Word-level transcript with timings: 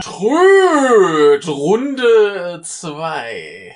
Tröd, 0.00 1.48
Runde 1.48 2.60
2. 2.62 3.74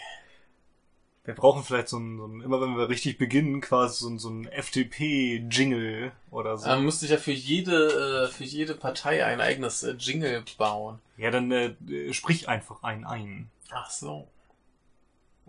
Wir 1.25 1.35
brauchen 1.35 1.63
vielleicht 1.63 1.89
so 1.89 1.99
ein, 1.99 2.19
so 2.19 2.27
ein, 2.27 2.41
immer 2.41 2.61
wenn 2.61 2.77
wir 2.77 2.89
richtig 2.89 3.17
beginnen, 3.17 3.61
quasi 3.61 4.03
so 4.03 4.09
ein, 4.11 4.19
so 4.19 4.29
ein 4.29 4.49
FDP-Jingle 4.49 6.11
oder 6.33 6.59
so. 6.59 6.69
Ähm, 6.69 6.85
müsste 6.85 7.05
ich 7.05 7.13
ja 7.13 7.19
für 7.19 7.33
jede, 7.33 8.27
äh, 8.27 8.33
für 8.33 8.43
jede 8.45 8.75
Partei 8.75 9.25
ein 9.25 9.41
eigenes 9.41 9.85
äh, 9.85 9.93
Jingle 9.93 10.43
bauen. 10.59 10.99
ja, 11.17 11.31
dann 11.31 11.53
äh, 11.53 11.75
sprich 12.13 12.49
einfach 12.49 12.83
einen 12.83 13.05
ein. 13.05 13.51
Ach 13.71 13.91
so. 13.91 14.27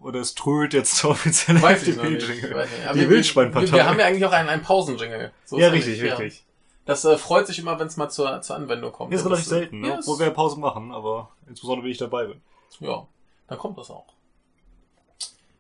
Oder 0.04 0.20
ist 0.20 0.38
Tröd 0.38 0.74
jetzt 0.74 1.02
der 1.02 1.12
offizielle. 1.12 1.60
FDP-Jingle? 1.60 2.68
Die 2.94 3.10
Wildschweinpartei. 3.10 3.68
Wir, 3.68 3.74
wir 3.74 3.86
haben 3.86 4.00
ja 4.00 4.06
eigentlich 4.06 4.26
auch 4.26 4.32
einen, 4.32 4.50
einen 4.50 4.62
Pausenjingle. 4.62 5.32
So 5.46 5.58
ja, 5.58 5.70
richtig, 5.70 6.02
nicht, 6.02 6.20
richtig. 6.20 6.44
Das 6.86 7.06
äh, 7.06 7.18
freut 7.18 7.48
sich 7.48 7.60
immer, 7.60 7.80
wenn 7.80 7.88
es 7.88 7.96
mal 7.96 8.10
zur, 8.10 8.42
zur 8.42 8.58
Anwendung 8.58 8.92
kommt. 8.92 9.14
Ist 9.14 9.26
relativ 9.26 9.46
äh, 9.46 9.50
selten, 9.50 9.80
ne? 9.80 9.88
Ja, 9.88 10.00
obwohl 10.00 10.20
wir 10.20 10.30
Pause 10.32 10.60
machen, 10.60 10.92
aber 10.92 11.32
insbesondere 11.48 11.86
wenn 11.86 11.92
ich 11.92 11.98
dabei 11.98 12.26
bin. 12.26 12.42
ja, 12.82 13.08
dann 13.48 13.58
kommt 13.58 13.78
das 13.78 13.90
auch. 13.90 14.13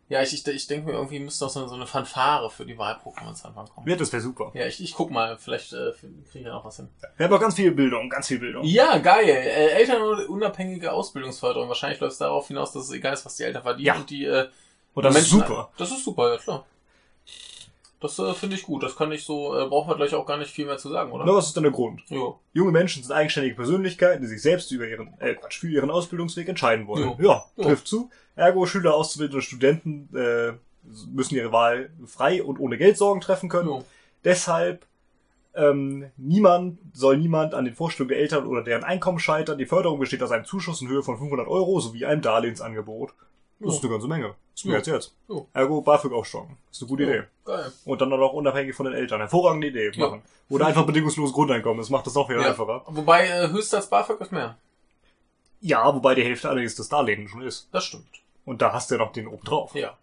Ja, 0.09 0.21
ich, 0.21 0.33
ich, 0.33 0.45
ich 0.45 0.67
denke 0.67 0.87
mir, 0.87 0.93
irgendwie 0.93 1.19
müsste 1.19 1.45
auch 1.45 1.49
so, 1.49 1.65
so 1.65 1.75
eine 1.75 1.87
Fanfare 1.87 2.49
für 2.51 2.65
die 2.65 2.77
Wahlprogramme 2.77 3.33
zu 3.33 3.47
Anfang 3.47 3.67
kommen. 3.67 3.87
Ja, 3.87 3.95
das 3.95 4.11
wäre 4.11 4.21
super. 4.21 4.51
Ja, 4.53 4.65
ich, 4.67 4.83
ich 4.83 4.93
guck 4.93 5.09
mal, 5.11 5.37
vielleicht 5.37 5.73
äh, 5.73 5.91
kriege 5.93 6.13
ich 6.33 6.45
ja 6.45 6.51
noch 6.53 6.65
was 6.65 6.75
hin. 6.75 6.89
Wir 7.17 7.25
haben 7.25 7.33
auch 7.33 7.39
ganz 7.39 7.55
viel 7.55 7.71
Bildung, 7.71 8.09
ganz 8.09 8.27
viel 8.27 8.39
Bildung. 8.39 8.63
Ja, 8.65 8.97
geil. 8.97 9.27
Äh, 9.29 9.69
elternunabhängige 9.69 10.91
Ausbildungsförderung. 10.91 11.67
Wahrscheinlich 11.69 11.99
läuft 11.99 12.13
es 12.13 12.17
darauf 12.19 12.47
hinaus, 12.47 12.73
dass 12.73 12.83
es 12.83 12.91
egal 12.91 13.13
ist, 13.13 13.25
was 13.25 13.35
die 13.37 13.43
Eltern 13.43 13.63
verdienen 13.63 13.85
Ja. 13.87 13.95
und 13.95 14.09
die 14.09 14.25
äh, 14.25 14.47
Und 14.93 15.03
das 15.03 15.15
ist 15.15 15.31
Menschen- 15.31 15.47
super. 15.47 15.71
Das 15.77 15.89
ist 15.91 16.03
super, 16.03 16.31
ja 16.33 16.37
klar. 16.37 16.65
Das 18.03 18.19
äh, 18.19 18.33
finde 18.33 18.57
ich 18.57 18.63
gut. 18.63 18.83
Das 18.83 18.97
kann 18.97 19.13
ich 19.13 19.23
so, 19.23 19.57
äh, 19.57 19.65
brauchen 19.65 19.89
wir 19.89 19.95
gleich 19.95 20.13
auch 20.13 20.25
gar 20.25 20.35
nicht 20.37 20.51
viel 20.51 20.65
mehr 20.65 20.77
zu 20.77 20.89
sagen, 20.89 21.13
oder? 21.13 21.23
Na, 21.25 21.33
was 21.33 21.47
ist 21.47 21.55
denn 21.55 21.63
der 21.63 21.71
Grund? 21.71 22.01
Jo. 22.09 22.37
Junge 22.51 22.73
Menschen 22.73 23.01
sind 23.01 23.13
eigenständige 23.13 23.55
Persönlichkeiten, 23.55 24.21
die 24.21 24.27
sich 24.27 24.41
selbst 24.41 24.69
über 24.71 24.85
ihren, 24.85 25.13
äh, 25.19 25.35
Quatsch, 25.35 25.59
für 25.59 25.69
ihren 25.69 25.89
Ausbildungsweg 25.89 26.49
entscheiden 26.49 26.85
wollen. 26.85 27.15
Jo. 27.17 27.17
Ja, 27.19 27.45
Jo. 27.55 27.63
trifft 27.63 27.87
zu. 27.87 28.09
Ergo, 28.35 28.65
Schüler, 28.65 28.93
Auszubildende, 28.93 29.41
Studenten 29.41 30.09
äh, 30.15 30.51
müssen 31.13 31.35
ihre 31.35 31.53
Wahl 31.53 31.91
frei 32.05 32.43
und 32.43 32.59
ohne 32.59 32.77
Geldsorgen 32.77 33.21
treffen 33.21 33.47
können. 33.47 33.69
Jo. 33.69 33.85
Deshalb 34.25 34.85
ähm, 35.55 36.11
niemand 36.17 36.79
soll 36.91 37.17
niemand 37.17 37.53
an 37.53 37.63
den 37.63 37.73
Vorstellungen 37.73 38.09
der 38.09 38.19
Eltern 38.19 38.45
oder 38.47 38.63
deren 38.63 38.83
Einkommen 38.83 39.19
scheitern. 39.19 39.57
Die 39.57 39.65
Förderung 39.65 39.99
besteht 39.99 40.23
aus 40.23 40.31
einem 40.31 40.43
Zuschuss 40.43 40.81
in 40.81 40.89
Höhe 40.89 41.03
von 41.03 41.17
500 41.17 41.47
Euro 41.47 41.79
sowie 41.79 42.03
einem 42.05 42.21
Darlehensangebot. 42.21 43.13
Das 43.63 43.71
Jo. 43.73 43.77
ist 43.77 43.83
eine 43.83 43.91
ganze 43.93 44.07
Menge. 44.07 44.27
Das 44.27 44.61
ist 44.61 44.63
Jo. 44.65 44.75
als 44.75 44.87
jetzt. 44.87 45.15
Jo. 45.27 45.47
Ergo 45.53 45.81
BAföG 45.81 46.11
aufstocken. 46.13 46.57
Das 46.67 46.77
ist 46.77 46.83
eine 46.83 46.89
gute. 46.89 47.03
Idee. 47.03 47.23
Geil. 47.45 47.71
Und 47.85 48.01
dann 48.01 48.13
auch 48.13 48.33
unabhängig 48.33 48.75
von 48.75 48.85
den 48.85 48.93
Eltern. 48.95 49.19
Hervorragende 49.21 49.67
Idee 49.67 49.91
Ja. 49.93 50.07
machen. 50.07 50.21
Oder 50.49 50.67
einfach 50.67 50.85
bedingungsloses 50.85 51.33
Grundeinkommen. 51.33 51.77
Das 51.79 51.89
macht 51.89 52.05
das 52.05 52.15
auch 52.17 52.29
wieder 52.29 52.41
Ja. 52.41 52.49
einfacher. 52.49 52.83
Wobei 52.87 53.27
äh, 53.27 53.47
Höchstsatz 53.49 53.87
BAföG 53.87 54.19
ist 54.21 54.31
mehr. 54.31 54.57
Ja, 55.61 55.93
wobei 55.95 56.13
die 56.15 56.23
Hälfte 56.23 56.49
allerdings 56.49 56.75
des 56.75 56.89
Darlehens 56.89 57.31
schon 57.31 57.41
ist. 57.41 57.69
Das 57.71 57.85
stimmt. 57.85 58.21
Und 58.45 58.61
da 58.61 58.73
hast 58.73 58.91
du 58.91 58.95
ja 58.95 58.99
noch 58.99 59.13
den 59.13 59.27
oben 59.27 59.43
drauf. 59.45 59.73
Ja. 59.75 59.97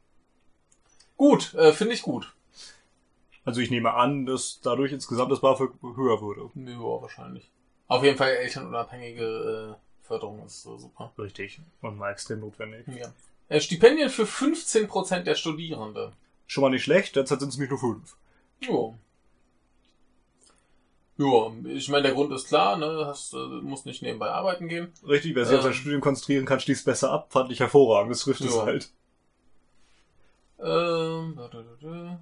Gut, 1.17 1.53
äh, 1.55 1.73
finde 1.73 1.95
ich 1.95 2.03
gut. 2.03 2.33
Also 3.45 3.61
ich 3.61 3.71
nehme 3.71 3.93
an, 3.95 4.27
dass 4.27 4.61
dadurch 4.63 4.93
insgesamt 4.93 5.31
das 5.33 5.41
BAföG 5.41 5.73
höher 5.83 6.21
würde. 6.23 6.51
Ja, 6.55 6.79
wahrscheinlich. 7.03 7.51
Auf 7.89 8.03
jeden 8.05 8.17
Fall 8.17 8.31
elternunabhängige 8.31 9.77
äh, 9.77 10.07
Förderung 10.07 10.45
ist 10.47 10.65
äh, 10.67 10.79
super. 10.79 11.13
Richtig. 11.19 11.61
Und 11.83 11.99
mal 11.99 12.11
extrem 12.13 12.41
notwendig. 12.41 12.87
Ja. 12.89 13.09
Äh, 13.51 13.61
Stipendien 13.61 14.09
für 14.09 14.23
15% 14.25 15.25
der 15.25 15.35
Studierenden. 15.35 16.13
Schon 16.47 16.63
mal 16.63 16.71
nicht 16.71 16.85
schlecht, 16.85 17.17
derzeit 17.17 17.41
sind 17.41 17.49
es 17.51 17.57
nämlich 17.57 17.71
nur 17.71 17.81
fünf. 17.81 18.17
Ja. 18.61 18.95
Ja, 21.19 21.53
ich 21.69 21.89
meine, 21.91 22.05
der 22.05 22.13
Grund 22.13 22.33
ist 22.33 22.49
klar, 22.49 22.79
ne? 22.79 23.05
Hast, 23.07 23.35
äh, 23.35 23.37
musst 23.37 23.85
nicht 23.85 24.03
nebenbei 24.03 24.31
arbeiten 24.31 24.69
gehen. 24.69 24.93
Richtig, 25.07 25.35
wer 25.35 25.45
sich 25.45 25.57
auf 25.57 25.63
sein 25.63 25.73
Ähm. 25.73 25.79
Studium 25.79 26.01
konzentrieren 26.01 26.47
kann, 26.47 26.61
schließt 26.61 26.85
besser 26.87 27.11
ab. 27.11 27.31
Fand 27.31 27.53
ich 27.53 27.61
hervorragend. 27.61 28.13
Das 28.13 28.23
trifft 28.23 28.41
es 28.41 28.57
halt. 28.57 28.91
Ähm, 30.61 31.35
da, 31.37 31.49
da, 31.49 31.63
da, 31.63 31.77
da. 31.81 32.21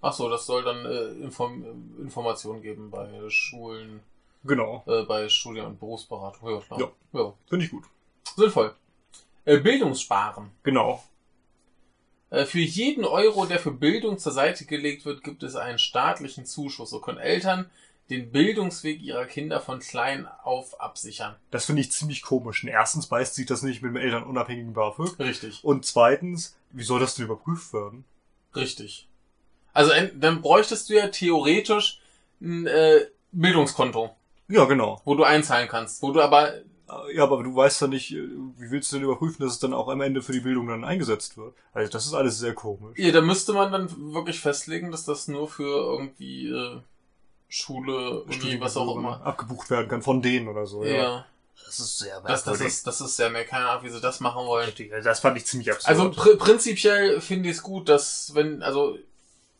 Ach 0.00 0.12
so, 0.12 0.28
das 0.28 0.46
soll 0.46 0.62
dann 0.62 0.84
äh, 0.84 1.24
Inform 1.24 1.64
Informationen 1.98 2.60
geben 2.62 2.90
bei 2.90 3.08
Schulen, 3.28 4.00
Genau. 4.44 4.84
äh, 4.86 5.02
bei 5.04 5.28
Studien- 5.28 5.66
und 5.66 5.80
Berufsberatung. 5.80 6.50
Ja, 6.50 6.60
klar. 6.60 6.80
Ja. 6.80 6.90
ja. 7.12 7.34
Finde 7.48 7.64
ich 7.64 7.70
gut. 7.70 7.84
Sinnvoll. 8.36 8.74
Äh, 9.48 9.58
Bildungssparen. 9.58 10.50
Genau. 10.62 11.02
Äh, 12.30 12.44
Für 12.44 12.58
jeden 12.60 13.04
Euro, 13.04 13.46
der 13.46 13.58
für 13.58 13.70
Bildung 13.70 14.18
zur 14.18 14.32
Seite 14.32 14.66
gelegt 14.66 15.04
wird, 15.06 15.24
gibt 15.24 15.42
es 15.42 15.56
einen 15.56 15.78
staatlichen 15.78 16.44
Zuschuss. 16.44 16.90
So 16.90 17.00
können 17.00 17.18
Eltern 17.18 17.70
den 18.10 18.30
Bildungsweg 18.32 19.00
ihrer 19.02 19.26
Kinder 19.26 19.60
von 19.60 19.80
klein 19.80 20.26
auf 20.42 20.80
absichern. 20.80 21.36
Das 21.50 21.66
finde 21.66 21.82
ich 21.82 21.92
ziemlich 21.92 22.22
komisch. 22.22 22.60
Denn 22.62 22.70
erstens 22.70 23.06
beißt 23.06 23.34
sich 23.34 23.46
das 23.46 23.62
nicht 23.62 23.82
mit 23.82 23.90
dem 23.90 23.96
elternunabhängigen 23.96 24.72
BAföG. 24.72 25.18
Richtig, 25.18 25.62
Und 25.62 25.84
zweitens, 25.84 26.56
wie 26.70 26.84
soll 26.84 27.00
das 27.00 27.14
denn 27.14 27.24
überprüft 27.26 27.72
werden? 27.72 28.04
richtig. 28.56 29.06
Also 29.74 29.92
dann 30.14 30.40
bräuchtest 30.42 30.88
du 30.88 30.94
ja 30.94 31.08
theoretisch 31.08 32.00
ein 32.40 32.66
äh, 32.66 33.06
Bildungskonto, 33.32 34.10
Ja, 34.48 34.64
genau. 34.64 35.00
wo 35.04 35.14
du 35.14 35.22
einzahlen 35.24 35.68
kannst, 35.68 36.02
wo 36.02 36.10
du 36.12 36.20
aber 36.20 36.54
Ja, 37.14 37.22
aber 37.24 37.42
du 37.42 37.54
weißt 37.54 37.82
ja 37.82 37.86
nicht, 37.86 38.12
äh, 38.12 38.28
wie 38.56 38.70
willst 38.70 38.90
du 38.92 38.96
denn 38.96 39.04
überprüfen, 39.04 39.42
dass 39.42 39.52
es 39.52 39.58
dann 39.58 39.74
auch 39.74 39.88
am 39.88 40.00
Ende 40.00 40.22
für 40.22 40.32
die 40.32 40.40
Bildung 40.40 40.68
dann 40.68 40.84
eingesetzt 40.84 41.36
wird? 41.36 41.54
Also 41.72 41.90
das 41.92 42.06
ist 42.06 42.14
alles 42.14 42.38
sehr 42.38 42.54
komisch. 42.54 42.98
ja, 42.98 43.12
da 43.12 43.20
müsste 43.20 43.52
man 43.52 43.70
dann 43.72 44.14
wirklich 44.14 44.40
festlegen, 44.40 44.90
dass 44.90 45.04
das 45.04 45.28
nur 45.28 45.48
für 45.48 45.64
irgendwie 45.64 46.48
äh, 46.48 46.80
Schule, 47.48 48.22
Uni, 48.22 48.60
was 48.60 48.76
auch 48.76 48.96
immer. 48.96 49.24
Abgebucht 49.24 49.70
werden 49.70 49.88
kann 49.88 50.02
von 50.02 50.22
denen 50.22 50.48
oder 50.48 50.66
so. 50.66 50.84
Ja, 50.84 51.26
Das 51.64 51.78
ist 51.80 51.98
sehr 51.98 52.20
das, 52.20 52.44
das 52.44 52.60
ist 52.60 52.86
das 52.86 53.00
ist 53.00 53.18
ja 53.18 53.28
mehr 53.28 53.44
keine 53.44 53.68
Ahnung, 53.68 53.84
wie 53.84 53.90
sie 53.90 54.00
das 54.00 54.20
machen 54.20 54.46
wollen. 54.46 54.70
Also 54.92 55.04
Das 55.04 55.20
fand 55.20 55.36
ich 55.36 55.46
ziemlich 55.46 55.70
absurd. 55.70 55.88
Also 55.88 56.10
pr 56.10 56.36
prinzipiell 56.36 57.20
finde 57.20 57.48
ich 57.48 57.56
es 57.56 57.62
gut, 57.62 57.88
dass 57.88 58.34
wenn, 58.34 58.62
also 58.62 58.98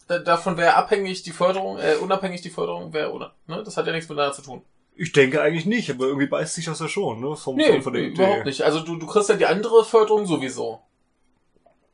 da, 0.06 0.18
davon 0.18 0.56
wäre 0.56 0.74
abhängig 0.74 1.22
die 1.22 1.32
Förderung, 1.32 1.78
äh, 1.78 1.96
unabhängig 1.96 2.40
die 2.40 2.50
Förderung 2.50 2.92
wäre, 2.92 3.12
oder? 3.12 3.34
Ne? 3.46 3.62
Das 3.62 3.76
hat 3.76 3.86
ja 3.86 3.92
nichts 3.92 4.08
miteinander 4.08 4.34
zu 4.34 4.42
tun. 4.42 4.62
Ich 4.98 5.12
denke 5.12 5.40
eigentlich 5.40 5.64
nicht, 5.64 5.90
aber 5.90 6.06
irgendwie 6.06 6.26
beißt 6.26 6.54
sich 6.54 6.64
das 6.64 6.80
ja 6.80 6.88
schon, 6.88 7.20
ne? 7.20 7.36
Vom, 7.36 7.56
Nee, 7.56 7.80
von, 7.80 7.92
der 7.92 8.02
Idee. 8.02 8.14
überhaupt 8.14 8.46
nicht. 8.46 8.62
Also 8.62 8.80
du, 8.80 8.96
du 8.96 9.06
kriegst 9.06 9.28
ja 9.28 9.36
die 9.36 9.46
andere 9.46 9.84
Förderung 9.84 10.26
sowieso. 10.26 10.82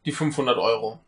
Die 0.06 0.12
500 0.12 0.56
Euro. 0.56 0.98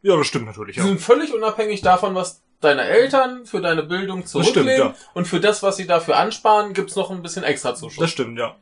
Ja, 0.00 0.16
das 0.16 0.26
stimmt 0.26 0.46
natürlich, 0.46 0.76
Die 0.76 0.80
ja. 0.80 0.86
sind 0.86 1.00
völlig 1.00 1.34
unabhängig 1.34 1.82
davon, 1.82 2.14
was 2.14 2.42
deine 2.60 2.82
Eltern 2.82 3.44
für 3.44 3.60
deine 3.60 3.82
Bildung 3.82 4.24
zurücklegen. 4.24 4.62
stimmt, 4.70 4.78
ja. 4.78 4.94
Und 5.12 5.26
für 5.26 5.38
das, 5.38 5.62
was 5.62 5.76
sie 5.76 5.86
dafür 5.86 6.16
ansparen, 6.16 6.72
gibt's 6.72 6.96
noch 6.96 7.10
ein 7.10 7.22
bisschen 7.22 7.44
extra 7.44 7.74
Zuschuss. 7.74 8.00
Das 8.00 8.10
stimmt, 8.10 8.38
ja. 8.38 8.56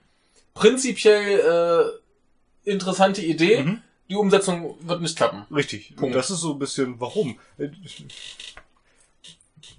Prinzipiell 0.54 2.00
äh, 2.65 2.71
interessante 2.71 3.22
Idee. 3.22 3.62
Mhm. 3.62 3.83
Die 4.09 4.16
Umsetzung 4.16 4.77
wird 4.81 5.03
nicht 5.03 5.16
klappen. 5.16 5.47
Richtig. 5.54 5.94
Punkt. 5.97 6.15
Das 6.16 6.31
ist 6.31 6.41
so 6.41 6.53
ein 6.53 6.59
bisschen, 6.59 7.00
warum? 7.00 7.38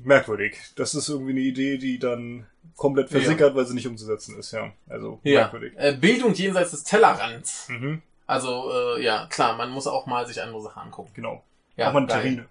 Merkwürdig. 0.08 0.58
Das 0.76 0.96
ist 0.96 1.10
irgendwie 1.10 1.32
eine 1.32 1.42
Idee, 1.42 1.78
die 1.78 2.00
dann 2.00 2.48
komplett 2.76 3.12
Ja. 3.12 3.20
versickert, 3.20 3.56
weil 3.56 3.66
sie 3.66 3.74
nicht 3.74 3.88
umzusetzen 3.88 4.38
ist, 4.38 4.52
ja. 4.52 4.72
Also, 4.88 5.20
Ja. 5.24 5.42
merkwürdig. 5.42 5.74
Äh, 5.78 5.98
Bildung 6.00 6.34
jenseits 6.34 6.72
des 6.72 6.84
Tellerrands. 6.84 7.68
Mhm, 7.70 8.02
Also, 8.26 8.72
äh, 8.72 9.04
ja, 9.04 9.26
klar, 9.28 9.56
man 9.58 9.70
muss 9.70 9.88
auch 9.88 10.06
mal 10.06 10.26
sich 10.28 10.42
andere 10.42 10.62
Sachen 10.62 10.82
angucken. 10.84 11.12
genau. 11.14 11.44
Ja, 11.76 11.90
Auch 11.90 11.94
mal 11.94 12.00
eine 12.00 12.08
geil. 12.08 12.22
Terrine. 12.22 12.46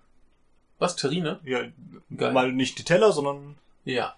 Was, 0.78 0.96
Terrine? 0.96 1.40
Ja, 1.44 1.64
Geil. 2.16 2.32
mal 2.32 2.52
nicht 2.52 2.78
die 2.78 2.84
Teller, 2.84 3.12
sondern 3.12 3.56
Ja. 3.84 4.14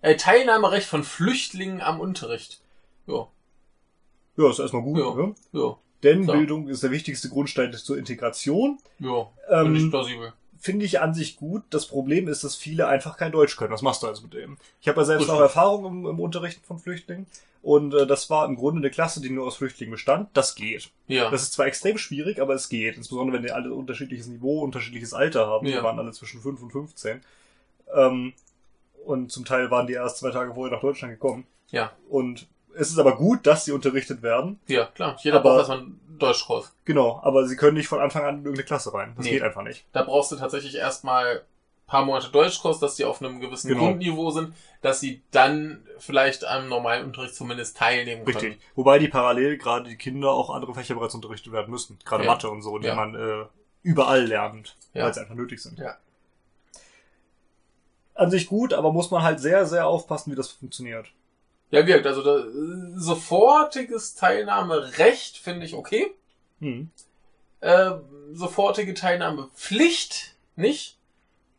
Äh, 0.00 0.16
Teilnahmerecht 0.16 0.86
von 0.86 1.02
Flüchtlingen 1.04 1.80
am 1.80 2.00
Unterricht. 2.00 2.60
Ja, 3.06 3.26
ja, 4.36 4.50
ist 4.50 4.58
erstmal 4.58 4.82
gut, 4.82 4.98
Ja. 4.98 5.14
ne? 5.14 5.34
ja, 5.52 5.76
Denn 6.02 6.24
So. 6.24 6.32
Bildung 6.32 6.68
ist 6.68 6.82
der 6.82 6.90
wichtigste 6.90 7.28
Grundstein 7.30 7.72
zur 7.72 7.96
Integration. 7.96 8.78
ja. 8.98 9.28
Ähm, 9.48 9.74
ich 9.76 9.88
plausibel. 9.90 10.32
Finde 10.64 10.86
ich 10.86 10.98
an 10.98 11.12
sich 11.12 11.36
gut. 11.36 11.62
Das 11.68 11.84
Problem 11.84 12.26
ist, 12.26 12.42
dass 12.42 12.56
viele 12.56 12.86
einfach 12.88 13.18
kein 13.18 13.32
Deutsch 13.32 13.54
können. 13.58 13.70
Was 13.70 13.82
machst 13.82 14.02
du 14.02 14.06
also 14.06 14.22
mit 14.22 14.32
dem? 14.32 14.56
Ich 14.80 14.88
habe 14.88 14.98
ja 15.02 15.04
selbst 15.04 15.28
auch 15.28 15.38
Erfahrung 15.40 15.84
im, 15.84 16.06
im 16.06 16.18
Unterrichten 16.20 16.64
von 16.64 16.78
Flüchtlingen. 16.78 17.26
Und 17.62 17.92
äh, 17.92 18.06
das 18.06 18.30
war 18.30 18.46
im 18.46 18.56
Grunde 18.56 18.78
eine 18.80 18.90
Klasse, 18.90 19.20
die 19.20 19.28
nur 19.28 19.46
aus 19.46 19.56
Flüchtlingen 19.56 19.92
bestand. 19.92 20.30
Das 20.32 20.54
geht. 20.54 20.88
Ja. 21.06 21.30
Das 21.30 21.42
ist 21.42 21.52
zwar 21.52 21.66
extrem 21.66 21.98
schwierig, 21.98 22.40
aber 22.40 22.54
es 22.54 22.70
geht. 22.70 22.96
Insbesondere 22.96 23.36
wenn 23.36 23.42
die 23.44 23.52
alle 23.52 23.74
unterschiedliches 23.74 24.26
Niveau, 24.26 24.60
unterschiedliches 24.62 25.12
Alter 25.12 25.46
haben. 25.46 25.66
Ja. 25.66 25.76
Die 25.78 25.82
waren 25.84 25.98
alle 25.98 26.12
zwischen 26.12 26.40
5 26.40 26.62
und 26.62 26.70
15. 26.72 27.20
Ähm, 27.94 28.32
und 29.04 29.30
zum 29.32 29.44
Teil 29.44 29.70
waren 29.70 29.86
die 29.86 29.92
erst 29.92 30.16
zwei 30.16 30.30
Tage 30.30 30.54
vorher 30.54 30.74
nach 30.74 30.80
Deutschland 30.80 31.12
gekommen. 31.12 31.46
ja, 31.72 31.92
Und 32.08 32.46
es 32.74 32.88
ist 32.90 32.98
aber 32.98 33.16
gut, 33.16 33.46
dass 33.46 33.66
sie 33.66 33.72
unterrichtet 33.72 34.22
werden. 34.22 34.58
ja, 34.66 34.86
klar. 34.86 35.16
Jeder 35.22 35.40
Aber- 35.40 35.50
braucht 35.58 35.68
erstmal 35.68 35.86
Deutschkurs. 36.18 36.72
Genau, 36.84 37.20
aber 37.22 37.46
sie 37.46 37.56
können 37.56 37.76
nicht 37.76 37.88
von 37.88 38.00
Anfang 38.00 38.22
an 38.24 38.34
in 38.36 38.40
irgendeine 38.44 38.64
Klasse 38.64 38.92
rein. 38.94 39.14
Das 39.16 39.24
Nee. 39.24 39.32
geht 39.32 39.42
einfach 39.42 39.62
nicht. 39.62 39.84
Da 39.92 40.02
brauchst 40.02 40.30
du 40.32 40.36
tatsächlich 40.36 40.74
erstmal 40.76 41.38
ein 41.38 41.86
paar 41.86 42.04
Monate 42.04 42.30
Deutschkurs, 42.30 42.78
dass 42.80 42.96
die 42.96 43.04
auf 43.04 43.20
einem 43.20 43.40
gewissen 43.40 43.68
Genau. 43.68 43.86
Grundniveau 43.86 44.30
sind, 44.30 44.54
dass 44.80 45.00
sie 45.00 45.22
dann 45.30 45.86
vielleicht 45.98 46.44
am 46.44 46.68
normalen 46.68 47.04
Unterricht 47.04 47.34
zumindest 47.34 47.76
teilnehmen 47.76 48.24
können. 48.24 48.36
Richtig. 48.36 48.60
Wobei 48.74 48.98
die 48.98 49.08
parallel 49.08 49.58
gerade 49.58 49.88
die 49.88 49.96
Kinder 49.96 50.30
auch 50.30 50.50
andere 50.50 50.74
Fächer 50.74 50.94
bereits 50.94 51.14
unterrichtet 51.14 51.52
werden 51.52 51.70
müssen. 51.70 51.98
Gerade 52.04 52.24
Ja. 52.24 52.30
Mathe 52.30 52.48
und 52.50 52.62
so, 52.62 52.78
die 52.78 52.86
Ja. 52.86 52.94
man 52.94 53.14
äh, 53.14 53.44
überall 53.82 54.24
lernt, 54.24 54.76
Ja. 54.94 55.04
weil 55.04 55.14
sie 55.14 55.20
einfach 55.20 55.34
nötig 55.34 55.62
sind. 55.62 55.78
Ja. 55.78 55.96
an 58.16 58.30
sich 58.30 58.46
gut, 58.46 58.72
aber 58.72 58.92
muss 58.92 59.10
man 59.10 59.22
halt 59.24 59.40
sehr, 59.40 59.66
sehr 59.66 59.88
aufpassen, 59.88 60.30
wie 60.30 60.36
das 60.36 60.48
funktioniert. 60.48 61.08
Ja, 61.70 61.86
wirkt. 61.86 62.06
Also 62.06 62.22
da, 62.22 62.38
äh, 62.38 62.44
sofortiges 62.96 64.14
Teilnahmerecht 64.14 65.38
finde 65.38 65.66
ich 65.66 65.74
okay. 65.74 66.12
Hm. 66.60 66.90
Äh, 67.60 67.92
sofortige 68.32 68.94
Teilnahmepflicht 68.94 70.34
nicht, 70.56 70.98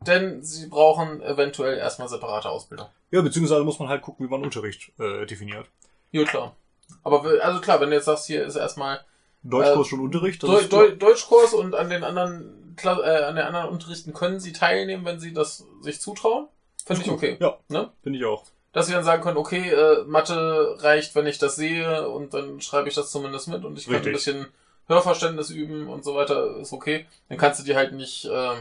denn 0.02 0.42
sie 0.44 0.68
brauchen 0.68 1.22
eventuell 1.22 1.78
erstmal 1.78 2.08
separate 2.08 2.50
Ausbildung. 2.50 2.88
Ja, 3.12 3.22
beziehungsweise 3.22 3.64
muss 3.64 3.80
man 3.80 3.90
halt 3.90 4.02
gucken, 4.02 4.26
wie 4.26 4.30
man 4.30 4.44
Unterricht 4.44 4.92
äh, 5.00 5.26
definiert. 5.26 5.68
Ja, 6.12 6.24
klar. 6.24 6.56
Aber 7.04 7.24
also 7.44 7.62
klar, 7.62 7.82
wenn 7.82 7.90
du 7.90 7.96
jetzt 7.96 8.06
sagst, 8.06 8.28
hier 8.28 8.46
ist 8.46 8.56
erstmal 8.56 9.04
Deutschkurs 9.44 9.88
Äh, 9.88 9.90
schon 9.90 10.00
Unterricht. 10.00 10.42
das 10.44 10.50
Deu 10.50 10.58
ist 10.60 10.72
Deu 10.72 10.92
Deutschkurs 10.96 11.54
und 11.54 11.76
an 11.76 11.90
den 11.90 12.04
anderen 12.04 12.74
Kla 12.78 13.00
äh, 13.04 13.24
an 13.26 13.36
den 13.36 13.46
anderen 13.46 13.70
Unterrichten 13.70 14.14
können 14.14 14.40
sie 14.40 14.54
teilnehmen, 14.54 15.06
wenn 15.06 15.20
sie 15.20 15.34
das 15.34 15.66
sich 15.82 16.00
zutrauen. 16.02 16.48
Finde 16.86 17.02
ich 17.04 17.10
okay. 17.12 17.38
Ja, 17.40 17.58
Ne? 17.70 17.92
finde 18.04 18.20
ich 18.20 18.26
auch. 18.26 18.44
Dass 18.76 18.88
sie 18.88 18.92
dann 18.92 19.06
sagen 19.06 19.24
können, 19.24 19.38
okay, 19.38 19.70
äh, 19.70 20.04
Mathe 20.04 20.76
reicht, 20.80 21.16
wenn 21.16 21.28
ich 21.28 21.38
das 21.38 21.56
sehe 21.56 22.10
und 22.10 22.34
dann 22.34 22.60
schreibe 22.60 22.90
ich 22.90 22.96
das 22.96 23.10
zumindest 23.10 23.48
mit 23.48 23.64
und 23.64 23.78
ich 23.78 23.86
kann 23.86 23.96
ein 23.96 24.12
bisschen 24.12 24.48
Hörverständnis 24.88 25.50
üben 25.50 25.88
und 25.88 26.04
so 26.04 26.14
weiter, 26.14 26.58
ist 26.58 26.74
okay. 26.74 27.06
Dann 27.30 27.38
kannst 27.38 27.62
du 27.62 27.64
die 27.64 27.78
halt 27.78 27.94
nicht 27.94 28.26
äh, 28.26 28.56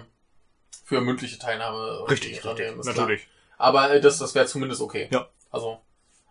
für 0.85 1.01
mündliche 1.01 1.37
Teilnahme 1.41 2.09
Richtig, 2.09 2.45
richtig. 2.45 2.45
ist 2.45 2.83
klar. 2.83 2.95
Natürlich. 2.95 3.27
Aber 3.59 3.91
äh, 3.91 4.01
das, 4.01 4.19
das 4.19 4.37
wäre 4.37 4.47
zumindest 4.47 4.83
okay. 4.83 5.09
Ja. 5.11 5.27
Also, 5.51 5.81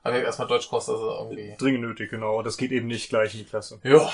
aber 0.01 0.23
erstmal 0.23 0.47
Deutschkurs, 0.47 0.87
ist 0.87 0.93
irgendwie. 0.93 1.53
Dringend 1.59 1.81
nötig, 1.81 2.09
genau. 2.09 2.41
Das 2.41 2.55
geht 2.55 2.71
eben 2.71 2.87
nicht 2.87 3.09
gleich 3.09 3.33
in 3.33 3.41
die 3.41 3.45
Klasse. 3.45 3.81
Ja. 3.83 4.09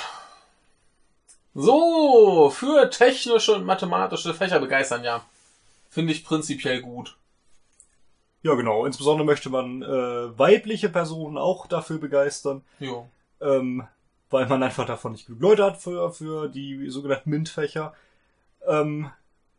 So, 1.54 2.50
für 2.50 2.90
technische 2.90 3.54
und 3.54 3.68
mathematische 3.68 4.34
Fächer 4.34 4.60
begeistern, 4.60 5.04
ja. 5.04 5.24
Finde 5.92 6.12
ich 6.12 6.26
prinzipiell 6.26 6.82
gut. 6.82 7.18
Ja, 8.42 8.54
genau. 8.56 8.86
Insbesondere 8.86 9.26
möchte 9.26 9.50
man 9.50 9.82
äh, 9.82 10.38
weibliche 10.40 10.90
Personen 10.90 11.38
auch 11.38 11.68
dafür 11.68 11.98
begeistern, 11.98 12.64
Jo. 12.80 13.10
ähm, 13.42 13.86
weil 14.30 14.48
man 14.48 14.64
einfach 14.64 14.86
davon 14.86 15.12
nicht 15.14 15.26
genug 15.26 15.42
Leute 15.42 15.64
hat 15.66 15.78
für, 15.78 16.12
für 16.14 16.48
die 16.48 16.90
sogenannten 16.90 17.30
MINT-Fächer. 17.32 17.94
Ähm, 18.66 19.10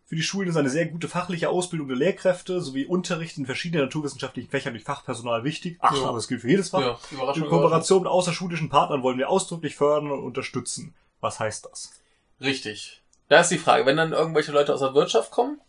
für 0.06 0.16
die 0.16 0.22
Schulen 0.22 0.48
ist 0.48 0.56
eine 0.56 0.70
sehr 0.70 0.86
gute 0.86 1.08
fachliche 1.08 1.50
Ausbildung 1.50 1.86
der 1.88 1.96
Lehrkräfte 1.96 2.60
sowie 2.60 2.84
Unterricht 2.84 3.38
in 3.38 3.46
verschiedenen 3.46 3.84
naturwissenschaftlichen 3.84 4.50
Fächern 4.50 4.72
durch 4.72 4.82
Fachpersonal 4.84 5.44
wichtig. 5.44 5.76
Ach, 5.80 5.94
Ja. 5.96 6.08
aber 6.08 6.18
es 6.18 6.26
gilt 6.26 6.40
für 6.40 6.48
jedes 6.48 6.70
Fach. 6.70 6.80
Ja. 7.12 7.32
In 7.34 7.46
Kooperation 7.46 8.02
mit 8.02 8.10
außerschulischen 8.10 8.70
Partnern 8.70 9.02
wollen 9.02 9.18
wir 9.18 9.28
ausdrücklich 9.28 9.76
fördern 9.76 10.10
und 10.10 10.24
unterstützen. 10.24 10.94
Was 11.20 11.38
heißt 11.38 11.66
das? 11.70 11.92
Richtig. 12.40 13.02
Da 13.28 13.40
ist 13.40 13.50
die 13.50 13.58
Frage, 13.58 13.86
wenn 13.86 13.96
dann 13.98 14.12
irgendwelche 14.12 14.50
Leute 14.52 14.72
aus 14.74 14.80
der 14.80 14.94
Wirtschaft 14.94 15.30
kommen, 15.30 15.60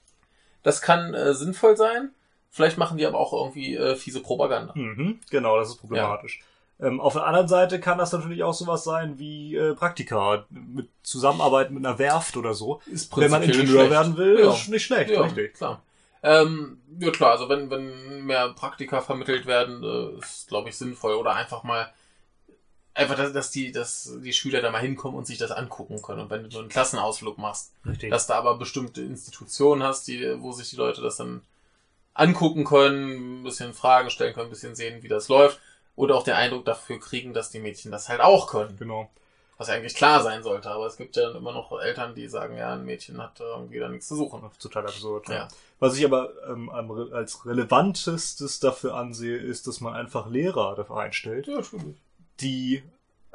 das 0.64 0.82
kann 0.82 1.14
äh, 1.14 1.34
sinnvoll 1.36 1.78
sein. 1.78 2.12
Vielleicht 2.54 2.78
machen 2.78 2.98
die 2.98 3.06
aber 3.06 3.18
auch 3.18 3.32
irgendwie 3.32 3.76
äh, 3.76 3.96
fiese 3.96 4.22
Propaganda. 4.22 4.74
Mhm, 4.76 5.20
genau, 5.30 5.58
das 5.58 5.70
ist 5.70 5.78
problematisch. 5.78 6.42
Ähm, 6.82 7.00
auf 7.00 7.14
der 7.14 7.26
anderen 7.26 7.48
Seite 7.48 7.80
kann 7.80 7.98
das 7.98 8.12
natürlich 8.12 8.44
auch 8.44 8.54
sowas 8.54 8.84
sein 8.84 9.18
wie 9.20 9.56
äh, 9.56 9.74
Praktika 9.74 10.46
mit 10.50 10.90
Zusammenarbeit 11.02 11.72
mit 11.72 11.86
einer 11.86 11.98
Werft 11.98 12.36
oder 12.36 12.54
so. 12.54 12.82
Ist 12.92 13.16
Wenn 13.16 13.32
man 13.32 13.44
Ingenieur 13.44 13.90
werden 13.90 14.18
will, 14.18 14.40
Ja. 14.40 14.52
ist 14.54 14.68
nicht 14.68 14.84
schlecht, 14.84 15.12
Ja, 15.12 15.22
richtig. 15.22 15.54
klar. 15.54 15.82
Ähm, 16.24 16.82
ja 17.00 17.10
klar, 17.12 17.32
also 17.32 17.48
wenn, 17.50 17.70
wenn 17.70 18.26
mehr 18.26 18.50
Praktika 18.50 19.00
vermittelt 19.02 19.46
werden, 19.46 19.82
äh, 19.84 20.20
ist, 20.20 20.48
glaube 20.50 20.70
ich, 20.70 20.78
sinnvoll. 20.78 21.14
Oder 21.14 21.36
einfach 21.36 21.64
mal, 21.64 21.92
einfach, 22.94 23.16
dass, 23.16 23.32
dass, 23.32 23.52
die, 23.52 23.72
dass 23.72 24.12
die 24.22 24.34
Schüler 24.34 24.62
da 24.62 24.72
mal 24.72 24.82
hinkommen 24.82 25.18
und 25.18 25.26
sich 25.26 25.38
das 25.38 25.52
angucken 25.52 26.02
können. 26.02 26.22
Und 26.22 26.30
wenn 26.30 26.44
du 26.44 26.50
nur 26.50 26.60
einen 26.62 26.70
Klassenausflug 26.70 27.38
machst, 27.38 27.72
Richtig. 27.86 28.10
dass 28.10 28.28
du 28.28 28.34
aber 28.34 28.58
bestimmte 28.58 29.02
Institutionen 29.02 29.84
hast, 29.84 30.08
die, 30.08 30.36
wo 30.42 30.52
sich 30.52 30.70
die 30.70 30.76
Leute 30.76 31.02
das 31.02 31.16
dann 31.18 31.42
angucken 32.14 32.66
können, 32.66 33.42
ein 33.42 33.44
bisschen 33.44 33.74
Fragen 33.74 34.10
stellen 34.10 34.34
können, 34.34 34.48
ein 34.48 34.52
bisschen 34.52 34.76
sehen, 34.76 35.04
wie 35.04 35.08
das 35.08 35.28
läuft. 35.30 35.60
Oder 35.96 36.16
auch 36.16 36.24
den 36.24 36.34
Eindruck 36.34 36.66
dafür 36.66 37.00
kriegen, 37.00 37.34
dass 37.34 37.50
die 37.52 37.60
Mädchen 37.60 37.92
das 37.92 38.10
halt 38.10 38.22
auch 38.22 38.48
können. 38.48 38.76
genau. 38.78 39.10
Was 39.58 39.68
ja 39.68 39.76
eigentlich 39.76 39.94
klar 39.94 40.24
sein 40.24 40.42
sollte. 40.42 40.72
Aber 40.72 40.88
es 40.88 40.98
gibt 40.98 41.16
ja 41.16 41.30
immer 41.32 41.52
noch 41.52 41.72
Eltern, 41.80 42.16
die 42.16 42.28
sagen, 42.28 42.58
ja, 42.58 42.74
ein 42.74 42.84
Mädchen 42.84 43.22
hat 43.22 43.40
da 43.40 43.44
irgendwie 43.58 43.78
da 43.78 43.90
nichts 43.90 44.08
zu 44.08 44.16
suchen. 44.16 44.42
Total 44.60 44.86
absurd. 44.86 45.30
Ja. 45.30 45.48
Was 45.80 45.96
ich 45.98 46.04
aber 46.06 46.32
ähm, 46.50 46.72
als 47.14 47.46
relevantestes 47.46 48.60
dafür 48.60 48.96
ansehe, 48.96 49.38
ist, 49.38 49.68
dass 49.68 49.80
man 49.80 49.94
einfach 49.94 50.28
Lehrer 50.28 50.74
dafür 50.76 50.98
einstellt, 50.98 51.46
Ja, 51.48 51.62
die 52.40 52.82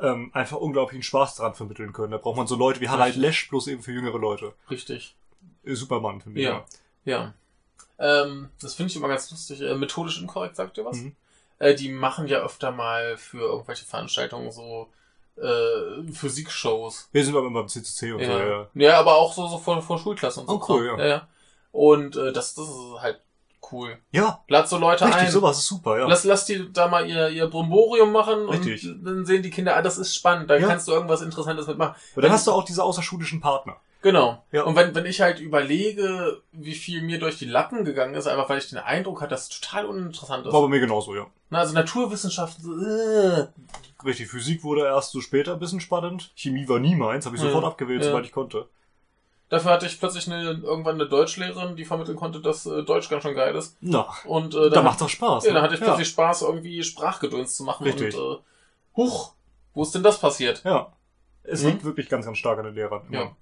ähm, 0.01 0.31
einfach 0.35 0.57
unglaublichen 0.57 1.05
Spaß 1.05 1.37
daran 1.37 1.55
vermitteln 1.55 1.93
können. 1.93 2.11
Da 2.11 2.19
braucht 2.19 2.37
man 2.37 2.47
so 2.49 2.57
Leute 2.57 2.81
wie 2.81 2.89
Harald. 2.89 3.15
Lesch, 3.17 3.49
bloß 3.49 3.69
eben 3.69 3.83
für 3.83 3.93
jüngere 3.93 4.19
Leute. 4.19 4.53
Richtig. 4.69 5.15
Äh, 5.65 5.75
Supermann, 5.75 6.21
finde 6.21 6.41
ich. 6.41 6.47
Ja. 6.47 6.65
Ja. 7.05 7.35
Ähm, 7.99 8.51
das 8.61 8.75
finde 8.75 8.91
ich 8.91 8.97
immer 8.97 9.09
ganz 9.09 9.31
lustig. 9.31 9.61
Äh, 9.61 9.75
methodisch 9.75 10.21
inkorrekt, 10.21 10.57
sagt 10.57 10.77
ihr 10.79 10.85
was? 10.85 10.97
Mhm. 10.99 11.17
Äh, 11.59 11.75
die 11.75 11.89
machen 11.91 12.27
ja 12.29 12.39
öfter 12.41 12.71
mal 12.71 13.17
für 13.17 13.41
irgendwelche 13.41 13.85
Veranstaltungen 13.87 14.51
so 14.53 14.89
äh, 15.41 16.13
Physikshows. 16.13 17.09
Wir 17.13 17.25
sind 17.25 17.37
aber 17.37 17.47
immer 17.47 17.61
beim 17.61 17.69
CCC 17.69 18.13
und 18.13 18.25
so, 18.25 18.31
Ja. 18.31 18.47
ja. 18.47 18.67
ja, 18.75 18.99
aber 18.99 19.17
auch 19.17 19.33
so, 19.33 19.47
so 19.49 19.59
vor, 19.59 19.81
vor 19.83 19.99
Schulklassen 19.99 20.43
und 20.43 20.49
so. 20.49 20.55
Oh, 20.57 20.65
cool, 20.69 20.89
Kram. 20.89 20.99
ja. 21.01 21.07
ja. 21.07 21.29
Und 21.73 22.17
äh, 22.17 22.33
das, 22.33 22.55
das 22.55 22.67
ist 22.69 23.01
halt 23.01 23.21
cool. 23.73 23.99
Ja, 24.13 24.43
Lad 24.49 24.69
so 24.69 24.79
Leute 24.79 25.05
richtig, 25.07 25.23
ein. 25.25 25.31
sowas 25.31 25.59
ist 25.59 25.67
super, 25.67 25.99
ja. 25.99 26.07
Lass, 26.07 26.25
lass 26.25 26.47
die 26.47 26.73
da 26.73 26.87
mal 26.89 27.07
ihr, 27.09 27.29
ihr 27.31 27.47
Bromborium 27.49 28.13
machen 28.13 28.49
Richtig. 28.49 28.89
und 28.89 29.05
dann 29.05 29.27
sehen 29.27 29.43
die 29.43 29.51
Kinder, 29.51 29.77
ah, 29.77 29.83
das 29.83 29.99
ist 29.99 30.15
spannend, 30.15 30.49
da 30.49 30.57
Ja. 30.57 30.69
kannst 30.69 30.87
du 30.89 30.93
irgendwas 30.93 31.21
Interessantes 31.23 31.67
mitmachen. 31.67 31.95
Und 32.15 32.23
dann 32.23 32.31
hast 32.33 32.47
du 32.47 32.53
auch 32.53 32.65
diese 32.65 32.83
außerschulischen 32.85 33.41
Partner. 33.41 33.77
Genau. 34.07 34.41
Ja. 34.53 34.63
Und 34.63 34.77
wenn, 34.77 34.95
wenn 34.95 35.05
ich 35.05 35.21
halt 35.21 35.41
überlege, 35.41 36.41
wie 36.53 36.77
viel 36.77 37.03
mir 37.03 37.19
durch 37.19 37.39
die 37.39 37.45
Lappen 37.45 37.85
gegangen 37.85 38.15
ist, 38.15 38.29
einfach 38.29 38.49
weil 38.49 38.59
ich 38.59 38.69
den 38.69 38.79
Eindruck 38.79 39.21
hatte, 39.21 39.31
dass 39.31 39.49
es 39.51 39.61
total 39.61 39.85
uninteressant 39.87 40.47
ist. 40.47 40.53
War 40.53 40.63
bei 40.63 40.69
mir 40.69 40.79
genauso, 40.79 41.17
ja. 41.17 41.27
Na, 41.51 41.59
also 41.59 41.75
Naturwissenschaften, 41.75 42.87
äh. 42.87 43.47
Richtig, 44.05 44.29
Physik 44.29 44.63
wurde 44.63 44.83
erst 44.85 45.11
so 45.11 45.21
später 45.21 45.55
ein 45.55 45.59
bisschen 45.59 45.81
spannend. 45.81 46.31
Chemie 46.37 46.69
war 46.69 46.79
nie 46.79 46.95
meins, 46.95 47.27
habe 47.27 47.35
ich 47.35 47.43
Ja. 47.43 47.49
sofort 47.49 47.65
abgewählt, 47.65 48.03
Ja. 48.03 48.07
sobald 48.11 48.27
ich 48.27 48.31
konnte. 48.31 48.69
Dafür 49.49 49.73
hatte 49.73 49.87
ich 49.87 49.99
plötzlich 49.99 50.29
eine, 50.31 50.43
irgendwann 50.63 50.95
eine 51.01 51.09
Deutschlehrerin, 51.09 51.75
die 51.75 51.85
vermitteln 51.85 52.17
konnte, 52.17 52.41
dass 52.41 52.65
äh, 52.67 52.85
Deutsch 52.85 53.09
ganz 53.09 53.25
schön 53.25 53.35
geil 53.35 53.57
ist. 53.57 53.77
Na, 53.81 54.07
Und 54.25 54.55
äh, 54.55 54.59
da 54.59 54.69
dann, 54.69 54.85
macht's 54.85 55.03
auch 55.03 55.09
Spaß. 55.09 55.45
ja, 55.47 55.51
ne? 55.51 55.55
dann 55.55 55.65
hatte 55.65 55.75
ich 55.75 55.81
plötzlich 55.81 56.07
Spaß, 56.09 56.43
irgendwie 56.43 56.81
Sprachgedöns 56.85 57.57
zu 57.57 57.65
machen. 57.65 57.83
Richtig. 57.83 58.17
Und 58.17 58.37
äh, 58.37 58.39
huch, 58.97 59.33
wo 59.75 59.83
ist 59.83 59.97
denn 59.97 60.05
das 60.05 60.21
passiert? 60.21 60.63
Ja. 60.65 60.93
Es 61.43 61.63
Mhm. 61.65 61.71
liegt 61.71 61.85
wirklich 61.85 62.09
ganz, 62.09 62.25
ganz 62.25 62.39
stark 62.39 62.61
an 62.61 62.67
den 62.67 62.75
Lehrern. 62.77 63.03
immer. 63.09 63.19
Ja. 63.19 63.37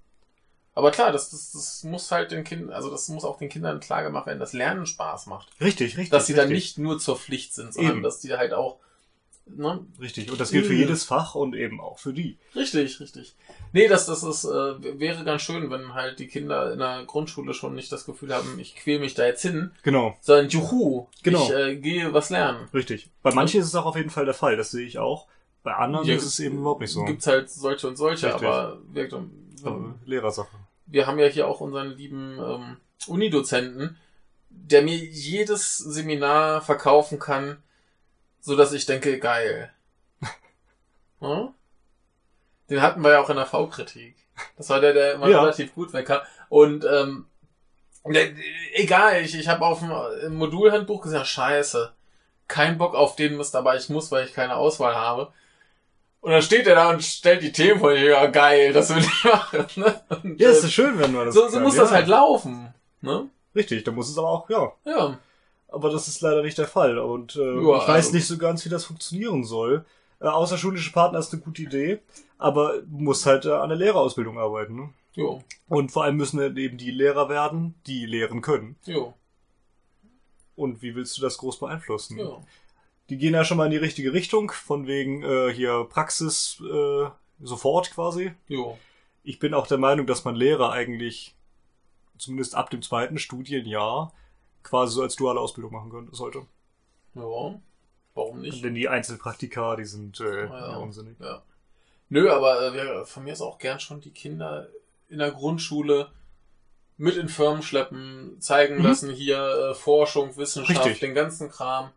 Aber 0.77 0.91
klar, 0.91 1.13
das, 1.13 1.31
das, 1.31 1.53
das 1.53 1.85
muss 1.85 2.11
halt 2.11 2.33
den 2.33 2.43
Kindern, 2.45 2.71
also 2.75 2.91
das 2.91 3.09
muss 3.09 3.25
auch 3.25 3.39
den 3.39 3.49
Kindern 3.49 3.79
klar 3.81 4.03
gemacht 4.03 4.27
werden, 4.27 4.41
dass 4.41 4.53
Lernen 4.53 4.87
Spaß 4.87 5.27
macht. 5.27 5.49
Richtig, 5.61 5.97
richtig. 5.97 6.11
Dass 6.11 6.27
sie 6.27 6.35
dann 6.35 6.49
richtig. 6.49 6.77
nicht 6.77 6.79
nur 6.79 6.99
zur 6.99 7.17
Pflicht 7.17 7.55
sind, 7.55 7.73
sondern 7.73 7.95
Eben. 7.95 8.03
dass 8.03 8.19
die 8.21 8.33
halt 8.33 8.53
auch, 8.53 8.79
ne, 9.47 9.87
Richtig. 10.01 10.33
Und 10.33 10.41
das 10.41 10.51
gilt 10.51 10.67
für 10.67 10.73
Mhm. 10.73 10.81
jedes 10.81 11.05
Fach 11.05 11.37
und 11.37 11.55
eben 11.55 11.81
auch 11.81 11.99
für 12.01 12.13
die. 12.13 12.39
Richtig, 12.57 12.99
richtig. 12.99 13.37
Nee, 13.73 13.87
das, 13.87 14.07
das 14.07 14.25
ist, 14.25 14.45
äh, 14.45 14.99
wäre 14.99 15.23
ganz 15.25 15.43
schön, 15.43 15.71
wenn 15.71 15.95
halt 15.95 16.19
die 16.19 16.27
Kinder 16.27 16.73
in 16.73 16.81
der 16.81 17.05
Grundschule 17.05 17.55
schon 17.55 17.75
nicht 17.77 17.93
das 17.93 18.05
Gefühl 18.05 18.35
haben, 18.35 18.59
ich 18.59 18.75
quäl 18.75 18.99
mich 18.99 19.15
da 19.15 19.27
jetzt 19.27 19.43
hin, 19.43 19.71
Genau, 19.85 20.17
sondern 20.21 20.49
juhu, 20.49 21.07
Genau. 21.23 21.45
ich 21.45 21.51
äh, 21.53 21.77
gehe 21.77 22.13
was 22.13 22.31
lernen. 22.31 22.69
richtig. 22.75 23.11
Bei 23.23 23.33
manchen 23.33 23.61
ist 23.61 23.67
es 23.69 23.75
auch 23.77 23.87
auf 23.87 23.97
jeden 23.97 24.11
Fall 24.11 24.25
der 24.25 24.35
Fall, 24.35 24.57
das 24.57 24.73
sehe 24.73 24.87
ich 24.87 24.99
auch. 24.99 25.29
Bei 25.63 25.75
anderen 25.77 26.07
Ja, 26.07 26.15
ist 26.17 26.25
es 26.25 26.41
eben 26.41 26.59
überhaupt 26.59 26.81
nicht 26.81 26.91
so. 26.93 27.05
Gibt's 27.05 27.27
halt 27.29 27.49
solche 27.49 27.87
und 27.89 27.97
solche, 27.97 28.27
Richtig. 28.27 28.43
aber 28.45 28.79
wirkt, 28.93 29.15
Aber 29.65 29.95
Lehrersache. 30.05 30.57
wir 30.87 31.07
haben 31.07 31.19
ja 31.19 31.27
hier 31.27 31.49
auch 31.49 31.61
unseren 31.61 31.91
lieben 31.97 32.39
ähm, 32.39 32.77
Unidozenten, 33.07 33.97
der 34.51 34.83
mir 34.83 34.97
jedes 34.97 35.79
Seminar 35.79 36.63
verkaufen 36.63 37.19
kann, 37.19 37.63
so 38.41 38.57
dass 38.57 38.73
ich 38.73 38.87
denke, 38.87 39.19
geil. 39.19 39.71
Hm? 41.21 41.49
Den 42.71 42.83
hatten 42.83 43.03
wir 43.03 43.13
ja 43.13 43.21
auch 43.21 43.31
in 43.31 43.37
der 43.37 43.47
V-Kritik. 43.47 44.17
Das 44.57 44.69
war 44.71 44.81
der, 44.81 44.93
der 44.93 45.15
immer 45.15 45.29
Ja. 45.29 45.41
relativ 45.41 45.75
gut 45.75 45.93
wegkam. 45.93 46.21
Und 46.49 46.85
ähm, 46.85 47.27
ne, 48.05 48.35
egal, 48.75 49.23
ich, 49.23 49.39
ich 49.39 49.49
habe 49.49 49.65
auf 49.65 49.81
dem 49.81 50.35
Modulhandbuch 50.37 51.03
gesagt, 51.03 51.27
scheiße, 51.27 51.93
kein 52.49 52.77
Bock 52.79 52.95
auf 52.95 53.17
den 53.17 53.37
Mist, 53.37 53.55
aber 53.57 53.77
ich 53.77 53.89
muss, 53.89 54.11
weil 54.13 54.27
ich 54.27 54.35
keine 54.35 54.57
Auswahl 54.57 54.95
habe. 54.95 55.33
Und 56.25 56.31
dann 56.33 56.41
steht 56.41 56.67
er 56.67 56.75
da 56.75 56.89
und 56.91 57.03
stellt 57.03 57.43
die 57.43 57.53
Themen 57.53 57.81
vor. 57.81 57.93
Ja, 57.93 58.25
geil, 58.27 58.73
das 58.73 58.89
will 58.95 59.03
ich 59.03 59.25
machen. 59.25 59.67
Ne? 59.77 60.01
Und, 60.23 60.41
Ja, 60.41 60.49
es 60.49 60.63
äh, 60.63 60.67
ist 60.69 60.73
schön, 60.73 60.99
wenn 60.99 61.13
man 61.13 61.27
das 61.27 61.35
so, 61.35 61.47
so 61.49 61.55
kann. 61.55 61.63
muss 61.63 61.77
ja. 61.77 61.83
das 61.83 61.91
halt 61.93 62.09
laufen. 62.09 62.73
Ne? 63.03 63.29
Richtig, 63.55 63.85
da 63.85 63.91
muss 63.93 64.09
es 64.09 64.17
aber 64.17 64.31
auch, 64.31 64.49
ja. 64.49 64.73
Ja. 64.87 65.19
Aber 65.69 65.91
das 65.91 66.09
ist 66.09 66.23
leider 66.23 66.43
nicht 66.43 66.57
der 66.57 66.67
Fall. 66.67 66.99
Und 66.99 67.37
äh, 67.37 67.41
Ja, 67.57 67.77
ich 67.77 67.89
weiß 67.89 68.07
also- 68.07 68.13
nicht 68.17 68.27
so 68.27 68.39
ganz, 68.39 68.65
wie 68.65 68.71
das 68.71 68.85
funktionieren 68.87 69.45
soll. 69.45 69.85
Äh, 70.19 70.29
außerschulische 70.29 70.93
Partner 70.93 71.19
ist 71.19 71.31
eine 71.35 71.43
gute 71.43 71.61
Idee, 71.61 72.01
aber 72.39 72.79
du 72.81 72.87
musst 73.01 73.27
halt 73.27 73.45
äh, 73.45 73.51
an 73.53 73.69
der 73.69 73.77
Lehrerausbildung 73.77 74.39
arbeiten. 74.39 74.77
Ne? 74.77 74.89
Jo. 75.13 75.43
Und 75.69 75.93
vor 75.93 76.05
allem 76.05 76.17
müssen 76.17 76.39
dann 76.39 76.57
eben 76.57 76.79
die 76.79 76.91
Lehrer 76.91 77.29
werden, 77.29 77.75
die 77.87 78.07
lehren 78.07 78.41
können. 78.41 78.77
Jo. 78.87 79.13
Und 80.57 80.81
wie 80.81 80.95
willst 80.95 81.19
du 81.19 81.23
das 81.23 81.37
groß 81.37 81.59
beeinflussen? 81.59 82.19
Jo. 82.19 82.43
Die 83.11 83.19
gehen 83.19 83.35
ja 83.35 83.45
schon 83.45 83.59
mal 83.59 83.67
in 83.67 83.71
die 83.71 83.77
richtige 83.77 84.13
Richtung, 84.13 84.51
von 84.51 84.87
wegen 84.87 85.23
äh, 85.23 85.53
hier 85.53 85.85
Praxis 85.91 86.61
äh, 86.61 87.07
sofort 87.43 87.91
quasi. 87.93 88.33
Jo. 88.49 88.79
Ich 89.23 89.39
bin 89.39 89.53
auch 89.55 89.67
der 89.67 89.79
Meinung, 89.79 90.07
dass 90.07 90.25
man 90.25 90.35
Lehrer 90.35 90.73
eigentlich 90.73 91.35
zumindest 92.19 92.55
ab 92.55 92.71
dem 92.71 92.81
zweiten 92.83 93.19
Studienjahr 93.19 94.13
quasi 94.63 94.95
so 94.95 95.03
als 95.03 95.17
duale 95.17 95.41
Ausbildung 95.41 95.73
machen 95.73 95.91
könnte, 95.91 96.15
sollte. 96.17 96.47
Ja, 97.15 97.61
warum 98.15 98.41
nicht? 98.41 98.65
Denn 98.65 98.75
die 98.75 98.89
Einzelpraktika, 98.89 99.77
die 99.77 99.85
sind 99.85 100.21
äh, 100.21 100.47
Ja. 100.47 100.71
ja, 100.73 100.77
unsinnig. 100.77 101.17
Ja. 101.21 101.43
Nö, 102.09 102.31
aber 102.31 102.75
äh, 102.75 103.05
von 103.05 103.25
mir 103.25 103.33
ist 103.33 103.41
auch 103.43 103.59
gern 103.59 103.81
schon 103.81 104.01
die 104.01 104.11
Kinder 104.13 104.69
in 105.09 105.19
der 105.19 105.31
Grundschule 105.33 106.11
mit 106.97 107.17
in 107.17 107.29
Firmen 107.29 107.63
schleppen, 107.63 108.41
zeigen 108.41 108.77
Mhm. 108.79 108.83
lassen, 108.85 109.11
hier 109.11 109.71
äh, 109.71 109.75
Forschung, 109.75 110.37
Wissenschaft, 110.37 110.85
Richtig. 110.87 111.01
den 111.01 111.15
ganzen 111.15 111.51
Kram. 111.51 111.91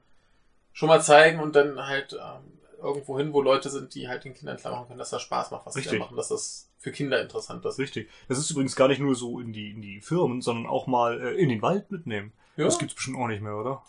Schon 0.78 0.90
mal 0.90 1.02
zeigen 1.02 1.40
und 1.40 1.56
dann 1.56 1.88
halt 1.88 2.14
ähm, 2.14 2.60
irgendwo 2.80 3.18
hin, 3.18 3.34
wo 3.34 3.42
Leute 3.42 3.68
sind, 3.68 3.96
die 3.96 4.08
halt 4.08 4.26
den 4.26 4.36
Kindern 4.36 4.58
klar 4.58 4.74
machen 4.74 4.90
können, 4.90 5.00
dass 5.00 5.10
das 5.10 5.24
Spaß 5.24 5.50
macht, 5.50 5.66
was 5.66 5.74
sie 5.74 5.82
da 5.82 5.96
machen, 5.96 6.16
dass 6.16 6.28
das 6.28 6.70
für 6.78 6.92
Kinder 6.92 7.20
interessant 7.20 7.66
ist. 7.66 7.80
Richtig. 7.80 8.12
Das 8.28 8.38
ist 8.38 8.52
übrigens 8.52 8.76
gar 8.76 8.88
nicht 8.88 9.00
nur 9.00 9.16
so 9.16 9.40
in 9.40 9.54
die, 9.54 9.72
in 9.72 9.82
die 9.82 10.02
Firmen, 10.02 10.40
sondern 10.44 10.68
auch 10.68 10.86
mal 10.86 11.20
äh, 11.20 11.32
in 11.34 11.50
den 11.50 11.64
Wald 11.64 11.90
mitnehmen. 11.90 12.32
Ja. 12.58 12.66
Das 12.66 12.78
gibt's 12.78 12.94
bestimmt 12.94 13.18
auch 13.18 13.26
nicht 13.26 13.42
mehr, 13.42 13.56
oder? 13.56 13.82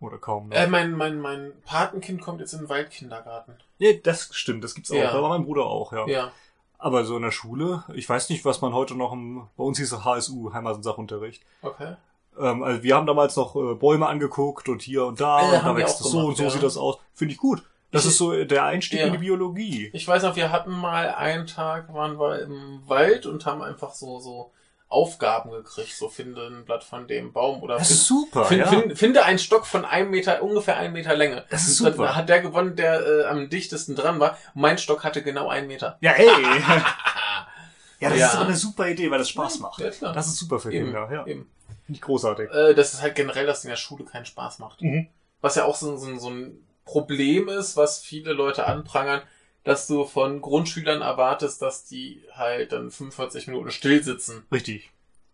Oder 0.00 0.18
kaum 0.18 0.48
noch. 0.48 0.56
Äh, 0.56 0.66
mein, 0.66 0.96
mein, 0.96 1.20
mein 1.20 1.52
Patenkind 1.64 2.20
kommt 2.20 2.40
jetzt 2.40 2.54
in 2.54 2.62
den 2.62 2.68
Waldkindergarten. 2.68 3.54
ja, 3.78 3.92
das 3.92 4.34
stimmt, 4.34 4.64
das 4.64 4.74
gibt's 4.74 4.90
auch. 4.90 4.96
Ja. 4.96 5.12
Aber 5.12 5.28
mein 5.28 5.44
Bruder 5.44 5.66
auch, 5.66 5.92
ja. 5.92 6.08
Ja. 6.08 6.32
Aber 6.76 7.04
so 7.04 7.14
in 7.14 7.22
der 7.22 7.30
Schule, 7.30 7.84
ich 7.94 8.08
weiß 8.08 8.30
nicht, 8.30 8.44
was 8.44 8.62
man 8.62 8.72
heute 8.72 8.96
noch 8.96 9.12
im, 9.12 9.46
bei 9.56 9.62
uns 9.62 9.78
hieß 9.78 9.92
es 9.92 10.04
HSU, 10.04 10.52
Heimat- 10.52 10.74
und 10.74 10.82
Sachunterricht. 10.82 11.44
Okay. 11.62 11.94
Ähm, 12.40 12.62
also 12.62 12.82
wir 12.82 12.94
haben 12.96 13.06
damals 13.06 13.36
noch 13.36 13.54
äh, 13.56 13.74
Bäume 13.74 14.06
angeguckt 14.06 14.68
und 14.68 14.82
hier 14.82 15.04
und 15.06 15.20
da, 15.20 15.40
Äh, 15.40 15.56
und 15.58 15.64
da 15.64 15.76
wächst 15.76 16.00
es 16.00 16.08
so 16.10 16.18
und 16.26 16.36
so 16.36 16.44
ja. 16.44 16.50
sieht 16.50 16.62
das 16.62 16.76
aus. 16.76 16.98
Finde 17.14 17.32
ich 17.34 17.38
gut. 17.38 17.62
Das 17.92 18.02
Ich- 18.04 18.10
ist 18.10 18.18
so 18.18 18.44
der 18.44 18.64
Einstieg 18.64 18.98
Ja. 19.00 19.06
in 19.06 19.12
die 19.12 19.18
Biologie. 19.18 19.90
Ich 19.92 20.06
weiß 20.08 20.22
noch, 20.24 20.34
wir 20.36 20.50
hatten 20.50 20.72
mal 20.72 21.10
einen 21.14 21.46
Tag, 21.46 21.92
waren 21.94 22.18
wir 22.18 22.40
im 22.42 22.82
Wald 22.86 23.26
und 23.26 23.46
haben 23.46 23.62
einfach 23.62 23.92
so, 23.94 24.18
so 24.18 24.50
Aufgaben 24.88 25.50
gekriegt. 25.50 25.92
So 25.96 26.08
finde 26.08 26.46
ein 26.46 26.64
Blatt 26.64 26.84
von 26.84 27.06
dem 27.08 27.32
Baum 27.32 27.62
oder 27.62 27.78
Das 27.78 27.88
find- 27.88 27.98
ist 28.00 28.06
super, 28.06 28.44
Fin- 28.46 28.58
ja. 28.60 28.66
fin- 28.66 28.96
finde 28.96 29.24
einen 29.24 29.38
Stock 29.38 29.66
von 29.66 29.84
einem 29.84 30.10
Meter, 30.10 30.42
ungefähr 30.42 30.76
einen 30.76 30.92
Meter 30.92 31.14
Länge. 31.16 31.44
Das 31.50 31.66
ist 31.68 31.78
super. 31.78 32.04
Dann 32.06 32.16
hat 32.16 32.28
der 32.28 32.40
gewonnen, 32.40 32.76
der 32.76 33.00
äh, 33.06 33.24
am 33.26 33.48
dichtesten 33.48 33.94
dran 33.96 34.18
war. 34.20 34.36
Mein 34.54 34.78
Stock 34.78 35.02
hatte 35.04 35.22
genau 35.22 35.48
einen 35.48 35.66
Meter. 35.68 35.98
Ja, 36.00 36.12
ey. 36.12 36.26
ja, 38.00 38.10
das 38.10 38.18
Ja. 38.18 38.26
ist 38.26 38.34
aber 38.36 38.44
eine 38.46 38.56
super 38.56 38.88
Idee, 38.88 39.10
weil 39.10 39.18
das 39.18 39.28
Spaß 39.30 39.60
macht. 39.60 39.80
Ja. 39.80 40.12
Das 40.12 40.26
ist 40.26 40.36
super 40.38 40.58
für 40.60 40.70
Kinder, 40.70 41.08
ja. 41.12 41.26
eben. 41.26 41.48
Finde 41.86 41.96
ich 41.98 42.00
großartig. 42.02 42.50
Äh, 42.50 42.74
das 42.74 42.94
ist 42.94 43.02
halt 43.02 43.14
generell, 43.14 43.46
dass 43.46 43.64
in 43.64 43.70
der 43.70 43.76
Schule 43.76 44.04
keinen 44.04 44.24
Spaß 44.26 44.58
macht. 44.58 44.80
Mhm. 44.82 45.08
Was 45.40 45.56
ja 45.56 45.64
auch 45.64 45.76
so, 45.76 45.96
so, 45.96 46.16
so 46.18 46.30
ein 46.30 46.66
Problem 46.84 47.48
ist, 47.48 47.76
was 47.76 48.00
viele 48.00 48.32
Leute 48.32 48.66
anprangern, 48.66 49.22
dass 49.64 49.86
du 49.86 50.04
von 50.04 50.40
Grundschülern 50.40 51.00
erwartest, 51.02 51.60
dass 51.62 51.84
die 51.86 52.22
halt 52.32 52.72
dann 52.72 52.90
45 52.90 53.46
Minuten 53.48 53.70
still 53.70 54.02
sitzen. 54.02 54.44
Richtig, 54.52 54.90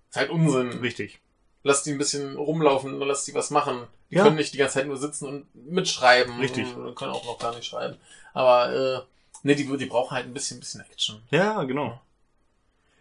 Ist 0.09 0.17
halt 0.17 0.31
Unsinn. 0.31 0.79
richtig. 0.81 1.21
Lass 1.63 1.83
die 1.83 1.91
ein 1.93 1.99
bisschen 1.99 2.37
rumlaufen 2.37 2.99
lass 3.01 3.25
die 3.25 3.35
was 3.35 3.51
machen. 3.51 3.87
Die 4.11 4.15
Ja. 4.17 4.25
können 4.25 4.37
nicht 4.37 4.55
die 4.55 4.59
ganze 4.59 4.75
Zeit 4.75 4.87
nur 4.87 4.97
sitzen 4.97 5.27
und 5.29 5.55
mitschreiben. 5.55 6.39
Richtig. 6.41 6.75
Und 6.75 6.95
können 6.95 7.13
auch 7.13 7.25
noch 7.25 7.39
gar 7.39 7.55
nicht 7.55 7.67
schreiben. 7.67 7.97
Aber 8.33 8.73
äh, 8.73 9.01
nee, 9.43 9.55
die, 9.57 9.77
die 9.77 9.87
brauchen 9.87 10.13
halt 10.17 10.27
ein 10.27 10.33
bisschen, 10.33 10.59
bisschen 10.59 10.81
Action. 10.81 11.21
Ja, 11.31 11.63
genau. 11.65 12.01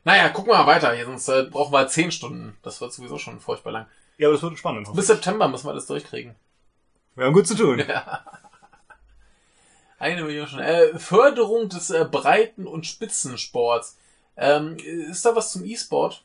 Naja, 0.04 0.30
gucken 0.30 0.52
wir 0.52 0.58
mal 0.58 0.68
weiter 0.68 0.94
hier, 0.94 1.06
sonst 1.06 1.28
äh, 1.28 1.44
brauchen 1.44 1.74
wir 1.74 1.88
10 1.88 2.12
Stunden. 2.12 2.58
Das 2.64 2.82
wird 2.82 2.94
sowieso 2.94 3.18
schon 3.18 3.40
furchtbar 3.40 3.72
lang. 3.72 3.86
Ja, 4.18 4.28
aber 4.28 4.34
das 4.36 4.44
wird 4.44 4.58
spannend. 4.58 4.94
Bis 4.94 5.08
September 5.08 5.48
müssen 5.48 5.68
wir 5.68 5.74
das 5.74 5.88
durchkriegen. 5.88 6.36
Wir 7.16 7.26
haben 7.26 7.34
gut 7.34 7.48
zu 7.48 7.56
tun. 7.56 7.84
Eine 10.00 10.24
Million 10.24 10.48
schon. 10.48 10.60
Äh, 10.60 10.98
Förderung 10.98 11.68
des 11.70 11.90
äh, 11.90 12.06
Breiten- 12.10 12.68
und 12.68 12.86
Spitzensports. 12.86 13.98
Ähm, 14.38 14.78
ist 14.78 15.26
da 15.26 15.36
was 15.36 15.52
zum 15.52 15.66
E-Sport? 15.66 16.24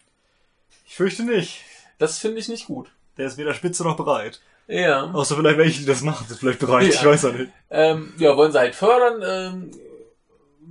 Ich 0.87 0.95
fürchte 0.95 1.25
nicht. 1.25 1.63
Das 1.99 2.19
finde 2.19 2.39
ich 2.39 2.49
nicht 2.49 2.67
gut. 2.67 2.93
Der 3.17 3.27
ist 3.27 3.37
weder 3.37 3.55
spitze 3.55 3.83
noch 3.83 3.97
bereit. 3.97 4.41
Ja. 4.67 5.11
Außer 5.13 5.37
vielleicht 5.37 5.59
welche, 5.59 5.81
die 5.81 5.87
das 5.87 6.03
machen, 6.03 6.27
sind 6.27 6.39
vielleicht 6.39 6.61
bereit. 6.61 6.85
Ja. 6.85 6.91
Ich 6.91 7.05
weiß 7.05 7.23
ja 7.23 7.31
nicht. 7.33 7.53
Ähm, 7.71 8.15
ja, 8.19 8.37
wollen 8.37 8.53
sie 8.53 8.59
halt 8.59 8.75
fördern. 8.75 9.23
Ähm, 9.25 9.71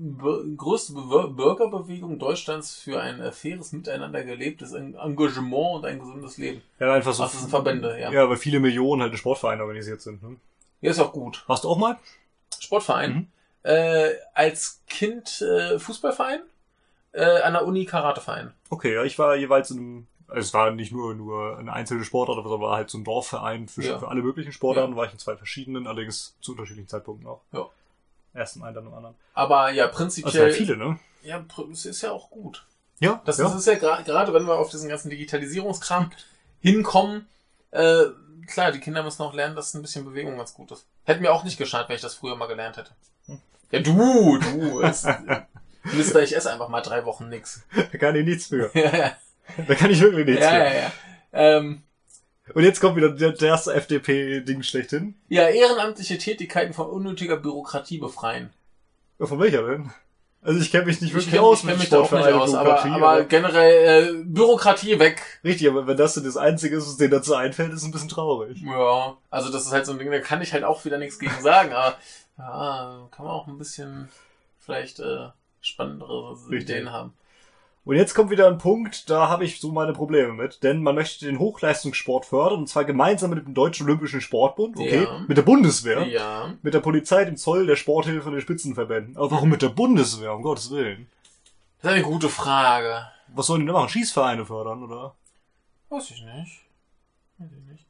be- 0.04 0.46
größte 0.58 0.94
Be 0.94 1.28
Bürgerbewegung 1.30 2.20
Deutschlands 2.20 2.76
für 2.76 3.02
ein 3.02 3.20
äh, 3.22 3.32
faires 3.32 3.72
Miteinander 3.72 4.24
gelebtes 4.24 4.74
En- 4.74 4.96
Engagement 4.96 5.76
und 5.78 5.86
ein 5.86 6.00
gesundes 6.00 6.38
Leben. 6.38 6.62
Ja, 6.80 6.94
einfach 6.94 7.14
so. 7.14 7.24
Ach, 7.24 7.32
das 7.32 7.40
sind 7.40 7.50
Verbände, 7.50 8.00
ja. 8.00 8.12
Ja, 8.12 8.30
weil 8.30 8.38
viele 8.38 8.60
Millionen 8.60 9.02
halt 9.02 9.12
in 9.12 9.18
Sportvereinen 9.18 9.62
organisiert 9.62 10.02
sind. 10.02 10.22
Ne? 10.24 10.36
Ja, 10.82 10.92
ist 10.92 11.00
auch 11.00 11.14
gut. 11.14 11.44
Warst 11.48 11.64
du 11.64 11.70
auch 11.70 11.78
mal? 11.78 11.98
Sportverein. 12.60 13.14
Mhm. 13.14 13.28
Äh, 13.64 14.10
als 14.34 14.82
Kind 14.88 15.42
äh, 15.42 15.80
Fußballverein. 15.80 16.42
Äh, 17.14 17.42
an 17.42 17.54
der 17.54 17.66
Uni 17.68 17.86
Karateverein. 17.86 18.54
Okay, 18.72 18.96
ja, 18.96 19.04
ich 19.04 19.20
war 19.20 19.36
jeweils 19.36 19.70
in 19.70 19.78
einem, 19.78 20.08
also 20.28 20.40
es 20.40 20.54
war 20.56 20.72
nicht 20.72 20.92
nur, 20.92 21.14
nur 21.14 21.60
eine 21.60 21.72
einzelne 21.72 22.04
Sportart, 22.04 22.40
aber 22.40 22.52
es 22.56 22.60
war 22.60 22.76
halt 22.76 22.90
so 22.90 22.98
ein 22.98 23.04
Dorfverein 23.04 23.68
für, 23.68 23.84
Ja. 23.84 24.00
für 24.00 24.08
alle 24.08 24.24
möglichen 24.24 24.52
Sportarten, 24.52 24.96
war 24.96 25.06
ich 25.06 25.14
in 25.14 25.20
zwei 25.20 25.36
verschiedenen, 25.38 25.86
allerdings 25.86 26.36
zu 26.42 26.54
unterschiedlichen 26.54 26.88
Zeitpunkten 26.90 27.28
auch. 27.28 27.42
Ja. 27.52 27.68
Erst 28.34 28.56
im 28.56 28.64
einen, 28.64 28.76
dann 28.76 28.88
im 28.88 28.94
anderen. 28.94 29.16
Aber 29.34 29.72
ja, 29.72 29.86
Also 29.86 29.98
prinzipiell. 29.98 30.50
ja, 30.50 30.54
viele, 30.56 30.78
ne? 30.78 31.00
Ja, 31.24 31.44
es 31.72 31.86
ist 31.86 32.02
ja 32.02 32.12
auch 32.12 32.30
gut. 32.30 32.66
Ja, 33.00 33.22
Das 33.26 33.38
ja. 33.38 33.54
ist, 33.54 33.66
ja 33.68 33.74
gra- 33.74 34.04
gerade, 34.04 34.34
wenn 34.34 34.46
wir 34.46 34.56
auf 34.58 34.70
diesen 34.70 34.90
ganzen 34.90 35.10
Digitalisierungskram 35.10 36.12
hinkommen. 36.62 37.28
Äh, 37.72 38.06
klar, 38.48 38.72
die 38.72 38.80
Kinder 38.80 39.04
müssen 39.04 39.22
auch 39.24 39.34
lernen, 39.34 39.56
dass 39.56 39.74
ein 39.74 39.82
bisschen 39.82 40.06
Bewegung 40.06 40.38
ganz 40.38 40.54
gut 40.54 40.72
ist. 40.72 40.86
Hätte 41.06 41.22
mir 41.22 41.32
auch 41.34 41.44
nicht 41.44 41.58
geschadet, 41.58 41.90
wenn 41.90 41.96
ich 41.96 42.02
das 42.02 42.14
früher 42.16 42.36
mal 42.36 42.48
gelernt 42.48 42.78
hätte. 42.78 42.92
Hm. 43.28 43.40
Ja, 43.72 43.80
du, 43.80 44.38
du. 44.38 44.82
Es, 44.82 45.06
Mister, 45.94 46.24
ich 46.24 46.36
esse 46.36 46.52
einfach 46.52 46.70
mal 46.70 46.82
drei 46.82 47.04
Wochen 47.06 47.30
nix. 47.30 47.64
da 47.76 47.98
kann 47.98 48.16
ich 48.16 48.26
nichts 48.26 48.48
für. 48.48 48.72
ja, 48.74 48.96
ja, 48.98 49.12
Da 49.68 49.76
kann 49.76 49.92
ich 49.92 50.00
wirklich 50.00 50.26
nichts 50.26 50.44
ja, 50.44 50.50
für. 50.52 50.56
ja, 50.58 50.74
ja. 50.74 50.92
Ähm, 51.34 51.84
Und 52.54 52.64
jetzt 52.64 52.82
kommt 52.82 52.96
wieder 52.98 53.10
der, 53.10 53.32
der 53.32 53.48
erste 53.50 53.74
FDP-Ding 53.74 54.64
schlechthin. 54.64 55.16
ja, 55.30 55.48
ehrenamtliche 55.48 56.18
Tätigkeiten 56.18 56.74
von 56.74 56.88
unnötiger 56.90 57.38
Bürokratie 57.38 58.00
befreien. 58.00 58.52
Ja, 59.20 59.26
Von 59.28 59.40
welcher 59.40 59.64
denn? 59.68 59.92
Also 60.42 60.60
ich 60.60 60.70
kenne 60.72 60.86
mich 60.88 61.00
nicht 61.00 61.14
wirklich 61.14 61.34
kenn- 61.34 61.40
aus 61.40 61.62
kenn 61.62 61.70
mit 61.70 61.80
mich 61.80 61.90
da 61.90 62.00
auch 62.02 62.12
nicht 62.12 62.26
aus, 62.26 62.54
aber, 62.54 62.64
Bürokratie, 62.72 62.90
aber 62.96 63.10
aber- 63.12 63.24
generell 63.24 64.10
äh, 64.10 64.24
Bürokratie 64.26 65.00
weg. 65.00 65.22
Richtig, 65.46 65.70
aber 65.70 65.88
wenn 65.88 65.96
das 65.96 66.16
so 66.16 66.22
das 66.22 66.36
Einzige 66.36 66.76
ist, 66.76 66.86
was 66.86 66.98
denen 66.98 67.12
dazu 67.12 67.34
einfällt, 67.34 67.72
ist 67.72 67.78
es 67.80 67.86
ein 67.86 67.92
bisschen 67.92 68.10
traurig. 68.10 68.62
Ja, 68.62 69.16
also 69.30 69.50
das 69.50 69.66
ist 69.66 69.72
halt 69.72 69.86
so 69.86 69.94
ein 69.94 70.00
Ding, 70.00 70.12
da 70.12 70.20
kann 70.20 70.42
ich 70.42 70.52
halt 70.52 70.66
auch 70.66 70.84
wieder 70.84 70.98
nichts 70.98 71.18
gegen 71.20 71.40
sagen, 71.42 71.72
aber 71.72 71.96
ja, 72.38 73.08
kann 73.12 73.26
man 73.26 73.34
auch 73.34 73.48
ein 73.48 73.58
bisschen 73.58 74.10
vielleicht 74.60 75.00
äh, 75.00 75.30
spannendere 75.62 76.34
Richtig. 76.50 76.76
Ideen 76.76 76.92
haben. 76.92 77.14
Und 77.86 77.98
jetzt 77.98 78.14
kommt 78.16 78.30
wieder 78.30 78.48
ein 78.48 78.58
Punkt, 78.60 79.10
da 79.10 79.28
habe 79.28 79.44
ich 79.44 79.60
so 79.60 79.72
meine 79.74 79.92
Probleme 79.92 80.32
mit, 80.32 80.64
denn 80.64 80.82
man 80.82 80.96
möchte 80.96 81.26
den 81.26 81.38
Hochleistungssport 81.38 82.26
fördern, 82.26 82.60
und 82.60 82.68
zwar 82.70 82.86
gemeinsam 82.86 83.32
mit 83.32 83.46
dem 83.46 83.54
Deutschen 83.54 83.86
Olympischen 83.86 84.22
Sportbund, 84.22 84.78
okay, 84.78 85.04
Ja. 85.04 85.20
mit 85.28 85.36
der 85.36 85.42
Bundeswehr, 85.42 86.08
Ja. 86.08 86.54
mit 86.62 86.74
der 86.74 86.80
Polizei, 86.80 87.26
dem 87.26 87.36
Zoll, 87.36 87.66
der 87.68 87.76
Sporthilfe 87.76 88.28
und 88.28 88.36
den 88.36 88.42
Spitzenverbänden. 88.42 89.18
Aber 89.18 89.32
warum 89.32 89.50
mit 89.50 89.62
der 89.62 89.70
Bundeswehr, 89.70 90.34
um 90.34 90.44
Gottes 90.44 90.72
Willen? 90.72 91.08
Das 91.82 91.92
ist 91.92 91.96
eine 91.98 92.04
gute 92.06 92.30
Frage. 92.30 93.06
Was 93.28 93.48
sollen 93.48 93.60
die 93.62 93.66
denn 93.66 93.74
machen? 93.76 93.90
Schießvereine 93.90 94.46
fördern, 94.46 94.84
oder? 94.84 95.16
Weiß 95.90 96.10
ich 96.12 96.24
nicht. 96.24 96.62
Weiß 97.38 97.50
ich 97.52 97.70
nicht. 97.70 97.86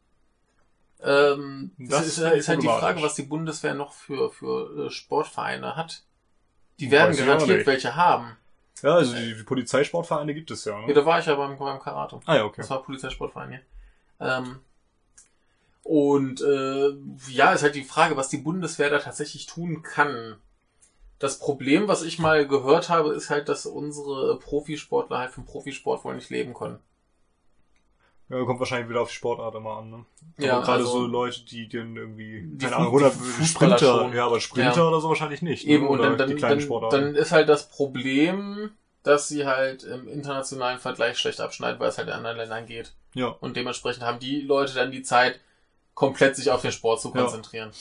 Ähm, 1.03 1.71
das, 1.77 1.89
Das 1.99 2.07
ist, 2.07 2.17
ich 2.17 2.33
ist 2.33 2.47
halt 2.47 2.63
die. 2.63 2.67
Frage, 2.67 3.01
was 3.03 3.13
die 3.13 3.23
Bundeswehr 3.23 3.75
noch 3.75 3.93
für, 3.93 4.31
für 4.31 4.87
äh, 4.87 4.89
Sportvereine 4.89 5.75
hat. 5.75 6.01
Die 6.79 6.89
werden 6.89 7.15
garantiert 7.15 7.67
welche 7.67 7.95
haben. 7.95 8.37
Ja, 8.83 8.95
also 8.95 9.15
die, 9.15 9.33
die 9.33 9.43
Polizeisportvereine 9.43 10.33
gibt 10.33 10.51
es 10.51 10.65
ja, 10.65 10.79
Ja, 10.79 10.87
ne? 10.87 10.93
da 10.93 11.05
war 11.05 11.19
ich 11.19 11.25
ja 11.25 11.35
beim, 11.35 11.57
beim 11.57 11.79
Karate. 11.79 12.19
Ah 12.25 12.35
ja, 12.35 12.43
okay. 12.43 12.61
Das 12.61 12.69
war 12.69 12.83
Polizeisportverein 12.83 13.49
hier. 13.49 13.61
Ähm, 14.19 14.59
und 15.83 16.41
äh, 16.41 16.89
ja, 17.29 17.53
ist 17.53 17.63
halt 17.63 17.75
die 17.75 17.83
Frage, 17.83 18.17
was 18.17 18.29
die 18.29 18.37
Bundeswehr 18.37 18.89
da 18.89 18.99
tatsächlich 18.99 19.45
tun 19.45 19.83
kann. 19.83 20.37
Das 21.17 21.39
Problem, 21.39 21.87
was 21.87 22.03
ich 22.03 22.19
mal 22.19 22.45
gehört 22.45 22.89
habe, 22.89 23.13
ist 23.13 23.29
halt, 23.29 23.47
dass 23.47 23.65
unsere 23.65 24.37
Profisportler 24.39 25.19
halt 25.19 25.31
vom 25.31 25.45
Profisport 25.45 26.03
wohl 26.03 26.15
nicht 26.15 26.29
leben 26.29 26.53
können. 26.53 26.79
Ja, 28.33 28.43
kommt 28.45 28.59
wahrscheinlich 28.59 28.89
wieder 28.89 29.01
auf 29.01 29.09
die 29.09 29.15
Sportart 29.15 29.53
immer 29.55 29.77
an, 29.77 29.89
ne? 29.89 30.05
Ja, 30.39 30.53
aber 30.57 30.65
gerade 30.65 30.79
also- 30.79 30.91
so 31.01 31.05
Leute, 31.05 31.45
die 31.45 31.67
den 31.69 31.95
irgendwie, 31.95 32.57
keine 32.59 32.75
Ahnung, 32.77 32.91
100 32.93 33.13
die 33.13 33.19
Fußballer 33.19 33.77
Sprinter, 33.77 33.99
schon. 33.99 34.13
ja, 34.13 34.25
aber 34.25 34.39
Sprinter 34.41 34.75
Ja. 34.81 34.87
oder 34.87 34.99
so 35.01 35.09
wahrscheinlich 35.09 35.41
nicht. 35.41 35.67
Eben, 35.67 35.83
ne? 35.83 35.89
und 35.89 35.99
Oder 35.99 36.09
dann, 36.09 36.17
dann, 36.17 36.29
die 36.29 36.35
kleinen 36.35 36.67
dann, 36.67 36.89
dann 36.89 37.15
ist 37.15 37.31
halt 37.31 37.47
das 37.49 37.69
Problem, 37.69 38.71
dass 39.03 39.27
sie 39.27 39.45
halt 39.45 39.83
im 39.83 40.07
internationalen 40.07 40.79
Vergleich 40.79 41.17
schlecht 41.17 41.41
abschneiden, 41.41 41.79
weil 41.79 41.89
es 41.89 41.97
halt 41.97 42.07
in 42.07 42.13
anderen 42.13 42.37
Ländern 42.37 42.65
geht. 42.65 42.93
ja. 43.13 43.27
Und 43.27 43.55
dementsprechend 43.57 44.03
haben 44.03 44.19
die 44.19 44.41
Leute 44.41 44.73
dann 44.73 44.91
die 44.91 45.03
Zeit, 45.03 45.39
komplett 45.93 46.35
sich 46.35 46.49
auf 46.49 46.61
den 46.61 46.71
Sport 46.71 47.01
zu 47.01 47.09
Ja. 47.13 47.21
konzentrieren. 47.21 47.71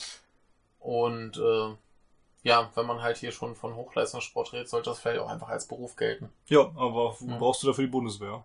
Und 0.79 1.37
äh, 1.37 1.69
ja, 2.43 2.69
wenn 2.75 2.85
man 2.85 3.01
halt 3.01 3.17
hier 3.17 3.31
schon 3.31 3.55
von 3.55 3.75
Hochleistungssport 3.75 4.53
redet, 4.53 4.69
sollte 4.69 4.89
das 4.89 4.99
vielleicht 4.99 5.19
auch 5.21 5.29
einfach 5.29 5.47
als 5.49 5.67
Beruf 5.67 5.95
gelten. 5.95 6.29
Ja, 6.47 6.71
aber 6.75 7.15
Ja. 7.21 7.37
brauchst 7.37 7.63
du 7.63 7.67
dafür 7.67 7.85
die 7.85 7.89
Bundeswehr? 7.91 8.43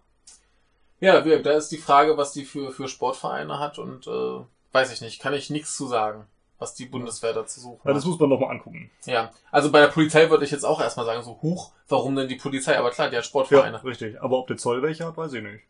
Ja, 1.00 1.20
da 1.20 1.52
ist 1.52 1.68
die 1.68 1.78
Frage, 1.78 2.16
was 2.16 2.32
die 2.32 2.44
für, 2.44 2.72
für 2.72 2.88
Sportvereine 2.88 3.58
hat 3.58 3.78
und 3.78 4.06
äh, 4.06 4.40
weiß 4.72 4.92
ich 4.92 5.00
nicht, 5.00 5.20
kann 5.20 5.32
ich 5.34 5.48
nichts 5.50 5.76
zu 5.76 5.86
sagen, 5.86 6.26
was 6.58 6.74
die 6.74 6.86
Bundeswehr 6.86 7.32
dazu 7.32 7.60
suchen 7.60 7.80
Ja, 7.84 7.92
das 7.94 8.02
hat. 8.02 8.10
muss 8.10 8.18
man 8.18 8.30
nochmal 8.30 8.50
angucken. 8.50 8.90
Ja, 9.06 9.30
also 9.52 9.70
bei 9.70 9.80
der 9.80 9.88
Polizei 9.88 10.28
würde 10.28 10.44
ich 10.44 10.50
jetzt 10.50 10.64
auch 10.64 10.80
erstmal 10.80 11.06
sagen, 11.06 11.22
so, 11.22 11.38
huch, 11.40 11.70
warum 11.88 12.16
denn 12.16 12.26
die 12.28 12.34
Polizei? 12.36 12.76
Aber 12.78 12.90
klar, 12.90 13.08
die 13.10 13.16
hat 13.16 13.22
Ja, 13.22 13.28
Sportvereine. 13.28 13.82
richtig. 13.84 14.20
Aber 14.20 14.38
ob 14.38 14.48
der 14.48 14.56
Zoll 14.56 14.82
welche 14.82 15.06
hat, 15.06 15.16
weiß 15.16 15.32
ich 15.34 15.42
nicht. 15.42 15.62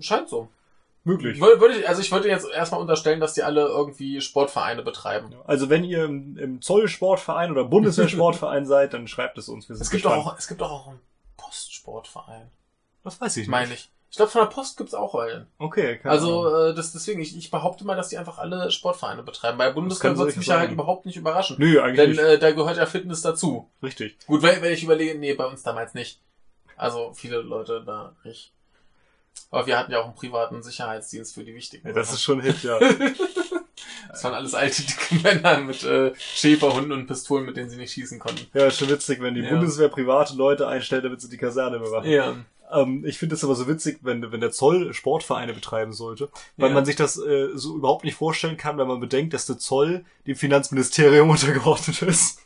Scheint 0.00 0.28
so. 0.30 0.48
Möglich. 1.04 1.38
Wür- 1.38 1.60
Würde 1.60 1.76
ich, 1.78 1.88
also 1.88 2.00
ich 2.00 2.10
würde 2.10 2.28
jetzt 2.28 2.48
erstmal 2.50 2.80
unterstellen, 2.80 3.20
dass 3.20 3.34
die 3.34 3.42
alle 3.44 3.60
irgendwie 3.66 4.20
Sportvereine 4.20 4.82
betreiben. 4.82 5.34
Also 5.44 5.68
wenn 5.70 5.84
ihr 5.84 6.04
im, 6.06 6.36
im 6.38 6.62
Zollsportverein 6.62 7.52
oder 7.52 7.62
Bundeswehrsportverein 7.64 8.64
seid, 8.66 8.94
dann 8.94 9.06
schreibt 9.06 9.38
es 9.38 9.48
uns. 9.48 9.68
Wir 9.68 9.76
sind 9.76 9.84
Es 9.84 9.90
gibt 9.90 10.02
gespannt. 10.04 10.26
auch, 10.26 10.36
es 10.38 10.48
gibt 10.48 10.62
auch 10.62 10.88
einen 10.88 10.98
Postsportverein, 11.36 12.50
Das 13.04 13.20
weiß 13.20 13.36
ich 13.36 13.42
nicht. 13.42 13.48
meine 13.50 13.74
ich. 13.74 13.90
Ich 14.16 14.18
glaube, 14.18 14.32
von 14.32 14.40
der 14.40 14.46
Post 14.46 14.78
gibt's 14.78 14.94
auch 14.94 15.14
einen. 15.14 15.46
Okay, 15.58 16.00
Ahnung. 16.02 16.10
Also 16.10 16.56
äh, 16.70 16.74
das, 16.74 16.92
deswegen, 16.92 17.20
ich, 17.20 17.36
ich 17.36 17.50
behaupte 17.50 17.84
mal, 17.84 17.96
dass 17.96 18.08
die 18.08 18.16
einfach 18.16 18.38
alle 18.38 18.70
Sportvereine 18.70 19.22
betreiben. 19.22 19.58
Bei 19.58 19.68
es 19.68 19.98
sicher 19.98 20.38
mich 20.38 20.46
ja 20.46 20.58
halt 20.58 20.72
überhaupt 20.72 21.04
nicht 21.04 21.16
überraschen. 21.16 21.56
Nö, 21.58 21.82
eigentlich 21.82 21.96
Denn 21.96 22.10
nicht. 22.12 22.18
äh, 22.20 22.38
da 22.38 22.50
gehört 22.52 22.78
ja 22.78 22.86
Fitness 22.86 23.20
dazu. 23.20 23.68
Richtig. 23.82 24.16
Gut, 24.26 24.40
wenn, 24.40 24.62
wenn 24.62 24.72
ich 24.72 24.82
überlege, 24.82 25.18
nee, 25.18 25.34
bei 25.34 25.44
uns 25.44 25.62
damals 25.62 25.92
nicht. 25.92 26.18
Also 26.78 27.12
viele 27.12 27.42
Leute 27.42 27.82
da 27.84 28.16
nicht. 28.24 28.54
Aber 29.50 29.66
wir 29.66 29.78
hatten 29.78 29.92
ja 29.92 30.00
auch 30.00 30.06
einen 30.06 30.14
privaten 30.14 30.62
Sicherheitsdienst 30.62 31.34
für 31.34 31.44
die 31.44 31.54
wichtigen. 31.54 31.86
Ja, 31.86 31.92
das 31.92 32.10
ist 32.10 32.22
schon 32.22 32.40
Hit, 32.40 32.62
ja. 32.62 32.78
das 34.08 34.24
waren 34.24 34.32
alles 34.32 34.54
alte, 34.54 34.80
dicke 34.80 35.16
Männer 35.16 35.58
mit 35.60 35.84
äh, 35.84 36.14
Schäferhunden 36.16 36.92
und 36.92 37.06
Pistolen, 37.06 37.44
mit 37.44 37.58
denen 37.58 37.68
sie 37.68 37.76
nicht 37.76 37.92
schießen 37.92 38.18
konnten. 38.18 38.46
ja, 38.54 38.68
ist 38.68 38.78
schon 38.78 38.88
witzig, 38.88 39.20
wenn 39.20 39.34
die 39.34 39.42
Ja. 39.42 39.50
Bundeswehr 39.50 39.90
private 39.90 40.34
Leute 40.36 40.66
einstellt, 40.66 41.04
damit 41.04 41.20
sie 41.20 41.28
die 41.28 41.36
Kaserne 41.36 41.78
bewachen. 41.78 42.08
Ja. 42.08 42.34
Ähm, 42.72 43.04
ich 43.06 43.18
finde 43.18 43.34
es 43.34 43.44
aber 43.44 43.54
so 43.54 43.68
witzig, 43.68 43.98
wenn, 44.02 44.32
wenn 44.32 44.40
der 44.40 44.50
Zoll 44.50 44.92
Sportvereine 44.94 45.52
betreiben 45.54 45.92
sollte, 45.92 46.28
weil 46.56 46.68
Ja. 46.70 46.74
man 46.74 46.84
sich 46.84 46.96
das 46.96 47.16
äh, 47.18 47.48
so 47.54 47.76
überhaupt 47.76 48.04
nicht 48.04 48.16
vorstellen 48.16 48.56
kann, 48.56 48.78
wenn 48.78 48.88
man 48.88 49.00
bedenkt, 49.00 49.34
dass 49.34 49.46
der 49.46 49.58
Zoll 49.58 50.04
dem 50.26 50.36
Finanzministerium 50.36 51.30
untergeordnet 51.30 52.02
ist. 52.02 52.40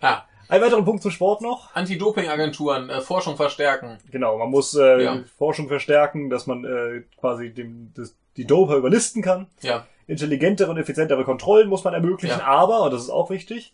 Ah, 0.00 0.22
Ein 0.48 0.60
weiterer 0.60 0.82
Punkt 0.82 1.02
zum 1.02 1.10
Sport 1.10 1.40
noch. 1.40 1.74
Anti-Doping-Agenturen, 1.74 2.90
äh, 2.90 3.00
Forschung 3.00 3.36
verstärken. 3.36 3.98
Genau, 4.10 4.36
man 4.38 4.50
muss 4.50 4.74
äh, 4.74 5.02
Ja. 5.02 5.24
Forschung 5.38 5.68
verstärken, 5.68 6.28
dass 6.28 6.46
man 6.46 6.64
äh, 6.64 7.02
quasi 7.18 7.50
dem, 7.52 7.90
das, 7.94 8.14
die 8.36 8.46
Doper 8.46 8.76
überlisten 8.76 9.22
kann. 9.22 9.46
Ja. 9.62 9.86
Intelligentere 10.06 10.70
und 10.70 10.76
effizientere 10.76 11.24
Kontrollen 11.24 11.68
muss 11.68 11.82
man 11.84 11.94
ermöglichen, 11.94 12.38
Ja. 12.40 12.44
aber, 12.46 12.82
und 12.82 12.92
das 12.92 13.02
ist 13.04 13.10
auch 13.10 13.30
wichtig, 13.30 13.72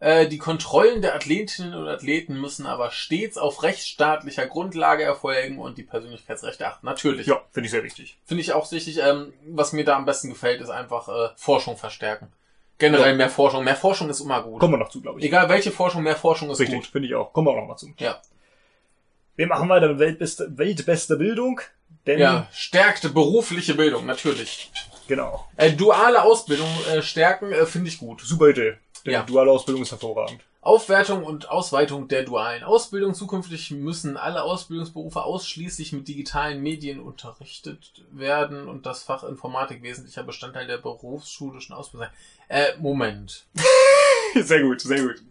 Äh, 0.00 0.28
die 0.28 0.38
Kontrollen 0.38 1.02
der 1.02 1.14
Athletinnen 1.16 1.74
und 1.74 1.88
Athleten 1.88 2.40
müssen 2.40 2.66
aber 2.66 2.90
stets 2.92 3.36
auf 3.36 3.64
rechtsstaatlicher 3.64 4.46
Grundlage 4.46 5.02
erfolgen 5.02 5.58
und 5.58 5.76
die 5.76 5.82
Persönlichkeitsrechte 5.82 6.66
achten. 6.68 6.86
Natürlich. 6.86 7.26
ja, 7.26 7.40
finde 7.50 7.66
ich 7.66 7.72
sehr 7.72 7.82
wichtig. 7.82 8.16
Finde 8.24 8.42
ich 8.42 8.52
auch 8.52 8.70
wichtig. 8.70 8.98
Ähm, 9.02 9.32
was 9.46 9.72
mir 9.72 9.84
da 9.84 9.96
am 9.96 10.04
besten 10.04 10.28
gefällt, 10.30 10.60
ist 10.60 10.70
einfach 10.70 11.08
äh, 11.08 11.30
Forschung 11.36 11.76
verstärken. 11.76 12.32
Generell 12.78 13.10
Ja. 13.10 13.16
mehr 13.16 13.30
Forschung. 13.30 13.64
Mehr 13.64 13.74
Forschung 13.74 14.08
ist 14.08 14.20
immer 14.20 14.40
gut. 14.40 14.60
Kommen 14.60 14.74
wir 14.74 14.78
noch 14.78 14.90
zu, 14.90 15.00
glaube 15.02 15.18
ich. 15.18 15.26
Egal 15.26 15.48
welche 15.48 15.72
Forschung, 15.72 16.04
mehr 16.04 16.14
Forschung 16.14 16.48
ist 16.50 16.60
Richtig, 16.60 16.76
gut. 16.76 16.86
finde 16.86 17.08
ich 17.08 17.14
auch. 17.16 17.32
Kommen 17.32 17.48
wir 17.48 17.52
auch 17.52 17.56
noch 17.62 17.66
mal 17.66 17.76
zu. 17.76 17.88
Ja. 17.98 18.22
Wir 19.34 19.48
machen 19.48 19.68
weiter 19.68 19.88
mit 19.88 19.98
weltbeste, 19.98 20.56
weltbeste 20.56 21.16
Bildung, 21.16 21.60
denn, 22.06 22.18
Ja, 22.20 22.46
stärkte 22.52 23.08
berufliche 23.08 23.74
Bildung, 23.74 24.06
natürlich. 24.06 24.70
genau, 25.06 25.44
Äh, 25.56 25.72
duale 25.72 26.22
Ausbildung 26.22 26.68
äh, 26.92 27.02
stärken, 27.02 27.52
äh, 27.52 27.64
finde 27.66 27.88
ich 27.88 27.98
gut. 27.98 28.20
super 28.20 28.48
Idee. 28.48 28.78
Denn 29.04 29.12
Ja. 29.12 29.22
duale 29.22 29.50
Ausbildung 29.50 29.82
ist 29.82 29.90
hervorragend. 29.90 30.40
Aufwertung 30.60 31.24
und 31.24 31.48
Ausweitung 31.48 32.08
der 32.08 32.24
dualen 32.24 32.62
Ausbildung. 32.62 33.14
Zukünftig 33.14 33.70
müssen 33.70 34.16
alle 34.16 34.42
Ausbildungsberufe 34.42 35.22
ausschließlich 35.22 35.92
mit 35.92 36.08
digitalen 36.08 36.62
Medien 36.62 37.00
unterrichtet 37.00 38.04
werden 38.10 38.68
und 38.68 38.84
das 38.84 39.02
Fach 39.02 39.22
Informatik 39.22 39.82
wesentlicher 39.82 40.24
Bestandteil 40.24 40.66
der 40.66 40.78
berufsschulischen 40.78 41.74
Ausbildung 41.74 42.08
sein. 42.08 42.16
Äh, 42.48 42.76
Moment. 42.78 43.46
sehr 44.34 44.62
gut, 44.62 44.80
sehr 44.82 45.00
gut. 45.00 45.22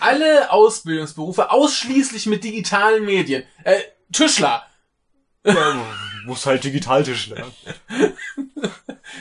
Alle 0.00 0.50
Ausbildungsberufe 0.50 1.50
ausschließlich 1.50 2.26
mit 2.26 2.44
digitalen 2.44 3.04
Medien. 3.04 3.44
Äh, 3.64 3.80
Tischler. 4.12 4.66
Ja, 5.44 5.86
muss 6.26 6.44
halt 6.44 6.64
Digitaltisch 6.64 7.28
lernen. 7.28 7.52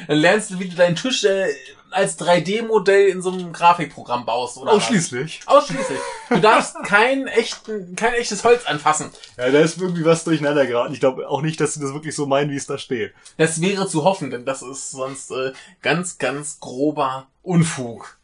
Dann 0.08 0.18
lernst 0.18 0.52
du, 0.52 0.60
wie 0.60 0.68
du 0.68 0.76
deinen 0.76 0.96
Tisch 0.96 1.24
äh, 1.24 1.48
als 1.96 2.20
3D-Modell 2.20 3.08
in 3.08 3.22
so 3.22 3.32
einem 3.32 3.54
Grafikprogramm 3.54 4.26
baust, 4.26 4.58
oder? 4.58 4.68
was? 4.68 4.84
Ausschließlich. 4.84 5.42
Ausschließlich. 5.46 6.00
Du 6.30 6.40
darfst 6.40 6.76
kein, 6.84 7.28
echten, 7.28 7.96
kein 7.96 8.14
echtes 8.16 8.44
Holz 8.44 8.66
anfassen. 8.66 9.12
Ja, 9.38 9.50
da 9.50 9.60
ist 9.60 9.80
irgendwie 9.80 10.06
was 10.06 10.24
durcheinander 10.24 10.66
geraten. 10.66 10.94
Ich 10.94 11.00
glaube 11.00 11.30
auch 11.30 11.42
nicht, 11.42 11.60
dass 11.62 11.74
sie 11.74 11.80
das 11.80 11.94
wirklich 11.94 12.16
so 12.16 12.26
meinen, 12.26 12.52
wie 12.52 12.56
es 12.56 12.68
da 12.68 12.78
steht. 12.78 13.14
Das 13.38 13.62
wäre 13.62 13.88
zu 13.88 14.04
hoffen, 14.04 14.30
denn 14.30 14.46
das 14.46 14.62
ist 14.62 14.92
sonst 14.92 15.32
äh, 15.32 15.54
ganz, 15.82 16.18
ganz 16.18 16.60
grober 16.60 17.28
Unfug. 17.44 18.18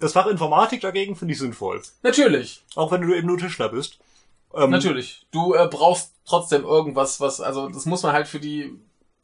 Das 0.00 0.12
Fach 0.12 0.26
Informatik 0.26 0.80
dagegen 0.80 1.16
finde 1.16 1.32
ich 1.32 1.38
sinnvoll. 1.38 1.82
Natürlich, 2.02 2.62
Auch 2.74 2.92
wenn 2.92 3.02
du 3.02 3.14
eben 3.14 3.26
nur 3.26 3.38
Tischler 3.38 3.68
bist. 3.68 3.98
Ähm, 4.54 4.70
natürlich. 4.70 5.26
Du 5.30 5.54
äh, 5.54 5.68
brauchst 5.70 6.12
trotzdem 6.26 6.64
irgendwas, 6.64 7.20
was, 7.20 7.40
also 7.40 7.68
das 7.68 7.86
muss 7.86 8.02
man 8.02 8.12
halt 8.12 8.28
für 8.28 8.40
die 8.40 8.78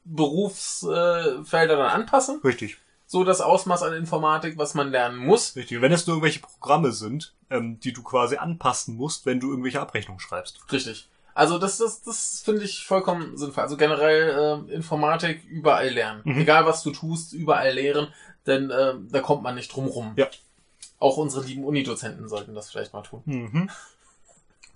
Berufsfelder 0.05 1.75
äh, 1.75 1.77
dann 1.77 2.03
anpassen. 2.03 2.41
Richtig, 2.45 2.79
So 3.15 3.23
das 3.23 3.41
Ausmaß 3.41 3.85
an 3.85 3.93
Informatik, 3.93 4.59
was 4.59 4.75
man 4.75 4.91
lernen 4.91 5.19
muss. 5.19 5.55
richtig. 5.55 5.77
Und 5.77 5.83
wenn 5.83 5.93
es 5.93 6.05
nur 6.05 6.17
irgendwelche 6.17 6.41
Programme 6.41 6.91
sind, 6.91 7.33
ähm, 7.49 7.79
die 7.79 7.93
du 7.93 8.03
quasi 8.03 8.39
anpassen 8.39 8.97
musst, 8.97 9.25
wenn 9.25 9.39
du 9.39 9.51
irgendwelche 9.51 9.81
Abrechnungen 9.81 10.19
schreibst. 10.19 10.59
Richtig. 10.73 11.09
Also 11.33 11.59
das, 11.59 11.79
das, 11.79 12.03
das 12.03 12.43
finde 12.45 12.65
ich 12.65 12.85
vollkommen 12.85 13.37
sinnvoll. 13.37 13.63
Also 13.63 13.77
generell 13.77 14.67
äh, 14.69 14.75
Informatik 14.75 15.45
überall 15.45 15.91
lernen. 15.91 16.23
Mhm. 16.25 16.41
Egal 16.41 16.67
was 16.67 16.83
du 16.83 16.91
tust, 16.91 17.35
überall 17.35 17.73
lehren, 17.73 18.09
denn 18.49 18.73
äh, 18.73 18.95
da 19.09 19.21
kommt 19.21 19.45
man 19.45 19.55
nicht 19.55 19.73
drum 19.73 19.87
rum. 19.87 20.15
Ja. 20.17 20.27
Auch 20.99 21.17
unsere 21.17 21.45
lieben 21.45 21.63
Unidozenten 21.63 22.29
sollten 22.29 22.53
das 22.57 22.73
vielleicht 22.73 22.95
mal 22.95 23.03
tun. 23.03 23.23
Mhm. 23.27 23.71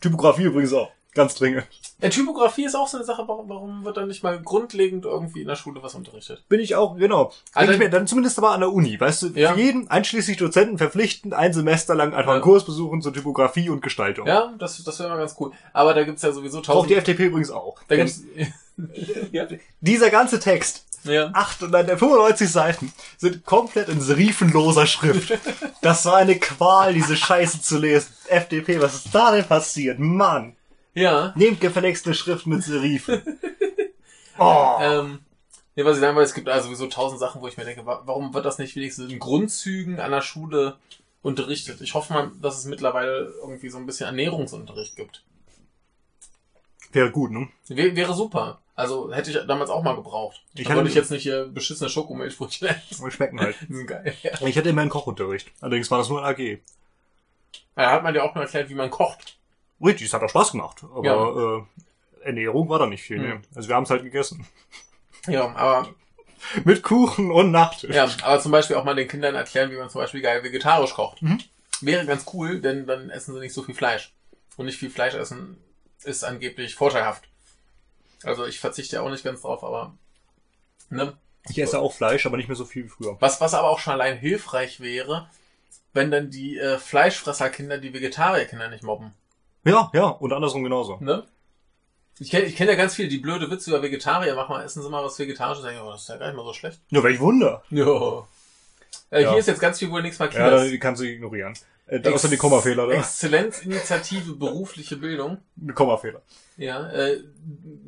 Typografie 0.01 0.45
übrigens 0.45 0.73
auch. 0.75 0.93
Ganz 1.15 1.35
dringend. 1.35 1.65
Ja, 2.01 2.11
Typografie 2.11 2.65
ist 2.67 2.77
auch 2.77 2.87
so 2.87 2.97
eine 2.99 3.05
Sache, 3.07 3.25
warum, 3.27 3.49
warum 3.49 3.85
wird 3.85 3.97
da 3.97 4.07
nicht 4.07 4.23
mal 4.23 4.41
grundlegend 4.41 5.05
irgendwie 5.05 5.41
in 5.41 5.49
der 5.49 5.57
Schule 5.57 5.83
was 5.83 5.95
unterrichtet? 5.95 6.45
Bin 6.49 6.61
ich 6.61 6.77
auch, 6.77 6.97
genau. 6.97 7.33
Also- 7.55 7.73
ich 7.73 7.79
mir, 7.79 7.91
dann 7.91 8.07
zumindest 8.07 8.39
aber 8.39 8.51
an 8.53 8.61
der 8.61 8.73
Uni. 8.73 9.01
Weißt 9.01 9.23
du, 9.23 9.27
Ja. 9.29 9.55
für 9.55 9.59
jeden, 9.61 9.91
einschließlich 9.91 10.37
Dozenten, 10.37 10.79
verpflichtend, 10.79 11.35
ein 11.35 11.53
Semester 11.53 11.95
lang 11.95 12.13
einfach 12.13 12.29
Ja. 12.29 12.35
einen 12.35 12.43
Kurs 12.43 12.65
besuchen 12.65 13.03
zur 13.03 13.13
Typografie 13.13 13.69
und 13.71 13.81
Gestaltung. 13.83 14.27
Ja, 14.29 14.55
das, 14.59 14.83
das 14.85 14.99
wäre 15.01 15.09
mal 15.09 15.19
ganz 15.19 15.35
cool. 15.41 15.51
Aber 15.73 15.95
da 15.95 16.05
gibt's 16.05 16.23
ja 16.23 16.31
sowieso 16.31 16.61
tausend... 16.61 16.91
die 16.91 16.95
FDP 16.95 17.25
übrigens 17.27 17.51
auch. 17.51 17.77
da 17.89 17.97
gibt's, 17.97 18.23
ja. 19.33 19.49
dieser 19.81 20.11
ganze 20.11 20.39
Text, 20.39 20.85
ja. 21.05 21.31
8 21.33 21.63
und 21.65 21.73
dann 21.73 21.87
der 21.87 21.99
95 21.99 22.49
Seiten, 22.51 22.93
sind 23.17 23.45
komplett 23.45 23.89
in 23.89 24.01
serifenloser 24.01 24.87
Schrift. 24.87 25.37
Das 25.81 26.05
war 26.07 26.17
eine 26.17 26.37
Qual, 26.37 26.93
diese 26.93 27.17
Scheiße 27.17 27.63
zu 27.63 27.79
lesen. 27.79 28.09
FDP, 28.27 28.81
was 28.83 28.97
ist 28.97 29.15
da 29.15 29.31
denn 29.31 29.45
passiert? 29.45 30.01
Mann! 30.01 30.57
Ja. 30.99 31.33
Nehmt 31.37 31.61
gefälligst 31.61 32.07
eine 32.07 32.15
Schrift 32.15 32.47
mit 32.47 32.63
Serifen. 32.63 33.23
Oh. 34.41 34.77
Ähm, 34.81 35.19
nee, 35.75 35.85
was 35.85 35.97
ich 35.97 36.01
sagen 36.01 36.17
will, 36.17 36.23
es 36.23 36.33
gibt 36.33 36.49
also 36.49 36.67
sowieso 36.67 36.87
tausend 36.87 37.19
Sachen, 37.19 37.41
wo 37.41 37.49
ich 37.49 37.57
mir 37.57 37.65
denke, 37.65 37.85
wa- 37.85 38.03
warum 38.05 38.33
wird 38.33 38.45
das 38.47 38.59
nicht 38.59 38.77
wenigstens 38.77 39.11
in 39.11 39.19
Grundzügen 39.19 39.99
an 39.99 40.13
der 40.13 40.21
Schule 40.21 40.77
unterrichtet? 41.23 41.81
Ich 41.81 41.95
hoffe 41.95 42.13
mal, 42.13 42.31
dass 42.41 42.57
es 42.57 42.65
mittlerweile 42.67 43.33
irgendwie 43.43 43.69
so 43.69 43.79
ein 43.79 43.87
bisschen 43.87 44.07
Ernährungsunterricht 44.07 44.95
gibt. 44.95 45.25
Wäre 46.93 47.11
gut, 47.11 47.33
ne? 47.33 47.49
Wär, 47.67 47.97
wäre 47.97 48.15
super. 48.15 48.61
Also 48.77 49.13
hätte 49.13 49.33
ich 49.33 49.39
damals 49.49 49.71
auch 49.71 49.83
mal 49.83 49.97
gebraucht. 49.97 50.41
Ich 50.55 50.69
würde 50.69 50.89
ich 50.89 50.95
jetzt 50.95 51.11
nicht 51.11 51.25
hier 51.25 51.47
beschissene 51.49 51.91
Schokomilchbrötchen 51.91 52.69
essen. 52.69 53.03
Aber 53.03 53.11
schmecken 53.11 53.41
halt. 53.41 53.57
Die 53.69 53.75
sind 53.75 53.89
geil. 53.89 54.15
Ja. 54.23 54.41
Ich 54.47 54.57
hatte 54.57 54.69
immer 54.69 54.83
einen 54.83 54.91
Kochunterricht. 54.91 55.51
Allerdings 55.61 55.91
war 55.91 55.99
das 55.99 56.09
nur 56.09 56.25
ein 56.25 56.33
AG. 56.33 56.59
Da 57.75 57.91
hat 57.91 58.05
man 58.05 58.15
dir 58.15 58.23
auch 58.23 58.37
mal 58.37 58.43
erklärt, 58.43 58.71
wie 58.71 58.75
man 58.75 58.89
kocht. 58.91 59.37
Richtig, 59.83 60.07
es 60.09 60.13
hat 60.13 60.23
auch 60.23 60.29
Spaß 60.31 60.53
gemacht. 60.53 60.83
Aber 60.85 61.05
Ja. 61.05 61.59
äh, 61.59 62.27
Ernährung 62.27 62.69
war 62.69 62.79
da 62.79 62.87
nicht 62.87 63.03
viel. 63.03 63.19
Hm. 63.19 63.29
Ne? 63.29 63.43
Also 63.55 63.69
wir 63.69 63.77
haben 63.77 63.85
es 63.85 63.91
halt 63.91 64.03
gegessen. 64.03 64.47
Ja, 65.27 65.55
aber 65.57 65.89
Mit 66.65 66.83
Kuchen 66.83 67.31
und 67.33 67.51
Nachtisch. 67.51 67.95
Ja, 67.95 68.09
aber 68.23 68.41
zum 68.41 68.53
Beispiel 68.53 68.77
auch 68.77 68.85
mal 68.85 68.95
den 68.95 69.09
Kindern 69.09 69.35
erklären, 69.35 69.71
wie 69.71 69.77
man 69.77 69.91
zum 69.91 70.01
Beispiel 70.01 70.23
geil 70.23 70.43
vegetarisch 70.43 70.95
kocht. 70.95 71.21
Mhm. 71.21 71.41
Wäre 71.81 72.07
ganz 72.07 72.25
cool, 72.33 72.61
denn 72.61 72.87
dann 72.87 73.11
essen 73.11 73.35
sie 73.35 73.41
nicht 73.41 73.53
so 73.53 73.63
viel 73.63 73.75
Fleisch. 73.75 74.13
Und 74.57 74.67
nicht 74.67 74.79
viel 74.79 74.91
Fleisch 74.91 75.15
essen 75.15 75.59
ist 76.05 76.25
angeblich 76.25 76.77
vorteilhaft. 76.77 77.29
Also 78.23 78.47
ich 78.47 78.61
verzichte 78.61 78.97
ja 78.97 79.03
auch 79.03 79.11
nicht 79.11 79.25
ganz 79.25 79.43
drauf, 79.43 79.63
aber 79.65 79.95
ne? 80.91 81.17
Ich 81.51 81.59
esse 81.59 81.79
auch 81.79 81.93
Fleisch, 81.93 82.25
aber 82.27 82.37
nicht 82.37 82.49
mehr 82.49 82.57
so 82.57 82.65
viel 82.65 82.85
wie 82.85 82.89
früher. 82.89 83.17
Was, 83.21 83.41
was 83.41 83.55
aber 83.55 83.69
auch 83.69 83.79
schon 83.81 83.93
allein 83.95 84.17
hilfreich 84.19 84.81
wäre, 84.81 85.29
wenn 85.93 86.11
dann 86.11 86.31
die 86.31 86.59
äh, 86.59 86.79
Fleischfresserkinder 86.79 87.79
die 87.79 87.93
Vegetarierkinder 87.93 88.69
nicht 88.69 88.83
mobben. 88.85 89.15
Ja, 89.69 89.91
ja, 89.95 90.07
und 90.09 90.33
andersrum 90.33 90.65
genauso. 90.65 90.97
Ne? 91.01 91.25
Ich 92.21 92.31
kenne 92.31 92.47
ich 92.47 92.57
kenn 92.57 92.69
ja 92.69 92.75
ganz 92.75 92.95
viele, 92.97 93.09
die 93.09 93.19
blöde 93.19 93.51
Witze 93.51 93.71
über 93.71 93.83
Vegetarier 93.83 94.35
machen, 94.35 94.51
mal 94.53 94.65
essen 94.65 94.83
sie 94.83 94.89
mal 94.91 95.05
was 95.05 95.19
Vegetarisches, 95.19 95.65
denke 95.65 95.83
oh, 95.85 95.93
das 95.93 96.03
ist 96.03 96.09
ja 96.09 96.17
gar 96.17 96.27
nicht 96.27 96.37
mal 96.37 96.45
so 96.45 96.53
schlecht. 96.53 96.81
Ja, 96.91 97.03
welch 97.03 97.21
Wunder. 97.21 97.63
Ja. 97.71 98.27
Äh, 99.11 99.23
Ja. 99.23 99.31
Hier 99.31 99.39
ist 99.39 99.47
jetzt 99.47 99.61
ganz 99.61 99.79
viel 99.79 99.91
wohl 99.91 100.03
nichts 100.03 100.19
Ja, 100.19 100.25
markiert. 100.27 100.73
da 100.73 100.77
kannst 100.79 101.01
du 101.01 101.07
ignorieren. 101.07 101.55
Äh, 101.87 102.01
da 102.01 102.11
außer 102.11 102.29
die 102.29 102.37
Kommafehler 102.37 102.87
da. 102.87 102.93
Exzellenzinitiative 102.95 104.35
berufliche 104.35 104.97
Bildung. 104.97 105.39
Kommafehler. 105.75 106.21
Ja, 106.57 106.91
äh, 106.91 107.23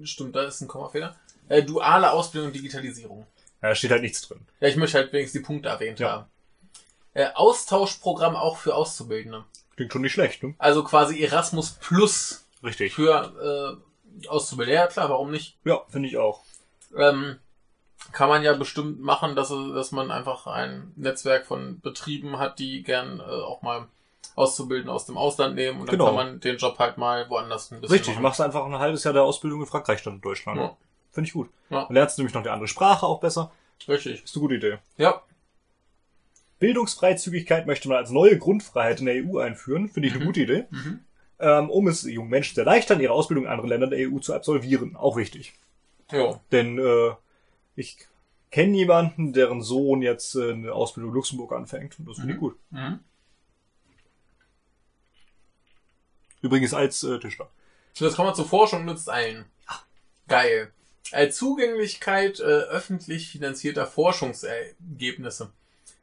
stimmt, 0.04 0.36
da 0.36 0.44
ist 0.44 0.60
ein 0.60 0.68
Kommafehler. 0.68 1.16
Äh, 1.48 1.62
duale 1.64 2.12
Ausbildung 2.12 2.48
und 2.48 2.54
Digitalisierung. 2.54 3.26
Ja, 3.62 3.70
da 3.70 3.74
steht 3.74 3.90
halt 3.90 4.02
nichts 4.02 4.22
drin. 4.22 4.40
Ja, 4.60 4.68
ich 4.68 4.76
möchte 4.76 4.96
halt 4.98 5.12
wenigstens 5.12 5.40
die 5.40 5.44
Punkte 5.46 5.68
erwähnt 5.68 5.98
Ja. 5.98 6.12
haben. 6.12 6.24
Äh, 7.12 7.26
Austauschprogramm 7.34 8.36
auch 8.36 8.56
für 8.56 8.74
Auszubildende. 8.74 9.44
Klingt 9.80 9.92
schon 9.94 10.02
nicht 10.02 10.12
schlecht, 10.12 10.42
ne? 10.42 10.54
Also 10.58 10.84
quasi 10.84 11.22
Erasmus 11.22 11.70
Plus 11.80 12.44
Richtig. 12.62 12.92
für 12.94 13.80
äh, 14.22 14.26
Auszubilden, 14.28 14.74
ja 14.74 14.86
klar, 14.86 15.08
warum 15.08 15.30
nicht? 15.30 15.56
Ja, 15.64 15.80
finde 15.88 16.06
ich 16.06 16.18
auch. 16.18 16.42
Ähm, 16.94 17.38
kann 18.12 18.28
man 18.28 18.42
ja 18.42 18.52
bestimmt 18.52 19.00
machen, 19.00 19.36
dass, 19.36 19.48
dass 19.48 19.90
man 19.90 20.10
einfach 20.10 20.46
ein 20.46 20.92
Netzwerk 20.96 21.46
von 21.46 21.80
Betrieben 21.80 22.38
hat, 22.38 22.58
die 22.58 22.82
gern 22.82 23.20
äh, 23.20 23.22
auch 23.22 23.62
mal 23.62 23.86
Auszubilden 24.36 24.90
aus 24.90 25.06
dem 25.06 25.16
Ausland 25.16 25.54
nehmen 25.54 25.80
und 25.80 25.86
dann 25.88 25.94
Genau. 25.94 26.06
kann 26.08 26.14
man 26.14 26.40
den 26.40 26.58
Job 26.58 26.78
halt 26.78 26.98
mal 26.98 27.30
woanders 27.30 27.70
ein 27.70 27.80
bisschen 27.80 27.94
Richtig, 27.96 28.14
machen. 28.16 28.22
machst 28.22 28.40
einfach 28.42 28.66
ein 28.66 28.78
halbes 28.78 29.02
Jahr 29.04 29.14
der 29.14 29.22
Ausbildung 29.22 29.62
in 29.62 29.66
Frankreich 29.66 30.00
statt 30.00 30.12
in 30.12 30.20
Deutschland. 30.20 30.60
Ja. 30.60 30.76
Finde 31.12 31.26
ich 31.28 31.32
gut. 31.32 31.48
Ja. 31.70 31.84
Dann 31.86 31.94
lernst 31.94 32.18
du 32.18 32.22
nämlich 32.22 32.34
noch 32.34 32.42
die 32.42 32.50
andere 32.50 32.68
Sprache 32.68 33.06
auch 33.06 33.20
besser. 33.20 33.50
Richtig. 33.88 34.24
Ist 34.24 34.36
eine 34.36 34.42
gute 34.42 34.54
Idee. 34.56 34.78
Ja. 34.98 35.22
Bildungsfreizügigkeit 36.60 37.66
möchte 37.66 37.88
man 37.88 37.96
als 37.98 38.10
neue 38.10 38.38
Grundfreiheit 38.38 39.00
in 39.00 39.06
der 39.06 39.24
EU 39.26 39.38
einführen. 39.38 39.88
Finde 39.88 40.08
ich 40.08 40.14
eine 40.14 40.22
Mhm. 40.22 40.26
gute 40.28 40.40
Idee. 40.42 40.64
Mhm. 40.70 41.00
Ähm, 41.40 41.70
um 41.70 41.88
es 41.88 42.02
jungen 42.04 42.30
Menschen 42.30 42.54
zu 42.54 42.60
erleichtern, 42.60 43.00
ihre 43.00 43.12
Ausbildung 43.14 43.44
in 43.46 43.50
anderen 43.50 43.70
Ländern 43.70 43.90
der 43.90 43.98
EU 44.08 44.18
zu 44.20 44.34
absolvieren. 44.34 44.94
Auch 44.94 45.16
wichtig. 45.16 45.54
Jo. 46.12 46.40
Denn 46.52 46.78
äh, 46.78 47.12
ich 47.76 47.96
kenne 48.50 48.76
jemanden, 48.76 49.32
deren 49.32 49.62
Sohn 49.62 50.02
jetzt 50.02 50.34
äh, 50.36 50.52
eine 50.52 50.72
Ausbildung 50.72 51.10
in 51.10 51.14
Luxemburg 51.16 51.52
anfängt. 51.52 51.98
Und 51.98 52.08
das 52.08 52.18
finde 52.18 52.34
ich 52.34 52.36
Mhm. 52.36 52.40
gut. 52.40 52.56
Mhm. 52.70 52.98
Übrigens 56.42 56.74
als 56.74 57.02
äh, 57.04 57.18
Tischler. 57.18 57.50
So, 57.94 58.04
jetzt 58.06 58.16
kommen 58.16 58.28
wir 58.28 58.34
zur 58.34 58.46
Forschung 58.48 58.84
nützt 58.84 59.08
allen. 59.10 59.44
Geil. 60.28 60.70
Zugänglichkeit 61.30 62.38
äh, 62.38 62.42
öffentlich 62.44 63.30
finanzierter 63.30 63.86
Forschungsergebnisse. 63.86 65.50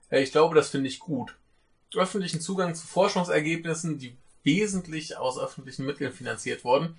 Ich 0.09 0.31
glaube, 0.31 0.55
das 0.55 0.69
finde 0.69 0.87
ich 0.87 0.99
gut. 0.99 1.35
Öffentlichen 1.95 2.41
Zugang 2.41 2.75
zu 2.75 2.85
Forschungsergebnissen, 2.87 3.97
die 3.97 4.15
wesentlich 4.43 5.17
aus 5.17 5.37
öffentlichen 5.39 5.85
Mitteln 5.85 6.11
finanziert 6.13 6.63
wurden, 6.63 6.95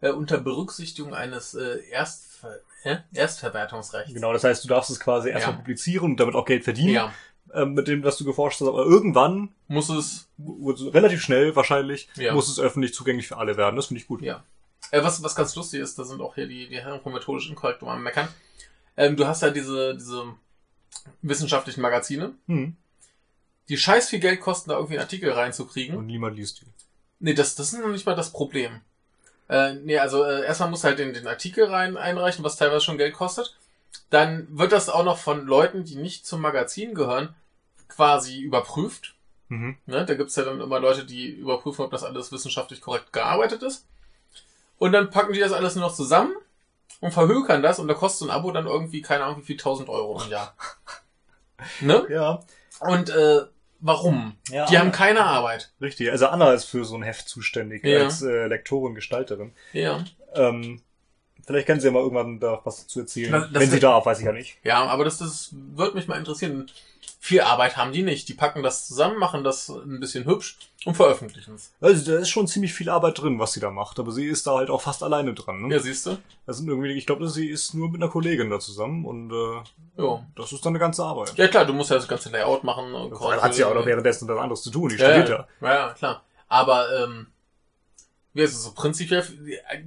äh, 0.00 0.10
unter 0.10 0.38
Berücksichtigung 0.38 1.14
eines 1.14 1.54
äh, 1.54 1.78
Erstver 1.90 2.56
äh, 2.84 2.96
Erstverwertungsrechts. 3.14 4.12
Genau, 4.12 4.32
das 4.32 4.42
heißt, 4.42 4.64
du 4.64 4.68
darfst 4.68 4.90
es 4.90 4.98
quasi 4.98 5.28
erstmal 5.30 5.54
Ja. 5.54 5.58
publizieren 5.60 6.04
und 6.12 6.16
damit 6.20 6.34
auch 6.34 6.44
Geld 6.44 6.64
verdienen, 6.64 6.94
Ja, 6.94 7.14
ähm, 7.54 7.74
mit 7.74 7.86
dem, 7.86 8.02
was 8.02 8.16
du 8.16 8.24
geforscht 8.24 8.60
hast. 8.60 8.66
Aber 8.68 8.84
irgendwann, 8.84 9.50
muss 9.68 9.88
es. 9.88 10.26
relativ 10.38 11.22
schnell 11.22 11.54
wahrscheinlich, 11.54 12.08
Ja. 12.16 12.34
muss 12.34 12.48
es 12.48 12.58
öffentlich 12.58 12.92
zugänglich 12.94 13.28
für 13.28 13.36
alle 13.36 13.56
werden. 13.56 13.76
Das 13.76 13.86
finde 13.86 14.00
ich 14.00 14.08
gut. 14.08 14.20
Ja. 14.22 14.42
Äh, 14.90 15.04
was, 15.04 15.22
was 15.22 15.36
ganz 15.36 15.54
lustig 15.54 15.80
ist, 15.80 15.96
da 15.98 16.04
sind 16.04 16.20
auch 16.20 16.34
hier 16.34 16.48
die, 16.48 16.68
die 16.68 16.78
Herren 16.80 17.00
von 17.00 17.12
methodisch 17.12 17.48
inkorrekt 17.48 17.82
um 17.82 17.88
am 17.88 18.02
Meckern. 18.02 18.26
Ähm, 18.96 19.16
du 19.16 19.26
hast 19.28 19.42
ja 19.42 19.50
diese, 19.50 19.94
diese 19.94 20.24
wissenschaftlichen 21.22 21.80
Magazine, 21.80 22.32
Hm. 22.46 22.76
die 23.68 23.76
scheiß 23.76 24.08
viel 24.08 24.18
Geld 24.20 24.40
kosten, 24.40 24.70
da 24.70 24.76
irgendwie 24.76 24.94
einen 24.94 25.02
Artikel 25.04 25.30
reinzukriegen. 25.30 25.96
Und 25.96 26.06
niemand 26.06 26.36
liest 26.36 26.60
die. 26.60 26.66
Nee, 27.20 27.34
das, 27.34 27.54
das 27.54 27.72
ist 27.72 27.80
noch 27.80 27.88
nicht 27.88 28.06
mal 28.06 28.16
das 28.16 28.32
Problem. 28.32 28.80
Äh, 29.48 29.74
nee, 29.74 29.98
also 29.98 30.24
äh, 30.24 30.44
erstmal 30.44 30.70
muss 30.70 30.84
halt 30.84 30.98
den, 30.98 31.14
den 31.14 31.26
Artikel 31.26 31.64
rein 31.66 31.96
einreichen, 31.96 32.44
was 32.44 32.56
teilweise 32.56 32.84
schon 32.84 32.98
Geld 32.98 33.14
kostet. 33.14 33.56
Dann 34.10 34.46
wird 34.50 34.72
das 34.72 34.88
auch 34.88 35.04
noch 35.04 35.18
von 35.18 35.46
Leuten, 35.46 35.84
die 35.84 35.96
nicht 35.96 36.26
zum 36.26 36.40
Magazin 36.40 36.94
gehören, 36.94 37.34
quasi 37.88 38.40
überprüft. 38.40 39.14
Mhm. 39.48 39.76
Ne? 39.86 40.04
Da 40.06 40.14
gibt's 40.14 40.36
ja 40.36 40.44
dann 40.44 40.60
immer 40.60 40.80
Leute, 40.80 41.04
die 41.04 41.28
überprüfen, 41.28 41.84
ob 41.84 41.90
das 41.90 42.04
alles 42.04 42.32
wissenschaftlich 42.32 42.80
korrekt 42.80 43.12
gearbeitet 43.12 43.62
ist. 43.62 43.86
Und 44.78 44.92
dann 44.92 45.10
packen 45.10 45.32
die 45.32 45.40
das 45.40 45.52
alles 45.52 45.74
nur 45.76 45.86
noch 45.86 45.94
zusammen 45.94 46.34
und 47.02 47.12
verhökern 47.12 47.62
das 47.62 47.78
und 47.78 47.88
da 47.88 47.94
kostet 47.94 48.20
so 48.20 48.24
ein 48.26 48.30
Abo 48.30 48.50
dann 48.52 48.66
irgendwie, 48.66 49.02
keine 49.02 49.24
Ahnung, 49.24 49.40
wie 49.42 49.44
viel, 49.44 49.56
1000 49.56 49.90
Euro 49.90 50.22
im 50.24 50.30
Jahr. 50.30 50.54
ne? 51.80 52.06
Ja. 52.10 52.40
Und 52.80 53.10
äh, 53.10 53.42
warum? 53.80 54.36
ja 54.48 54.66
Die 54.66 54.78
haben 54.78 54.92
keine 54.92 55.24
Arbeit. 55.24 55.72
Richtig. 55.80 56.10
Also 56.10 56.26
Anna 56.28 56.52
ist 56.52 56.64
für 56.64 56.84
so 56.84 56.96
ein 56.96 57.02
Heft 57.02 57.28
zuständig, 57.28 57.84
Ja. 57.84 58.04
als 58.04 58.22
äh, 58.22 58.46
Lektorin, 58.46 58.94
Gestalterin. 58.94 59.52
Ja. 59.72 60.04
Ähm, 60.34 60.80
vielleicht 61.46 61.66
kann 61.66 61.80
sie 61.80 61.86
ja 61.88 61.92
mal 61.92 62.00
irgendwann 62.00 62.40
da 62.40 62.60
was 62.64 62.82
dazu 62.84 63.00
erzählen. 63.00 63.32
Das- 63.32 63.50
das 63.52 63.60
Wenn 63.62 63.70
sie 63.70 63.80
darf, 63.80 64.06
weiß 64.06 64.20
ich 64.20 64.24
ja 64.26 64.32
nicht. 64.32 64.58
Ja, 64.64 64.84
aber 64.86 65.04
das, 65.04 65.18
das 65.18 65.50
würde 65.52 65.96
mich 65.96 66.08
mal 66.08 66.18
interessieren. 66.18 66.70
Viel 67.24 67.40
Arbeit 67.40 67.76
haben 67.76 67.92
die 67.92 68.02
nicht. 68.02 68.28
Die 68.28 68.34
packen 68.34 68.64
das 68.64 68.88
zusammen, 68.88 69.16
machen 69.16 69.44
das 69.44 69.68
ein 69.68 70.00
bisschen 70.00 70.24
hübsch 70.24 70.58
und 70.84 70.96
veröffentlichen 70.96 71.54
es. 71.54 71.72
Also 71.80 72.10
da 72.10 72.18
ist 72.18 72.30
schon 72.30 72.48
ziemlich 72.48 72.74
viel 72.74 72.88
Arbeit 72.90 73.20
drin, 73.20 73.38
was 73.38 73.52
sie 73.52 73.60
da 73.60 73.70
macht. 73.70 74.00
Aber 74.00 74.10
sie 74.10 74.26
ist 74.26 74.44
da 74.48 74.56
halt 74.56 74.70
auch 74.70 74.80
fast 74.82 75.04
alleine 75.04 75.32
dran. 75.32 75.62
Ne? 75.62 75.72
Ja, 75.72 75.78
siehst 75.78 76.04
du? 76.06 76.18
Das 76.46 76.56
sind 76.58 76.66
irgendwie, 76.66 76.90
ich 76.94 77.06
glaube, 77.06 77.28
sie 77.28 77.48
ist 77.48 77.74
nur 77.74 77.92
mit 77.92 78.02
einer 78.02 78.10
Kollegin 78.10 78.50
da 78.50 78.58
zusammen 78.58 79.04
und 79.04 79.30
äh, 79.30 80.02
Ja. 80.02 80.26
das 80.34 80.50
ist 80.50 80.66
dann 80.66 80.72
eine 80.72 80.80
ganze 80.80 81.04
Arbeit. 81.04 81.38
Ja 81.38 81.46
klar, 81.46 81.64
du 81.64 81.72
musst 81.74 81.90
ja 81.90 81.96
das 81.96 82.08
ganze 82.08 82.28
Layout 82.30 82.64
machen. 82.64 82.92
und 82.92 83.12
Dann 83.12 83.40
hat 83.40 83.54
sie 83.54 83.60
ja 83.60 83.68
auch 83.68 83.74
noch 83.74 83.86
währenddessen 83.86 84.26
was 84.26 84.38
anderes 84.40 84.62
zu 84.62 84.70
tun. 84.72 84.88
Die 84.88 84.96
ja, 84.96 85.04
studiert 85.08 85.28
ja. 85.28 85.46
ja. 85.60 85.68
ja, 85.74 85.86
ja, 85.86 85.92
klar. 85.94 86.24
Aber 86.48 87.04
ähm, 87.04 87.28
wie 88.34 88.42
ist 88.42 88.54
es 88.56 88.64
so 88.64 88.72
prinzipiell 88.72 89.24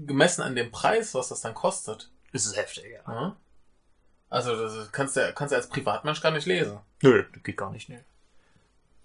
gemessen 0.06 0.42
an 0.42 0.56
dem 0.56 0.72
Preis, 0.72 1.14
was 1.14 1.28
das 1.28 1.42
dann 1.42 1.54
kostet? 1.54 2.10
Ist 2.32 2.56
heftig, 2.56 2.86
ja. 2.94 3.14
Ja? 3.14 3.36
Also 4.30 4.56
das 4.56 4.90
kannst 4.94 5.18
du 5.18 5.20
ja, 5.20 5.34
kannst 5.34 5.52
du 5.52 5.58
als 5.58 5.68
Privatmensch 5.68 6.22
gar 6.22 6.32
nicht 6.32 6.46
lesen. 6.46 6.80
Nö, 7.06 7.24
das 7.34 7.44
geht 7.44 7.58
gar 7.58 7.72
nicht, 7.72 7.88
ne. 7.90 8.04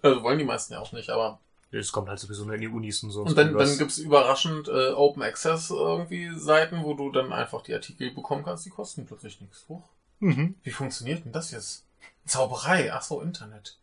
Also 0.01 0.23
wollen 0.23 0.39
die 0.39 0.45
meisten 0.45 0.73
ja 0.73 0.79
auch 0.79 0.91
nicht, 0.91 1.09
aber 1.09 1.39
Es 1.71 1.91
kommt 1.91 2.09
halt 2.09 2.19
sowieso 2.19 2.43
nur 2.45 2.55
in 2.55 2.61
die 2.61 2.67
Unis 2.67 3.03
und 3.03 3.11
so. 3.11 3.21
und 3.21 3.37
dann, 3.37 3.55
dann 3.55 3.77
gibt's 3.77 3.97
überraschend 3.99 4.67
äh, 4.67 4.89
Open 4.91 5.21
Access 5.21 5.69
irgendwie 5.69 6.31
Seiten, 6.35 6.83
wo 6.83 6.93
du 6.95 7.11
dann 7.11 7.31
einfach 7.31 7.61
die 7.61 7.73
Artikel 7.73 8.11
bekommen 8.11 8.43
kannst, 8.43 8.65
die 8.65 8.69
kosten 8.71 9.05
plötzlich 9.05 9.39
nichts. 9.39 9.65
Huch. 9.69 9.83
mhm. 10.19 10.55
Wie 10.63 10.71
funktioniert 10.71 11.23
denn 11.23 11.31
das 11.31 11.51
jetzt? 11.51 11.85
Zauberei, 12.25 12.91
ach 12.93 13.01
so, 13.03 13.21
Internet. 13.21 13.77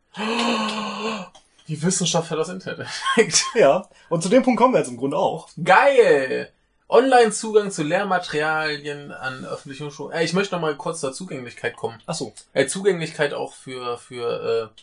Die 1.68 1.83
Wissenschaft 1.83 2.31
hat 2.31 2.38
das 2.38 2.48
Internet 2.48 2.88
entdeckt. 3.16 3.44
Ja, 3.54 3.88
und 4.09 4.22
zu 4.22 4.28
dem 4.28 4.42
Punkt 4.42 4.59
kommen 4.61 4.74
wir 4.74 4.78
jetzt 4.81 4.88
im 4.90 4.96
Grunde 4.96 5.16
auch. 5.16 5.48
Geil! 5.62 6.50
Online-Zugang 6.88 7.70
zu 7.70 7.83
Lehrmaterialien 7.83 9.12
an 9.12 9.44
öffentlichen 9.44 9.90
Schulen. 9.90 10.12
Äh, 10.12 10.24
ich 10.24 10.33
möchte 10.33 10.55
noch 10.55 10.62
mal 10.62 10.74
kurz 10.77 11.01
zur 11.01 11.12
Zugänglichkeit 11.12 11.77
kommen. 11.77 12.01
Ach 12.07 12.14
so. 12.14 12.33
Äh, 12.55 12.66
Zugänglichkeit 12.66 13.35
auch 13.35 13.53
für, 13.53 13.98
für, 13.98 14.72
äh, 14.74 14.83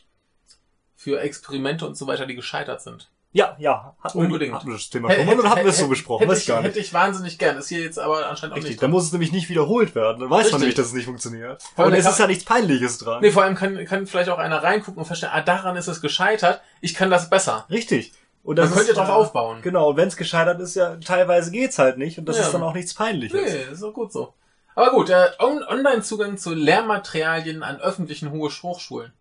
für 0.95 1.19
Experimente 1.19 1.87
und 1.87 1.97
so 1.97 2.05
weiter, 2.05 2.25
die 2.25 2.35
gescheitert 2.35 2.81
sind. 2.81 3.09
Ja, 3.31 3.53
ja. 3.59 3.97
Hatten 4.01 4.17
Unbedingt. 4.17 4.51
Wir, 4.51 4.55
hatten 4.55 4.67
wir 4.67 4.75
das 4.75 4.89
Thema 4.89 5.11
schon 5.11 5.25
mal 5.25 5.39
oder 5.39 5.49
hatten 5.49 5.63
wir 5.65 5.71
es 5.71 5.77
so 5.79 5.89
besprochen? 5.89 6.21
Hätte 6.21 6.31
Weiß 6.31 6.39
ich, 6.39 6.47
gar 6.47 6.61
nicht. 6.61 6.69
hätte 6.69 6.79
ich 6.79 6.93
wahnsinnig 6.93 7.37
gern. 7.37 7.57
Ist 7.57 7.67
hier 7.67 7.81
jetzt 7.81 7.99
aber 7.99 8.29
anscheinend 8.29 8.53
auch 8.53 8.57
Richtig, 8.57 8.71
nicht 8.73 8.83
dann 8.83 8.91
muss 8.91 9.03
es 9.03 9.11
nämlich 9.11 9.33
nicht 9.33 9.49
wiederholt 9.49 9.93
werden. 9.93 10.21
Dann 10.21 10.29
weiß 10.29 10.37
Richtig. 10.37 10.51
man 10.53 10.61
nämlich, 10.61 10.75
dass 10.75 10.85
es 10.87 10.93
nicht 10.93 11.05
funktioniert. 11.05 11.61
Vor 11.75 11.87
Und 11.87 11.93
es 11.93 12.05
ist 12.05 12.17
ja 12.17 12.27
nichts 12.27 12.45
Peinliches 12.45 12.99
dran. 12.99 13.21
Nee, 13.21 13.31
vor 13.31 13.43
allem 13.43 13.55
kann, 13.55 13.83
kann 13.85 14.07
vielleicht 14.07 14.29
auch 14.29 14.37
einer 14.37 14.63
reingucken 14.63 14.99
und 14.99 15.05
verstehen, 15.05 15.31
ah, 15.33 15.41
daran 15.41 15.75
ist 15.75 15.87
es 15.87 15.99
gescheitert. 15.99 16.61
Ich 16.79 16.93
kann 16.93 17.09
das 17.09 17.29
besser. 17.29 17.65
Richtig. 17.69 18.13
Und 18.45 18.57
Man 18.57 18.67
das 18.67 18.73
könnte 18.75 18.91
ist, 18.91 18.97
drauf 18.97 19.07
ja- 19.07 19.15
aufbauen. 19.15 19.61
Genau, 19.63 19.89
und 19.89 19.97
wenn 19.97 20.07
es 20.07 20.15
gescheitert 20.15 20.59
ist, 20.61 20.75
ja, 20.75 20.95
teilweise 20.97 21.49
geht's 21.51 21.79
halt 21.79 21.97
nicht. 21.97 22.17
Und 22.19 22.25
das 22.29 22.37
Ja. 22.37 22.43
ist 22.43 22.53
dann 22.53 22.61
auch 22.63 22.73
nichts 22.75 22.93
Peinliches. 22.93 23.41
Nee, 23.41 23.73
ist 23.73 23.83
auch 23.83 23.91
gut 23.93 24.13
so. 24.13 24.33
Aber 24.75 24.91
gut, 24.91 25.09
äh, 25.09 25.29
On- 25.39 25.63
Online-Zugang 25.63 26.37
zu 26.37 26.53
Lehrmaterialien 26.53 27.63
an 27.63 27.81
öffentlichen 27.81 28.31
Hoch- 28.31 28.61
Hochschulen. 28.63 29.11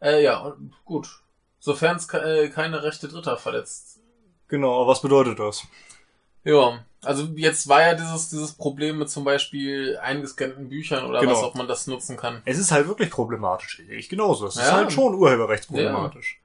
Äh, 0.00 0.22
ja, 0.24 0.38
und- 0.38 0.72
gut. 0.84 1.08
Sofern 1.58 1.96
es 1.96 2.08
ke 2.08 2.18
äh, 2.18 2.48
keine 2.48 2.82
Rechte 2.82 3.08
Dritter 3.08 3.36
verletzt. 3.36 3.98
Genau, 4.48 4.80
aber 4.80 4.88
was 4.92 5.02
bedeutet 5.02 5.38
das? 5.38 5.64
Ja, 6.44 6.78
also 7.02 7.24
jetzt 7.34 7.68
war 7.68 7.82
ja 7.82 7.94
dieses, 7.94 8.28
dieses 8.30 8.52
Problem 8.52 8.98
mit 8.98 9.10
zum 9.10 9.24
Beispiel 9.24 9.98
eingescannten 10.00 10.68
Büchern 10.68 11.04
oder 11.06 11.20
Genau. 11.20 11.32
was, 11.32 11.42
ob 11.42 11.56
man 11.56 11.66
das 11.66 11.86
nutzen 11.88 12.16
kann. 12.16 12.40
Es 12.44 12.56
ist 12.58 12.70
halt 12.70 12.86
wirklich 12.86 13.10
problematisch. 13.10 13.80
Ich 13.90 14.08
genauso. 14.08 14.46
Es 14.46 14.56
ist 14.56 14.68
Ja. 14.68 14.72
halt 14.76 14.92
schon 14.92 15.14
urheberrechtsproblematisch. 15.14 16.38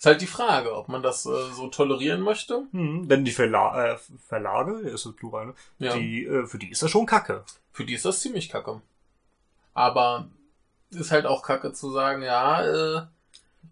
Ist 0.00 0.06
halt 0.06 0.22
die 0.22 0.26
Frage, 0.26 0.74
ob 0.74 0.88
man 0.88 1.02
das 1.02 1.26
äh, 1.26 1.52
so 1.52 1.68
tolerieren 1.68 2.22
möchte. 2.22 2.62
Hm, 2.72 3.06
denn 3.06 3.22
die 3.26 3.32
Verla 3.32 3.92
äh, 3.92 3.98
Verlage, 4.28 4.78
ist 4.78 5.04
das 5.04 5.12
Plural, 5.14 5.48
ne? 5.48 5.54
Ja. 5.78 5.94
Die, 5.94 6.24
äh, 6.24 6.46
für 6.46 6.56
die 6.56 6.70
ist 6.70 6.82
das 6.82 6.90
schon 6.90 7.04
Kacke. 7.04 7.44
Für 7.70 7.84
die 7.84 7.92
ist 7.92 8.06
das 8.06 8.20
ziemlich 8.20 8.48
kacke. 8.48 8.80
Aber 9.74 10.30
ist 10.88 11.10
halt 11.10 11.26
auch 11.26 11.42
kacke 11.42 11.74
zu 11.74 11.90
sagen, 11.90 12.22
ja, 12.22 12.62
äh, 12.64 13.02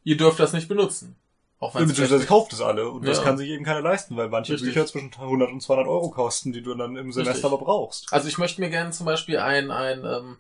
ihr 0.05 0.19
dürft 0.19 0.39
das 0.39 0.53
nicht 0.53 0.69
benutzen. 0.69 1.17
Auch 1.61 1.75
wenn 1.75 1.85
es 1.85 1.89
Beziehungsweise 1.89 2.27
kauft 2.27 2.53
es 2.53 2.61
alle. 2.61 2.91
Und 2.91 3.07
das 3.07 3.17
Ja. 3.19 3.25
kann 3.25 3.39
sich 3.39 3.49
eben 3.49 3.65
keiner 3.65 3.81
leisten, 3.81 4.15
weil 4.19 4.29
manche 4.29 4.53
Richtig. 4.53 4.75
Bücher 4.75 4.85
zwischen 4.87 5.11
100 5.19 5.51
und 5.51 5.63
200 5.63 5.89
Euro 5.89 6.11
kosten, 6.11 6.53
die 6.53 6.61
du 6.61 6.75
dann 6.75 6.97
im 6.97 7.11
Semester 7.11 7.37
Richtig. 7.37 7.45
aber 7.47 7.57
brauchst. 7.57 8.13
Also 8.13 8.29
ich 8.29 8.37
möchte 8.37 8.61
mir 8.61 8.69
gerne 8.69 8.91
zum 8.91 9.07
Beispiel 9.07 9.39
ein, 9.39 9.71
ein, 9.71 10.05
ähm, 10.05 10.37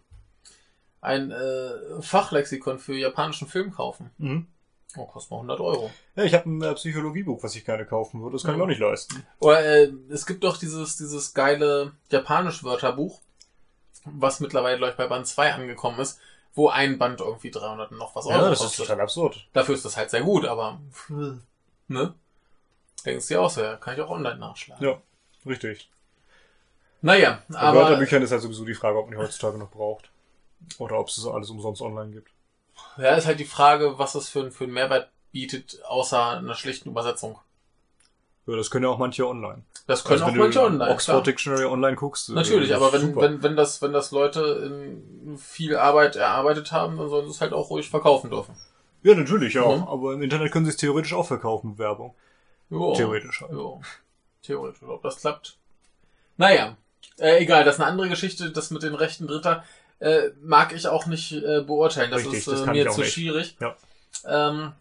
ein 1.01 1.31
äh, 1.31 2.03
Fachlexikon 2.03 2.79
für 2.79 2.95
japanischen 2.95 3.49
Film 3.49 3.73
kaufen. 3.73 4.11
Mhm. 4.19 4.47
Oh, 4.97 5.05
kostet 5.07 5.31
mal 5.33 5.37
100 5.39 5.61
Euro. 5.61 5.91
Ja, 6.17 6.25
ich 6.25 6.33
habe 6.35 6.49
ein 6.49 6.63
äh, 6.63 6.75
Psychologiebuch, 6.75 7.43
was 7.43 7.55
ich 7.55 7.65
gerne 7.65 7.85
kaufen 7.85 8.23
würde. 8.23 8.35
Das 8.35 8.43
kann 8.43 8.53
ich 8.55 8.59
Ja. 8.59 8.65
auch 8.65 8.69
nicht 8.69 8.81
leisten. 8.81 9.25
Oder 9.39 9.65
äh, 9.65 9.93
es 10.09 10.25
gibt 10.27 10.43
doch 10.45 10.57
dieses, 10.57 10.97
dieses 10.97 11.35
geile 11.35 11.93
japanisch-Wörterbuch, 12.11 13.21
was 14.05 14.41
mittlerweile, 14.41 14.79
glaube 14.79 14.93
ich, 14.93 14.97
bei 14.97 15.07
Band 15.07 15.27
2 15.27 15.53
angekommen 15.53 16.01
ist, 16.01 16.19
wo 16.55 16.69
ein 16.71 16.99
Band 16.99 17.21
irgendwie 17.21 17.51
300 17.51 17.91
und 17.93 17.99
noch 17.99 18.17
was 18.17 18.27
Euro 18.27 18.39
Ja, 18.45 18.49
das 18.51 18.61
ist 18.61 18.65
kostet. 18.67 18.87
total 18.87 19.01
absurd. 19.03 19.47
Dafür 19.53 19.75
ist 19.75 19.85
das 19.85 19.97
halt 19.97 20.11
sehr 20.11 20.23
gut, 20.23 20.47
aber 20.47 20.81
ne? 21.89 22.15
Denkst 23.05 23.29
du 23.29 23.35
dir 23.35 23.43
auch 23.43 23.51
so, 23.51 23.63
ja, 23.63 23.77
kann 23.77 23.95
ich 23.95 24.01
auch 24.01 24.11
online 24.11 24.39
nachschlagen. 24.39 24.85
Ja, 24.85 25.01
richtig. 25.47 25.91
Naja, 27.03 27.43
Bei 27.49 27.59
aber 27.59 27.81
Wörterbüchern 27.81 28.23
ist 28.23 28.33
halt 28.33 28.43
sowieso 28.43 28.65
die 28.65 28.75
Frage, 28.75 28.99
ob 28.99 29.07
man 29.07 29.17
die 29.17 29.23
heutzutage 29.23 29.57
noch 29.59 29.71
braucht. 29.71 30.11
Oder 30.79 30.99
ob 30.99 31.09
es 31.09 31.25
alles 31.27 31.51
umsonst 31.51 31.81
online 31.81 32.11
gibt. 32.11 32.33
Ja, 32.97 33.15
ist 33.15 33.27
halt 33.27 33.41
die 33.41 33.45
Frage, 33.45 33.99
was 33.99 34.15
es 34.15 34.29
für, 34.29 34.41
ein- 34.41 34.53
für 34.53 34.65
einen 34.65 34.73
Mehrwert 34.73 35.11
bietet, 35.33 35.79
außer 35.87 36.39
einer 36.39 36.55
schlichten 36.55 36.89
Übersetzung. 36.91 37.39
Ja, 38.47 38.57
das 38.57 38.71
können 38.71 38.85
ja 38.85 38.91
auch 38.91 38.99
manche 38.99 39.27
online. 39.27 39.63
Das 39.87 40.05
können 40.05 40.15
Also 40.23 40.25
auch 40.25 40.29
wenn 40.33 40.39
manche 40.39 40.59
du 40.59 40.65
online. 40.65 40.91
Oxford 40.91 41.13
klar. 41.17 41.23
Dictionary 41.23 41.65
online 41.67 41.97
guckst. 41.97 42.31
äh, 42.31 42.33
Natürlich, 42.33 42.71
das 42.71 42.81
aber 42.81 42.93
wenn, 42.95 43.01
super. 43.03 43.21
wenn, 43.21 43.43
wenn 43.43 43.57
das, 43.57 43.83
wenn 43.83 43.93
das 43.93 44.11
Leute 44.11 44.41
in 44.65 45.37
viel 45.39 45.77
Arbeit 45.77 46.17
erarbeitet 46.17 46.73
haben, 46.73 46.97
dann 46.97 47.09
sollen 47.11 47.27
sie 47.27 47.33
es 47.33 47.41
halt 47.43 47.53
auch 47.53 47.69
ruhig 47.71 47.91
verkaufen 47.91 48.31
dürfen. 48.31 48.55
Ja, 49.03 49.15
natürlich, 49.15 49.55
ja. 49.55 49.67
Mhm. 49.69 49.83
Aber 49.85 50.15
im 50.15 50.23
Internet 50.23 50.51
können 50.51 50.65
sie 50.65 50.71
es 50.71 50.77
theoretisch 50.79 51.13
auch 51.13 51.27
verkaufen 51.27 51.79
Werbung. 51.79 52.15
Jo. 52.71 52.95
Theoretisch 52.95 53.43
halt. 53.43 53.53
Jo. 53.53 53.81
Theoretisch, 54.43 54.83
ob 54.83 55.03
das 55.03 55.17
klappt. 55.21 55.57
Naja, 56.39 56.77
äh, 57.19 57.39
egal, 57.43 57.65
das 57.65 57.75
ist 57.77 57.81
eine 57.81 57.91
andere 57.91 58.09
Geschichte, 58.09 58.51
das 58.51 58.71
mit 58.71 58.83
den 58.83 58.95
Rechten 58.95 59.27
Dritter 59.27 59.63
äh, 60.01 60.31
mag 60.43 60.73
ich 60.75 60.87
auch 60.89 61.07
nicht 61.07 61.33
äh, 61.33 61.63
beurteilen. 61.63 62.11
Das 62.11 62.21
Richtig, 62.25 62.41
ist 62.41 62.49
das 62.49 62.63
äh, 62.63 62.67
mir 62.67 62.89
zu 62.89 63.03
nicht. 63.03 63.13
schwierig. 63.13 63.57
Ja. 63.61 63.77
Ähm, 64.27 64.73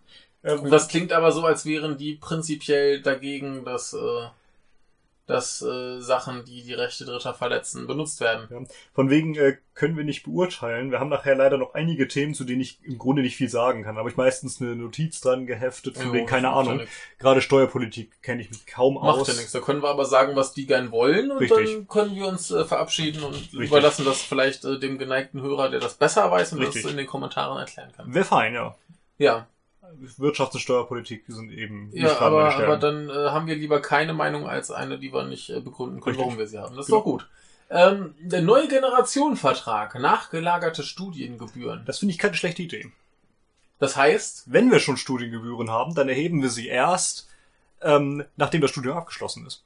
Ähm, 0.44 0.70
das 0.70 0.88
klingt 0.88 1.12
aber 1.14 1.32
so, 1.32 1.44
als 1.46 1.66
wären 1.66 1.98
die 1.98 2.16
prinzipiell 2.16 3.02
dagegen, 3.02 3.66
dass, 3.66 3.94
äh, 3.94 4.28
dass 5.28 5.62
äh, 5.62 6.00
Sachen, 6.00 6.46
die 6.46 6.64
die 6.64 6.74
Rechte 6.74 7.04
Dritter 7.04 7.34
verletzen, 7.34 7.86
benutzt 7.86 8.22
werden. 8.22 8.48
Ja. 8.50 8.62
Von 8.94 9.10
wegen 9.10 9.36
äh, 9.36 9.58
können 9.74 9.98
wir 9.98 10.06
nicht 10.06 10.24
beurteilen. 10.24 10.90
Wir 10.90 11.02
haben 11.02 11.10
nachher 11.10 11.36
leider 11.36 11.58
noch 11.58 11.74
einige 11.74 12.08
Themen, 12.08 12.34
zu 12.34 12.46
denen 12.46 12.62
ich 12.62 12.80
im 12.84 12.98
Grunde 12.98 13.22
nicht 13.22 13.36
viel 13.36 13.50
sagen 13.50 13.84
kann. 13.84 13.96
Da 13.96 14.00
habe 14.00 14.10
ich 14.10 14.16
meistens 14.16 14.62
eine 14.62 14.76
Notiz 14.76 15.20
dran 15.20 15.46
geheftet, 15.46 15.98
von 15.98 16.08
Jo, 16.08 16.14
wegen, 16.14 16.26
keine 16.26 16.48
macht 16.48 16.68
Ahnung. 16.68 16.88
Gerade 17.20 17.42
Steuerpolitik 17.42 18.22
kenne 18.24 18.42
ich 18.42 18.50
mich 18.50 18.66
kaum 18.66 18.96
Macht 18.96 19.20
aus. 19.20 19.28
ja 19.28 19.34
nichts. 19.34 19.52
Da 19.52 19.60
können 19.60 19.84
wir 19.84 19.90
aber 19.90 20.06
sagen, 20.06 20.36
was 20.38 20.54
die 20.54 20.66
gern 20.66 20.92
wollen 20.92 21.30
und 21.30 21.40
Richtig. 21.40 21.74
dann 21.74 21.88
können 21.88 22.16
wir 22.16 22.28
uns 22.28 22.50
äh, 22.50 22.64
verabschieden 22.64 23.24
und 23.24 23.36
Richtig. 23.36 23.60
überlassen 23.60 24.06
das 24.06 24.22
vielleicht 24.22 24.64
äh, 24.64 24.80
dem 24.80 24.98
geneigten 24.98 25.42
Hörer, 25.42 25.70
der 25.70 25.82
das 25.82 25.96
besser 25.96 26.32
weiß 26.32 26.54
und 26.54 26.60
Richtig. 26.60 26.84
das 26.84 26.92
in 26.92 26.98
den 26.98 27.06
Kommentaren 27.06 27.58
erklären 27.60 27.92
kann. 27.96 28.14
Wäre 28.14 28.26
fein, 28.26 28.54
ja. 28.54 28.76
Ja, 29.18 29.48
Wirtschafts- 30.18 30.54
und 30.54 30.60
Steuerpolitik 30.60 31.24
sind 31.28 31.52
eben 31.52 31.90
nicht 31.90 32.04
ja 32.04 32.08
meine 32.20 32.26
aber, 32.26 32.56
aber 32.56 32.78
dann 32.78 33.10
äh, 33.10 33.14
haben 33.30 33.48
wir 33.48 33.56
lieber 33.56 33.82
keine 33.82 34.14
Meinung 34.14 34.48
als 34.48 34.72
eine, 34.72 34.98
die 35.00 35.14
wir 35.14 35.24
nicht 35.26 35.50
äh, 35.50 35.60
begründen 35.60 36.02
können, 36.02 36.16
Richtig. 36.16 36.26
warum 36.26 36.38
wir 36.38 36.48
sie 36.48 36.58
haben. 36.60 36.76
Das 36.76 36.86
ist 36.86 36.88
Genau. 36.88 37.00
doch 37.00 37.06
gut. 37.06 37.28
Ähm, 37.70 38.16
der 38.20 38.42
neue 38.42 38.68
Generationenvertrag, 38.68 40.00
nachgelagerte 40.00 40.84
Studiengebühren. 40.84 41.84
Das 41.86 42.00
finde 42.00 42.14
ich 42.14 42.18
keine 42.20 42.36
schlechte 42.36 42.62
Idee. 42.64 42.92
Das 43.80 43.96
heißt, 43.96 44.46
Wenn 44.48 44.72
wir 44.72 44.80
schon 44.80 44.98
Studiengebühren 44.98 45.70
haben, 45.70 45.94
dann 45.94 46.10
erheben 46.10 46.42
wir 46.42 46.50
sie 46.50 46.68
erst, 46.68 47.28
ähm, 47.82 48.24
nachdem 48.38 48.62
das 48.62 48.72
Studium 48.72 48.98
abgeschlossen 48.98 49.46
ist. 49.46 49.64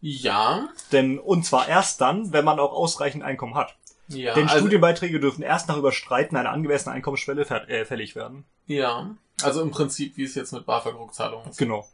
ja, 0.00 0.68
Denn, 0.92 1.18
und 1.18 1.44
zwar 1.46 1.66
erst 1.68 2.00
dann, 2.00 2.32
wenn 2.32 2.44
man 2.44 2.58
auch 2.60 2.72
ausreichend 2.72 3.22
Einkommen 3.24 3.54
hat. 3.54 3.74
Ja, 4.08 4.34
Denn 4.34 4.44
also, 4.48 4.58
Studienbeiträge 4.60 5.20
dürfen 5.20 5.42
erst 5.42 5.68
nach 5.68 5.76
Überstreiten 5.76 6.36
einer 6.36 6.50
angemessenen 6.50 6.96
Einkommensschwelle 6.96 7.42
äh, 7.68 7.84
fällig 7.84 8.14
werden. 8.16 8.44
ja, 8.66 9.14
also 9.42 9.60
im 9.62 9.70
Prinzip, 9.72 10.16
wie 10.16 10.22
es 10.24 10.34
jetzt 10.36 10.52
mit 10.52 10.66
BAföG-Rückzahlungen 10.66 11.48
ist. 11.50 11.58
Genau. 11.58 11.88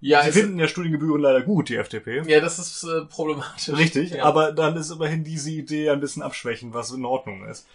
Ja, 0.00 0.22
Sie 0.22 0.28
es, 0.28 0.34
finden 0.34 0.58
ja 0.58 0.68
Studiengebühren 0.68 1.20
leider 1.22 1.40
gut, 1.42 1.68
die 1.70 1.76
FDP. 1.76 2.22
ja, 2.26 2.40
das 2.40 2.58
ist 2.58 2.82
äh, 2.84 3.06
problematisch. 3.06 3.74
Richtig, 3.74 4.10
ja. 4.10 4.24
aber 4.24 4.52
dann 4.52 4.76
ist 4.76 4.90
immerhin 4.90 5.24
diese 5.24 5.50
Idee 5.50 5.88
ein 5.90 6.00
bisschen 6.00 6.22
abschwächen, 6.22 6.74
was 6.74 6.90
in 6.90 7.04
Ordnung 7.06 7.46
ist. 7.46 7.66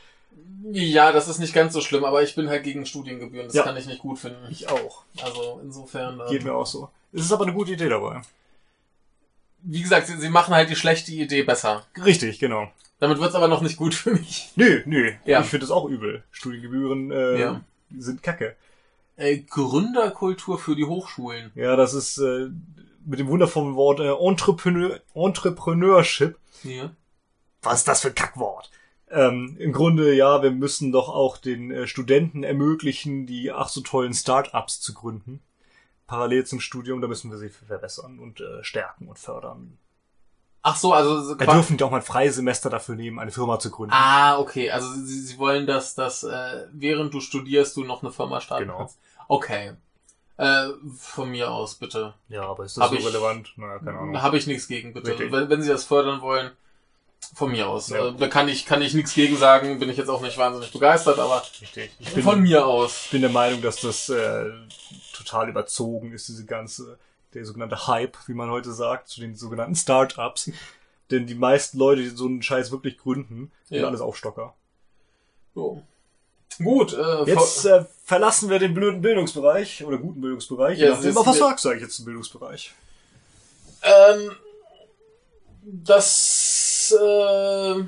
Ja, 0.71 1.11
das 1.11 1.27
ist 1.27 1.39
nicht 1.39 1.53
ganz 1.55 1.73
so 1.73 1.81
schlimm, 1.81 2.03
aber 2.05 2.21
ich 2.21 2.35
bin 2.35 2.47
halt 2.49 2.63
gegen 2.63 2.85
Studiengebühren. 2.85 3.47
Das 3.47 3.55
Ja. 3.55 3.63
kann 3.63 3.77
ich 3.77 3.87
nicht 3.87 3.99
gut 4.01 4.19
finden. 4.19 4.45
Ich 4.51 4.69
auch. 4.69 5.03
Also 5.23 5.59
insofern. 5.63 6.21
Geht 6.29 6.41
Ähm, 6.41 6.47
mir 6.47 6.53
auch 6.53 6.67
so. 6.67 6.89
Es 7.13 7.21
ist 7.21 7.31
aber 7.31 7.45
eine 7.45 7.53
gute 7.53 7.71
Idee 7.71 7.89
dabei. 7.89 8.21
Wie 9.63 9.81
gesagt, 9.81 10.07
sie, 10.07 10.17
sie 10.17 10.29
machen 10.29 10.53
halt 10.53 10.69
die 10.69 10.75
schlechte 10.75 11.11
Idee 11.11 11.43
besser. 11.43 11.85
Richtig, 12.03 12.39
genau. 12.39 12.71
Damit 12.99 13.19
wird's 13.19 13.35
aber 13.35 13.47
noch 13.47 13.61
nicht 13.61 13.77
gut 13.77 13.93
für 13.93 14.11
mich. 14.11 14.51
Nö, 14.55 14.81
nö. 14.85 15.11
Ja. 15.25 15.41
Ich 15.41 15.47
finde 15.47 15.65
das 15.65 15.71
auch 15.71 15.85
übel. 15.85 16.23
Studiengebühren 16.31 17.11
äh, 17.11 17.39
Ja. 17.39 17.61
sind 17.97 18.21
kacke. 18.23 18.55
Äh, 19.15 19.37
Gründerkultur 19.39 20.59
für 20.59 20.75
die 20.75 20.85
Hochschulen. 20.85 21.51
Ja, 21.55 21.75
das 21.75 21.93
ist 21.93 22.17
äh, 22.17 22.49
mit 23.05 23.19
dem 23.19 23.27
wundervollen 23.27 23.75
Wort 23.75 23.99
äh, 23.99 24.11
Entrepreneur, 24.11 24.99
Entrepreneurship. 25.13 26.37
Ja. 26.63 26.91
Was 27.61 27.79
ist 27.79 27.87
das 27.87 28.01
für 28.01 28.09
ein 28.09 28.15
Kackwort? 28.15 28.69
Ähm, 29.11 29.55
Im 29.59 29.71
Grunde, 29.73 30.13
ja, 30.13 30.43
wir 30.43 30.51
müssen 30.51 30.91
doch 30.91 31.09
auch 31.09 31.37
den 31.37 31.71
äh, 31.71 31.87
Studenten 31.87 32.43
ermöglichen, 32.43 33.25
die 33.25 33.51
ach 33.51 33.69
so 33.69 33.81
tollen 33.81 34.13
Start-ups 34.13 34.81
zu 34.81 34.93
gründen. 34.93 35.39
Parallel 36.09 36.45
zum 36.45 36.59
Studium, 36.59 37.01
da 37.01 37.07
müssen 37.07 37.29
wir 37.29 37.37
sie 37.37 37.49
verbessern 37.49 38.17
und 38.19 38.41
äh, 38.41 38.63
stärken 38.63 39.07
und 39.07 39.19
fördern. 39.19 39.77
Ach 40.63 40.75
so, 40.75 40.91
also 40.91 41.37
qua- 41.37 41.53
dürfen 41.53 41.77
die 41.77 41.83
auch 41.83 41.91
mal 41.91 41.97
ein 41.97 42.03
Freisemester 42.03 42.69
dafür 42.69 42.95
nehmen, 42.95 43.19
eine 43.19 43.31
Firma 43.31 43.59
zu 43.59 43.69
gründen. 43.71 43.93
Ah, 43.93 44.39
okay. 44.39 44.71
Also 44.71 44.91
sie, 44.91 45.19
sie 45.21 45.37
wollen, 45.37 45.67
dass, 45.67 45.93
dass 45.95 46.23
äh, 46.23 46.65
während 46.73 47.13
du 47.13 47.21
studierst, 47.21 47.77
du 47.77 47.83
noch 47.83 48.01
eine 48.03 48.11
Firma 48.11 48.41
starten 48.41 48.65
Genau. 48.65 48.79
kannst. 48.79 48.97
Okay. 49.27 49.73
Äh, 50.37 50.69
von 50.97 51.29
mir 51.29 51.51
aus, 51.51 51.75
bitte. 51.75 52.13
Ja, 52.27 52.43
aber 52.43 52.65
ist 52.65 52.77
Hab 52.77 52.91
das 52.91 53.01
so 53.03 53.07
ich- 53.07 53.13
relevant? 53.13 53.53
Naja, 53.57 53.77
keine 53.79 53.99
Ahnung. 53.99 54.13
Da 54.13 54.21
habe 54.21 54.37
ich 54.37 54.47
nichts 54.47 54.67
gegen, 54.67 54.93
bitte. 54.93 55.17
Wenn, 55.31 55.49
wenn 55.49 55.61
sie 55.61 55.69
das 55.69 55.83
fördern 55.85 56.21
wollen, 56.21 56.51
von 57.33 57.51
mir 57.51 57.67
aus. 57.67 57.89
Ja. 57.89 58.07
Äh, 58.09 58.15
da 58.15 58.27
kann 58.27 58.47
ich, 58.49 58.65
kann 58.65 58.81
ich 58.81 58.93
nichts 58.93 59.13
gegen 59.13 59.37
sagen, 59.37 59.79
bin 59.79 59.89
ich 59.89 59.97
jetzt 59.97 60.09
auch 60.09 60.21
nicht 60.21 60.37
wahnsinnig 60.37 60.71
begeistert, 60.71 61.19
aber 61.19 61.43
Richtig. 61.61 61.91
Ich 61.99 62.13
bin, 62.13 62.23
von 62.23 62.41
mir 62.41 62.65
aus. 62.65 63.03
ich 63.05 63.11
bin 63.11 63.21
der 63.21 63.29
Meinung, 63.31 63.61
dass 63.61 63.81
das 63.81 64.09
äh, 64.09 64.45
total 65.13 65.49
überzogen 65.49 66.11
ist, 66.11 66.27
diese 66.27 66.45
ganze, 66.45 66.97
der 67.33 67.45
sogenannte 67.45 67.87
Hype, 67.87 68.17
wie 68.27 68.33
man 68.33 68.49
heute 68.49 68.71
sagt, 68.73 69.07
zu 69.09 69.19
den 69.21 69.35
sogenannten 69.35 69.75
Start-ups. 69.75 70.51
Denn 71.11 71.25
die 71.27 71.35
meisten 71.35 71.77
Leute, 71.77 72.01
die 72.03 72.09
so 72.09 72.25
einen 72.25 72.41
Scheiß 72.43 72.71
wirklich 72.71 72.97
gründen, 72.97 73.51
sind 73.67 73.79
Ja. 73.79 73.87
alles 73.87 74.01
Aufstocker. 74.01 74.53
So. 75.55 75.81
Gut, 76.61 76.93
äh, 76.93 77.23
Jetzt 77.25 77.65
äh, 77.65 77.85
verlassen 78.03 78.49
wir 78.49 78.59
den 78.59 78.73
blöden 78.73 79.01
Bildungsbereich 79.01 79.83
oder 79.85 79.97
guten 79.97 80.19
Bildungsbereich. 80.21 80.77
Ja, 80.79 80.89
nachdem, 80.91 81.15
was 81.15 81.37
sagst 81.37 81.63
du 81.65 81.69
eigentlich 81.69 81.83
jetzt 81.83 81.95
zum 81.95 82.05
Bildungsbereich? 82.05 82.73
ähm, 83.83 84.31
das, 85.63 86.58
äh, 86.91 87.79
ich 87.79 87.85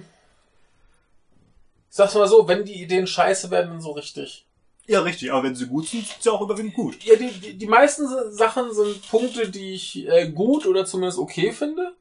sag's 1.89 2.15
mal 2.15 2.27
so, 2.27 2.47
wenn 2.47 2.65
die 2.65 2.81
Ideen 2.81 3.07
scheiße 3.07 3.51
werden, 3.51 3.71
dann 3.71 3.81
so 3.81 3.91
richtig. 3.91 4.45
Ja, 4.87 5.01
richtig, 5.01 5.31
aber 5.31 5.43
wenn 5.43 5.55
sie 5.55 5.67
gut 5.67 5.87
sind, 5.87 6.05
sind 6.05 6.21
sie 6.21 6.29
auch 6.29 6.41
überwiegend 6.41 6.73
gut. 6.73 7.03
Ja, 7.03 7.15
die, 7.15 7.31
die, 7.31 7.57
die 7.57 7.67
meisten 7.67 8.07
Sachen 8.31 8.73
sind 8.73 9.07
Punkte, 9.09 9.49
die 9.49 9.73
ich 9.73 10.07
äh, 10.07 10.29
gut 10.29 10.65
oder 10.65 10.85
zumindest 10.85 11.19
okay 11.19 11.51
finde. 11.51 11.93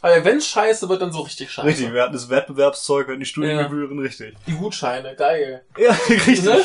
Aber 0.00 0.24
wenn 0.24 0.40
scheiße 0.40 0.88
wird, 0.88 1.02
dann 1.02 1.12
so 1.12 1.22
richtig 1.22 1.50
scheiße. 1.50 1.66
Richtig, 1.66 1.92
wir 1.92 2.02
hatten 2.02 2.12
das 2.12 2.28
Wettbewerbszeug, 2.28 3.06
wir 3.06 3.12
hatten 3.12 3.20
die 3.20 3.26
Studiengebühren, 3.26 3.98
richtig. 3.98 4.36
Die 4.46 4.52
Gutscheine, 4.52 5.14
geil. 5.16 5.64
Ja, 5.76 5.90
richtig. 6.08 6.44
Ne? 6.44 6.62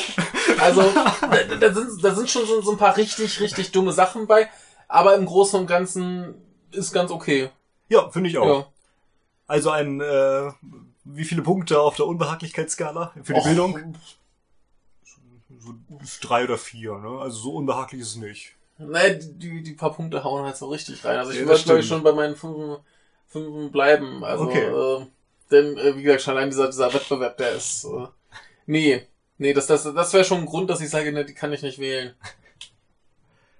Also, 0.59 0.81
da, 0.81 1.55
da, 1.59 1.73
sind, 1.73 2.03
da 2.03 2.13
sind 2.13 2.29
schon 2.29 2.45
so, 2.45 2.61
so 2.61 2.71
ein 2.71 2.77
paar 2.77 2.95
richtig, 2.95 3.39
richtig 3.39 3.71
dumme 3.71 3.91
Sachen 3.91 4.27
bei. 4.27 4.49
Aber 4.87 5.15
im 5.15 5.25
Großen 5.25 5.59
und 5.59 5.65
Ganzen 5.65 6.35
ist 6.71 6.93
ganz 6.93 7.09
okay. 7.09 7.49
Ja, 7.89 8.09
finde 8.09 8.29
ich 8.29 8.37
auch. 8.37 8.45
Ja. 8.45 8.72
Also 9.53 9.69
ein, 9.69 10.01
äh, 10.01 10.51
wie 11.03 11.25
viele 11.25 11.43
Punkte 11.43 11.79
auf 11.79 11.95
der 11.95 12.07
Unbehaglichkeitsskala 12.07 13.13
für 13.21 13.33
die 13.35 13.39
Och, 13.39 13.45
Bildung? 13.45 13.95
So 15.59 15.75
drei 16.21 16.45
oder 16.45 16.57
vier, 16.57 16.97
ne? 16.97 17.19
Also 17.21 17.37
so 17.37 17.53
unbehaglich 17.53 18.01
ist 18.01 18.07
es 18.07 18.15
nicht. 18.15 18.55
Ne, 18.79 19.15
die, 19.15 19.61
die 19.61 19.73
paar 19.73 19.93
Punkte 19.93 20.23
hauen 20.23 20.43
halt 20.43 20.57
so 20.57 20.69
richtig 20.69 21.05
rein. 21.05 21.19
Also 21.19 21.33
ich 21.33 21.39
Ja, 21.39 21.45
würde, 21.45 21.61
glaube 21.61 21.81
ich, 21.81 21.87
schon 21.87 22.01
bei 22.01 22.13
meinen 22.13 22.35
fünf, 22.35 22.79
fünf 23.27 23.71
bleiben. 23.71 24.23
Also, 24.23 24.45
Okay. 24.45 25.03
äh, 25.03 25.05
denn, 25.51 25.77
äh, 25.77 25.95
wie 25.97 26.01
gesagt, 26.01 26.23
schon 26.23 26.35
allein 26.35 26.49
dieser, 26.49 26.65
dieser 26.65 26.91
Wettbewerb, 26.91 27.37
der 27.37 27.51
ist, 27.51 27.83
äh, 27.83 28.07
nee, 28.65 29.05
nee, 29.37 29.53
das, 29.53 29.67
das, 29.67 29.83
das 29.83 30.13
wäre 30.13 30.23
schon 30.23 30.39
ein 30.39 30.47
Grund, 30.47 30.67
dass 30.71 30.81
ich 30.81 30.89
sage, 30.89 31.13
ne, 31.13 31.25
die 31.25 31.35
kann 31.35 31.53
ich 31.53 31.61
nicht 31.61 31.77
wählen. 31.77 32.15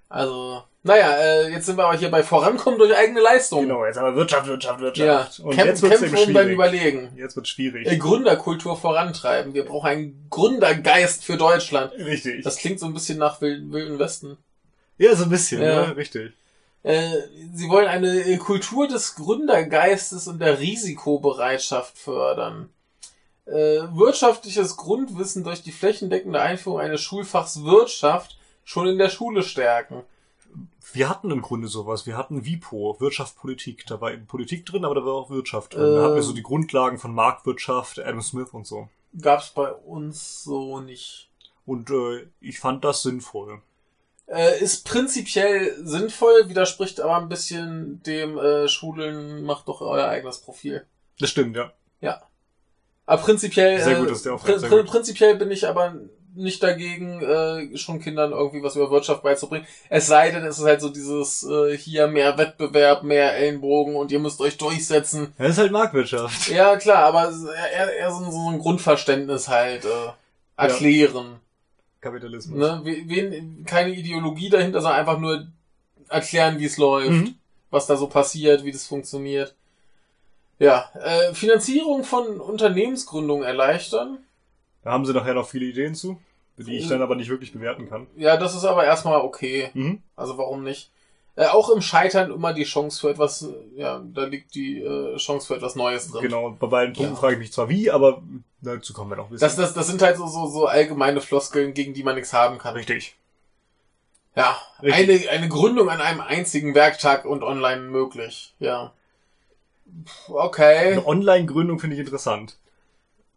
Also, 0.08 0.62
naja, 0.82 1.16
äh, 1.16 1.48
jetzt 1.50 1.66
sind 1.66 1.76
wir 1.76 1.86
aber 1.86 1.96
hier 1.98 2.10
bei 2.10 2.22
Vorankommen 2.22 2.78
durch 2.78 2.94
eigene 2.96 3.20
Leistung. 3.20 3.62
Genau, 3.62 3.84
jetzt 3.86 3.96
aber 3.98 4.14
Wirtschaft, 4.14 4.46
Wirtschaft, 4.46 4.80
Ja, 4.80 4.84
Wirtschaft. 5.06 5.40
Und 5.40 5.54
Kämp 5.54 5.66
jetzt 5.66 5.82
wird's 5.82 6.00
kämpfen 6.00 6.16
um 6.18 6.24
beim 6.32 6.32
schwierig. 6.44 6.52
Überlegen. 6.52 7.12
Jetzt 7.16 7.36
wird's 7.36 7.48
schwierig. 7.48 7.86
Äh, 7.90 7.96
Gründerkultur 7.96 8.76
vorantreiben. 8.76 9.54
Wir 9.54 9.64
brauchen 9.64 9.86
einen 9.88 10.26
Gründergeist 10.30 11.24
für 11.24 11.36
Deutschland. 11.36 11.92
Richtig. 11.94 12.44
Das 12.44 12.56
klingt 12.58 12.78
so 12.80 12.86
ein 12.86 12.94
bisschen 12.94 13.18
nach 13.18 13.40
Wild, 13.40 13.72
Wilden 13.72 13.98
Westen. 13.98 14.36
ja, 14.98 15.16
so 15.16 15.24
ein 15.24 15.30
bisschen, 15.30 15.62
Ja. 15.62 15.86
ne? 15.86 15.96
Richtig. 15.96 16.32
Äh, 16.82 17.08
sie 17.54 17.68
wollen 17.70 17.88
eine 17.88 18.20
äh, 18.20 18.36
Kultur 18.36 18.86
des 18.86 19.14
Gründergeistes 19.14 20.28
und 20.28 20.38
der 20.38 20.58
Risikobereitschaft 20.60 21.96
fördern. 21.98 22.68
Äh, 23.46 23.80
wirtschaftliches 23.94 24.76
Grundwissen 24.76 25.44
durch 25.44 25.62
die 25.62 25.72
flächendeckende 25.72 26.40
Einführung 26.40 26.80
eines 26.80 27.00
Schulfachs 27.00 27.62
Wirtschaft 27.64 28.36
schon 28.64 28.88
in 28.88 28.98
der 28.98 29.08
Schule 29.10 29.42
stärken. 29.42 30.02
Wir 30.92 31.08
hatten 31.08 31.30
im 31.30 31.42
Grunde 31.42 31.68
sowas. 31.68 32.06
Wir 32.06 32.16
hatten 32.16 32.44
WIPO, 32.44 33.00
Wirtschaft, 33.00 33.36
Politik. 33.36 33.84
Da 33.86 34.00
war 34.00 34.12
eben 34.12 34.26
Politik 34.26 34.64
drin, 34.66 34.84
aber 34.84 34.94
da 34.94 35.04
war 35.04 35.14
auch 35.14 35.30
Wirtschaft 35.30 35.74
drin. 35.74 35.94
Da 35.94 36.02
hatten 36.02 36.14
wir 36.14 36.22
so 36.22 36.32
die 36.32 36.42
Grundlagen 36.42 36.98
von 36.98 37.14
Marktwirtschaft, 37.14 37.98
Adam 37.98 38.22
Smith 38.22 38.50
und 38.52 38.66
so. 38.66 38.88
Gab's 39.20 39.50
bei 39.50 39.72
uns 39.72 40.44
so 40.44 40.80
nicht. 40.80 41.30
Und 41.66 41.90
äh, 41.90 42.26
ich 42.40 42.60
fand 42.60 42.84
das 42.84 43.02
sinnvoll. 43.02 43.62
Äh, 44.26 44.62
ist 44.62 44.86
prinzipiell 44.86 45.74
sinnvoll, 45.84 46.48
widerspricht 46.48 47.00
aber 47.00 47.16
ein 47.16 47.28
bisschen 47.28 48.02
dem 48.04 48.38
äh, 48.38 48.68
Schulen, 48.68 49.44
macht 49.44 49.68
doch 49.68 49.80
euer 49.80 50.08
eigenes 50.08 50.38
Profil. 50.38 50.86
Das 51.18 51.30
stimmt, 51.30 51.56
ja. 51.56 51.72
Ja. 52.00 52.22
Aber 53.06 53.22
prinzipiell, 53.22 53.82
Sehr 53.82 53.98
äh, 53.98 54.04
prin 54.04 54.38
prin 54.38 54.70
gut. 54.70 54.86
prinzipiell 54.86 55.36
bin 55.36 55.50
ich 55.50 55.68
aber 55.68 55.94
nicht 56.34 56.62
dagegen, 56.62 57.20
äh, 57.22 57.76
schon 57.78 58.00
Kindern 58.00 58.32
irgendwie 58.32 58.62
was 58.62 58.76
über 58.76 58.90
Wirtschaft 58.90 59.22
beizubringen. 59.22 59.66
Es 59.88 60.06
sei 60.06 60.30
denn, 60.30 60.44
es 60.44 60.58
ist 60.58 60.64
halt 60.64 60.80
so 60.80 60.88
dieses 60.88 61.44
äh, 61.44 61.76
hier 61.76 62.06
mehr 62.08 62.36
Wettbewerb, 62.38 63.02
mehr 63.04 63.36
Ellenbogen 63.36 63.96
und 63.96 64.10
ihr 64.12 64.18
müsst 64.18 64.40
euch 64.40 64.56
durchsetzen. 64.56 65.32
Das 65.38 65.50
ist 65.50 65.58
halt 65.58 65.72
Marktwirtschaft. 65.72 66.48
Ja, 66.48 66.76
klar, 66.76 67.04
aber 67.04 67.32
eher, 67.72 67.96
eher 67.96 68.10
so, 68.10 68.30
so 68.30 68.50
ein 68.50 68.58
Grundverständnis 68.58 69.48
halt 69.48 69.84
äh, 69.84 69.88
erklären. 70.56 71.36
Kapitalismus. 72.00 72.58
Ne? 72.58 72.80
Wen, 72.84 73.64
keine 73.66 73.90
Ideologie 73.94 74.50
dahinter, 74.50 74.80
sondern 74.80 75.00
einfach 75.00 75.18
nur 75.18 75.46
erklären, 76.08 76.58
wie 76.58 76.66
es 76.66 76.76
läuft, 76.76 77.10
Mhm. 77.10 77.34
was 77.70 77.86
da 77.86 77.96
so 77.96 78.08
passiert, 78.08 78.62
wie 78.64 78.72
das 78.72 78.86
funktioniert. 78.86 79.54
Ja, 80.58 80.90
äh, 81.02 81.32
Finanzierung 81.34 82.04
von 82.04 82.40
Unternehmensgründungen 82.40 83.44
erleichtern. 83.44 84.18
Da 84.82 84.90
haben 84.92 85.06
sie 85.06 85.12
nachher 85.14 85.34
noch 85.34 85.48
viele 85.48 85.64
Ideen 85.64 85.94
zu, 85.94 86.20
die 86.56 86.76
ich 86.78 86.88
dann 86.88 87.02
aber 87.02 87.16
nicht 87.16 87.28
wirklich 87.30 87.52
bewerten 87.52 87.88
kann. 87.88 88.06
Ja, 88.16 88.36
das 88.36 88.54
ist 88.54 88.64
aber 88.64 88.84
erstmal 88.84 89.20
okay. 89.20 89.70
Mhm. 89.74 90.02
Also 90.16 90.38
warum 90.38 90.62
nicht? 90.64 90.90
Äh, 91.36 91.46
auch 91.46 91.68
im 91.70 91.82
Scheitern 91.82 92.30
immer 92.30 92.52
die 92.52 92.62
Chance 92.62 93.00
für 93.00 93.10
etwas, 93.10 93.42
äh, 93.42 93.80
ja, 93.80 94.00
da 94.14 94.24
liegt 94.24 94.54
die 94.54 94.80
äh, 94.80 95.16
Chance 95.16 95.48
für 95.48 95.56
etwas 95.56 95.74
Neues 95.74 96.08
drin. 96.10 96.22
Genau, 96.22 96.50
bei 96.50 96.68
beiden 96.68 96.94
Punkten 96.94 97.14
Ja. 97.14 97.20
frage 97.20 97.32
ich 97.34 97.38
mich 97.40 97.52
zwar 97.52 97.68
wie, 97.68 97.90
aber 97.90 98.22
dazu 98.60 98.92
kommen 98.92 99.10
wir 99.10 99.16
noch 99.16 99.24
ein 99.24 99.30
bisschen. 99.30 99.46
Das, 99.46 99.56
das, 99.56 99.74
das 99.74 99.88
sind 99.88 100.00
halt 100.00 100.16
so, 100.16 100.28
so, 100.28 100.46
so 100.46 100.66
allgemeine 100.66 101.20
Floskeln, 101.20 101.74
gegen 101.74 101.92
die 101.92 102.04
man 102.04 102.14
nichts 102.14 102.32
haben 102.32 102.58
kann. 102.58 102.74
Richtig. 102.74 103.16
Ja, 104.36 104.56
Richtig. 104.82 105.28
eine, 105.28 105.38
eine 105.38 105.48
Gründung 105.48 105.88
an 105.90 106.00
einem 106.00 106.20
einzigen 106.20 106.74
Werktag 106.74 107.24
und 107.24 107.42
online 107.42 107.82
möglich. 107.82 108.54
Ja. 108.60 108.92
Okay. 110.28 110.92
Eine 110.92 111.06
Online-Gründung 111.06 111.78
finde 111.78 111.94
ich 111.94 112.00
interessant. 112.00 112.58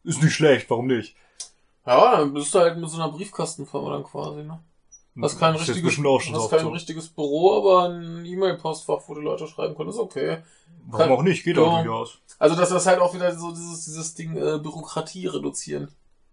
Ist 0.03 0.23
nicht 0.23 0.34
schlecht, 0.34 0.69
warum 0.69 0.88
nicht? 0.88 1.15
Ja, 1.88 2.17
dann 2.17 2.34
bist 2.34 2.54
du 2.54 2.60
halt 2.60 2.78
mit 2.78 2.89
so 2.89 2.97
einer 3.02 3.10
Briefkastenfirma 3.12 3.91
dann 3.93 4.04
quasi, 4.04 4.43
ne? 4.43 4.60
Hast 5.19 5.39
kein 5.39 5.56
Ist 5.56 5.62
jetzt 5.67 5.78
richtiges, 5.84 5.97
hast 6.34 6.50
kein 6.52 6.60
so. 6.60 6.69
richtiges 6.69 7.08
Büro, 7.10 7.58
aber 7.58 7.89
ein 7.89 8.23
E-Mail-Postfach, 8.23 9.00
wo 9.08 9.15
die 9.15 9.21
Leute 9.21 9.47
schreiben 9.47 9.76
können, 9.76 9.89
ist 9.89 9.97
okay. 9.97 10.43
Warum 10.86 11.12
auch 11.17 11.23
nicht? 11.23 11.43
Geht 11.43 11.58
auch 11.58 11.78
Ja. 11.78 11.84
durchaus. 11.84 12.19
Also, 12.38 12.56
dass 12.56 12.69
das 12.69 12.86
halt 12.86 13.00
auch 13.00 13.15
wieder 13.15 13.36
so 13.36 13.50
dieses, 13.50 13.86
dieses 13.86 14.13
Ding 14.13 14.36
äh, 14.38 14.60
Bürokratie 14.60 15.26
reduzieren. 15.26 15.88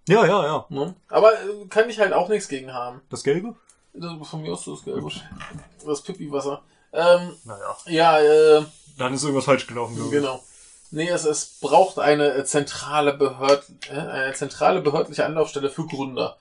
Ja, 0.07 0.27
ja, 0.27 0.45
ja. 0.45 0.67
Ne? 0.69 0.95
Aber 1.09 1.33
äh, 1.33 1.67
kann 1.71 1.88
ich 1.88 1.99
halt 1.99 2.12
auch 2.12 2.29
nichts 2.29 2.49
gegen 2.49 2.75
haben. 2.75 3.01
Das 3.09 3.25
Gelbe? 3.25 3.55
Das, 3.95 4.12
von 4.29 4.43
mir 4.43 4.53
aus 4.53 4.67
das 4.67 4.85
Gelbe. 4.85 5.09
Das 5.87 6.03
Pipi-Wasser. 6.03 6.61
Ähm, 6.93 7.31
Naja. 7.45 7.77
ja, 7.87 8.19
äh, 8.21 8.64
Dann 8.99 9.14
ist 9.14 9.23
irgendwas 9.23 9.47
falsch 9.47 9.67
gelaufen, 9.67 9.95
glaube 9.97 10.14
ich. 10.14 10.21
genau. 10.21 10.43
Nee, 10.95 11.09
es, 11.09 11.25
es 11.25 11.59
braucht 11.61 11.99
eine 11.99 12.35
äh, 12.35 12.45
zentrale 12.45 13.13
Behörd, 13.15 13.65
äh, 13.91 13.95
eine 13.99 14.33
zentrale 14.35 14.81
behördliche 14.81 15.27
Anlaufstelle 15.27 15.69
für 15.69 15.87
Gründer. 15.87 16.37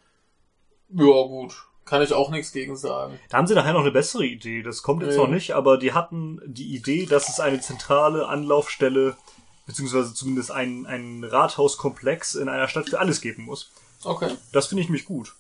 Ja, 0.90 1.04
gut. 1.24 1.56
Kann 1.86 2.02
ich 2.04 2.14
auch 2.14 2.30
nichts 2.30 2.52
gegen 2.52 2.78
sagen. 2.78 3.20
Da 3.30 3.38
haben 3.38 3.48
sie 3.48 3.56
nachher 3.56 3.74
noch 3.74 3.82
eine 3.82 3.92
bessere 3.92 4.26
Idee. 4.26 4.62
Das 4.62 4.84
kommt 4.84 5.02
jetzt 5.04 5.16
Ja. 5.16 5.24
noch 5.24 5.30
nicht, 5.30 5.52
aber 5.52 5.78
die 5.78 5.94
hatten 5.94 6.40
die 6.46 6.76
Idee, 6.76 7.06
dass 7.08 7.30
es 7.30 7.40
eine 7.40 7.60
zentrale 7.62 8.28
Anlaufstelle, 8.28 9.18
beziehungsweise 9.66 10.14
zumindest 10.14 10.52
einen, 10.52 10.86
einen 10.86 11.24
Rathauskomplex 11.24 12.36
in 12.36 12.48
einer 12.48 12.68
Stadt 12.68 12.90
für 12.90 13.00
alles 13.00 13.22
geben 13.22 13.44
muss. 13.46 13.72
Okay. 14.04 14.30
Das 14.52 14.68
finde 14.68 14.84
ich 14.84 14.90
mich 14.90 15.06
gut. 15.06 15.34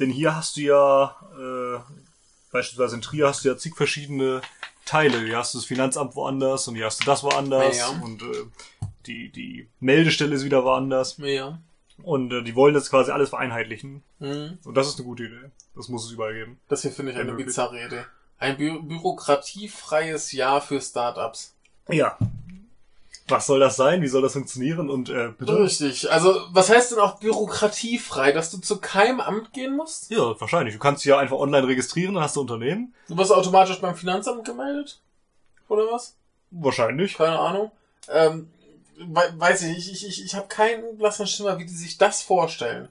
Denn 0.00 0.10
hier 0.10 0.34
hast 0.34 0.56
du 0.56 0.62
ja, 0.62 1.14
äh, 1.38 1.80
beispielsweise 2.50 2.96
in 2.96 3.02
Trier 3.02 3.28
hast 3.28 3.44
du 3.44 3.48
ja 3.50 3.56
zig 3.58 3.76
verschiedene 3.76 4.40
Teile. 4.90 5.20
Hier 5.24 5.38
hast 5.38 5.54
du 5.54 5.58
das 5.58 5.66
Finanzamt 5.66 6.16
woanders 6.16 6.66
und 6.66 6.74
hier 6.74 6.86
hast 6.86 7.00
du 7.00 7.04
das 7.04 7.22
woanders 7.22 7.78
Ja. 7.78 7.88
und 8.02 8.22
äh, 8.22 8.26
die, 9.06 9.30
die 9.30 9.68
Meldestelle 9.78 10.34
ist 10.34 10.44
wieder 10.44 10.64
woanders. 10.64 11.16
Ja. 11.18 11.60
Und 12.02 12.32
äh, 12.32 12.42
die 12.42 12.56
wollen 12.56 12.74
das 12.74 12.90
quasi 12.90 13.12
alles 13.12 13.28
vereinheitlichen. 13.28 14.02
Hm. 14.18 14.58
Und 14.64 14.74
das 14.76 14.88
ist 14.88 14.96
eine 14.98 15.04
gute 15.06 15.24
Idee. 15.24 15.50
Das 15.76 15.88
muss 15.88 16.06
es 16.06 16.10
überall 16.10 16.34
geben. 16.34 16.58
Das 16.68 16.82
hier 16.82 16.90
finde 16.90 17.12
ich 17.12 17.18
eine 17.18 17.34
bizarre 17.34 17.84
Idee. 17.84 18.02
Ein 18.38 18.56
bü 18.56 18.80
bürokratiefreies 18.82 20.32
Jahr 20.32 20.60
für 20.60 20.80
Startups. 20.80 21.54
Ja. 21.88 22.18
Was 23.30 23.46
soll 23.46 23.60
das 23.60 23.76
sein? 23.76 24.02
Wie 24.02 24.08
soll 24.08 24.22
das 24.22 24.32
funktionieren? 24.32 24.90
Und 24.90 25.08
äh, 25.08 25.28
bitte? 25.36 25.58
Richtig. 25.58 26.10
Also, 26.10 26.40
was 26.50 26.68
heißt 26.70 26.92
denn 26.92 26.98
auch 26.98 27.18
bürokratiefrei? 27.20 28.32
Dass 28.32 28.50
du 28.50 28.58
zu 28.58 28.78
keinem 28.80 29.20
Amt 29.20 29.52
gehen 29.52 29.76
musst? 29.76 30.10
Ja, 30.10 30.38
wahrscheinlich. 30.40 30.74
Du 30.74 30.80
kannst 30.80 31.04
dich 31.04 31.10
ja 31.10 31.18
einfach 31.18 31.36
online 31.36 31.66
registrieren, 31.66 32.14
dann 32.14 32.24
hast 32.24 32.36
du 32.36 32.40
Unternehmen. 32.40 32.94
Du 33.08 33.16
wirst 33.16 33.32
automatisch 33.32 33.80
beim 33.80 33.94
Finanzamt 33.96 34.44
gemeldet? 34.44 35.00
Oder 35.68 35.84
was? 35.92 36.16
Wahrscheinlich. 36.50 37.14
Keine 37.16 37.38
Ahnung. 37.38 37.70
Ähm, 38.08 38.50
we 38.98 39.20
weiß 39.36 39.62
ich, 39.62 39.78
ich, 39.78 39.92
ich, 39.92 40.06
ich, 40.08 40.24
ich 40.24 40.34
habe 40.34 40.48
keinen 40.48 40.98
blassen 40.98 41.26
Schimmer, 41.26 41.58
wie 41.58 41.64
die 41.66 41.72
sich 41.72 41.96
das 41.98 42.22
vorstellen. 42.22 42.88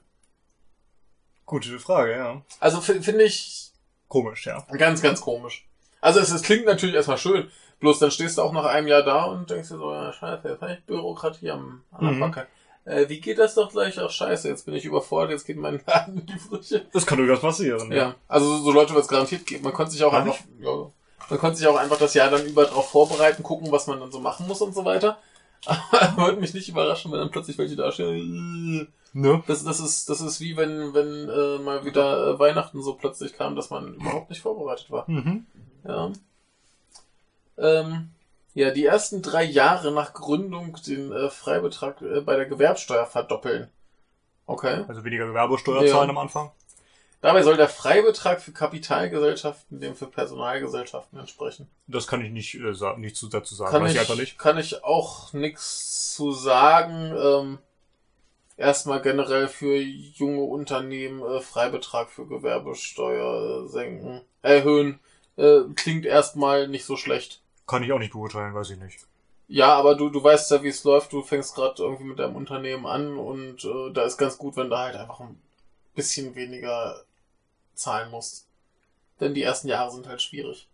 Gute 1.46 1.78
Frage, 1.78 2.12
ja. 2.16 2.42
Also 2.60 2.80
fi- 2.80 3.00
finde 3.00 3.24
ich 3.24 3.70
Komisch, 4.08 4.46
ja. 4.46 4.66
ganz, 4.76 5.02
ganz 5.02 5.20
komisch. 5.20 5.66
Also 6.00 6.18
es, 6.20 6.30
es 6.30 6.42
klingt 6.42 6.64
natürlich 6.66 6.94
erstmal 6.94 7.18
schön, 7.18 7.50
bloß 7.80 7.98
dann 7.98 8.10
stehst 8.10 8.38
du 8.38 8.42
auch 8.42 8.52
nach 8.52 8.64
einem 8.66 8.86
Jahr 8.88 9.02
da 9.02 9.24
und 9.24 9.50
denkst 9.50 9.68
dir 9.68 9.78
so, 9.78 9.92
ja, 9.92 10.12
scheiße, 10.12 10.48
jetzt 10.48 10.62
habe 10.62 10.72
ich 10.74 10.84
Bürokratie 10.84 11.50
am, 11.50 11.82
an 11.90 12.04
der 12.04 12.12
Mhm. 12.12 12.20
Backe. 12.20 12.46
Äh, 12.84 13.08
wie 13.08 13.20
geht 13.20 13.38
das 13.38 13.54
doch 13.54 13.70
gleich? 13.70 13.98
Ach 14.00 14.10
scheiße, 14.10 14.48
jetzt 14.48 14.64
bin 14.64 14.74
ich 14.74 14.84
überfordert, 14.84 15.32
jetzt 15.32 15.46
geht 15.46 15.58
mein 15.58 15.80
Laden 15.86 16.18
in 16.20 16.26
die 16.26 16.34
Brüche. 16.48 16.86
Das 16.92 17.04
kann 17.06 17.18
durchaus 17.18 17.40
passieren. 17.40 17.92
Ja, 17.92 18.14
also 18.28 18.56
so 18.58 18.70
Leute 18.72 18.94
wird 18.94 19.02
es 19.04 19.08
garantiert 19.08 19.46
geben. 19.46 19.64
Man 19.64 19.72
konnte 19.72 19.92
sich 19.92 20.02
auch 20.04 20.12
einfach, 20.12 20.36
ja, 20.60 20.90
man 21.28 21.38
konnte 21.38 21.56
sich 21.56 21.66
auch 21.66 21.76
einfach 21.76 21.98
das 21.98 22.14
Jahr 22.14 22.30
dann 22.30 22.46
über 22.46 22.64
drauf 22.64 22.90
vorbereiten, 22.90 23.42
gucken, 23.42 23.70
was 23.70 23.86
man 23.86 24.00
dann 24.00 24.10
so 24.10 24.18
machen 24.20 24.46
muss 24.46 24.62
und 24.62 24.74
so 24.74 24.84
weiter. 24.84 25.18
Aber 25.66 26.16
würde 26.16 26.40
mich 26.40 26.54
nicht 26.54 26.68
überraschen, 26.70 27.12
wenn 27.12 27.18
dann 27.20 27.30
plötzlich 27.30 27.58
welche 27.58 27.76
da 27.76 27.92
stehen. 27.92 28.88
Ne? 29.12 29.42
Das, 29.46 29.62
das 29.62 29.78
ist, 29.80 30.08
das 30.08 30.20
ist 30.22 30.40
wie 30.40 30.56
wenn, 30.56 30.94
wenn 30.94 31.28
äh, 31.28 31.58
mal 31.62 31.84
wieder 31.84 32.28
äh, 32.28 32.38
Weihnachten 32.38 32.82
so 32.82 32.94
plötzlich 32.94 33.34
kam, 33.34 33.56
dass 33.56 33.68
man 33.68 33.94
überhaupt 33.94 34.30
nicht 34.30 34.40
vorbereitet 34.40 34.90
war. 34.90 35.04
Mhm. 35.10 35.46
Ja. 35.86 36.10
Ähm, 37.60 38.10
ja, 38.54 38.70
die 38.70 38.84
ersten 38.84 39.22
drei 39.22 39.44
Jahre 39.44 39.92
nach 39.92 40.12
Gründung 40.12 40.76
den 40.86 41.12
äh, 41.12 41.30
Freibetrag 41.30 42.00
äh, 42.02 42.20
bei 42.20 42.36
der 42.36 42.46
Gewerbsteuer 42.46 43.06
verdoppeln. 43.06 43.68
Okay. 44.46 44.84
Also 44.88 45.04
weniger 45.04 45.26
Gewerbesteuer 45.26 45.84
Ja. 45.84 45.92
zahlen 45.92 46.10
am 46.10 46.18
Anfang. 46.18 46.50
Dabei 47.20 47.42
soll 47.42 47.58
der 47.58 47.68
Freibetrag 47.68 48.40
für 48.40 48.52
Kapitalgesellschaften 48.52 49.78
dem 49.78 49.94
für 49.94 50.06
Personalgesellschaften 50.06 51.18
entsprechen. 51.20 51.68
Das 51.86 52.06
kann 52.06 52.24
ich 52.24 52.30
nicht, 52.32 52.54
äh, 52.54 52.72
sa- 52.74 52.96
nicht 52.96 53.14
zu, 53.14 53.28
dazu 53.28 53.54
sagen. 53.54 53.70
Kann 53.70 53.82
Weiß 53.82 53.90
ich, 53.90 53.96
ich 53.96 54.00
einfach 54.00 54.16
nicht. 54.16 54.38
kann 54.38 54.58
ich 54.58 54.82
auch 54.84 55.32
nichts 55.34 56.14
zu 56.14 56.32
sagen. 56.32 57.14
Ähm, 57.16 57.58
erstmal 58.56 59.02
generell 59.02 59.48
für 59.48 59.76
junge 59.76 60.42
Unternehmen 60.42 61.22
äh, 61.22 61.40
Freibetrag 61.40 62.08
für 62.10 62.26
Gewerbesteuer 62.26 63.64
äh, 63.64 63.68
senken, 63.68 64.22
erhöhen. 64.42 64.98
Äh, 65.36 65.60
klingt 65.76 66.06
erstmal 66.06 66.68
nicht 66.68 66.84
so 66.86 66.96
schlecht. 66.96 67.40
Kann 67.70 67.82
ich 67.84 67.92
auch 67.92 67.98
nicht 67.98 68.12
beurteilen, 68.12 68.52
weiß 68.54 68.70
ich 68.70 68.78
nicht. 68.78 68.98
Ja, 69.46 69.74
aber 69.74 69.94
du, 69.94 70.10
du 70.10 70.22
weißt 70.22 70.50
ja, 70.50 70.62
wie 70.62 70.68
es 70.68 70.84
läuft. 70.84 71.12
Du 71.12 71.22
fängst 71.22 71.54
gerade 71.54 71.82
irgendwie 71.82 72.04
mit 72.04 72.18
deinem 72.18 72.36
Unternehmen 72.36 72.86
an 72.86 73.16
und 73.16 73.64
äh, 73.64 73.92
da 73.92 74.02
ist 74.02 74.16
ganz 74.16 74.38
gut, 74.38 74.56
wenn 74.56 74.70
du 74.70 74.76
halt 74.76 74.96
einfach 74.96 75.20
ein 75.20 75.40
bisschen 75.94 76.34
weniger 76.34 77.02
zahlen 77.74 78.10
musst. 78.10 78.46
Denn 79.20 79.34
die 79.34 79.42
ersten 79.42 79.68
Jahre 79.68 79.90
sind 79.90 80.06
halt 80.06 80.22
schwierig. 80.22 80.68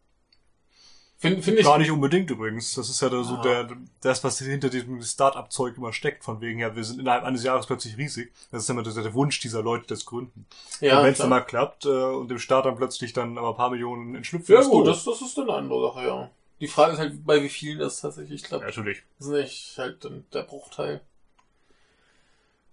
Finde 1.18 1.42
find 1.42 1.58
ich. 1.58 1.64
Gar 1.64 1.78
nicht 1.78 1.90
unbedingt 1.90 2.30
übrigens. 2.30 2.74
Das 2.74 2.90
ist 2.90 3.00
ja 3.00 3.08
da 3.08 3.22
so 3.24 3.36
Ah. 3.36 3.42
der, 3.42 3.68
das, 4.02 4.22
was 4.22 4.38
hinter 4.38 4.68
diesem 4.68 5.02
Start-up-Zeug 5.02 5.78
immer 5.78 5.94
steckt, 5.94 6.22
von 6.24 6.42
wegen, 6.42 6.58
ja, 6.58 6.76
wir 6.76 6.84
sind 6.84 7.00
innerhalb 7.00 7.24
eines 7.24 7.42
Jahres 7.42 7.66
plötzlich 7.66 7.96
riesig. 7.96 8.32
Das 8.52 8.62
ist 8.62 8.68
immer 8.70 8.82
der, 8.82 8.92
der 8.92 9.14
Wunsch 9.14 9.40
dieser 9.40 9.62
Leute, 9.62 9.86
das 9.86 10.04
gründen. 10.04 10.46
Ja, 10.80 10.98
und 10.98 11.04
wenn 11.06 11.12
es 11.12 11.18
dann 11.18 11.30
mal 11.30 11.40
klappt 11.40 11.86
äh, 11.86 11.88
und 11.88 12.28
dem 12.28 12.38
Staat 12.38 12.66
dann 12.66 12.76
plötzlich 12.76 13.14
dann 13.14 13.38
aber 13.38 13.50
ein 13.50 13.56
paar 13.56 13.70
Millionen 13.70 14.14
entschlüpfen, 14.14 14.54
Ja 14.54 14.62
gut, 14.62 14.86
das, 14.86 15.04
das 15.04 15.22
ist 15.22 15.38
dann 15.38 15.48
eine 15.48 15.58
andere 15.58 15.88
Sache, 15.88 16.06
ja. 16.06 16.30
Die 16.60 16.68
Frage 16.68 16.94
ist 16.94 16.98
halt, 16.98 17.26
bei 17.26 17.42
wie 17.42 17.48
vielen 17.48 17.78
das 17.78 18.00
tatsächlich 18.00 18.42
klappt. 18.42 18.64
Natürlich. 18.64 19.02
Das 19.18 19.28
ist 19.28 19.32
nicht 19.32 19.74
halt 19.78 20.04
dann 20.04 20.24
der 20.32 20.42
Bruchteil. 20.42 21.00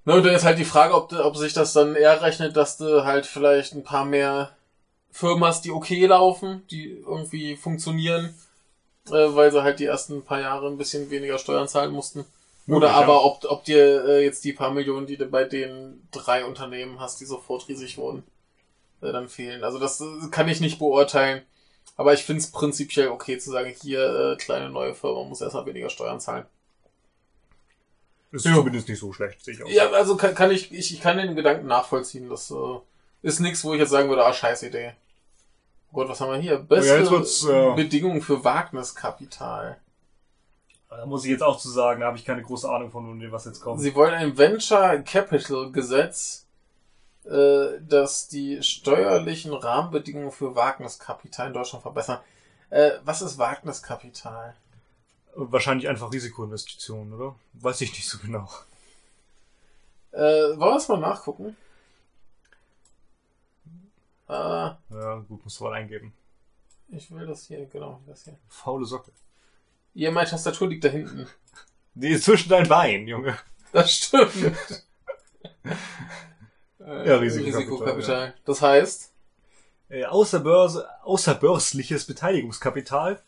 Na, 0.06 0.16
und 0.16 0.26
dann 0.26 0.36
ist 0.36 0.44
halt 0.44 0.60
die 0.60 0.66
Frage, 0.66 0.94
ob, 0.94 1.12
ob 1.14 1.38
sich 1.38 1.54
das 1.54 1.74
dann 1.74 1.96
eher 1.96 2.22
rechnet, 2.22 2.58
dass 2.58 2.78
du 2.78 3.04
halt 3.06 3.26
vielleicht 3.26 3.74
ein 3.74 3.84
paar 3.84 4.06
mehr 4.06 4.56
Firmen 5.12 5.44
hast, 5.46 5.66
die 5.66 5.72
okay 5.72 6.06
laufen, 6.06 6.64
die 6.72 6.92
irgendwie 6.92 7.56
funktionieren, 7.56 8.34
äh, 9.08 9.12
weil 9.12 9.52
sie 9.52 9.64
halt 9.64 9.80
die 9.80 9.86
ersten 9.86 10.24
paar 10.24 10.40
Jahre 10.40 10.68
ein 10.68 10.78
bisschen 10.78 11.10
weniger 11.10 11.38
Steuern 11.38 11.68
zahlen 11.68 11.92
mussten. 11.92 12.26
Oder 12.68 12.92
aber 12.92 13.14
ja. 13.14 13.20
ob, 13.20 13.46
ob 13.46 13.64
dir 13.66 14.06
äh, 14.06 14.24
jetzt 14.24 14.44
die 14.46 14.54
paar 14.54 14.72
Millionen, 14.72 15.06
die 15.06 15.18
du 15.18 15.26
bei 15.26 15.44
den 15.44 16.08
drei 16.12 16.46
Unternehmen 16.46 17.00
hast, 17.00 17.20
die 17.20 17.26
sofort 17.26 17.68
riesig 17.68 17.98
wurden, 17.98 18.24
äh, 19.02 19.12
dann 19.12 19.28
fehlen. 19.28 19.64
Also 19.64 19.80
das 19.80 20.00
äh, 20.00 20.06
kann 20.32 20.48
ich 20.48 20.62
nicht 20.62 20.80
beurteilen. 20.80 21.42
Aber 21.96 22.14
ich 22.14 22.24
finde 22.24 22.42
es 22.42 22.52
prinzipiell 22.52 23.10
okay 23.10 23.38
zu 23.38 23.52
sagen, 23.52 23.74
hier, 23.82 24.34
äh, 24.34 24.36
kleine 24.38 24.70
neue 24.70 24.96
Firma 24.96 25.24
muss 25.24 25.42
erstmal 25.42 25.66
weniger 25.66 25.90
Steuern 25.90 26.20
zahlen. 26.20 26.46
Ist 28.32 28.46
Ja. 28.46 28.56
zumindest 28.56 28.90
nicht 28.90 29.00
so 29.00 29.14
schlecht, 29.14 29.44
sehe 29.44 29.54
ich 29.54 29.64
auch. 29.64 29.70
Ja, 29.70 29.92
also 29.92 30.18
kann, 30.18 30.34
kann 30.34 30.50
ich, 30.50 30.72
ich, 30.72 30.92
ich 30.94 31.02
kann 31.02 31.18
den 31.18 31.36
Gedanken 31.36 31.68
nachvollziehen. 31.68 32.30
Das 32.30 32.50
äh, 32.50 32.80
ist 33.22 33.40
nichts, 33.40 33.64
wo 33.64 33.74
ich 33.74 33.80
jetzt 33.80 33.92
sagen 33.92 34.10
würde, 34.10 34.26
ah, 34.26 34.34
scheiß 34.34 34.64
Idee. 34.64 34.94
Oh 35.92 35.98
Gott, 35.98 36.10
was 36.10 36.20
haben 36.20 36.32
wir 36.32 36.40
hier? 36.40 36.58
Beste 36.58 37.04
Ja, 37.48 37.72
äh, 37.72 37.76
Bedingungen 37.76 38.22
für 38.22 38.44
Wagniskapital. 38.44 39.78
Da 40.90 41.06
muss 41.06 41.26
ich 41.26 41.32
jetzt 41.32 41.44
auch 41.44 41.60
zu 41.60 41.70
sagen, 41.70 42.02
da 42.02 42.08
habe 42.08 42.18
ich 42.18 42.26
keine 42.26 42.42
große 42.42 42.68
Ahnung 42.70 42.90
von, 42.90 43.32
was 43.32 43.46
jetzt 43.46 43.62
kommt. 43.62 43.82
Sie 43.82 43.94
wollen 43.94 44.14
ein 44.14 44.36
Venture 44.38 44.98
Capital 45.00 45.72
Gesetz 45.72 46.43
äh, 47.26 47.80
dass 47.82 48.28
die 48.28 48.62
steuerlichen 48.64 49.54
Rahmenbedingungen 49.54 50.32
für 50.32 50.56
Wagniskapital 50.56 51.48
in 51.48 51.54
Deutschland 51.54 51.82
verbessern. 51.82 52.20
Äh, 52.70 52.92
was 53.04 53.22
ist 53.22 53.38
Wagniskapital? 53.38 54.56
Wahrscheinlich 55.36 55.88
einfach 55.88 56.12
Risikoinvestitionen, 56.12 57.14
oder? 57.14 57.36
Weiß 57.54 57.82
ich 57.82 57.92
nicht 57.94 58.08
so 58.08 58.18
genau. 58.20 58.50
Äh, 60.12 60.20
wollen 60.20 60.60
wir 60.60 60.76
es 60.76 60.88
mal 60.88 61.00
nachgucken? 61.00 61.56
Ah, 64.28 64.78
Ja, 64.90 65.16
gut, 65.28 65.44
musst 65.44 65.60
du 65.60 65.64
mal 65.66 65.74
eingeben. 65.74 66.14
ich 66.90 67.10
will 67.12 67.26
das 67.26 67.46
hier, 67.48 67.66
genau, 67.66 68.00
das 68.08 68.24
hier. 68.26 68.38
Faule 68.48 68.86
Socke. 68.86 69.12
Hier, 69.94 70.12
meine 70.12 70.30
Tastatur 70.30 70.68
liegt 70.70 70.84
da 70.84 70.90
hinten. 70.90 71.28
Die 71.96 72.10
ist 72.10 72.24
zwischen 72.26 72.50
deinen 72.50 72.68
Beinen, 72.70 73.08
Junge. 73.08 73.38
Das 73.72 73.92
stimmt. 73.92 74.34
Äh, 76.86 77.08
Ja, 77.10 77.18
Risikokapital, 77.18 77.62
Risikokapital. 77.62 78.34
Das 78.46 78.62
heißt, 78.62 79.12
Äh, 79.90 80.06
außerbörse, 80.06 80.88
außerbörsliches 81.04 82.06
Beteiligungskapital. 82.06 83.22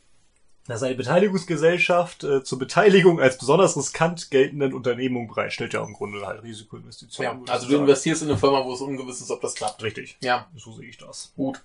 Das 0.67 0.77
ist 0.77 0.83
eine 0.83 0.95
Beteiligungsgesellschaft 0.95 2.23
äh, 2.23 2.43
zur 2.43 2.57
Beteiligung 2.57 3.19
als 3.21 3.37
besonders 3.37 3.77
riskant 3.77 4.31
geltenden 4.31 4.73
Unternehmung 4.73 5.27
bereitstellt. 5.27 5.73
Ja, 5.73 5.83
im 5.83 5.93
Grunde 5.93 6.25
halt 6.25 6.41
Risikoinvestitionen. 6.41 7.45
ja, 7.45 7.53
also 7.53 7.67
du 7.67 7.75
investierst 7.77 8.23
in 8.23 8.29
eine 8.29 8.37
Firma, 8.37 8.65
wo 8.65 8.73
es 8.73 8.81
ungewiss 8.81 9.21
ist, 9.21 9.29
ob 9.29 9.41
das 9.41 9.53
klappt. 9.53 9.83
Richtig. 9.83 10.17
Ja, 10.21 10.47
So 10.55 10.71
sehe 10.71 10.87
ich 10.89 10.97
das. 10.97 11.33
gut. 11.35 11.61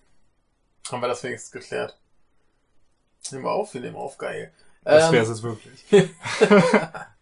Haben 0.91 1.01
wir 1.03 1.09
das 1.09 1.23
wenigstens 1.23 1.51
geklärt. 1.53 1.97
Nehmen 3.31 3.45
wir 3.45 3.53
auf, 3.53 3.73
wir 3.73 3.81
nehmen 3.81 3.97
auf, 3.97 4.19
geil. 4.19 4.53
Das 4.85 5.07
Ähm, 5.07 5.13
wäre 5.13 5.23
es 5.23 5.29
jetzt 5.31 5.43
wirklich. 5.43 5.85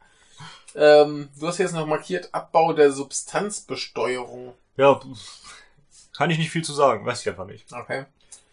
ähm, 0.74 1.28
du 1.38 1.46
hast 1.46 1.58
jetzt 1.58 1.74
noch 1.74 1.86
markiert 1.86 2.28
Abbau 2.32 2.72
der 2.72 2.92
Substanzbesteuerung. 2.92 4.54
Ja, 4.76 5.00
kann 6.16 6.30
ich 6.30 6.38
nicht 6.38 6.50
viel 6.50 6.64
zu 6.64 6.72
sagen. 6.72 7.04
Weiß 7.06 7.20
ich 7.20 7.28
einfach 7.28 7.46
nicht. 7.46 7.72
Okay. 7.72 8.04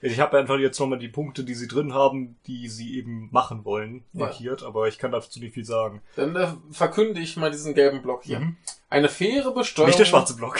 Ich 0.01 0.19
habe 0.19 0.37
einfach 0.37 0.57
jetzt 0.59 0.79
nochmal 0.79 0.99
die 0.99 1.07
Punkte, 1.07 1.43
die 1.43 1.55
sie 1.55 1.67
drin 1.67 1.93
haben, 1.93 2.37
die 2.45 2.67
sie 2.67 2.97
eben 2.97 3.29
machen 3.31 3.65
wollen, 3.65 4.03
Ja. 4.13 4.25
markiert, 4.25 4.61
aber 4.61 4.87
ich 4.87 4.99
kann 4.99 5.11
dazu 5.11 5.39
nicht 5.39 5.53
viel 5.53 5.65
sagen. 5.65 6.01
Dann 6.15 6.35
äh, 6.35 6.49
verkünde 6.71 7.21
ich 7.21 7.37
mal 7.37 7.49
diesen 7.49 7.73
gelben 7.73 8.01
Block 8.03 8.23
hier. 8.23 8.39
Mhm. 8.39 8.57
Eine 8.89 9.09
faire 9.09 9.51
Besteuerung. 9.51 9.89
Nicht 9.89 9.99
der 9.99 10.05
schwarze 10.05 10.35
Block. 10.35 10.59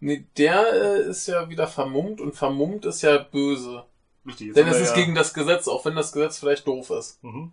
Nee, 0.00 0.24
der 0.36 0.72
äh, 0.72 1.02
ist 1.02 1.28
ja 1.28 1.48
wieder 1.48 1.68
vermummt 1.68 2.20
und 2.20 2.34
vermummt 2.34 2.84
ist 2.84 3.02
ja 3.02 3.18
böse. 3.18 3.84
Richtig. 4.26 4.54
Denn 4.54 4.66
es 4.66 4.80
ist 4.80 4.94
gegen 4.94 5.14
das 5.14 5.32
Gesetz, 5.32 5.68
auch 5.68 5.84
wenn 5.84 5.94
das 5.94 6.10
Gesetz 6.12 6.38
vielleicht 6.38 6.66
doof 6.66 6.90
ist. 6.90 7.22
Mhm. 7.22 7.52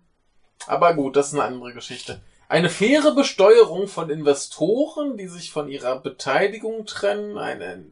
Aber 0.66 0.94
gut, 0.94 1.14
das 1.14 1.28
ist 1.28 1.34
eine 1.34 1.44
andere 1.44 1.72
Geschichte. 1.72 2.20
Eine 2.50 2.68
faire 2.68 3.12
Besteuerung 3.14 3.86
von 3.86 4.10
Investoren, 4.10 5.16
die 5.16 5.28
sich 5.28 5.52
von 5.52 5.68
ihrer 5.68 6.00
Beteiligung 6.00 6.84
trennen. 6.84 7.38
Eine, 7.38 7.84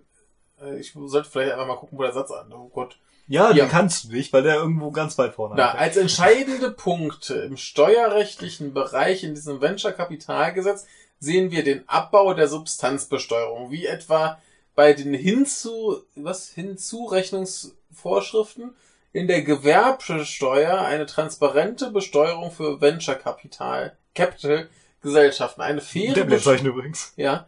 äh, 0.61 0.81
ich 0.81 0.93
sollte 0.95 1.31
vielleicht 1.31 1.53
einfach 1.53 1.69
mal 1.69 1.77
gucken, 1.77 1.97
wo 1.97 2.03
der 2.03 2.13
Satz 2.13 2.33
an. 2.33 2.53
Oh 2.53 2.69
Gott. 2.69 2.99
Ja, 3.29 3.53
Ja. 3.53 3.67
den 3.67 3.71
kannst 3.71 4.03
du 4.05 4.09
nicht, 4.13 4.33
weil 4.33 4.43
der 4.43 4.57
irgendwo 4.57 4.91
ganz 4.91 5.17
weit 5.17 5.35
vorne 5.35 5.63
anfängt. 5.63 5.81
als 5.81 5.97
entscheidende 5.97 6.73
Punkte 6.73 7.35
im 7.35 7.57
steuerrechtlichen 7.57 8.75
Bereich 8.75 9.23
in 9.23 9.37
diesem 9.37 9.61
Venture-Kapitalgesetz 9.61 10.87
sehen 11.21 11.53
wir 11.53 11.63
den 11.63 11.89
Abbau 11.89 12.35
der 12.35 12.49
Substanzbesteuerung, 12.49 13.71
wie 13.71 13.87
etwa 13.87 14.41
bei 14.75 14.93
den 14.93 15.15
Hinzu, 15.15 16.03
was, 16.17 16.49
Hinzurechnungsvorschriften 16.49 18.75
in 19.13 19.29
der 19.29 19.43
Gewerbesteuer 19.43 20.81
eine 20.81 21.07
transparente 21.07 21.91
Besteuerung 21.91 22.51
für 22.51 22.81
Venture-Kapital, 22.81 23.97
Capital 24.19 24.69
Gesellschaften, 25.01 25.61
eine 25.61 25.81
faire 25.81 26.15
Der 26.15 26.25
Besteuerung. 26.25 26.27
Blättzeichen 26.27 26.67
übrigens. 26.67 27.13
Ja. 27.17 27.47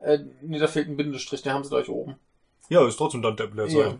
Äh, 0.00 0.18
nee, 0.42 0.58
da 0.58 0.68
fehlt 0.68 0.88
ein 0.88 0.96
Bindestrich, 0.96 1.42
den 1.42 1.52
haben 1.52 1.64
sie 1.64 1.70
gleich 1.70 1.88
oben. 1.88 2.14
Ja, 2.68 2.86
ist 2.86 2.96
trotzdem 2.96 3.20
dann 3.20 3.36
der 3.36 3.48
Blättzeichen. 3.48 3.80
Ja. 3.80 3.98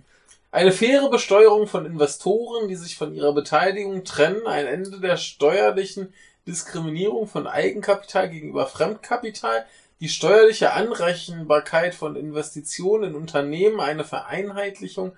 Eine 0.52 0.70
faire 0.70 1.10
Besteuerung 1.10 1.66
von 1.66 1.84
Investoren, 1.84 2.68
die 2.68 2.76
sich 2.76 2.96
von 2.96 3.12
ihrer 3.12 3.32
Beteiligung 3.32 4.04
trennen, 4.04 4.46
ein 4.46 4.66
Ende 4.66 5.00
der 5.00 5.16
steuerlichen 5.16 6.14
Diskriminierung 6.46 7.26
von 7.26 7.48
Eigenkapital 7.48 8.30
gegenüber 8.30 8.66
Fremdkapital, 8.66 9.66
die 10.00 10.08
steuerliche 10.08 10.72
Anrechenbarkeit 10.72 11.96
von 11.96 12.14
Investitionen 12.14 13.10
in 13.10 13.14
Unternehmen, 13.16 13.80
eine 13.80 14.04
Vereinheitlichung 14.04 15.16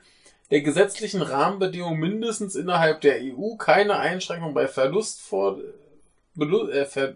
der 0.50 0.62
gesetzlichen 0.62 1.20
Rahmenbedingungen 1.20 2.00
mindestens 2.00 2.54
innerhalb 2.54 3.02
der 3.02 3.16
EU, 3.20 3.56
keine 3.56 3.98
Einschränkung 3.98 4.54
bei 4.54 4.68
Verlustvor 4.68 5.58
Belu 6.36 6.68
äh, 6.68 6.84
Ver. 6.86 7.14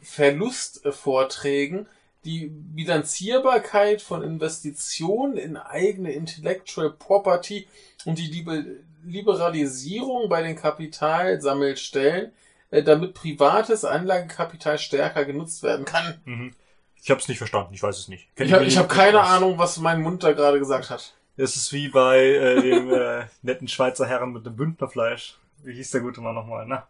Verlustvorträgen, 0.00 1.88
die 2.24 2.46
Bilanzierbarkeit 2.48 4.02
von 4.02 4.22
Investitionen 4.22 5.36
in 5.36 5.56
eigene 5.56 6.12
Intellectual 6.12 6.90
Property 6.90 7.66
und 8.04 8.18
die 8.18 8.28
Libe- 8.28 8.76
Liberalisierung 9.04 10.28
bei 10.28 10.42
den 10.42 10.56
Kapitalsammelstellen, 10.56 12.32
äh, 12.70 12.82
damit 12.82 13.14
privates 13.14 13.84
Anlagekapital 13.84 14.78
stärker 14.78 15.24
genutzt 15.24 15.62
werden 15.62 15.84
kann. 15.84 16.20
Mhm. 16.24 16.54
Ich 17.02 17.10
hab's 17.10 17.28
nicht 17.28 17.38
verstanden, 17.38 17.72
ich 17.72 17.82
weiß 17.82 17.98
es 17.98 18.08
nicht. 18.08 18.28
Kenn 18.34 18.46
Ich 18.48 18.52
habe 18.52 18.66
hab 18.68 18.88
keine 18.88 19.22
aus. 19.22 19.28
Ahnung, 19.28 19.58
was 19.58 19.78
mein 19.78 20.02
Mund 20.02 20.24
da 20.24 20.32
gerade 20.32 20.58
gesagt 20.58 20.90
hat. 20.90 21.14
Es 21.36 21.54
ist 21.54 21.72
wie 21.72 21.88
bei 21.88 22.18
äh, 22.18 22.62
dem 22.62 22.92
äh, 22.92 23.24
netten 23.42 23.68
Schweizer 23.68 24.06
Herren 24.06 24.32
mit 24.32 24.44
dem 24.46 24.56
Bündnerfleisch. 24.56 25.38
Wie 25.62 25.74
hieß 25.74 25.90
der 25.92 26.00
gute 26.00 26.20
Mann 26.20 26.34
nochmal, 26.34 26.66
ne? 26.66 26.82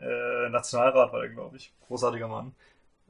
Äh, 0.00 0.48
Nationalrat 0.50 1.12
war 1.12 1.20
der, 1.20 1.30
glaube 1.30 1.56
ich. 1.56 1.72
Großartiger 1.86 2.28
Mann. 2.28 2.54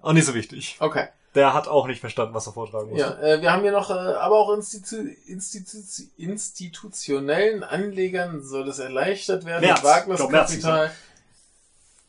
Auch 0.03 0.13
nicht 0.13 0.27
so 0.27 0.35
wichtig. 0.35 0.77
Okay. 0.81 1.09
Der 1.35 1.53
hat 1.53 1.67
auch 1.67 1.89
nicht 1.89 2.01
verstanden, 2.01 2.35
was 2.35 2.47
er 2.47 2.53
vortragen 2.53 2.91
musste. 2.91 3.19
Ja, 3.21 3.21
äh, 3.21 3.43
wir 3.43 3.53
haben 3.53 3.63
hier 3.63 3.73
noch, 3.73 3.91
äh, 3.91 3.93
aber 3.93 4.39
auch 4.39 4.55
Institu 4.55 4.97
Institu 5.27 5.79
institutionellen 6.17 7.65
Anlegern 7.65 8.41
soll 8.41 8.69
es 8.69 8.79
erleichtert 8.79 9.45
werden, 9.45 9.63
März 9.63 9.83
Wagniskapital. 9.83 10.93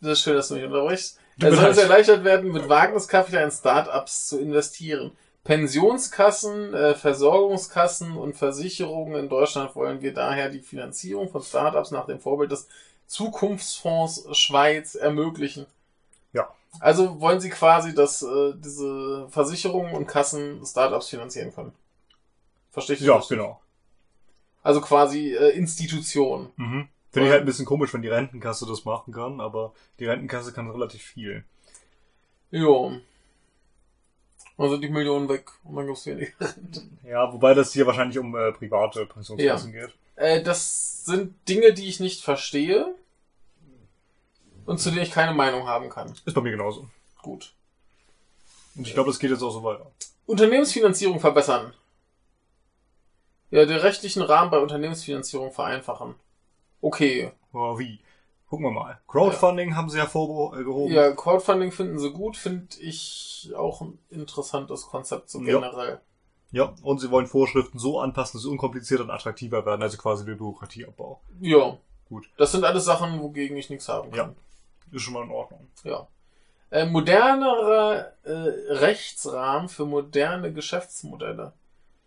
Das 0.01 0.11
ist 0.11 0.21
schön, 0.21 0.35
dass 0.35 0.49
du 0.49 0.55
mich 0.55 0.65
unterbrichst. 0.65 1.19
Mir 1.37 1.55
soll 1.55 1.69
es 1.69 1.77
erleichtert 1.77 2.23
werden, 2.23 2.51
mit 2.51 2.69
Wagniskapital 2.69 3.45
in 3.45 3.51
Startups 3.51 4.27
zu 4.27 4.39
investieren. 4.39 5.11
Pensionskassen, 5.43 6.73
äh, 6.73 6.95
Versorgungskassen 6.95 8.17
und 8.17 8.35
Versicherungen 8.35 9.15
in 9.15 9.29
Deutschland 9.29 9.75
wollen 9.75 10.01
wir 10.01 10.13
daher 10.13 10.49
die 10.49 10.61
Finanzierung 10.61 11.29
von 11.29 11.41
Startups 11.41 11.91
nach 11.91 12.05
dem 12.05 12.19
Vorbild 12.19 12.51
des 12.51 12.67
Zukunftsfonds 13.07 14.27
Schweiz 14.37 14.95
ermöglichen. 14.95 15.65
Ja. 16.33 16.49
Also 16.79 17.19
wollen 17.21 17.39
sie 17.39 17.49
quasi, 17.49 17.93
dass 17.95 18.21
äh, 18.21 18.53
diese 18.55 19.27
Versicherungen 19.29 19.93
und 19.93 20.07
Kassen 20.07 20.65
Startups 20.65 21.09
finanzieren 21.09 21.53
können. 21.53 21.73
Verstehe 22.71 22.95
ich 22.95 22.99
das 22.99 23.07
Ja, 23.07 23.15
richtig? 23.15 23.37
genau. 23.37 23.61
Also 24.63 24.81
quasi 24.81 25.33
äh, 25.33 25.49
Institutionen. 25.51 26.51
Mhm. 26.57 26.87
Finde 27.11 27.27
ich 27.27 27.31
halt 27.31 27.43
ein 27.43 27.45
bisschen 27.45 27.65
komisch, 27.65 27.93
wenn 27.93 28.01
die 28.01 28.09
Rentenkasse 28.09 28.65
das 28.65 28.83
machen 28.83 29.13
kann, 29.13 29.39
aber 29.39 29.73
die 29.99 30.05
Rentenkasse 30.05 30.51
kann 30.51 30.69
relativ 30.69 31.01
viel. 31.01 31.45
Jo. 32.51 32.97
Dann 34.57 34.69
sind 34.69 34.81
die 34.81 34.89
Millionen 34.89 35.27
weg 35.27 35.51
und 35.63 35.75
dann 35.75 35.85
gibt's 35.85 36.05
weniger. 36.05 36.31
Ja, 37.03 37.31
wobei 37.31 37.53
das 37.53 37.73
hier 37.73 37.85
wahrscheinlich 37.85 38.17
um 38.17 38.35
äh, 38.35 38.51
private 38.53 39.05
Pensionskassen 39.05 39.71
geht. 39.73 39.89
Äh, 40.15 40.41
das 40.41 41.03
sind 41.05 41.35
Dinge, 41.47 41.73
die 41.73 41.87
ich 41.87 41.99
nicht 41.99 42.23
verstehe 42.23 42.95
und 44.65 44.79
zu 44.79 44.89
denen 44.89 45.03
ich 45.03 45.11
keine 45.11 45.33
Meinung 45.33 45.67
haben 45.67 45.89
kann. 45.89 46.13
Ist 46.25 46.33
bei 46.33 46.41
mir 46.41 46.51
genauso. 46.51 46.87
Gut. 47.21 47.53
Und 48.75 48.87
ich 48.87 48.93
glaube, 48.93 49.09
das 49.09 49.19
geht 49.19 49.31
jetzt 49.31 49.43
auch 49.43 49.51
so 49.51 49.63
weiter. 49.63 49.91
Unternehmensfinanzierung 50.25 51.19
verbessern. 51.19 51.73
Ja, 53.51 53.65
den 53.65 53.77
rechtlichen 53.77 54.21
Rahmen 54.21 54.51
bei 54.51 54.57
Unternehmensfinanzierung 54.57 55.51
vereinfachen. 55.51 56.15
Okay. 56.81 57.31
Aber 57.53 57.79
wie? 57.79 57.99
Gucken 58.47 58.65
wir 58.65 58.71
mal. 58.71 58.99
Crowdfunding 59.07 59.75
haben 59.75 59.89
sie 59.89 59.97
hervorgehoben. 59.97 60.93
Ja, 60.93 61.11
Crowdfunding 61.11 61.71
finden 61.71 61.97
sie 61.99 62.11
gut, 62.11 62.37
finde 62.37 62.67
ich 62.79 63.51
auch 63.57 63.81
ein 63.81 63.97
interessantes 64.09 64.85
Konzept 64.87 65.29
so 65.29 65.39
Ja. 65.41 65.59
generell. 65.59 65.99
Ja, 66.51 66.73
und 66.83 66.99
sie 66.99 67.09
wollen 67.11 67.27
Vorschriften 67.27 67.79
so 67.79 67.99
anpassen, 67.99 68.37
dass 68.37 68.43
sie 68.43 68.49
unkomplizierter 68.49 69.03
und 69.03 69.11
attraktiver 69.11 69.65
werden, 69.65 69.81
also 69.81 69.97
quasi 69.97 70.25
der 70.25 70.35
Bürokratieabbau. 70.35 71.19
Ja. 71.41 71.77
Gut. 72.07 72.29
Das 72.37 72.51
sind 72.51 72.63
alles 72.63 72.85
Sachen, 72.85 73.19
wogegen 73.19 73.57
ich 73.57 73.69
nichts 73.69 73.89
haben 73.89 74.11
kann. 74.11 74.35
Ist 74.91 75.01
schon 75.01 75.13
mal 75.15 75.23
in 75.23 75.31
Ordnung. 75.31 75.67
Ja. 75.83 76.07
Äh, 76.69 76.85
modernerer 76.85 78.11
äh, 78.23 78.31
Rechtsrahmen 78.69 79.69
für 79.69 79.85
moderne 79.85 80.53
Geschäftsmodelle. 80.53 81.53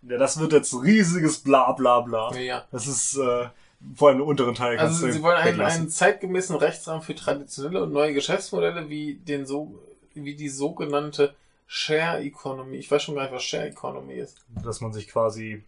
Ja, 0.02 0.16
das 0.18 0.38
wird 0.38 0.52
jetzt 0.52 0.72
riesiges 0.82 1.40
Bla 1.42 1.72
bla 1.72 2.00
bla. 2.00 2.32
Ja. 2.36 2.64
Das 2.70 2.86
ist 2.86 3.16
äh, 3.16 3.48
vor 3.94 4.08
allem 4.08 4.20
im 4.20 4.26
unteren 4.26 4.54
Teil. 4.54 4.78
Also 4.78 5.10
sie 5.10 5.22
wollen 5.22 5.36
einen, 5.36 5.60
einen 5.60 5.88
zeitgemäßen 5.88 6.56
Rechtsrahmen 6.56 7.02
für 7.02 7.14
traditionelle 7.14 7.82
und 7.82 7.92
neue 7.92 8.12
Geschäftsmodelle 8.12 8.88
wie 8.88 9.14
den 9.14 9.46
so 9.46 9.78
wie 10.14 10.34
die 10.34 10.48
sogenannte 10.48 11.34
Share 11.66 12.20
Economy. 12.22 12.76
Ich 12.76 12.90
weiß 12.90 13.02
schon 13.02 13.14
gar 13.14 13.22
nicht, 13.22 13.32
was 13.32 13.44
Share 13.44 13.68
Economy 13.68 14.14
ist. 14.14 14.38
dass 14.64 14.80
man 14.80 14.92
sich 14.92 15.06
quasi 15.06 15.62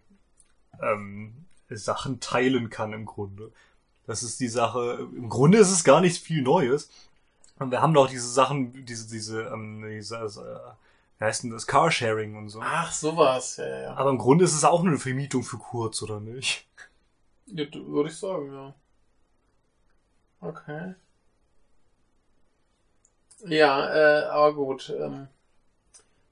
ähm, 0.82 1.34
Sachen 1.68 2.20
teilen 2.20 2.70
kann 2.70 2.92
im 2.92 3.06
Grunde. 3.06 3.52
Das 4.06 4.22
ist 4.22 4.40
die 4.40 4.48
Sache. 4.48 5.08
Im 5.14 5.28
Grunde 5.28 5.58
ist 5.58 5.70
es 5.70 5.84
gar 5.84 6.00
nicht 6.00 6.22
viel 6.22 6.42
Neues. 6.42 6.90
Und 7.58 7.70
wir 7.70 7.82
haben 7.82 7.94
doch 7.94 8.08
diese 8.08 8.28
Sachen, 8.28 8.86
diese, 8.86 9.08
diese, 9.08 9.42
ähm, 9.42 9.84
diese 9.86 10.16
wie 11.18 11.24
heißt 11.24 11.44
denn 11.44 11.50
das? 11.50 11.66
Carsharing 11.66 12.34
und 12.34 12.48
so. 12.48 12.60
Ach, 12.62 12.90
sowas, 12.90 13.58
ja, 13.58 13.68
ja, 13.68 13.80
ja. 13.82 13.94
Aber 13.94 14.10
im 14.10 14.18
Grunde 14.18 14.46
ist 14.46 14.54
es 14.54 14.64
auch 14.64 14.82
nur 14.82 14.92
eine 14.92 14.98
Vermietung 14.98 15.42
für 15.42 15.58
kurz, 15.58 16.00
oder 16.02 16.18
nicht? 16.18 16.66
Ja 17.52 17.64
Würde 17.72 18.08
ich 18.08 18.16
sagen, 18.16 18.52
ja. 18.52 18.74
Okay. 20.40 20.94
Ja, 23.46 23.94
äh, 23.94 24.24
aber 24.24 24.54
gut. 24.54 24.92
Ähm, 24.98 25.28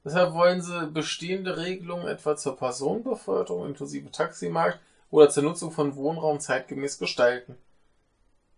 deshalb 0.05 0.33
wollen 0.33 0.61
sie 0.61 0.87
bestehende 0.89 1.57
Regelungen 1.57 2.07
etwa 2.07 2.37
zur 2.37 2.57
Personenbeförderung 2.57 3.67
inklusive 3.67 4.11
Taximarkt 4.11 4.81
oder 5.11 5.29
zur 5.29 5.43
Nutzung 5.43 5.71
von 5.71 5.97
Wohnraum 5.97 6.41
zeitgemäß 6.41 6.99
gestalten. 6.99 7.57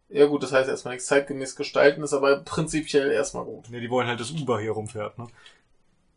Ja 0.09 0.27
gut, 0.27 0.43
das 0.43 0.53
heißt 0.53 0.69
erstmal 0.69 0.95
nichts 0.95 1.07
zeitgemäß 1.07 1.55
gestalten, 1.55 2.03
ist 2.03 2.13
aber 2.13 2.41
prinzipiell 2.41 3.13
erstmal 3.13 3.45
gut. 3.45 3.71
Ne, 3.71 3.81
die 3.81 3.91
wollen 3.91 4.09
halt, 4.09 4.19
dass 4.19 4.33
Uber 4.33 4.61
hier 4.61 4.73
rumfährt, 4.73 5.17
ne? 5.19 5.29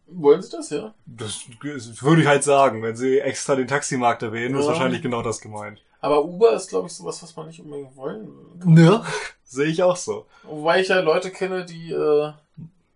Wollen 0.08 0.42
sie 0.42 0.50
das, 0.50 0.70
ja? 0.72 0.94
Das, 1.06 1.46
das 1.64 2.02
würde 2.04 2.22
ich 2.22 2.28
halt 2.28 2.44
sagen, 2.44 2.82
wenn 2.82 2.96
sie 2.96 3.20
extra 3.20 3.56
den 3.56 3.68
Taximarkt 3.68 4.24
erwähnen, 4.24 4.56
ist 4.56 4.64
Ja. 4.66 4.70
wahrscheinlich 4.70 5.02
genau 5.02 5.22
das 5.22 5.42
gemeint. 5.42 5.82
Aber 6.04 6.26
Uber 6.26 6.52
ist, 6.54 6.68
glaube 6.68 6.88
ich, 6.88 6.94
sowas, 6.94 7.24
was 7.24 7.34
man 7.38 7.48
nicht 7.48 7.62
unbedingt 7.62 7.96
wollen 7.96 8.28
würde. 8.28 8.70
Ne? 8.70 9.06
Sehe 9.46 9.68
ich 9.68 9.82
auch 9.82 9.96
so. 9.96 10.26
Wobei 10.44 10.82
ich 10.82 10.90
ja 10.90 11.00
Leute 11.00 11.32
kenne, 11.32 11.64
die, 11.64 11.94
äh, 11.94 12.34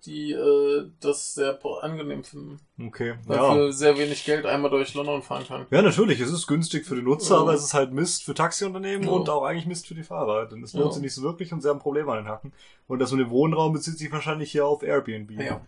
die 0.05 0.33
äh, 0.33 0.91
das 0.99 1.33
sehr 1.33 1.57
angenehm 1.81 2.25
finden. 2.25 2.59
Okay, 2.85 3.15
Weil 3.25 3.37
ja. 3.37 3.53
für 3.53 3.71
sehr 3.71 3.97
wenig 3.97 4.25
Geld 4.25 4.45
einmal 4.45 4.69
durch 4.71 4.93
London 4.93 5.21
fahren 5.23 5.45
kann. 5.47 5.65
Ja, 5.71 5.81
natürlich, 5.81 6.19
es 6.19 6.31
ist 6.33 6.47
günstig 6.47 6.85
für 6.85 6.95
den 6.95 7.05
Nutzer, 7.05 7.35
Ja. 7.35 7.41
aber 7.43 7.53
es 7.53 7.63
ist 7.63 7.73
halt 7.73 7.93
Mist 7.93 8.25
für 8.25 8.33
Taxiunternehmen 8.33 9.07
Ja. 9.07 9.13
und 9.13 9.29
auch 9.29 9.43
eigentlich 9.45 9.67
Mist 9.67 9.87
für 9.87 9.95
die 9.95 10.03
Fahrer. 10.03 10.45
Denn 10.47 10.61
es 10.61 10.73
lohnt 10.73 10.87
Ja. 10.87 10.91
sich 10.91 11.01
nicht 11.03 11.13
so 11.15 11.21
wirklich 11.21 11.53
und 11.53 11.61
sie 11.61 11.69
haben 11.69 11.79
Probleme 11.79 12.11
an 12.11 12.17
den 12.25 12.27
Hacken. 12.27 12.51
Und 12.89 12.99
das 12.99 13.11
mit 13.11 13.21
dem 13.21 13.29
Wohnraum 13.29 13.71
bezieht 13.71 13.97
sich 13.97 14.11
wahrscheinlich 14.11 14.51
hier 14.51 14.65
auf 14.65 14.83
Airbnb. 14.83 15.31
Ja. 15.31 15.61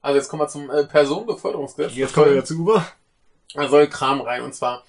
Also 0.00 0.16
jetzt 0.16 0.30
kommen 0.30 0.40
wir 0.40 0.48
zum 0.48 0.70
äh, 0.70 0.84
Personenbeförderungsgesetz. 0.84 1.94
Jetzt 1.94 2.14
kommen 2.14 2.26
wir 2.28 2.32
wieder 2.32 2.44
zu 2.46 2.54
Uber. 2.58 2.86
Da 3.52 3.68
soll 3.68 3.88
Kram 3.88 4.22
rein. 4.22 4.42
Und 4.42 4.54
zwar, 4.54 4.84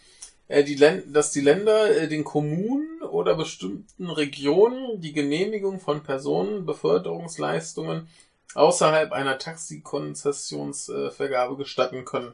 die 0.50 0.76
Län 0.76 1.14
dass 1.14 1.32
die 1.32 1.42
Länder 1.42 1.96
äh, 1.96 2.08
den 2.08 2.24
Kommunen 2.24 3.04
oder 3.04 3.36
bestimmten 3.36 4.10
Regionen 4.10 5.00
die 5.00 5.14
Genehmigung 5.14 5.80
von 5.80 6.02
Personenbeförderungsleistungen 6.04 8.08
außerhalb 8.56 9.12
einer 9.12 9.38
Taxikonzessionsvergabe 9.38 11.56
gestatten 11.56 12.04
können. 12.06 12.32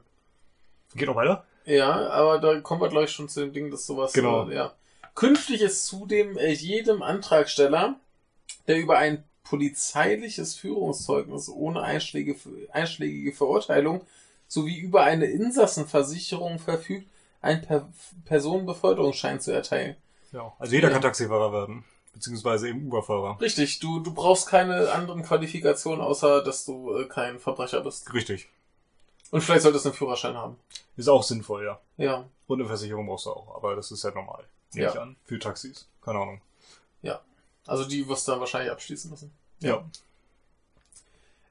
Geht 0.95 1.07
noch 1.07 1.17
weiter? 1.17 1.43
Ja, 1.65 2.07
aber 2.09 2.39
da 2.39 2.61
kommen 2.61 2.81
wir 2.81 2.87
gleich 2.89 3.11
schon 3.11 3.27
zu 3.27 3.41
dem 3.41 3.51
Ding, 3.51 3.69
dass 3.69 3.85
sowas. 3.85 4.13
Genau. 4.13 4.47
Äh, 4.49 4.55
ja. 4.55 4.73
Künftig 5.13 5.59
ist 5.61 5.85
zudem 5.85 6.37
äh, 6.37 6.51
jedem 6.51 7.01
Antragsteller, 7.01 7.95
der 8.67 8.77
über 8.77 8.97
ein 8.97 9.25
polizeiliches 9.43 10.55
Führungszeugnis 10.55 11.49
ohne 11.49 11.81
einschlägige, 11.81 12.37
einschlägige 12.71 13.33
Verurteilung 13.33 14.05
sowie 14.47 14.77
über 14.77 15.03
eine 15.03 15.25
Insassenversicherung 15.25 16.59
verfügt, 16.59 17.09
einen 17.45 17.61
per 17.61 17.87
Personenbeförderungsschein 18.25 19.39
zu 19.39 19.51
erteilen. 19.51 19.95
Ja. 20.31 20.53
Also 20.59 20.73
jeder 20.75 20.87
Ja. 20.89 20.93
kann 20.93 21.01
Taxifahrer 21.01 21.53
werden. 21.53 21.85
Beziehungsweise 22.13 22.69
eben 22.69 22.85
Uber-Fahrer. 22.87 23.39
Richtig, 23.41 23.79
du, 23.79 23.99
du 23.99 24.13
brauchst 24.13 24.47
keine 24.47 24.91
anderen 24.91 25.23
Qualifikationen, 25.23 26.01
außer 26.01 26.43
dass 26.43 26.65
du 26.65 26.95
äh, 26.97 27.05
kein 27.05 27.39
Verbrecher 27.39 27.81
bist. 27.81 28.13
Richtig. 28.13 28.47
Und 29.31 29.41
vielleicht 29.41 29.63
solltest 29.63 29.83
du 29.85 29.89
einen 29.89 29.97
Führerschein 29.97 30.35
haben. 30.37 30.57
Ist 30.95 31.09
auch 31.09 31.23
sinnvoll, 31.23 31.65
ja. 31.65 31.79
Ja. 31.97 32.25
Und 32.47 32.59
eine 32.59 32.67
Versicherung 32.67 33.05
brauchst 33.07 33.25
du 33.25 33.31
auch. 33.31 33.55
Aber 33.55 33.75
das 33.75 33.91
ist 33.91 34.03
ja 34.03 34.11
normal. 34.11 34.45
Nehme 34.73 34.85
Ja. 34.87 34.93
ich 34.93 34.99
an. 34.99 35.15
Für 35.25 35.39
Taxis. 35.39 35.87
Keine 36.01 36.19
Ahnung. 36.19 36.41
Also 37.67 37.83
die 37.83 38.07
wirst 38.07 38.27
du 38.27 38.31
dann 38.31 38.39
wahrscheinlich 38.41 38.71
abschließen 38.71 39.09
müssen. 39.09 39.31
Ja. 39.59 39.83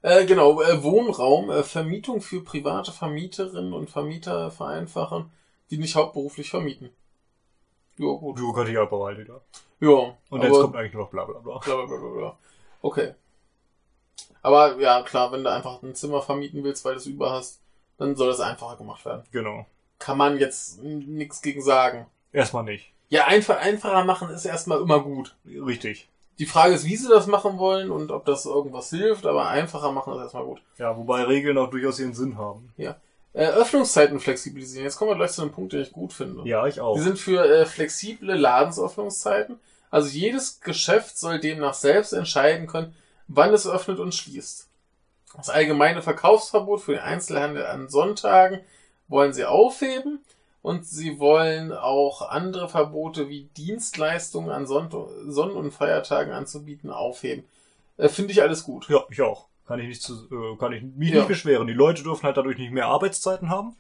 Äh, 0.03 0.27
genau, 0.27 0.63
äh, 0.63 0.81
Wohnraum, 0.83 1.51
äh, 1.51 1.65
Vermietung 1.65 2.21
für 2.21 2.41
private 2.41 2.93
Vermieterinnen 2.93 3.73
und 3.73 3.91
Vermieter 3.91 4.53
vereinfachen, 4.53 5.33
die 5.75 5.81
nicht 5.81 5.97
hauptberuflich 5.97 6.51
vermieten. 6.51 6.91
Ja, 7.99 8.07
gut. 8.07 8.37
Bürokratieabbau 8.37 9.07
halt 9.07 9.19
wieder. 9.19 9.41
Ja, 9.81 9.89
Und 9.89 10.17
aber, 10.31 10.45
jetzt 10.45 10.61
kommt 10.61 10.77
eigentlich 10.77 10.95
noch 10.95 11.11
bla 11.11 11.25
bla 11.25 11.39
bla. 11.41 11.59
bla, 11.59 11.75
bla, 11.77 11.97
bla, 11.97 12.09
bla. 12.11 12.39
Okay. 12.83 13.15
Aber 14.43 14.79
ja, 14.79 15.03
klar, 15.03 15.33
wenn 15.33 15.45
du 15.45 15.51
einfach 15.51 15.83
ein 15.83 15.95
Zimmer 15.95 16.23
vermieten 16.23 16.63
willst, 16.65 16.85
weil 16.85 16.95
du 16.95 16.99
es 16.99 17.07
über 17.07 17.33
hast, 17.33 17.61
dann 17.99 18.15
soll 18.17 18.29
das 18.29 18.41
einfacher 18.41 18.77
gemacht 18.77 19.05
werden. 19.05 19.23
Genau. 19.33 19.67
Kann 19.99 20.19
man 20.19 20.39
jetzt 20.39 20.83
nichts 20.83 21.41
gegen 21.41 21.63
sagen. 21.63 22.07
Erstmal 22.33 22.65
nicht. 22.65 22.93
Ja, 23.09 23.27
einfach, 23.27 23.59
einfacher 23.59 24.05
machen 24.05 24.29
ist 24.31 24.45
erstmal 24.45 24.81
immer 24.81 25.01
gut. 25.01 25.35
Richtig. 25.47 26.09
Die 26.39 26.47
Frage 26.47 26.75
ist, 26.75 26.85
wie 26.85 26.97
sie 26.97 27.09
das 27.09 27.27
machen 27.29 27.59
wollen 27.59 27.91
und 27.91 28.11
ob 28.11 28.25
das 28.25 28.45
irgendwas 28.45 28.91
hilft, 28.91 29.25
aber 29.25 29.49
einfacher 29.49 29.93
machen 29.93 30.15
ist 30.15 30.21
erstmal 30.21 30.45
gut. 30.45 30.61
Ja, 30.79 30.97
wobei 30.97 31.23
Regeln 31.23 31.57
auch 31.59 31.71
durchaus 31.71 32.01
ihren 32.01 32.13
Sinn 32.15 32.37
haben. 32.37 32.73
Äh, 33.35 33.47
Öffnungszeiten 33.47 34.21
flexibilisieren. 34.21 34.85
Jetzt 34.85 34.97
kommen 34.97 35.11
wir 35.11 35.17
gleich 35.17 35.33
zu 35.33 35.43
einem 35.43 35.51
Punkt, 35.51 35.73
den 35.73 35.83
ich 35.83 35.93
gut 35.93 36.13
finde. 36.13 36.49
Ja, 36.49 36.67
ich 36.67 36.81
auch. 36.81 36.95
Die 36.95 37.03
sind 37.03 37.19
für 37.19 37.45
äh, 37.45 37.67
flexible 37.67 38.35
Ladensöffnungszeiten. 38.35 39.59
Also 39.91 40.09
jedes 40.09 40.61
Geschäft 40.61 41.19
soll 41.19 41.41
demnach 41.41 41.75
selbst 41.75 42.13
entscheiden 42.13 42.69
können, 42.69 42.95
wann 43.27 43.53
es 43.53 43.67
öffnet 43.67 43.99
und 43.99 44.15
schließt. 44.15 44.69
Das 45.37 45.51
allgemeine 45.51 46.01
Verkaufsverbot 46.01 46.81
für 46.81 46.93
den 46.93 47.03
Einzelhandel 47.03 47.67
an 47.67 47.89
Sonntagen 47.89 48.61
wollen 49.09 49.33
sie 49.33 49.45
aufheben 49.45 50.21
und 50.63 50.87
sie 50.87 51.19
wollen 51.19 51.73
auch 51.73 52.23
andere 52.23 52.69
Verbote 52.69 53.29
wie 53.29 53.49
Dienstleistungen 53.57 54.51
an 54.51 54.67
Sonn 54.67 54.91
Sonn- 55.27 55.57
und 55.57 55.73
Feiertagen 55.73 56.33
anzubieten 56.33 56.91
aufheben. 56.91 57.45
Äh, 57.97 58.09
Finde 58.09 58.33
ich 58.33 58.43
alles 58.43 58.63
gut. 58.63 58.89
Ja, 58.89 59.05
ich 59.11 59.21
auch. 59.21 59.47
Kann 59.67 59.81
ich 59.81 59.89
nicht 59.89 60.03
zu, 60.03 60.15
äh, 60.31 60.57
kann 60.59 60.73
ich 60.73 60.83
mich 60.83 61.11
Ja. 61.11 61.17
nicht 61.17 61.29
beschweren. 61.29 61.67
Die 61.67 61.73
Leute 61.73 62.03
dürfen 62.03 62.25
halt 62.25 62.37
dadurch 62.37 62.59
nicht 62.59 62.73
mehr 62.73 62.87
Arbeitszeiten 62.87 63.49
haben. 63.49 63.77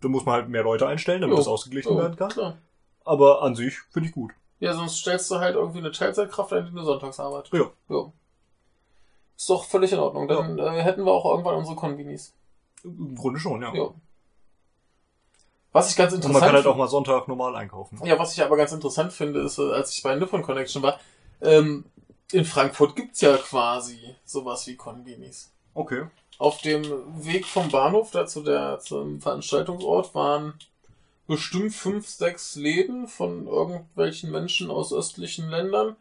Da 0.00 0.08
muss 0.08 0.24
man 0.24 0.34
halt 0.34 0.48
mehr 0.48 0.62
Leute 0.62 0.86
einstellen, 0.86 1.20
damit 1.20 1.34
Jo. 1.34 1.38
das 1.38 1.48
ausgeglichen 1.48 1.92
Oh, 1.92 1.98
werden 1.98 2.16
kann. 2.16 2.30
klar. 2.30 2.58
Aber 3.04 3.42
an 3.42 3.54
sich 3.54 3.78
finde 3.92 4.08
ich 4.08 4.14
gut. 4.14 4.32
Ja, 4.58 4.74
sonst 4.74 4.96
stellst 4.98 5.30
du 5.30 5.36
halt 5.38 5.54
irgendwie 5.54 5.78
eine 5.78 5.92
Teilzeitkraft 5.92 6.52
ein, 6.52 6.66
die 6.66 6.72
nur 6.72 6.84
sonntags 6.84 7.20
arbeitet. 7.20 7.52
Ja. 7.52 7.70
Ja. 7.88 8.12
Ist 9.36 9.48
doch 9.48 9.64
völlig 9.64 9.92
in 9.92 9.98
Ordnung. 9.98 10.28
Dann 10.28 10.58
äh, 10.58 10.82
hätten 10.82 11.04
wir 11.04 11.12
auch 11.12 11.24
irgendwann 11.24 11.54
unsere 11.56 11.76
Konvinis. 11.76 12.34
Im 12.84 13.14
Grunde 13.14 13.38
schon, 13.40 13.62
ja. 13.62 13.72
Ja. 13.74 13.90
Was 15.72 15.90
ich 15.90 15.96
ganz 15.96 16.12
Und 16.12 16.16
interessant 16.16 16.40
man 16.40 16.48
kann 16.48 16.56
halt 16.56 16.66
auch 16.66 16.76
mal 16.76 16.88
Sonntag 16.88 17.28
normal 17.28 17.54
einkaufen. 17.54 18.00
Ja, 18.04 18.18
was 18.18 18.32
ich 18.34 18.42
aber 18.42 18.56
ganz 18.56 18.72
interessant 18.72 19.12
finde, 19.12 19.40
ist, 19.40 19.58
äh, 19.58 19.70
als 19.72 19.92
ich 19.96 20.02
bei 20.02 20.14
Nippon 20.16 20.42
Connection 20.42 20.82
war, 20.82 20.98
ähm, 21.40 21.84
in 22.32 22.44
Frankfurt 22.44 22.96
gibt's 22.96 23.20
ja 23.20 23.36
quasi 23.36 23.98
sowas 24.24 24.66
wie 24.66 24.76
Konvinis. 24.76 25.50
Okay. 25.74 26.06
Auf 26.38 26.60
dem 26.62 26.84
Weg 27.24 27.46
vom 27.46 27.68
Bahnhof 27.70 28.10
da 28.10 28.26
zu 28.26 28.42
der, 28.42 28.78
zum 28.80 29.20
Veranstaltungsort 29.20 30.14
waren 30.14 30.54
bestimmt 31.26 31.74
fünf, 31.74 32.08
sechs 32.08 32.56
Läden 32.56 33.06
von 33.06 33.46
irgendwelchen 33.46 34.30
Menschen 34.30 34.70
aus 34.70 34.92
östlichen 34.92 35.48
Ländern, 35.48 35.96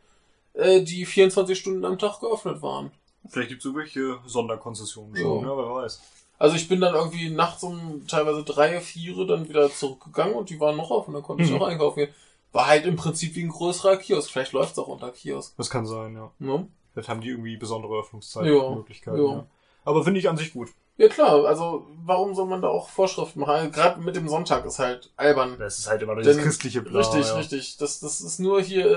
äh, 0.54 0.82
die 0.82 1.06
24 1.06 1.58
Stunden 1.60 1.86
am 1.86 2.00
Tag 2.00 2.20
geöffnet 2.20 2.62
waren. 2.62 2.92
Vielleicht 3.28 3.50
gibt 3.50 3.62
es 3.62 3.66
irgendwelche 3.66 4.20
Sonderkonzessionen 4.26 5.16
Ja. 5.16 5.22
schon, 5.22 5.42
ja, 5.44 5.58
wer 5.58 5.70
weiß. 5.76 6.02
Also 6.40 6.56
ich 6.56 6.70
bin 6.70 6.80
dann 6.80 6.96
irgendwie 6.96 7.30
nachts 7.30 7.64
um 7.64 8.08
teilweise 8.08 8.44
drei, 8.44 8.80
vier 8.80 9.26
dann 9.26 9.50
wieder 9.50 9.70
zurückgegangen 9.70 10.36
und 10.36 10.50
die 10.50 10.60
waren 10.60 10.78
noch 10.78 10.90
auf 10.90 11.08
und 11.08 11.14
dann 11.14 11.24
konnte 11.24 11.44
ich 11.44 11.50
Mhm. 11.52 11.62
auch 11.62 11.68
einkaufen 11.68 12.00
gehen. 12.00 12.14
War 12.52 12.68
halt 12.68 12.86
im 12.86 12.96
Prinzip 12.96 13.36
wie 13.36 13.44
ein 13.44 13.50
größerer 13.50 13.98
Kiosk. 13.98 14.32
Vielleicht 14.32 14.54
läuft's 14.54 14.80
auch 14.80 14.88
unter 14.88 15.12
Kiosk. 15.12 15.56
Das 15.58 15.70
kann 15.70 15.86
sein, 15.86 16.16
ja. 16.16 16.32
Ne? 16.40 16.68
Vielleicht 16.94 17.10
haben 17.10 17.22
die 17.22 17.30
irgendwie 17.30 17.58
besondere 17.58 18.00
Öffnungszeiten, 18.00 18.52
Ja, 18.54 18.70
Möglichkeiten. 18.72 19.18
ja. 19.18 19.32
Ja. 19.34 19.46
Aber 19.86 20.04
finde 20.04 20.20
ich 20.20 20.28
an 20.30 20.38
sich 20.38 20.54
gut. 20.54 20.70
Ja 20.98 21.08
klar, 21.08 21.46
also 21.46 21.88
warum 22.04 22.36
soll 22.36 22.46
man 22.48 22.62
da 22.62 22.68
auch 22.68 22.90
Vorschriften 22.90 23.40
machen? 23.40 23.72
Gerade 23.72 24.02
mit 24.02 24.18
dem 24.18 24.28
Sonntag 24.28 24.66
ist 24.66 24.80
halt 24.80 25.14
albern. 25.16 25.56
Das 25.58 25.80
ist 25.80 25.88
halt 25.88 26.02
immer 26.02 26.14
dieses 26.18 26.36
Denn- 26.36 26.44
christliche 26.44 26.82
Bla, 26.82 27.00
richtig, 27.00 27.26
ja. 27.26 27.36
richtig. 27.36 27.78
Das, 27.78 28.02
das 28.02 28.20
ist 28.20 28.40
nur 28.40 28.62
hier, 28.62 28.92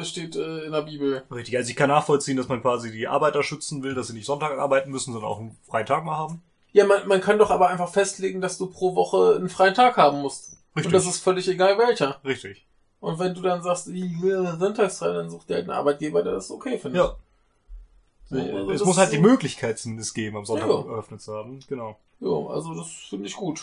äh, 0.00 0.04
steht 0.06 0.34
äh, 0.34 0.60
in 0.64 0.72
der 0.72 0.80
Bibel. 0.82 1.24
Richtig, 1.30 1.54
also 1.58 1.68
ich 1.68 1.76
kann 1.76 1.88
nachvollziehen, 1.90 2.38
dass 2.38 2.48
man 2.48 2.62
quasi 2.62 2.90
die 2.90 3.06
Arbeiter 3.06 3.42
schützen 3.42 3.82
will, 3.82 3.94
dass 3.94 4.06
sie 4.06 4.14
nicht 4.14 4.24
Sonntag 4.24 4.56
arbeiten 4.58 4.90
müssen, 4.90 5.12
sondern 5.12 5.30
auch 5.30 5.40
einen 5.40 5.58
Freitag 5.68 6.04
mal 6.04 6.16
haben. 6.16 6.42
Ja, 6.72 6.86
man, 6.86 7.06
man 7.06 7.20
kann 7.20 7.38
doch 7.38 7.50
aber 7.50 7.68
einfach 7.68 7.90
festlegen, 7.90 8.40
dass 8.40 8.56
du 8.56 8.68
pro 8.68 8.94
Woche 8.94 9.36
einen 9.36 9.50
freien 9.50 9.74
Tag 9.74 9.98
haben 9.98 10.22
musst. 10.22 10.56
Richtig. 10.74 10.86
Und 10.86 10.92
das 10.94 11.04
ist 11.04 11.18
völlig 11.22 11.46
egal 11.48 11.76
welcher. 11.76 12.18
Richtig. 12.24 12.66
Und 13.02 13.18
wenn 13.18 13.34
du 13.34 13.42
dann 13.42 13.62
sagst, 13.62 13.88
ich 13.88 14.22
will 14.22 14.46
sonntagsfrei, 14.60 15.12
dann 15.12 15.28
sucht 15.28 15.50
dir 15.50 15.54
halt 15.56 15.64
einen 15.68 15.76
Arbeitgeber, 15.76 16.22
der 16.22 16.34
das 16.34 16.50
okay 16.52 16.78
findet. 16.78 17.02
Ja. 17.02 17.16
So, 18.30 18.36
also 18.38 18.70
es 18.70 18.84
muss 18.84 18.96
halt 18.96 19.10
die 19.10 19.16
ist- 19.16 19.22
Möglichkeit 19.22 19.78
zumindest 19.80 20.14
geben, 20.14 20.36
am 20.36 20.44
Sonntag 20.46 20.68
Ja. 20.68 20.82
geöffnet 20.82 21.20
zu 21.20 21.34
haben. 21.34 21.58
Genau. 21.68 21.98
Ja, 22.20 22.28
also 22.54 22.74
das 22.74 22.86
finde 23.10 23.26
ich 23.26 23.34
gut. 23.34 23.60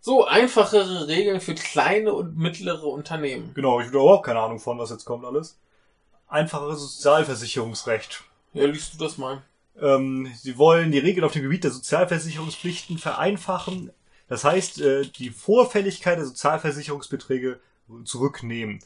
So, 0.00 0.26
einfachere 0.26 1.06
Regeln 1.06 1.40
für 1.40 1.54
kleine 1.54 2.12
und 2.12 2.36
mittlere 2.36 2.84
Unternehmen. 2.84 3.52
Genau, 3.54 3.78
ich 3.80 3.86
habe 3.86 3.98
überhaupt 3.98 4.26
keine 4.26 4.40
Ahnung 4.40 4.58
von, 4.58 4.78
was 4.78 4.90
jetzt 4.90 5.04
kommt 5.04 5.24
alles. 5.24 5.56
Einfacheres 6.28 6.80
Sozialversicherungsrecht. 6.80 8.24
Ja, 8.52 8.66
liest 8.66 8.94
du 8.94 8.98
das 8.98 9.16
mal. 9.16 9.42
Ähm, 9.80 10.28
sie 10.36 10.58
wollen 10.58 10.90
die 10.90 10.98
Regeln 10.98 11.24
auf 11.24 11.32
dem 11.32 11.42
Gebiet 11.42 11.64
der 11.64 11.70
Sozialversicherungspflichten 11.70 12.98
vereinfachen. 12.98 13.92
Das 14.28 14.42
heißt, 14.44 14.80
äh, 14.80 15.06
die 15.06 15.30
Vorfälligkeit 15.30 16.18
der 16.18 16.26
Sozialversicherungsbeträge 16.26 17.60
zurücknehmen. 18.04 18.80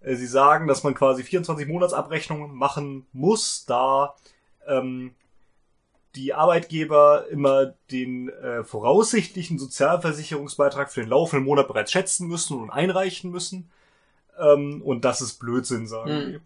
Äh, 0.00 0.16
sie 0.16 0.26
sagen, 0.26 0.66
dass 0.66 0.82
man 0.82 0.94
quasi 0.94 1.22
24 1.22 1.66
Monatsabrechnungen 1.66 2.54
machen 2.54 3.06
muss, 3.12 3.64
da 3.64 4.14
ähm, 4.66 5.14
die 6.14 6.34
Arbeitgeber 6.34 7.26
immer 7.30 7.74
den 7.90 8.28
äh, 8.28 8.64
voraussichtlichen 8.64 9.58
Sozialversicherungsbeitrag 9.58 10.92
für 10.92 11.00
den 11.00 11.08
laufenden 11.08 11.46
Monat 11.46 11.68
bereits 11.68 11.90
schätzen 11.90 12.28
müssen 12.28 12.60
und 12.60 12.70
einreichen 12.70 13.30
müssen. 13.30 13.70
Ähm, 14.38 14.82
und 14.82 15.04
das 15.04 15.20
ist 15.20 15.38
Blödsinn, 15.38 15.86
sagen 15.86 16.32
Mhm. 16.32 16.40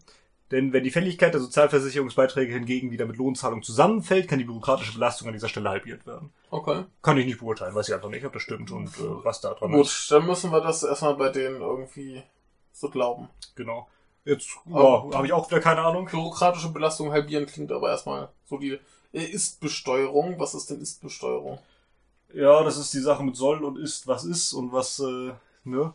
Denn 0.51 0.71
wenn 0.71 0.83
die 0.83 0.91
Fälligkeit 0.91 1.33
der 1.33 1.41
Sozialversicherungsbeiträge 1.41 2.53
hingegen 2.53 2.91
wieder 2.91 3.05
mit 3.05 3.17
Lohnzahlung 3.17 3.63
zusammenfällt, 3.63 4.29
kann 4.29 4.39
die 4.39 4.45
bürokratische 4.45 4.93
Belastung 4.93 5.27
an 5.27 5.33
dieser 5.33 5.49
Stelle 5.49 5.69
halbiert 5.69 6.05
werden. 6.07 6.31
Okay. 6.49 6.85
Kann 7.01 7.17
ich 7.17 7.25
nicht 7.25 7.39
beurteilen, 7.39 7.75
weiß 7.75 7.89
ich 7.89 7.95
einfach 7.95 8.09
nicht, 8.09 8.25
ob 8.25 8.31
das 8.31 8.41
stimmt 8.43 8.71
und 8.71 8.87
äh, 8.97 9.23
was 9.23 9.41
da 9.41 9.53
dran 9.53 9.73
ist. 9.73 10.07
Gut, 10.09 10.17
dann 10.17 10.25
müssen 10.25 10.51
wir 10.51 10.61
das 10.61 10.83
erstmal 10.83 11.15
bei 11.15 11.29
denen 11.29 11.61
irgendwie 11.61 12.23
so 12.71 12.89
glauben. 12.89 13.27
Genau. 13.55 13.87
Jetzt 14.23 14.49
Oh. 14.69 15.09
ja, 15.11 15.17
habe 15.17 15.27
ich 15.27 15.33
auch 15.33 15.49
wieder 15.49 15.61
keine 15.61 15.81
Ahnung. 15.81 16.05
Bürokratische 16.05 16.69
Belastung 16.69 17.11
halbieren 17.11 17.45
klingt 17.45 17.71
aber 17.71 17.89
erstmal 17.89 18.29
solide. 18.45 18.79
Äh, 19.13 19.23
Ist-Besteuerung, 19.23 20.39
was 20.39 20.53
ist 20.53 20.69
denn 20.69 20.81
Ist-Besteuerung? 20.81 21.59
Ja, 22.33 22.63
das 22.63 22.77
ist 22.77 22.93
die 22.93 22.99
Sache 22.99 23.23
mit 23.23 23.35
soll 23.35 23.63
und 23.63 23.77
ist, 23.77 24.07
was 24.07 24.25
ist 24.25 24.53
und 24.53 24.71
was, 24.73 24.99
äh, 24.99 25.31
ne? 25.63 25.93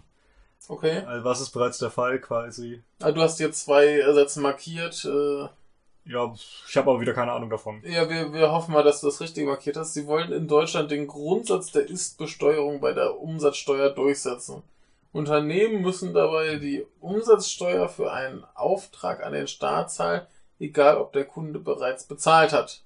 Okay. 0.68 1.02
Also 1.06 1.24
was 1.24 1.40
ist 1.40 1.50
bereits 1.50 1.78
der 1.78 1.90
Fall 1.90 2.18
quasi. 2.20 2.82
Ah, 3.00 3.10
Du 3.12 3.20
hast 3.20 3.38
hier 3.38 3.52
zwei 3.52 4.00
Sätze 4.12 4.40
markiert. 4.40 5.04
Äh, 5.04 5.48
Ja, 6.04 6.32
ich 6.68 6.76
habe 6.76 6.90
aber 6.90 7.00
wieder 7.00 7.14
keine 7.14 7.32
Ahnung 7.32 7.50
davon. 7.50 7.82
Ja, 7.84 8.08
wir, 8.08 8.32
wir 8.32 8.50
hoffen 8.52 8.72
mal, 8.72 8.82
dass 8.82 9.00
du 9.00 9.06
das 9.08 9.20
richtig 9.20 9.46
markiert 9.46 9.76
hast. 9.76 9.94
Sie 9.94 10.06
wollen 10.06 10.32
in 10.32 10.48
Deutschland 10.48 10.90
den 10.90 11.06
Grundsatz 11.06 11.72
der 11.72 11.88
Ist-Besteuerung 11.88 12.80
bei 12.80 12.92
der 12.92 13.20
Umsatzsteuer 13.20 13.90
durchsetzen. 13.90 14.62
Unternehmen 15.12 15.82
müssen 15.82 16.14
dabei 16.14 16.56
die 16.56 16.86
Umsatzsteuer 17.00 17.88
für 17.88 18.12
einen 18.12 18.44
Auftrag 18.54 19.22
an 19.22 19.32
den 19.34 19.46
Staat 19.46 19.92
zahlen, 19.92 20.22
egal 20.58 20.96
ob 20.96 21.12
der 21.12 21.24
Kunde 21.26 21.58
bereits 21.58 22.04
bezahlt 22.04 22.52
hat. 22.52 22.82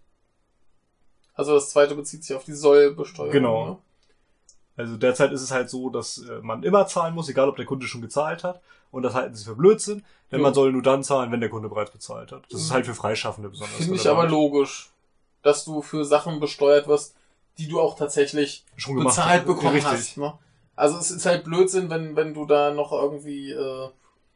Also 1.35 1.55
das 1.55 1.71
zweite 1.71 1.95
bezieht 1.95 2.25
sich 2.25 2.35
auf 2.35 2.45
die 2.45 2.53
Sollbesteuerung. 2.55 3.33
Genau. 3.33 3.67
Ne? 3.69 3.77
Also 4.77 4.97
derzeit 4.97 5.33
ist 5.33 5.43
es 5.43 5.51
halt 5.51 5.71
so, 5.71 5.91
dass 5.91 6.19
äh, 6.19 6.41
man 6.43 6.63
immer 6.63 6.87
zahlen 6.87 7.15
muss, 7.15 7.29
egal 7.29 7.49
ob 7.49 7.57
der 7.57 7.65
Kunde 7.65 7.87
schon 7.87 8.03
gezahlt 8.03 8.45
hat. 8.45 8.61
Und 8.91 9.03
das 9.03 9.15
halten 9.15 9.35
sie 9.35 9.45
für 9.45 9.57
Blödsinn, 9.57 10.05
denn 10.31 10.39
Jo. 10.41 10.45
man 10.45 10.55
soll 10.55 10.73
nur 10.73 10.83
dann 10.83 11.03
zahlen, 11.03 11.33
wenn 11.33 11.41
der 11.41 11.51
Kunde 11.51 11.69
bereits 11.69 11.91
bezahlt 11.91 12.33
hat. 12.33 12.45
Das 12.51 12.61
ist 12.61 12.71
halt 12.73 12.87
für 12.87 12.95
Freischaffende 12.95 13.49
besonders. 13.49 13.77
Finde 13.77 13.95
ich 13.97 14.09
aber 14.09 14.23
relevant. 14.25 14.33
logisch, 14.33 14.91
dass 15.43 15.65
du 15.65 15.83
für 15.83 16.05
Sachen 16.05 16.41
besteuert 16.41 16.89
wirst, 16.89 17.15
die 17.59 17.69
du 17.69 17.81
auch 17.81 17.97
tatsächlich 17.97 18.65
schon 18.77 18.97
gemacht 18.97 19.17
bezahlt 19.17 19.41
hast. 19.41 19.47
bekommen 19.47 19.75
Richtig. 19.75 19.93
hast. 19.93 20.17
Ne? 20.19 20.35
Also 20.77 20.99
es 20.99 21.11
ist 21.11 21.27
halt 21.27 21.45
Blödsinn, 21.45 21.91
wenn, 21.91 22.17
wenn 22.17 22.35
du 22.35 22.45
da 22.47 22.71
noch 22.71 22.93
irgendwie... 22.93 23.51
Äh, 23.53 23.89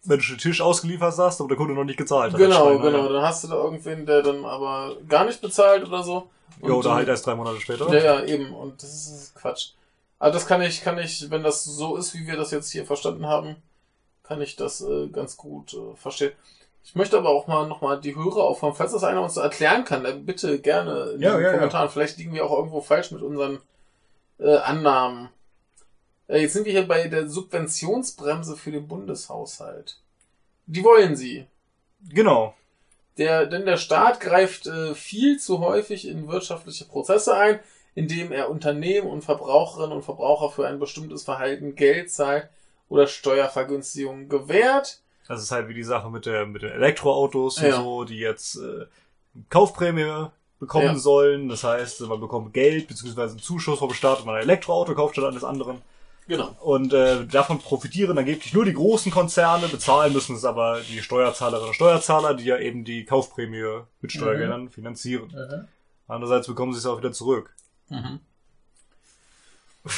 Wenn 0.05 0.19
du 0.19 0.27
den 0.27 0.39
Tisch 0.39 0.61
ausgeliefert 0.63 1.17
hast, 1.19 1.41
aber 1.41 1.49
der 1.49 1.57
Kunde 1.59 1.75
noch 1.75 1.85
nicht 1.85 1.99
gezahlt 1.99 2.33
hat. 2.33 2.39
Genau, 2.39 2.79
genau. 2.79 3.05
ja. 3.07 3.13
Dann 3.13 3.23
hast 3.23 3.45
du 3.45 3.49
da 3.49 3.57
irgendwen, 3.57 4.07
der 4.07 4.23
dann 4.23 4.45
aber 4.45 4.97
gar 5.07 5.27
nicht 5.27 5.41
bezahlt 5.41 5.87
oder 5.87 6.03
so. 6.03 6.29
Ja, 6.63 6.73
oder 6.73 6.95
halt 6.95 7.09
erst 7.09 7.27
drei 7.27 7.35
Monate 7.35 7.61
später. 7.61 7.93
Ja, 7.93 8.21
ja, 8.21 8.25
eben. 8.25 8.55
Und 8.55 8.83
das 8.83 8.91
ist 8.91 9.35
Quatsch. 9.35 9.73
Aber 10.21 10.31
das 10.31 10.47
kann 10.47 10.63
ich, 10.63 10.83
kann 10.83 10.99
ich, 10.99 11.31
wenn 11.31 11.43
das 11.43 11.65
so 11.65 11.97
ist, 11.97 12.15
wie 12.15 12.27
wir 12.27 12.37
das 12.37 12.53
jetzt 12.53 12.71
hier 12.71 12.87
verstanden 12.87 13.27
haben, 13.27 13.57
kann 14.23 14.41
ich 14.41 14.55
das 14.55 14.83
äh, 14.83 15.09
ganz 15.09 15.37
gut 15.37 15.75
äh, 15.75 15.97
verstehen. 15.97 16.33
Ich 16.85 16.95
möchte 16.95 17.19
aber 17.19 17.31
auch 17.31 17.47
mal 17.47 17.67
nochmal 17.67 18.01
die 18.01 18.15
Hörer 18.15 18.45
aufhören, 18.45 18.75
falls 18.75 18.93
das 18.93 19.03
einer 19.03 19.23
uns 19.23 19.39
erklären 19.39 19.85
kann, 19.85 20.05
dann 20.05 20.25
bitte 20.27 20.61
gerne 20.61 21.13
in 21.15 21.23
Ja, 21.23 21.33
den 21.33 21.43
ja, 21.43 21.49
ja. 21.49 21.53
Kommentaren. 21.55 21.89
Vielleicht 21.89 22.19
liegen 22.19 22.35
wir 22.35 22.45
auch 22.45 22.57
irgendwo 22.57 22.81
falsch 22.83 23.11
mit 23.11 23.23
unseren 23.23 23.61
äh, 24.39 24.57
Annahmen. 24.57 25.31
Äh, 26.29 26.43
jetzt 26.43 26.53
sind 26.53 26.67
wir 26.67 26.73
hier 26.73 26.87
bei 26.87 27.09
der 27.09 27.29
Subventionsbremse 27.29 28.57
für 28.57 28.73
den 28.73 28.89
Bundeshaushalt. 28.89 30.01
Die 30.67 30.85
wollen 30.85 31.17
sie. 31.17 31.47
Genau. 32.09 32.55
Der, 33.17 33.47
denn 33.47 33.65
der 33.65 33.79
Staat 33.79 34.21
greift 34.21 34.67
äh, 34.67 34.95
viel 34.95 35.39
zu 35.39 35.61
häufig 35.61 36.07
in 36.07 36.29
wirtschaftliche 36.29 36.85
Prozesse 36.85 37.35
ein, 37.35 37.61
indem 37.95 38.33
er 38.33 38.51
Unternehmen 38.51 39.09
und 39.09 39.23
Verbraucherinnen 39.25 39.97
und 39.97 40.05
Verbraucher 40.05 40.51
für 40.51 40.67
ein 40.67 40.79
bestimmtes 40.79 41.23
Verhalten 41.25 41.75
Geld 41.75 42.11
zahlt 42.11 42.49
oder 42.89 43.07
Steuervergünstigungen 43.07 44.29
gewährt. 44.29 45.01
Das 45.29 45.43
ist 45.43 45.53
halt 45.53 45.69
wie 45.69 45.75
die 45.75 45.85
Sache 45.85 46.11
mit, 46.11 46.27
der, 46.27 46.47
mit 46.47 46.63
den 46.63 46.73
Elektroautos 46.73 47.59
und 47.59 47.65
Ja. 47.69 47.77
so, 47.77 48.05
die 48.05 48.19
jetzt 48.19 48.57
äh, 48.57 48.87
Kaufprämie 49.49 50.27
bekommen 50.59 50.87
Ja. 50.87 50.95
sollen. 50.97 51.49
Das 51.49 51.63
heißt, 51.65 52.01
man 52.03 52.21
bekommt 52.21 52.53
Geld 52.53 52.89
bzw. 52.89 53.23
einen 53.23 53.39
Zuschuss 53.39 53.79
vom 53.79 53.93
Staat, 53.95 54.19
wenn 54.21 54.27
man 54.27 54.35
ein 54.37 54.43
Elektroauto 54.43 54.95
kauft 54.95 55.15
statt 55.15 55.27
eines 55.27 55.45
anderen. 55.45 55.83
Genau. 56.27 56.55
Und 56.61 56.93
äh, 56.93 57.27
davon 57.27 57.59
profitieren 57.59 58.17
angeblich 58.17 58.53
nur 58.53 58.65
die 58.65 58.73
großen 58.75 59.11
Konzerne, 59.11 59.67
bezahlen 59.69 60.13
müssen 60.13 60.37
es 60.37 60.45
aber 60.45 60.81
die 60.81 61.03
Steuerzahlerinnen 61.03 61.69
und 61.69 61.75
Steuerzahler, 61.75 62.35
die 62.35 62.45
ja 62.45 62.57
eben 62.59 62.85
die 62.85 63.05
Kaufprämie 63.05 63.81
mit 64.01 64.13
Steuergeldern 64.13 64.69
finanzieren. 64.69 65.33
Andererseits 66.07 66.47
bekommen 66.47 66.73
sie 66.73 66.79
es 66.79 66.87
auch 66.87 66.99
wieder 66.99 67.13
zurück. 67.13 67.53
Mhm. 67.91 68.21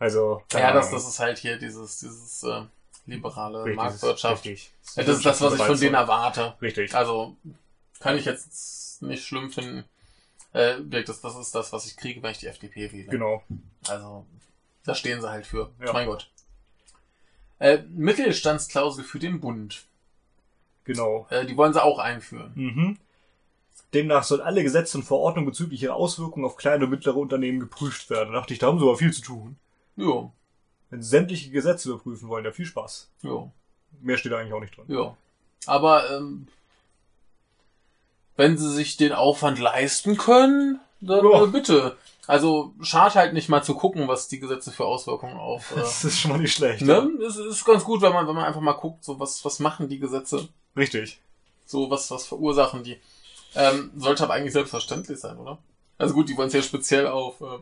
Also 0.00 0.44
Ja, 0.52 0.72
das, 0.72 0.92
das 0.92 1.08
ist 1.08 1.18
halt 1.18 1.38
hier 1.38 1.58
dieses, 1.58 1.98
dieses 1.98 2.44
äh, 2.44 2.62
liberale 3.06 3.64
richtig, 3.64 3.76
Marktwirtschaft. 3.76 4.44
Richtig. 4.44 4.70
Ja, 4.94 5.02
das 5.02 5.16
ist 5.16 5.26
das, 5.26 5.40
was 5.40 5.54
ich 5.54 5.62
von 5.62 5.80
denen 5.80 5.94
erwarte. 5.94 6.54
Richtig. 6.62 6.94
Also 6.94 7.36
kann 7.98 8.16
ich 8.16 8.24
jetzt 8.24 9.02
nicht 9.02 9.24
schlimm 9.24 9.50
finden. 9.50 9.84
Äh, 10.52 10.76
das, 10.84 11.20
das 11.20 11.36
ist 11.36 11.54
das, 11.54 11.72
was 11.72 11.86
ich 11.86 11.96
kriege, 11.96 12.22
wenn 12.22 12.30
ich 12.30 12.38
die 12.38 12.46
FDP 12.46 12.92
wähle. 12.92 13.10
Genau. 13.10 13.42
Also, 13.88 14.24
da 14.84 14.94
stehen 14.94 15.20
sie 15.20 15.28
halt 15.28 15.46
für. 15.46 15.72
Ja. 15.84 15.92
Mein 15.92 16.06
Gott. 16.06 16.30
Äh, 17.58 17.78
Mittelstandsklausel 17.88 19.04
für 19.04 19.18
den 19.18 19.40
Bund. 19.40 19.84
Genau. 20.84 21.26
Äh, 21.30 21.44
die 21.44 21.56
wollen 21.56 21.72
sie 21.72 21.82
auch 21.82 21.98
einführen. 21.98 22.52
Mhm. 22.54 22.98
Demnach 23.94 24.24
sollen 24.24 24.40
alle 24.42 24.62
Gesetze 24.62 24.98
und 24.98 25.04
Verordnungen 25.04 25.48
bezüglich 25.48 25.82
ihrer 25.82 25.94
Auswirkungen 25.94 26.44
auf 26.44 26.56
kleine 26.56 26.84
und 26.84 26.90
mittlere 26.90 27.16
Unternehmen 27.16 27.60
geprüft 27.60 28.10
werden. 28.10 28.32
Da 28.32 28.40
dachte 28.40 28.52
ich, 28.52 28.58
da 28.58 28.66
haben 28.66 28.78
sie 28.78 28.84
aber 28.84 28.96
viel 28.98 29.12
zu 29.12 29.22
tun. 29.22 29.56
Jo, 29.96 30.30
Wenn 30.90 31.02
sie 31.02 31.08
sämtliche 31.08 31.50
Gesetze 31.50 31.88
überprüfen 31.90 32.28
wollen, 32.28 32.44
ja 32.44 32.52
viel 32.52 32.66
Spaß. 32.66 33.08
jo, 33.22 33.50
Mehr 34.00 34.16
steht 34.18 34.32
da 34.32 34.38
eigentlich 34.38 34.52
auch 34.52 34.60
nicht 34.60 34.76
drin. 34.76 34.84
jo. 34.88 35.16
Aber 35.66 36.10
ähm, 36.10 36.46
wenn 38.36 38.56
sie 38.56 38.70
sich 38.72 38.96
den 38.96 39.12
Aufwand 39.12 39.58
leisten 39.58 40.16
können, 40.16 40.80
dann 41.00 41.24
Ja. 41.24 41.44
äh, 41.44 41.46
bitte. 41.48 41.96
Also 42.26 42.74
schade 42.82 43.14
halt 43.14 43.32
nicht 43.32 43.48
mal 43.48 43.62
zu 43.62 43.74
gucken, 43.74 44.06
was 44.06 44.28
die 44.28 44.38
Gesetze 44.38 44.70
für 44.70 44.84
Auswirkungen 44.84 45.36
auf. 45.38 45.72
Äh, 45.76 45.80
Das 45.80 46.04
ist 46.04 46.18
schon 46.20 46.30
mal 46.32 46.38
nicht 46.38 46.54
schlecht. 46.54 46.82
ne? 46.82 47.08
Es 47.26 47.36
ist 47.36 47.64
ganz 47.64 47.84
gut, 47.84 48.02
wenn 48.02 48.12
man, 48.12 48.26
wenn 48.28 48.34
man 48.34 48.44
einfach 48.44 48.60
mal 48.60 48.72
guckt, 48.74 49.02
so 49.04 49.18
was, 49.18 49.44
was 49.44 49.58
machen 49.60 49.88
die 49.88 49.98
Gesetze, 49.98 50.48
Richtig. 50.76 51.18
so 51.66 51.90
was, 51.90 52.10
was 52.10 52.26
verursachen 52.26 52.84
die. 52.84 52.98
Ähm, 53.54 53.90
sollte 53.96 54.24
aber 54.24 54.34
eigentlich 54.34 54.52
selbstverständlich 54.52 55.18
sein, 55.18 55.38
oder? 55.38 55.58
Also 55.96 56.14
gut, 56.14 56.28
die 56.28 56.36
wollen 56.36 56.48
es 56.48 56.54
ja 56.54 56.62
speziell 56.62 57.06
auf 57.06 57.40
äh, 57.40 57.58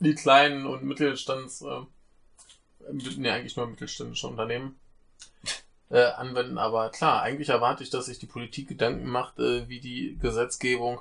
die 0.00 0.14
kleinen 0.14 0.66
und 0.66 0.82
Mittelstands, 0.84 1.62
äh, 1.62 1.80
ne, 3.18 3.32
eigentlich 3.32 3.56
nur 3.56 3.66
mittelständische 3.66 4.26
Unternehmen 4.26 4.76
äh, 5.90 6.02
anwenden. 6.02 6.58
Aber 6.58 6.90
klar, 6.90 7.22
eigentlich 7.22 7.50
erwarte 7.50 7.82
ich, 7.84 7.90
dass 7.90 8.06
sich 8.06 8.18
die 8.18 8.26
Politik 8.26 8.68
Gedanken 8.68 9.08
macht, 9.08 9.38
äh, 9.38 9.68
wie 9.68 9.80
die 9.80 10.18
Gesetzgebung 10.20 11.00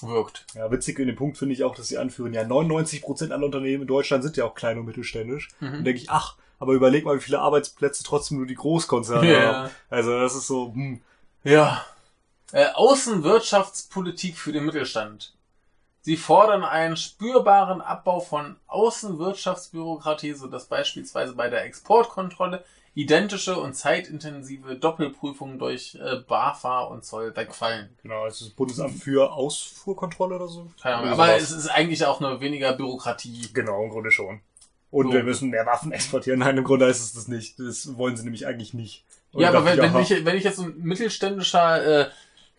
wirkt. 0.00 0.46
Ja, 0.54 0.70
witzig 0.70 0.98
in 0.98 1.06
dem 1.08 1.16
Punkt 1.16 1.38
finde 1.38 1.54
ich 1.54 1.64
auch, 1.64 1.74
dass 1.74 1.88
sie 1.88 1.98
anführen, 1.98 2.32
ja, 2.34 2.42
99% 2.42 3.32
aller 3.32 3.46
Unternehmen 3.46 3.82
in 3.82 3.88
Deutschland 3.88 4.22
sind 4.24 4.36
ja 4.36 4.44
auch 4.44 4.54
klein 4.54 4.78
und 4.78 4.86
mittelständisch. 4.86 5.48
Mhm. 5.60 5.72
Dann 5.72 5.84
denke 5.84 6.00
ich, 6.00 6.10
ach, 6.10 6.36
aber 6.58 6.72
überleg 6.74 7.04
mal, 7.04 7.16
wie 7.16 7.22
viele 7.22 7.40
Arbeitsplätze 7.40 8.04
trotzdem 8.04 8.38
nur 8.38 8.46
die 8.46 8.54
Großkonzerne 8.54 9.30
Ja. 9.30 9.40
haben. 9.40 9.70
Also 9.90 10.18
das 10.18 10.34
ist 10.34 10.46
so, 10.46 10.72
hm, 10.72 11.00
Ja. 11.44 11.84
Äh, 12.52 12.66
Außenwirtschaftspolitik 12.74 14.36
für 14.36 14.52
den 14.52 14.64
Mittelstand. 14.66 15.34
Sie 16.02 16.16
fordern 16.16 16.64
einen 16.64 16.96
spürbaren 16.96 17.80
Abbau 17.80 18.20
von 18.20 18.56
Außenwirtschaftsbürokratie, 18.66 20.32
sodass 20.34 20.66
beispielsweise 20.66 21.34
bei 21.34 21.48
der 21.48 21.64
Exportkontrolle 21.64 22.64
identische 22.94 23.58
und 23.58 23.74
zeitintensive 23.74 24.76
Doppelprüfungen 24.76 25.58
durch 25.58 25.94
äh, 25.94 26.16
BAFA 26.28 26.80
und 26.82 27.04
Zoll 27.04 27.34
wegfallen. 27.34 27.96
genau, 28.02 28.26
es 28.26 28.40
ist 28.40 28.48
das 28.48 28.50
Bundesamt 28.50 29.02
für 29.02 29.32
Ausfuhrkontrolle 29.32 30.36
oder 30.36 30.48
so. 30.48 30.70
Keine 30.82 30.96
Ahnung, 30.96 31.08
Irgendwie 31.10 31.22
aber 31.22 31.38
sowas. 31.38 31.50
es 31.50 31.56
ist 31.56 31.68
eigentlich 31.68 32.04
auch 32.04 32.20
eine 32.20 32.40
weniger 32.40 32.74
Bürokratie. 32.74 33.48
Genau, 33.54 33.84
im 33.84 33.90
Grunde 33.90 34.10
schon. 34.10 34.40
Und 34.90 35.06
So. 35.06 35.12
wir 35.14 35.22
müssen 35.22 35.48
mehr 35.48 35.64
Waffen 35.64 35.90
exportieren. 35.92 36.40
Nein, 36.40 36.58
im 36.58 36.64
Grunde 36.64 36.84
ist 36.86 37.00
es 37.00 37.14
das 37.14 37.28
nicht. 37.28 37.58
Das 37.58 37.96
wollen 37.96 38.14
sie 38.16 38.24
nämlich 38.24 38.46
eigentlich 38.46 38.74
nicht. 38.74 39.04
Und 39.32 39.40
ja, 39.40 39.48
aber 39.48 39.64
wenn, 39.64 39.78
wenn, 39.78 39.96
ich, 40.02 40.24
wenn 40.26 40.36
ich 40.36 40.44
jetzt 40.44 40.56
so 40.56 40.64
ein 40.64 40.74
mittelständischer 40.82 42.02
äh, 42.08 42.10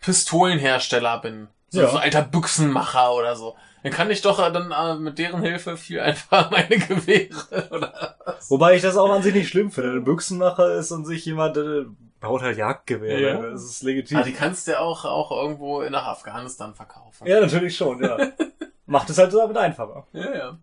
Pistolenhersteller 0.04 1.18
bin, 1.18 1.48
so, 1.68 1.80
Ja. 1.80 1.88
so 1.88 1.98
alter 1.98 2.22
Büchsenmacher 2.22 3.12
oder 3.14 3.36
so, 3.36 3.56
dann 3.82 3.92
kann 3.92 4.10
ich 4.10 4.22
doch 4.22 4.38
äh, 4.38 4.52
dann 4.52 4.70
äh, 4.72 4.94
mit 5.00 5.18
deren 5.18 5.42
Hilfe 5.42 5.76
viel 5.76 6.00
einfacher 6.08 6.50
meine 6.50 6.78
Gewehre 6.78 7.68
oder 7.70 8.16
Wobei 8.48 8.74
ich 8.76 8.82
das 8.82 8.96
auch 8.96 9.10
an 9.10 9.22
sich 9.22 9.34
nicht 9.34 9.48
schlimm 9.48 9.70
finde. 9.70 9.92
Ein 9.92 10.04
Büchsenmacher 10.04 10.74
ist 10.74 10.92
an 10.92 11.04
sich 11.04 11.24
jemand, 11.24 11.56
der 11.56 11.86
baut 12.20 12.42
halt 12.42 12.56
Jagdgewehre. 12.58 13.20
Ja. 13.20 13.50
Das 13.50 13.64
ist 13.64 13.82
legitim. 13.82 14.18
Ah, 14.18 14.22
die 14.22 14.32
kannst 14.32 14.66
du 14.66 14.72
ja 14.72 14.80
auch, 14.80 15.04
auch 15.04 15.30
irgendwo 15.30 15.82
nach 15.82 16.06
Afghanistan 16.06 16.74
verkaufen. 16.74 17.26
ja, 17.26 17.40
natürlich 17.40 17.76
schon, 17.76 18.02
ja. 18.02 18.16
Macht 18.86 19.08
es 19.10 19.18
halt 19.18 19.32
damit 19.32 19.56
einfacher. 19.56 20.06
ja. 20.12 20.34
ja. 20.34 20.58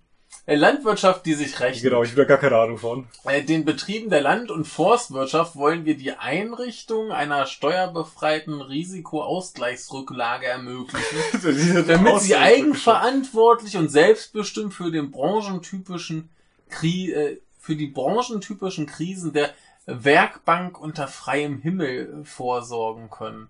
Äh, 0.47 0.55
Landwirtschaft, 0.55 1.25
die 1.25 1.35
sich 1.35 1.59
rechnet. 1.59 1.83
Genau, 1.83 2.01
ich 2.03 2.09
habe 2.11 2.21
da 2.23 2.27
gar 2.27 2.37
keine 2.39 2.57
Ahnung 2.57 2.77
von. 2.79 3.07
Äh, 3.25 3.43
Den 3.43 3.63
Betrieben 3.63 4.09
der 4.09 4.21
Land- 4.21 4.49
und 4.49 4.65
Forstwirtschaft 4.65 5.55
wollen 5.55 5.85
wir 5.85 5.95
die 5.95 6.13
Einrichtung 6.13 7.11
einer 7.11 7.45
steuerbefreiten 7.45 8.59
Risikoausgleichsrücklage 8.61 10.47
ermöglichen, 10.47 11.17
damit 11.87 12.19
sie 12.21 12.35
eigenverantwortlich 12.35 13.77
und 13.77 13.89
selbstbestimmt 13.89 14.73
für 14.73 14.91
den 14.91 15.11
branchentypischen 15.11 16.29
Kri 16.69 17.11
äh, 17.11 17.37
für 17.59 17.75
die 17.75 17.87
branchentypischen 17.87 18.87
Krisen 18.87 19.33
der 19.33 19.51
Werkbank 19.85 20.79
unter 20.81 21.07
freiem 21.07 21.59
Himmel 21.61 22.21
vorsorgen 22.23 23.09
können. 23.11 23.47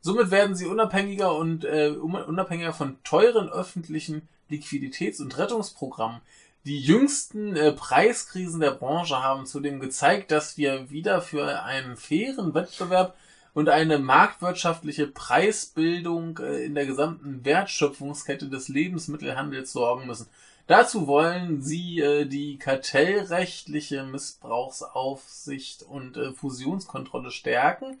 Somit 0.00 0.30
werden 0.30 0.54
sie 0.54 0.66
unabhängiger 0.66 1.34
und 1.34 1.64
äh, 1.64 1.88
un- 1.90 2.14
unabhängiger 2.14 2.72
von 2.72 2.98
teuren 3.02 3.48
öffentlichen 3.48 4.28
Liquiditäts- 4.50 5.20
und 5.20 5.36
Rettungsprogrammen. 5.38 6.20
Die 6.64 6.80
jüngsten 6.80 7.56
äh, 7.56 7.72
Preiskrisen 7.72 8.60
der 8.60 8.70
Branche 8.70 9.22
haben 9.22 9.44
zudem 9.44 9.80
gezeigt, 9.80 10.30
dass 10.30 10.56
wir 10.56 10.90
wieder 10.90 11.20
für 11.20 11.62
einen 11.62 11.96
fairen 11.96 12.54
Wettbewerb 12.54 13.16
und 13.52 13.68
eine 13.68 13.98
marktwirtschaftliche 13.98 15.06
Preisbildung 15.06 16.38
äh, 16.38 16.64
in 16.64 16.74
der 16.74 16.86
gesamten 16.86 17.44
Wertschöpfungskette 17.44 18.48
des 18.48 18.68
Lebensmittelhandels 18.68 19.72
sorgen 19.72 20.06
müssen. 20.06 20.26
Dazu 20.66 21.06
wollen 21.06 21.60
sie 21.60 22.00
äh, 22.00 22.24
die 22.24 22.58
kartellrechtliche 22.58 24.04
Missbrauchsaufsicht 24.04 25.82
und 25.82 26.16
äh, 26.16 26.32
Fusionskontrolle 26.32 27.30
stärken 27.30 27.98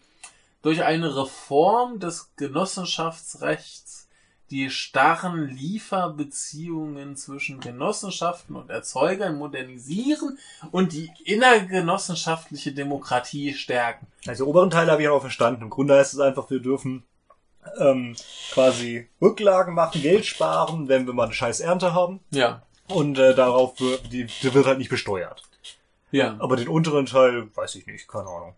durch 0.62 0.82
eine 0.82 1.14
Reform 1.14 2.00
des 2.00 2.30
Genossenschaftsrechts 2.36 4.03
die 4.50 4.70
starren 4.70 5.48
Lieferbeziehungen 5.48 7.16
zwischen 7.16 7.60
Genossenschaften 7.60 8.56
und 8.56 8.70
Erzeugern 8.70 9.36
modernisieren 9.36 10.38
und 10.70 10.92
die 10.92 11.10
innergenossenschaftliche 11.24 12.72
Demokratie 12.72 13.54
stärken. 13.54 14.06
Also 14.26 14.46
oberen 14.46 14.70
Teil 14.70 14.90
habe 14.90 15.02
ich 15.02 15.08
auch 15.08 15.20
verstanden. 15.20 15.62
Im 15.62 15.70
Grunde 15.70 15.96
heißt 15.96 16.14
es 16.14 16.20
einfach, 16.20 16.50
wir 16.50 16.60
dürfen 16.60 17.04
ähm, 17.78 18.14
quasi 18.52 19.08
Rücklagen 19.20 19.74
machen, 19.74 20.02
Geld 20.02 20.26
sparen, 20.26 20.88
wenn 20.88 21.06
wir 21.06 21.14
mal 21.14 21.24
eine 21.24 21.32
scheiß 21.32 21.60
Ernte 21.60 21.94
haben. 21.94 22.20
Ja. 22.30 22.62
Und 22.88 23.18
äh, 23.18 23.34
darauf 23.34 23.80
wird, 23.80 24.12
die, 24.12 24.26
die 24.26 24.54
wird 24.54 24.66
halt 24.66 24.78
nicht 24.78 24.90
besteuert. 24.90 25.42
Ja. 26.10 26.36
Aber 26.38 26.56
den 26.56 26.68
unteren 26.68 27.06
Teil 27.06 27.48
weiß 27.54 27.74
ich 27.76 27.86
nicht, 27.86 28.06
keine 28.08 28.28
Ahnung. 28.28 28.54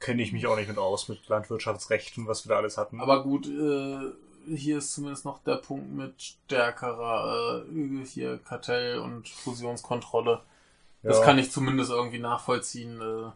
Kenne 0.00 0.22
ich 0.22 0.32
mich 0.32 0.46
auch 0.46 0.56
nicht 0.56 0.68
mit 0.68 0.78
aus, 0.78 1.08
mit 1.08 1.28
Landwirtschaftsrecht 1.28 2.16
und 2.18 2.26
was 2.26 2.44
wir 2.46 2.50
da 2.50 2.56
alles 2.56 2.76
hatten. 2.78 3.00
Aber 3.00 3.22
gut, 3.22 3.46
äh, 3.46 3.98
hier 4.48 4.78
ist 4.78 4.94
zumindest 4.94 5.24
noch 5.26 5.42
der 5.44 5.56
Punkt 5.56 5.90
mit 5.92 6.20
stärkerer 6.22 7.62
äh, 7.70 8.04
hier 8.06 8.38
Kartell- 8.38 8.98
und 8.98 9.28
Fusionskontrolle. 9.28 10.42
Das 11.02 11.18
Ja. 11.18 11.24
kann 11.24 11.38
ich 11.38 11.50
zumindest 11.52 11.90
irgendwie 11.90 12.18
nachvollziehen, 12.18 13.00
äh, 13.00 13.30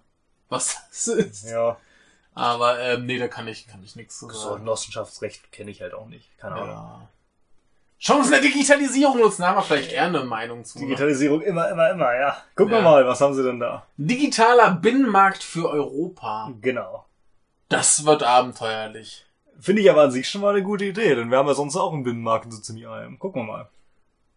was 0.48 0.76
das 0.88 1.08
ist. 1.08 1.44
ja, 1.50 1.76
Aber 2.34 2.80
ähm, 2.80 3.06
nee, 3.06 3.18
da 3.18 3.28
kann 3.28 3.46
ich, 3.46 3.66
kann 3.68 3.82
ich 3.84 3.94
nichts 3.96 4.18
zu 4.18 4.28
so 4.30 4.34
sagen. 4.50 4.60
Genossenschaftsrecht 4.60 5.52
kenne 5.52 5.70
ich 5.70 5.82
halt 5.82 5.94
auch 5.94 6.06
nicht. 6.06 6.36
Keine 6.38 6.54
Ahnung. 6.56 6.68
Ja. 6.68 7.08
Chancen 8.04 8.32
der 8.32 8.40
Digitalisierung 8.42 9.18
nutzen, 9.18 9.46
haben 9.46 9.56
wir 9.56 9.62
vielleicht 9.62 9.92
eher 9.92 10.04
eine 10.04 10.24
Meinung 10.24 10.64
zu. 10.64 10.78
Ne? 10.78 10.84
Digitalisierung 10.84 11.40
immer, 11.40 11.70
immer, 11.70 11.90
immer, 11.90 12.14
ja. 12.14 12.36
Gucken 12.54 12.72
Ja. 12.74 12.78
wir 12.80 12.82
mal, 12.82 13.06
was 13.06 13.20
haben 13.20 13.32
sie 13.34 13.42
denn 13.42 13.58
da? 13.60 13.86
Digitaler 13.96 14.72
Binnenmarkt 14.72 15.42
für 15.42 15.70
Europa. 15.70 16.52
Genau. 16.60 17.06
Das 17.70 18.04
wird 18.04 18.22
abenteuerlich. 18.22 19.24
Finde 19.58 19.80
ich 19.80 19.90
aber 19.90 20.02
an 20.02 20.10
sich 20.10 20.28
schon 20.28 20.42
mal 20.42 20.50
eine 20.54 20.62
gute 20.62 20.84
Idee, 20.84 21.14
denn 21.14 21.30
wir 21.30 21.38
haben 21.38 21.48
ja 21.48 21.54
sonst 21.54 21.76
auch 21.76 21.92
einen 21.94 22.02
Binnenmarkt 22.02 22.44
in 22.44 22.52
so 22.52 22.60
ziemlich 22.60 22.86
allem. 22.86 23.18
Gucken 23.18 23.42
wir 23.46 23.52
mal. 23.52 23.68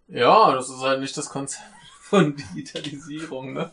Ja, 0.08 0.54
das 0.54 0.70
ist 0.70 0.82
halt 0.82 1.02
nicht 1.02 1.18
das 1.18 1.30
Konzept 1.30 1.66
von 2.02 2.38
Digitalisierung, 2.38 3.52
ne? 3.52 3.72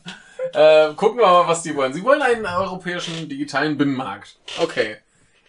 Äh, 0.52 0.92
gucken 0.94 1.18
wir 1.18 1.26
mal, 1.26 1.46
was 1.46 1.62
die 1.62 1.74
wollen. 1.76 1.92
Sie 1.92 2.02
wollen 2.02 2.20
einen 2.20 2.44
europäischen 2.44 3.28
digitalen 3.28 3.78
Binnenmarkt. 3.78 4.36
Okay. 4.60 4.96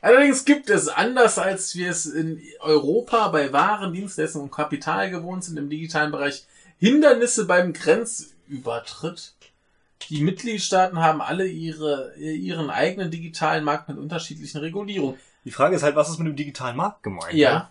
Allerdings 0.05 0.45
gibt 0.45 0.69
es, 0.69 0.87
anders 0.87 1.39
als 1.39 1.75
wir 1.75 1.89
es 1.89 2.05
in 2.05 2.39
Europa 2.59 3.27
bei 3.29 3.51
Waren, 3.51 3.91
Dienstleistungen 3.91 4.49
und 4.49 4.55
Kapital 4.55 5.09
gewohnt 5.09 5.43
sind, 5.43 5.57
im 5.57 5.67
digitalen 5.67 6.11
Bereich 6.11 6.45
Hindernisse 6.77 7.45
beim 7.45 7.73
Grenzübertritt. 7.73 9.33
Die 10.11 10.21
Mitgliedstaaten 10.21 10.99
haben 10.99 11.21
alle 11.21 11.47
ihre, 11.47 12.13
ihren 12.17 12.69
eigenen 12.69 13.09
digitalen 13.09 13.63
Markt 13.63 13.89
mit 13.89 13.97
unterschiedlichen 13.97 14.59
Regulierungen. 14.59 15.17
Die 15.43 15.49
Frage 15.49 15.75
ist 15.75 15.81
halt, 15.81 15.95
was 15.95 16.11
ist 16.11 16.19
mit 16.19 16.27
dem 16.27 16.35
digitalen 16.35 16.77
Markt 16.77 17.01
gemeint? 17.01 17.33
ne? 17.53 17.67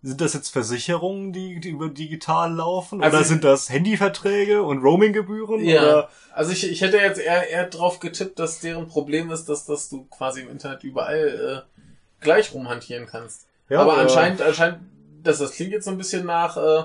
Sind 0.00 0.20
das 0.20 0.32
jetzt 0.32 0.50
Versicherungen, 0.50 1.32
die, 1.32 1.58
die 1.58 1.70
über 1.70 1.88
digital 1.88 2.52
laufen? 2.54 3.02
Also- 3.02 3.16
oder 3.16 3.24
sind 3.24 3.42
das 3.42 3.68
Handyverträge 3.68 4.62
und 4.62 4.78
Roaminggebühren? 4.82 5.64
Ja. 5.64 5.82
Oder? 5.82 6.10
Also 6.32 6.52
ich, 6.52 6.70
ich 6.70 6.80
hätte 6.82 6.98
jetzt 6.98 7.18
eher, 7.18 7.48
eher 7.48 7.66
drauf 7.66 7.98
getippt, 7.98 8.38
dass 8.38 8.60
deren 8.60 8.86
Problem 8.86 9.30
ist, 9.32 9.46
dass, 9.48 9.64
dass 9.66 9.88
du 9.88 10.04
quasi 10.04 10.42
im 10.42 10.50
Internet 10.50 10.84
überall 10.84 11.64
äh, 11.66 11.80
gleich 12.20 12.54
rumhantieren 12.54 13.06
kannst. 13.06 13.48
Ja, 13.68 13.80
Aber 13.80 13.96
äh, 13.96 14.00
anscheinend, 14.02 14.40
anscheinend, 14.40 14.80
das, 15.24 15.38
das 15.38 15.52
klingt 15.52 15.72
jetzt 15.72 15.86
so 15.86 15.90
ein 15.90 15.98
bisschen 15.98 16.24
nach, 16.24 16.56
äh, 16.56 16.84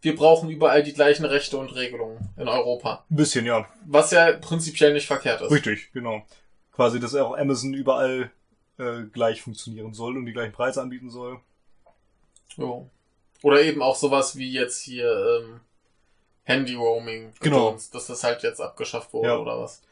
wir 0.00 0.16
brauchen 0.16 0.48
überall 0.48 0.82
die 0.82 0.94
gleichen 0.94 1.26
Rechte 1.26 1.58
und 1.58 1.74
Regelungen 1.74 2.30
in 2.38 2.48
Europa. 2.48 3.04
Ein 3.10 3.16
bisschen, 3.16 3.44
ja. 3.44 3.66
Was 3.84 4.10
ja 4.10 4.32
prinzipiell 4.32 4.94
nicht 4.94 5.06
verkehrt 5.06 5.42
ist. 5.42 5.50
Richtig, 5.50 5.90
genau. 5.92 6.22
Quasi, 6.72 6.98
dass 6.98 7.14
auch 7.14 7.36
Amazon 7.36 7.74
überall 7.74 8.30
äh, 8.78 9.02
gleich 9.12 9.42
funktionieren 9.42 9.92
soll 9.92 10.16
und 10.16 10.24
die 10.24 10.32
gleichen 10.32 10.52
Preise 10.52 10.80
anbieten 10.80 11.10
soll. 11.10 11.40
Jo. 12.56 12.88
Oder 13.42 13.62
eben 13.62 13.82
auch 13.82 13.96
sowas 13.96 14.36
wie 14.36 14.50
jetzt 14.50 14.80
hier 14.82 15.10
ähm, 15.42 15.60
Handy-Roaming. 16.44 17.32
Genau. 17.40 17.66
Gedöns, 17.66 17.90
Dass 17.90 18.06
das 18.06 18.24
halt 18.24 18.42
jetzt 18.42 18.60
abgeschafft 18.60 19.12
wurde 19.12 19.28
Ja. 19.28 19.36
oder 19.38 19.60
was. 19.60 19.82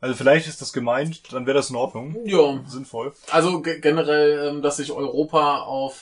Also 0.00 0.14
vielleicht 0.16 0.46
ist 0.46 0.60
das 0.60 0.72
gemeint, 0.72 1.32
dann 1.32 1.46
wäre 1.46 1.56
das 1.56 1.70
in 1.70 1.76
Ordnung. 1.76 2.26
Ja, 2.26 2.62
Sinnvoll. 2.66 3.14
Also 3.30 3.62
ge- 3.62 3.80
generell, 3.80 4.48
ähm, 4.48 4.62
dass 4.62 4.76
sich 4.76 4.92
Europa 4.92 5.62
auf 5.62 5.98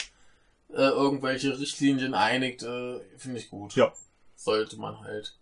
äh, 0.71 0.75
irgendwelche 0.83 1.59
Richtlinien 1.59 2.15
einigt, 2.15 2.63
äh, 2.65 2.99
finde 3.17 3.39
ich 3.39 3.49
gut. 3.49 3.77
Ja. 3.77 3.93
Sollte 4.35 4.77
man 4.77 5.01
halt. 5.03 5.37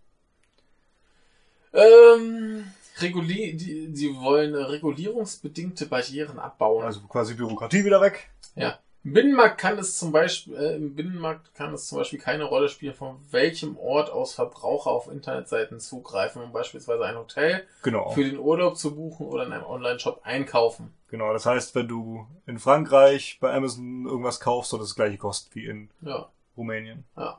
Ähm, 1.73 2.71
reguli 3.01 3.57
die, 3.57 3.93
die 3.93 4.15
wollen 4.17 4.55
äh, 4.55 4.59
regulierungsbedingte 4.63 5.87
Barrieren 5.87 6.39
abbauen. 6.39 6.85
Also 6.85 7.01
quasi 7.03 7.35
Bürokratie 7.35 7.85
wieder 7.85 8.01
weg. 8.01 8.29
ja. 8.57 8.79
Im 9.03 9.15
Binnenmarkt 9.15 9.57
kann 9.59 9.79
es 9.79 9.97
zum 9.99 10.13
Beispiel, 10.13 10.55
äh, 10.57 10.77
im 10.77 10.95
Binnenmarkt 10.95 11.55
kann 11.55 11.73
es 11.73 11.87
zum 11.89 11.97
Beispiel 11.99 12.19
keine 12.19 12.45
Rolle 12.45 12.69
spielen, 12.69 12.93
von 12.95 13.17
welchem 13.31 13.79
Ort 13.79 14.11
aus 14.11 14.35
Verbraucher 14.35 14.91
auf 14.91 15.11
Internetseiten 15.11 15.81
zugreifen, 15.81 16.43
um 16.43 16.53
beispielsweise 16.53 17.05
ein 17.07 17.17
Hotel 17.17 17.67
Genau. 17.83 18.11
für 18.11 18.25
den 18.25 18.39
Urlaub 18.39 18.77
zu 18.77 18.95
buchen 18.95 19.27
oder 19.27 19.47
in 19.47 19.53
einem 19.55 19.65
Online-Shop 19.65 20.21
einkaufen. 20.25 20.93
Genau, 21.09 21.33
das 21.33 21.47
heißt, 21.47 21.75
wenn 21.75 21.89
du 21.89 22.27
in 22.47 22.59
Frankreich 22.59 23.39
bei 23.41 23.55
Amazon 23.55 24.05
irgendwas 24.05 24.39
kaufst, 24.39 24.71
soll 24.71 24.81
das 24.81 24.91
das 24.91 24.97
gleiche 24.97 25.17
kosten 25.17 25.49
wie 25.55 25.65
in 25.65 25.91
Ja, 26.03 26.29
Rumänien. 26.57 27.05
ja. 27.17 27.39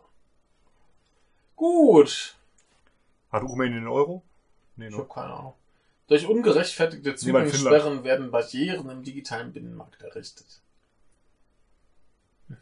Gut. 1.56 2.36
Hat 3.32 3.44
Rumänien 3.44 3.80
einen 3.80 3.88
Euro? 3.88 4.24
Nee, 4.78 4.88
Ich 4.88 4.92
ne? 4.94 4.98
habe 4.98 5.08
keine 5.14 5.34
Ahnung. 5.34 5.54
Durch 6.08 6.28
ungerechtfertigte 6.28 7.16
Zugangssperren 7.16 8.04
werden 8.04 8.32
Barrieren 8.32 8.90
im 8.90 9.04
digitalen 9.04 9.54
Binnenmarkt 9.54 10.02
errichtet. 10.02 10.61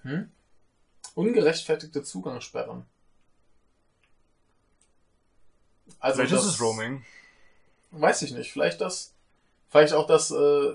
Mhm. 0.04 0.32
Ungerechtfertigte 1.16 2.04
Zugangssperren. 2.04 2.86
Also 6.00 6.18
Vielleicht 6.18 6.34
das, 6.34 6.46
ist 6.46 6.54
es 6.54 6.62
Roaming. 6.62 7.04
Weiß 7.92 8.22
ich 8.22 8.32
nicht. 8.32 8.52
Vielleicht 8.52 8.82
das, 8.82 9.14
vielleicht 9.68 9.94
auch, 9.94 10.06
dass 10.06 10.32
äh, 10.32 10.74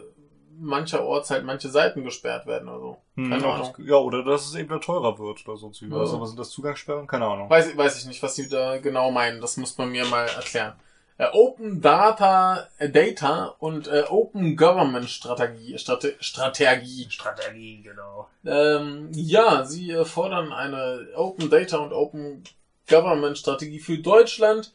mancherorts 0.58 1.30
halt 1.30 1.44
manche 1.44 1.68
Seiten 1.68 2.04
gesperrt 2.04 2.46
werden 2.46 2.68
oder 2.68 2.80
so. 2.80 2.96
Hm, 3.16 3.30
Keine 3.30 3.42
ja, 3.42 3.54
Ahnung. 3.54 3.74
das, 3.76 3.86
ja, 3.86 3.96
oder 3.96 4.24
dass 4.24 4.46
es 4.46 4.54
eben 4.54 4.80
teurer 4.80 5.18
wird 5.18 5.46
oder 5.46 5.56
so. 5.56 5.70
Ja. 5.72 5.96
Also, 5.96 6.20
was 6.20 6.30
sind 6.30 6.38
das 6.38 6.50
Zugangssperren? 6.50 7.06
Keine 7.06 7.26
Ahnung. 7.26 7.48
Weiß, 7.48 7.76
weiß 7.76 7.98
ich 7.98 8.06
nicht, 8.06 8.22
was 8.22 8.34
die 8.34 8.48
da 8.48 8.78
genau 8.78 9.10
meinen. 9.10 9.40
Das 9.40 9.56
muss 9.56 9.76
man 9.78 9.90
mir 9.90 10.04
mal 10.06 10.26
erklären. 10.26 10.74
Äh, 11.16 11.28
Open 11.32 11.80
Data, 11.80 12.68
äh, 12.78 12.90
Data 12.90 13.54
und 13.60 13.86
äh, 13.86 14.04
Open 14.08 14.56
Government 14.56 15.08
Strategie, 15.08 15.78
Strate, 15.78 16.16
Strategie. 16.18 17.06
Strategie, 17.08 17.82
genau. 17.82 18.28
Ähm, 18.44 19.10
ja, 19.12 19.64
sie 19.64 19.92
äh, 19.92 20.04
fordern 20.04 20.52
eine 20.52 21.06
Open 21.14 21.50
Data 21.50 21.76
und 21.78 21.92
Open 21.92 22.42
Government 22.88 23.38
Strategie 23.38 23.78
für 23.78 23.98
Deutschland, 23.98 24.74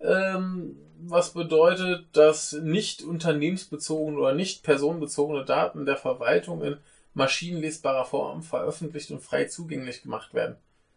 ähm, 0.00 0.78
was 0.98 1.34
bedeutet, 1.34 2.06
dass 2.12 2.52
nicht 2.52 3.02
unternehmensbezogene 3.02 4.18
oder 4.18 4.32
nicht 4.32 4.62
personenbezogene 4.62 5.44
Daten 5.44 5.84
der 5.84 5.98
Verwaltung 5.98 6.62
in 6.62 6.78
maschinenlesbarer 7.12 8.06
Form 8.06 8.42
veröffentlicht 8.42 9.10
und 9.10 9.22
frei 9.22 9.44
zugänglich 9.44 10.02
gemacht 10.02 10.32
werden. 10.32 10.56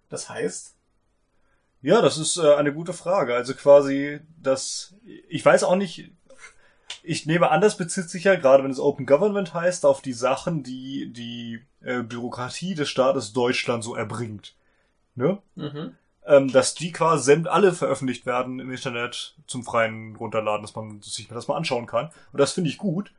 Das 0.10 0.30
heißt, 0.30 0.76
Ja, 1.82 2.02
das 2.02 2.18
ist 2.18 2.38
äh, 2.38 2.56
eine 2.56 2.74
gute 2.74 2.94
Frage. 2.94 3.36
Also 3.36 3.54
quasi, 3.54 4.20
das, 4.42 4.96
ich 5.30 5.46
weiß 5.46 5.64
auch 5.64 5.76
nicht, 5.76 6.12
Ich 7.04 7.26
nehme 7.26 7.50
an, 7.50 7.62
das 7.62 7.78
bezieht 7.78 8.10
sich 8.10 8.26
ja, 8.26 8.36
gerade 8.36 8.64
wenn 8.64 8.72
es 8.72 8.80
Open 8.80 9.06
Government 9.06 9.54
heißt, 9.54 9.86
auf 9.86 10.02
die 10.02 10.14
Sachen, 10.14 10.64
die 10.64 11.12
die 11.14 11.62
äh, 11.82 12.04
Bürokratie 12.04 12.76
des 12.76 12.90
Staates 12.90 13.34
Deutschland 13.34 13.84
so 13.84 13.96
erbringt. 13.96 14.56
Ne? 15.16 15.40
Mhm. 15.56 15.96
Ähm, 16.26 16.52
dass 16.52 16.76
die 16.76 16.92
quasi 16.92 17.24
sämt 17.24 17.48
alle 17.48 17.74
veröffentlicht 17.74 18.26
werden 18.26 18.60
im 18.60 18.72
Internet 18.72 19.36
zum 19.48 19.64
freien 19.64 20.16
Runterladen, 20.18 20.62
dass 20.62 20.76
man 20.76 21.02
sich 21.02 21.28
das 21.30 21.48
mal 21.48 21.56
anschauen 21.56 21.86
kann. 21.86 22.10
Und 22.32 22.40
das 22.40 22.52
finde 22.52 22.70
ich 22.70 22.78
gut. 22.78 23.12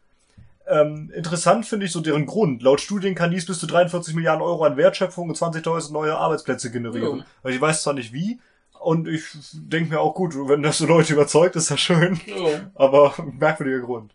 Ähm, 0.67 1.11
interessant 1.13 1.67
finde 1.67 1.87
ich 1.87 1.93
so 1.93 2.01
deren 2.01 2.27
Grund. 2.27 2.63
Laut 2.63 2.81
Studien 2.81 3.15
kann 3.15 3.33
dies 3.33 3.47
bis 3.47 3.59
zu 3.59 3.67
43 3.67 4.15
Milliarden 4.15 4.43
Euro 4.43 4.65
an 4.65 4.77
Wertschöpfung 4.77 5.29
und 5.29 5.37
20.000 5.37 5.93
neue 5.93 6.17
Arbeitsplätze 6.17 6.71
generieren. 6.71 7.19
Ja. 7.19 7.25
Weil 7.43 7.55
ich 7.55 7.61
weiß 7.61 7.83
zwar 7.83 7.95
nicht 7.95 8.13
wie, 8.13 8.39
und 8.81 9.09
ich 9.09 9.25
denke 9.53 9.91
mir 9.91 10.01
auch 10.01 10.15
gut, 10.15 10.35
wenn 10.35 10.63
das 10.63 10.79
so 10.79 10.87
Leute 10.87 11.13
überzeugt, 11.13 11.57
ist 11.57 11.71
das 11.71 11.81
schön. 11.81 12.21
Ja. 12.27 12.71
Aber 12.75 13.15
merkwürdiger 13.39 13.81
Grund. 13.81 14.13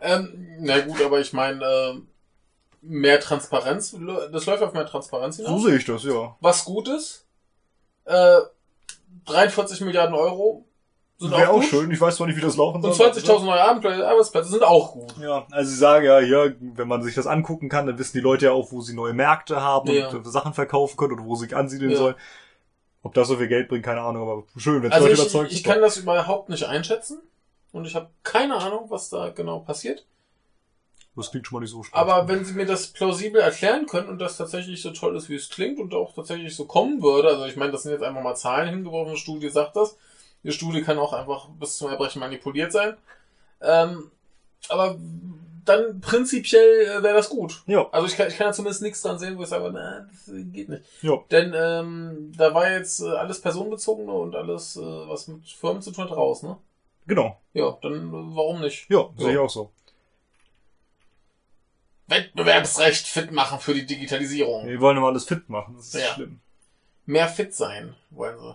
Ähm, 0.00 0.56
na 0.60 0.80
gut, 0.80 1.02
aber 1.02 1.20
ich 1.20 1.32
meine, 1.32 1.64
äh, 1.64 1.94
mehr 2.82 3.20
Transparenz, 3.20 3.96
das 4.32 4.46
läuft 4.46 4.62
auf 4.62 4.72
mehr 4.74 4.86
Transparenz 4.86 5.38
So 5.38 5.44
hinaus. 5.44 5.62
sehe 5.64 5.76
ich 5.76 5.84
das, 5.84 6.04
ja. 6.04 6.36
Was 6.40 6.64
gut 6.64 6.88
ist. 6.88 7.26
Äh, 8.04 8.40
43 9.26 9.80
Milliarden 9.80 10.14
Euro 10.14 10.66
sind 11.18 11.30
Wäre 11.30 11.48
auch 11.50 11.58
auch 11.58 11.62
schön. 11.62 11.90
Ich 11.90 12.00
weiß 12.00 12.16
zwar 12.16 12.26
nicht, 12.26 12.36
wie 12.36 12.40
das 12.42 12.56
laufen 12.56 12.84
Und 12.84 12.92
soll. 12.92 13.08
20.000 13.08 13.44
neue 13.44 13.60
Arbeitsplätze 13.62 14.06
Arbeitsplätze 14.06 14.48
sind 14.50 14.62
auch 14.64 14.92
gut. 14.92 15.14
Ja, 15.22 15.46
also 15.50 15.70
sie 15.70 15.76
sagen 15.76 16.04
ja, 16.04 16.20
ja, 16.20 16.50
wenn 16.60 16.88
man 16.88 17.02
sich 17.02 17.14
das 17.14 17.26
angucken 17.26 17.68
kann, 17.68 17.86
dann 17.86 17.98
wissen 17.98 18.16
die 18.18 18.20
Leute 18.22 18.46
ja 18.46 18.52
auch, 18.52 18.72
wo 18.72 18.80
sie 18.82 18.94
neue 18.94 19.14
Märkte 19.14 19.60
haben 19.62 19.88
Ja. 19.90 20.08
und 20.08 20.26
äh, 20.26 20.28
Sachen 20.30 20.52
verkaufen 20.52 20.96
können 20.96 21.12
oder 21.14 21.24
wo 21.24 21.36
sie 21.36 21.44
sich 21.46 21.56
ansiedeln 21.56 21.92
Ja. 21.92 21.96
sollen. 21.96 22.14
Ob 23.04 23.12
das 23.12 23.28
so 23.28 23.36
viel 23.36 23.48
Geld 23.48 23.68
bringt, 23.68 23.84
keine 23.84 24.00
Ahnung, 24.00 24.28
aber 24.28 24.44
schön, 24.56 24.82
wenn 24.82 24.90
es 24.90 24.94
Also 24.94 25.06
Leute 25.06 25.14
ich, 25.14 25.20
überzeugt 25.20 25.52
ich 25.52 25.62
kann 25.62 25.80
das 25.80 25.98
überhaupt 25.98 26.48
nicht 26.48 26.64
einschätzen. 26.64 27.20
Und 27.70 27.84
ich 27.84 27.94
habe 27.94 28.08
keine 28.22 28.56
Ahnung, 28.56 28.86
was 28.88 29.10
da 29.10 29.28
genau 29.28 29.58
passiert. 29.58 30.06
Das 31.14 31.30
klingt 31.30 31.46
schon 31.46 31.56
mal 31.56 31.60
nicht 31.60 31.70
so 31.70 31.82
schlecht. 31.82 31.94
Aber 31.94 32.26
wenn 32.28 32.44
Sie 32.44 32.54
mir 32.54 32.64
das 32.64 32.86
plausibel 32.88 33.40
erklären 33.40 33.86
können 33.86 34.08
und 34.08 34.20
das 34.20 34.38
tatsächlich 34.38 34.80
so 34.80 34.90
toll 34.90 35.14
ist, 35.16 35.28
wie 35.28 35.34
es 35.34 35.50
klingt 35.50 35.78
und 35.78 35.92
auch 35.92 36.14
tatsächlich 36.14 36.56
so 36.56 36.64
kommen 36.64 37.02
würde, 37.02 37.28
also 37.28 37.44
ich 37.44 37.56
meine, 37.56 37.72
das 37.72 37.82
sind 37.82 37.92
jetzt 37.92 38.02
einfach 38.02 38.22
mal 38.22 38.34
Zahlen 38.36 38.70
hingeworfen, 38.70 39.10
eine 39.10 39.18
Studie 39.18 39.50
sagt 39.50 39.76
das. 39.76 39.96
Die 40.42 40.52
Studie 40.52 40.82
kann 40.82 40.98
auch 40.98 41.12
einfach 41.12 41.48
bis 41.60 41.76
zum 41.76 41.90
Erbrechen 41.90 42.20
manipuliert 42.20 42.72
sein. 42.72 42.96
Ähm, 43.60 44.10
aber 44.68 44.96
dann 45.64 46.00
prinzipiell 46.00 46.82
äh, 46.98 47.02
wäre 47.02 47.14
das 47.14 47.28
gut. 47.28 47.62
Ja, 47.66 47.88
Also 47.90 48.06
ich 48.06 48.16
kann, 48.16 48.28
ich 48.28 48.36
kann 48.36 48.48
da 48.48 48.52
zumindest 48.52 48.82
nichts 48.82 49.02
dran 49.02 49.18
sehen, 49.18 49.38
wo 49.38 49.42
ich 49.42 49.48
sage, 49.48 49.70
na, 49.72 50.00
das 50.10 50.30
geht 50.52 50.68
nicht. 50.68 50.82
ja. 51.02 51.18
Denn 51.30 51.52
ähm, 51.56 52.32
da 52.36 52.52
war 52.54 52.70
jetzt 52.70 53.00
äh, 53.00 53.08
alles 53.08 53.40
personenbezogene 53.40 54.12
und 54.12 54.34
alles, 54.34 54.76
äh, 54.76 54.80
was 54.82 55.28
mit 55.28 55.46
Firmen 55.48 55.82
zu 55.82 55.90
tun 55.90 56.04
hat, 56.04 56.16
raus, 56.16 56.42
ne? 56.42 56.56
Genau. 57.06 57.40
Ja, 57.52 57.76
dann 57.82 58.08
äh, 58.08 58.12
warum 58.36 58.60
nicht? 58.60 58.88
Ja, 58.90 59.08
sehe 59.16 59.26
Ja. 59.28 59.32
ich 59.32 59.38
auch 59.38 59.50
so. 59.50 59.70
Wettbewerbsrecht 62.06 63.06
fit 63.06 63.32
machen 63.32 63.58
für 63.60 63.72
die 63.74 63.86
Digitalisierung. 63.86 64.66
Wir 64.66 64.80
wollen 64.80 64.96
immer 64.98 65.08
alles 65.08 65.24
fit 65.24 65.48
machen, 65.48 65.74
das 65.76 65.86
ist 65.94 65.94
Ja. 66.02 66.14
schlimm. 66.14 66.40
Mehr 67.06 67.28
fit 67.28 67.54
sein, 67.54 67.94
wollen 68.10 68.38
sie. 68.38 68.54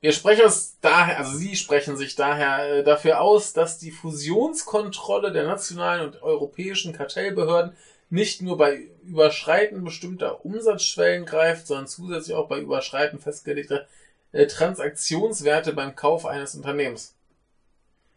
Wir 0.00 0.12
sprechen 0.12 0.46
uns 0.46 0.78
daher, 0.80 1.18
also 1.18 1.36
Sie 1.36 1.56
sprechen 1.56 1.96
sich 1.96 2.14
daher 2.14 2.78
äh, 2.78 2.84
dafür 2.84 3.20
aus, 3.20 3.52
dass 3.52 3.78
die 3.78 3.90
Fusionskontrolle 3.90 5.30
der 5.30 5.44
nationalen 5.44 6.06
und 6.06 6.22
europäischen 6.22 6.94
Kartellbehörden 6.94 7.76
nicht 8.08 8.40
nur 8.42 8.56
bei 8.56 8.88
Überschreiten 9.04 9.84
bestimmter 9.84 10.44
Umsatzschwellen 10.44 11.26
greift, 11.26 11.66
sondern 11.66 11.86
zusätzlich 11.86 12.34
auch 12.34 12.48
bei 12.48 12.58
Überschreiten 12.58 13.18
festgelegter 13.18 13.86
äh, 14.32 14.46
Transaktionswerte 14.46 15.74
beim 15.74 15.94
Kauf 15.94 16.24
eines 16.24 16.54
Unternehmens. 16.54 17.14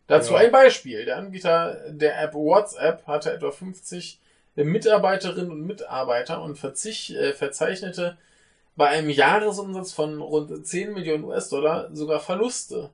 Dazu 0.07 0.33
Ja. 0.33 0.39
ein 0.39 0.51
Beispiel. 0.51 1.05
Der 1.05 1.17
Anbieter 1.17 1.81
der 1.89 2.21
App 2.21 2.33
WhatsApp 2.33 3.05
hatte 3.07 3.31
etwa 3.33 3.51
50 3.51 4.19
Mitarbeiterinnen 4.55 5.51
und 5.51 5.65
Mitarbeiter 5.65 6.41
und 6.41 6.61
äh, 6.63 7.33
verzeichnete 7.33 8.17
bei 8.75 8.87
einem 8.87 9.09
Jahresumsatz 9.09 9.91
von 9.91 10.21
rund 10.21 10.65
10 10.65 10.93
Millionen 10.93 11.23
US-Dollar 11.25 11.89
sogar 11.93 12.19
Verluste. 12.19 12.89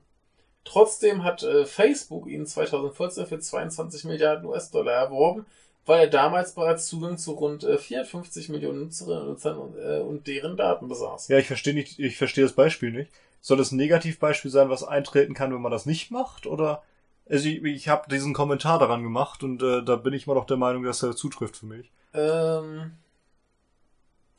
Trotzdem 0.64 1.24
hat 1.24 1.42
äh, 1.42 1.64
Facebook 1.64 2.26
ihn 2.26 2.46
2014 2.46 3.26
für 3.26 3.38
22 3.38 4.04
Milliarden 4.04 4.44
US-Dollar 4.46 4.92
erworben, 4.92 5.46
weil 5.86 6.00
er 6.00 6.10
damals 6.10 6.54
bereits 6.54 6.86
Zugang 6.86 7.16
zu 7.16 7.32
rund 7.32 7.64
äh, 7.64 7.78
54 7.78 8.50
Millionen 8.50 8.80
Nutzerinnen 8.80 9.22
und 9.22 9.28
Nutzern 9.28 9.56
und, 9.56 9.76
äh, 9.76 10.00
und 10.00 10.26
deren 10.26 10.56
Daten 10.56 10.88
besaß. 10.88 11.28
Ja, 11.28 11.38
ich 11.38 11.46
verstehe 11.46 11.74
nicht, 11.74 11.98
ich 11.98 12.18
verstehe 12.18 12.44
das 12.44 12.52
Beispiel 12.52 12.90
nicht. 12.90 13.10
Soll 13.40 13.56
das 13.56 13.72
ein 13.72 13.76
Negativbeispiel 13.76 14.50
sein, 14.50 14.68
was 14.68 14.84
eintreten 14.84 15.32
kann, 15.32 15.52
wenn 15.54 15.62
man 15.62 15.72
das 15.72 15.86
nicht 15.86 16.10
macht? 16.10 16.46
Oder 16.46 16.82
also 17.28 17.48
ich, 17.48 17.62
ich 17.64 17.88
habe 17.88 18.10
diesen 18.10 18.34
Kommentar 18.34 18.78
daran 18.78 19.02
gemacht 19.02 19.42
und 19.42 19.62
äh, 19.62 19.82
da 19.82 19.96
bin 19.96 20.12
ich 20.12 20.26
immer 20.26 20.34
noch 20.34 20.46
der 20.46 20.56
Meinung, 20.56 20.82
dass 20.82 21.02
er 21.02 21.16
zutrifft 21.16 21.56
für 21.56 21.66
mich. 21.66 21.90
Ähm, 22.12 22.92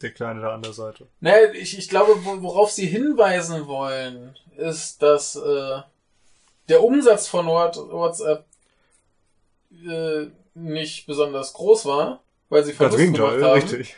Der 0.01 0.11
Kleine 0.11 0.41
da 0.41 0.53
an 0.53 0.61
der 0.63 0.73
Seite. 0.73 1.07
naja, 1.19 1.51
ich, 1.53 1.77
ich 1.77 1.89
glaube, 1.89 2.13
wo- 2.25 2.41
worauf 2.41 2.71
Sie 2.71 2.87
hinweisen 2.87 3.67
wollen, 3.67 4.35
ist, 4.57 5.01
dass 5.01 5.35
äh, 5.35 5.79
der 6.69 6.83
Umsatz 6.83 7.27
von 7.27 7.45
What- 7.47 7.77
WhatsApp 7.77 8.45
äh, 9.87 10.27
nicht 10.53 11.05
besonders 11.07 11.53
groß 11.53 11.85
war, 11.85 12.21
weil 12.49 12.63
sie 12.63 12.73
Gegenteil, 12.73 13.37
gemacht 13.37 13.41
haben. 13.43 13.53
richtig. 13.61 13.95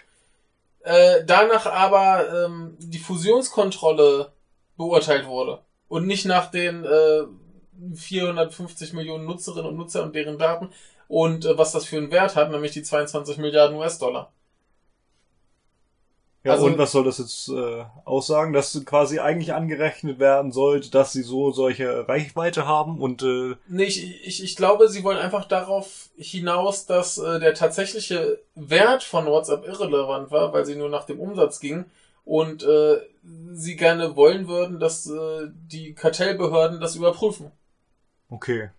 Äh, 0.81 1.23
danach 1.25 1.65
aber 1.65 2.45
ähm, 2.45 2.75
die 2.79 2.99
Fusionskontrolle 2.99 4.31
beurteilt 4.77 5.25
wurde 5.27 5.59
und 5.87 6.05
nicht 6.07 6.25
nach 6.25 6.51
den 6.51 6.83
äh, 6.83 7.23
450 7.95 8.93
Millionen 8.93 9.25
Nutzerinnen 9.25 9.67
und 9.69 9.77
Nutzer 9.77 10.03
und 10.03 10.13
deren 10.15 10.37
Daten 10.37 10.69
und 11.07 11.45
äh, 11.45 11.57
was 11.57 11.71
das 11.71 11.85
für 11.85 11.97
einen 11.97 12.11
Wert 12.11 12.35
hat, 12.35 12.51
nämlich 12.51 12.71
die 12.73 12.83
22 12.83 13.37
Milliarden 13.37 13.77
US-Dollar. 13.77 14.31
Ja, 16.43 16.51
Also- 16.53 16.65
und 16.65 16.77
was 16.77 16.91
soll 16.91 17.05
das 17.05 17.19
jetzt 17.19 17.47
äh, 17.49 17.85
aussagen? 18.03 18.51
Dass 18.51 18.79
quasi 18.85 19.19
eigentlich 19.19 19.53
angerechnet 19.53 20.19
werden 20.19 20.51
sollte, 20.51 20.91
dass 20.91 21.13
sie 21.13 21.23
so 21.23 21.51
solche 21.51 22.05
Reichweite 22.09 22.67
haben 22.67 22.99
und 22.99 23.23
äh, 23.23 23.55
Nee, 23.67 23.83
ich, 23.85 24.25
ich, 24.27 24.43
ich 24.43 24.55
glaube, 24.57 24.89
sie 24.89 25.03
wollen 25.05 25.17
einfach 25.17 25.45
darauf 25.45 26.09
hinaus, 26.17 26.85
dass 26.85 27.17
äh, 27.17 27.39
der 27.39 27.53
tatsächliche 27.53 28.39
Wert 28.55 29.03
von 29.03 29.25
WhatsApp 29.25 29.65
irrelevant 29.65 30.31
war, 30.31 30.51
weil 30.51 30.65
sie 30.65 30.75
nur 30.75 30.89
nach 30.89 31.05
dem 31.05 31.19
Umsatz 31.21 31.61
ging 31.61 31.85
und 32.25 32.63
äh, 32.63 32.97
sie 33.53 33.77
gerne 33.77 34.17
wollen 34.17 34.49
würden, 34.49 34.79
dass 34.81 35.09
äh, 35.09 35.47
die 35.49 35.93
Kartellbehörden 35.93 36.81
das 36.81 36.95
überprüfen. 36.97 37.51
okay. 38.29 38.69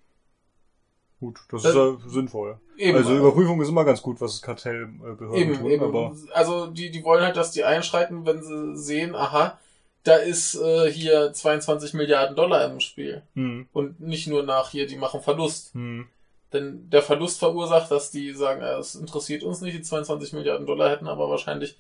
Gut, 1.21 1.39
das 1.51 1.63
Das- 1.63 1.71
ist 1.73 1.77
ja 1.79 1.97
sinnvoll. 2.11 2.59
Eben, 2.77 2.97
also 2.99 3.17
Überprüfung 3.17 3.61
ist 3.63 3.69
immer 3.69 3.85
ganz 3.85 4.03
gut, 4.03 4.21
was 4.21 4.43
Kartellbehörden 4.43 5.35
Eben, 5.37 5.59
tun, 5.59 5.71
eben. 5.71 5.85
aber 5.85 6.15
Also 6.33 6.67
die, 6.67 6.91
die 6.91 7.05
wollen 7.05 7.23
halt, 7.23 7.37
dass 7.37 7.51
die 7.53 7.65
einschreiten, 7.65 8.27
wenn 8.27 8.43
sie 8.43 8.77
sehen, 8.77 9.15
aha, 9.15 9.59
da 10.03 10.17
ist 10.17 10.55
äh, 10.57 10.91
hier 10.91 11.33
22 11.33 11.95
Milliarden 11.95 12.37
Dollar 12.37 12.65
im 12.71 12.81
Spiel. 12.81 13.23
hm, 13.35 13.69
Und 13.73 14.01
nicht 14.01 14.27
nur 14.27 14.43
nach 14.43 14.71
hier, 14.71 14.87
die 14.87 14.97
machen 14.97 15.21
Verlust. 15.23 15.73
hm, 15.75 16.07
Denn 16.53 16.91
der 16.91 17.03
Verlust 17.03 17.39
verursacht, 17.39 17.91
dass 17.91 18.11
die 18.11 18.33
sagen, 18.33 18.61
äh, 18.61 18.75
es 18.79 18.95
interessiert 18.97 19.43
uns 19.45 19.61
nicht, 19.61 19.77
die 19.77 19.83
22 19.83 20.33
Milliarden 20.35 20.67
Dollar 20.67 20.91
hätten 20.91 21.07
aber 21.09 21.31
wahrscheinlich 21.31 21.77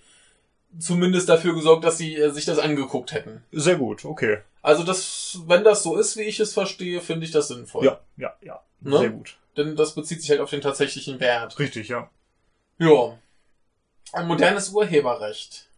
zumindest 0.78 1.28
dafür 1.28 1.54
gesorgt, 1.54 1.84
dass 1.84 1.98
sie 1.98 2.16
äh, 2.16 2.30
sich 2.30 2.44
das 2.44 2.58
angeguckt 2.58 3.12
hätten. 3.12 3.42
sehr 3.52 3.76
gut, 3.76 4.04
okay. 4.04 4.38
Also 4.62 4.82
das, 4.82 5.40
wenn 5.46 5.62
das 5.62 5.82
so 5.82 5.96
ist, 5.96 6.16
wie 6.16 6.22
ich 6.22 6.40
es 6.40 6.54
verstehe, 6.54 7.00
finde 7.02 7.26
ich 7.26 7.32
das 7.32 7.48
sinnvoll. 7.48 7.84
Ja, 7.84 8.00
ja, 8.16 8.34
ja. 8.42 8.60
Ne? 8.80 8.98
Sehr 8.98 9.10
gut. 9.10 9.36
Denn 9.56 9.76
das 9.76 9.94
bezieht 9.94 10.20
sich 10.20 10.30
halt 10.30 10.40
auf 10.40 10.50
den 10.50 10.60
tatsächlichen 10.60 11.20
Wert. 11.20 11.58
Richtig, 11.58 11.88
ja. 11.88 12.10
Ja. 12.78 13.18
Ein 14.12 14.26
modernes 14.26 14.70
Urheberrecht. 14.70 15.68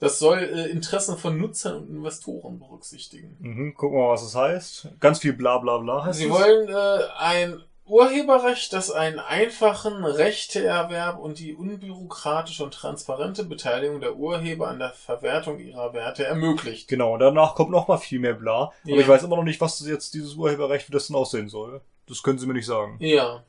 Das 0.00 0.18
soll 0.20 0.38
äh, 0.38 0.66
Interessen 0.70 1.16
von 1.18 1.38
Nutzern 1.38 1.76
und 1.76 1.88
Investoren 1.90 2.58
berücksichtigen. 2.60 3.36
Mhm, 3.40 3.74
gucken 3.74 3.98
wir 3.98 4.04
mal, 4.06 4.12
was 4.12 4.22
das 4.22 4.34
heißt. 4.36 4.88
Ganz 5.00 5.18
viel 5.18 5.32
bla 5.32 5.58
bla 5.58 5.78
bla 5.78 6.04
heißt 6.04 6.18
Sie 6.20 6.26
es. 6.26 6.30
wollen 6.30 6.68
äh, 6.68 7.04
ein 7.18 7.62
Urheberrecht, 7.84 8.72
das 8.74 8.90
einen 8.92 9.18
einfachen 9.18 10.04
Rechteerwerb 10.04 11.18
und 11.18 11.38
die 11.40 11.54
unbürokratische 11.54 12.62
und 12.62 12.74
transparente 12.74 13.42
Beteiligung 13.44 14.00
der 14.00 14.14
Urheber 14.14 14.68
an 14.68 14.78
der 14.78 14.90
Verwertung 14.92 15.58
ihrer 15.58 15.94
Werte 15.94 16.24
ermöglicht. 16.24 16.86
Genau, 16.86 17.16
danach 17.16 17.54
kommt 17.56 17.70
noch 17.70 17.88
mal 17.88 17.96
viel 17.98 18.20
mehr 18.20 18.34
bla. 18.34 18.64
Aber 18.64 18.72
Ja. 18.84 18.98
ich 19.00 19.08
weiß 19.08 19.22
immer 19.24 19.36
noch 19.36 19.42
nicht, 19.44 19.60
was 19.60 19.80
jetzt 19.86 20.14
dieses 20.14 20.34
Urheberrecht, 20.34 20.86
wie 20.88 20.92
das 20.92 21.06
denn 21.08 21.16
aussehen 21.16 21.48
soll. 21.48 21.80
Das 22.08 22.22
können 22.22 22.38
Sie 22.38 22.46
mir 22.46 22.54
nicht 22.54 22.66
sagen. 22.66 22.96
Ja. 23.00 23.44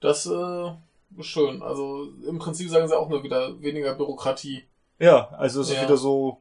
Das 0.00 0.26
äh, 0.26 0.70
ist 1.18 1.26
schön. 1.26 1.62
Also 1.62 2.08
im 2.26 2.38
Prinzip 2.38 2.68
sagen 2.70 2.86
sie 2.88 2.96
auch 2.96 3.08
nur 3.08 3.22
wieder 3.22 3.60
weniger 3.60 3.94
Bürokratie. 3.94 4.64
Ja, 4.98 5.28
also 5.30 5.60
es 5.62 5.70
ist 5.70 5.76
Ja. 5.76 5.82
wieder 5.84 5.96
so, 5.96 6.40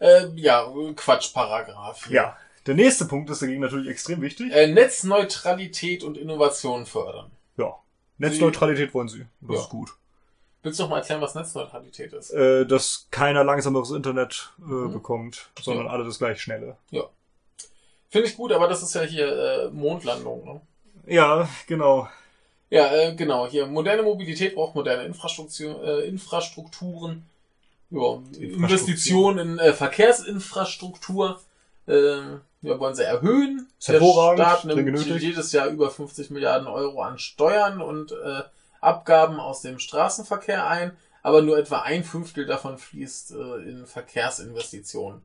Äh, 0.00 0.28
ja, 0.34 0.70
Quatschparagraph. 0.96 2.06
hier. 2.06 2.14
ja. 2.16 2.36
Der 2.66 2.74
nächste 2.74 3.04
Punkt 3.04 3.28
ist 3.28 3.42
dagegen 3.42 3.60
natürlich 3.60 3.88
extrem 3.90 4.22
wichtig. 4.22 4.50
Äh, 4.52 4.68
Netzneutralität 4.68 6.02
und 6.02 6.16
Innovation 6.16 6.86
fördern. 6.86 7.30
Ja. 7.58 7.74
Netzneutralität 8.18 8.94
wollen 8.94 9.08
Sie. 9.08 9.26
Das 9.42 9.56
Ja. 9.56 9.62
ist 9.62 9.68
gut. 9.68 9.90
Willst 10.62 10.78
du 10.78 10.84
noch 10.84 10.90
mal 10.90 10.98
erklären, 10.98 11.20
was 11.20 11.34
Netzneutralität 11.34 12.14
ist? 12.14 12.30
Äh, 12.30 12.64
dass 12.64 13.08
keiner 13.10 13.44
langsameres 13.44 13.90
Internet 13.90 14.54
äh, 14.58 14.62
Mhm. 14.62 14.92
bekommt, 14.94 15.50
sondern 15.60 15.86
Ja. 15.86 15.92
alle 15.92 16.04
das 16.04 16.18
gleich 16.18 16.40
schnelle. 16.40 16.78
Finde 18.14 18.28
ich 18.28 18.36
gut, 18.36 18.52
aber 18.52 18.68
das 18.68 18.80
ist 18.80 18.94
ja 18.94 19.02
hier 19.02 19.26
äh, 19.26 19.70
Mondlandung, 19.70 20.44
ne? 20.44 20.60
Ja, 21.12 21.48
genau. 21.66 22.08
Ja, 22.70 22.94
äh, 22.94 23.12
genau. 23.16 23.48
Hier 23.48 23.66
moderne 23.66 24.04
Mobilität 24.04 24.54
braucht 24.54 24.76
moderne 24.76 25.02
Infrastruktur, 25.02 25.82
äh, 25.82 26.06
Infrastrukturen. 26.06 27.26
Ja, 27.90 28.22
Investitionen 28.38 29.54
in 29.54 29.58
äh, 29.58 29.72
Verkehrsinfrastruktur. 29.72 31.40
Äh, 31.88 32.18
ja, 32.62 32.78
wollen 32.78 32.94
sie 32.94 33.02
erhöhen. 33.02 33.68
Ist 33.80 33.88
Der 33.88 34.00
Staat 34.00 34.64
nimmt 34.64 35.20
jedes 35.20 35.50
Jahr 35.50 35.66
über 35.66 35.90
50 35.90 36.30
Milliarden 36.30 36.68
Euro 36.68 37.02
an 37.02 37.18
Steuern 37.18 37.82
und 37.82 38.12
äh, 38.12 38.42
Abgaben 38.80 39.40
aus 39.40 39.62
dem 39.62 39.80
Straßenverkehr 39.80 40.64
ein, 40.68 40.96
aber 41.24 41.42
nur 41.42 41.58
etwa 41.58 41.80
ein 41.80 42.04
Fünftel 42.04 42.46
davon 42.46 42.78
fließt 42.78 43.32
äh, 43.32 43.68
in 43.68 43.86
Verkehrsinvestitionen. 43.86 45.20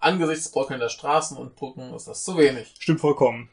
Angesichts 0.00 0.50
bröckelnder 0.50 0.88
Straßen 0.88 1.36
und 1.36 1.56
Brücken 1.56 1.92
ist 1.94 2.08
das 2.08 2.24
zu 2.24 2.36
wenig. 2.36 2.74
Stimmt 2.78 3.00
vollkommen. 3.00 3.50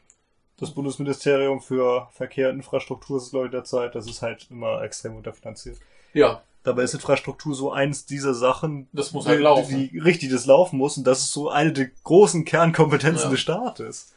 Das 0.56 0.72
Bundesministerium 0.72 1.60
für 1.60 2.08
Verkehr 2.12 2.48
und 2.50 2.56
Infrastruktur 2.56 3.18
ist, 3.18 3.30
glaube 3.30 3.46
ich, 3.46 3.52
derzeit, 3.52 3.94
das 3.94 4.06
ist 4.08 4.22
halt 4.22 4.48
immer 4.50 4.82
extrem 4.82 5.14
unterfinanziert. 5.16 5.78
Ja, 6.14 6.42
Dabei 6.64 6.82
ist 6.82 6.92
Infrastruktur 6.92 7.54
so 7.54 7.70
eins 7.72 8.04
dieser 8.04 8.34
Sachen, 8.34 8.88
Das 8.92 9.12
muss 9.12 9.26
halt 9.26 9.40
laufen. 9.40 9.74
Die, 9.90 9.98
richtig 9.98 10.30
das 10.30 10.44
laufen 10.44 10.76
muss 10.76 10.98
und 10.98 11.04
das 11.06 11.20
ist 11.20 11.32
so 11.32 11.48
eine 11.48 11.72
der 11.72 11.86
großen 12.02 12.44
Kernkompetenzen 12.44 13.26
Ja. 13.26 13.30
des 13.30 13.40
Staates. 13.40 14.12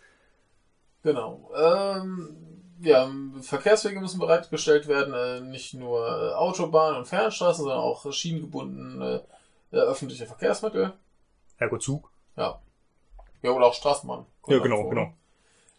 Genau. 1.03 1.49
Ähm, 1.55 2.35
ja, 2.81 3.09
Verkehrswege 3.41 4.01
müssen 4.01 4.19
bereitgestellt 4.19 4.87
werden, 4.87 5.13
äh, 5.13 5.41
nicht 5.41 5.75
nur 5.75 6.05
äh, 6.05 6.33
Autobahnen 6.33 6.97
und 6.97 7.07
Fernstraßen, 7.07 7.63
sondern 7.63 7.79
auch 7.79 8.11
schienengebundene 8.11 9.23
äh, 9.71 9.77
öffentliche 9.77 10.25
Verkehrsmittel. 10.25 10.93
Ergo 11.57 11.77
Zug. 11.77 12.10
Ja. 12.41 12.59
Ja, 13.43 13.51
oder 13.51 13.67
auch 13.67 13.73
Straßenbahn. 13.73 14.25
Ja, 14.47 14.59
genau, 14.59 14.89
genau. 14.89 15.13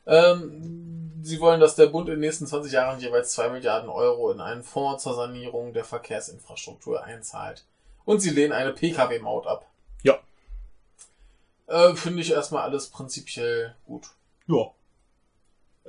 Ähm, 0.07 1.13
sie 1.23 1.41
wollen, 1.41 1.61
dass 1.61 1.77
der 1.77 1.87
Bund 1.87 2.09
in 2.09 2.15
den 2.15 2.21
nächsten 2.21 2.47
20 2.47 2.73
Jahren 2.73 3.01
jeweils 3.01 3.33
2 3.33 3.51
Milliarden 3.51 3.89
Euro 3.89 4.31
in 4.31 4.41
einen 4.41 4.63
Fonds 4.63 5.03
zur 5.03 5.15
Sanierung 5.15 5.73
der 5.73 5.85
Verkehrsinfrastruktur 5.85 7.03
einzahlt. 7.05 7.65
Und 8.05 8.21
sie 8.21 8.31
lehnen 8.31 8.53
eine 8.53 8.73
Pkw-Maut 8.73 9.47
ab. 9.47 9.67
Ja. 10.03 10.19
Äh, 11.67 11.95
Finde 11.95 12.23
ich 12.23 12.33
erstmal 12.33 12.63
alles 12.63 12.89
prinzipiell 12.89 13.75
gut. 13.87 14.09
Ja. 14.47 14.71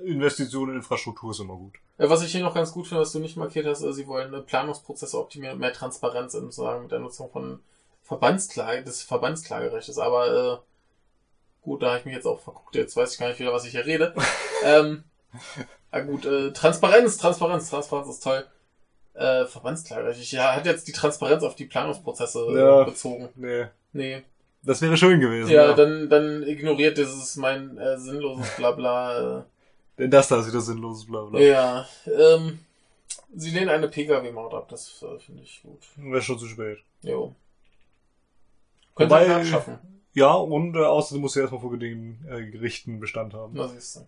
Investitionen 0.04 0.72
in 0.72 0.78
Infrastruktur 0.78 1.32
ist 1.32 1.40
immer 1.40 1.56
gut. 1.56 1.74
Was 1.98 2.24
ich 2.24 2.32
hier 2.32 2.42
noch 2.42 2.56
ganz 2.56 2.72
gut 2.72 2.88
finde, 2.88 3.02
was 3.02 3.12
du 3.12 3.20
nicht 3.20 3.38
markiert 3.38 3.68
hast, 3.68 3.84
äh, 3.84 3.94
sie 3.94 4.08
wollen 4.08 4.34
äh, 4.34 4.42
Planungsprozesse 4.42 5.20
optimieren, 5.20 5.60
mehr 5.60 5.74
Transparenz 5.74 6.34
im 6.34 6.52
sagen 6.52 6.84
mit 6.84 6.92
der 6.92 7.00
Nutzung 7.00 7.30
von 7.30 7.62
Verbandsklage, 8.04 8.84
des 8.84 9.02
Verbandsklagerechtes. 9.02 9.98
Aber 9.98 10.28
äh, 10.28 10.58
gut, 11.64 11.82
da 11.82 11.88
habe 11.90 12.00
ich 12.00 12.06
mich 12.06 12.16
jetzt 12.16 12.26
auch 12.28 12.40
verguckt, 12.40 12.76
jetzt 12.76 12.96
weiß 12.96 13.14
ich 13.14 13.20
gar 13.20 13.30
nicht 13.30 13.40
wieder, 13.40 13.54
was 13.54 13.66
ich 13.66 13.72
hier 13.72 13.86
rede. 13.86 14.14
ähm, 14.66 15.04
ja 15.92 16.00
gut, 16.02 16.26
äh, 16.26 16.52
Transparenz, 16.52 17.18
Transparenz, 17.18 17.70
Transparenz 17.70 18.10
ist 18.10 18.24
toll. 18.24 18.46
Äh, 19.14 19.46
Verbandsklagerecht. 19.46 20.22
Ich 20.22 20.32
ja, 20.32 20.56
hat 20.56 20.66
jetzt 20.66 20.88
die 20.88 20.92
Transparenz 20.92 21.44
auf 21.44 21.56
die 21.56 21.66
Planungsprozesse 21.66 22.40
äh, 22.50 22.58
Ja. 22.60 22.84
bezogen. 22.84 23.30
Nee. 23.36 23.68
Nee. 23.92 24.24
Das 24.64 24.82
wäre 24.82 24.98
schön 24.98 25.20
gewesen. 25.20 25.52
Ja, 25.52 25.74
dann, 25.74 26.10
dann 26.10 26.42
ignoriert 26.44 26.98
dieses 26.98 27.36
mein 27.36 27.78
äh, 27.78 27.98
sinnloses 28.00 28.50
Blabla. 28.56 29.40
Äh, 29.40 29.44
Denn 30.00 30.10
das 30.10 30.30
da 30.30 30.40
ist 30.40 30.48
wieder 30.48 30.62
sinnlos, 30.62 31.06
bla 31.06 31.22
bla. 31.26 31.40
Ja, 31.40 31.86
ähm, 32.08 32.60
sie 33.36 33.52
lehnen 33.52 33.70
eine 33.70 33.88
Pkw-Maut 33.90 34.54
ab, 34.54 34.70
das 34.70 35.04
äh, 35.04 35.20
finde 35.20 35.44
ich 35.44 35.62
gut. 35.62 35.82
Wäre 35.98 36.22
schon 36.22 36.40
zu 36.40 36.48
spät. 36.48 36.80
Jo. 37.02 37.36
Könnt 38.96 39.12
Wobei- 39.12 39.28
ihr 39.28 39.46
schaffen. 39.46 39.80
Ja, 40.14 40.34
und 40.34 40.76
äh, 40.76 40.80
außerdem 40.80 41.22
muss 41.22 41.36
er 41.36 41.44
erstmal 41.44 41.62
vor 41.62 41.76
den 41.78 42.20
äh, 42.30 42.44
Gerichten 42.46 43.00
Bestand 43.00 43.34
haben. 43.34 43.54
Na 43.56 43.68
siehst 43.68 43.96
du. 43.96 44.02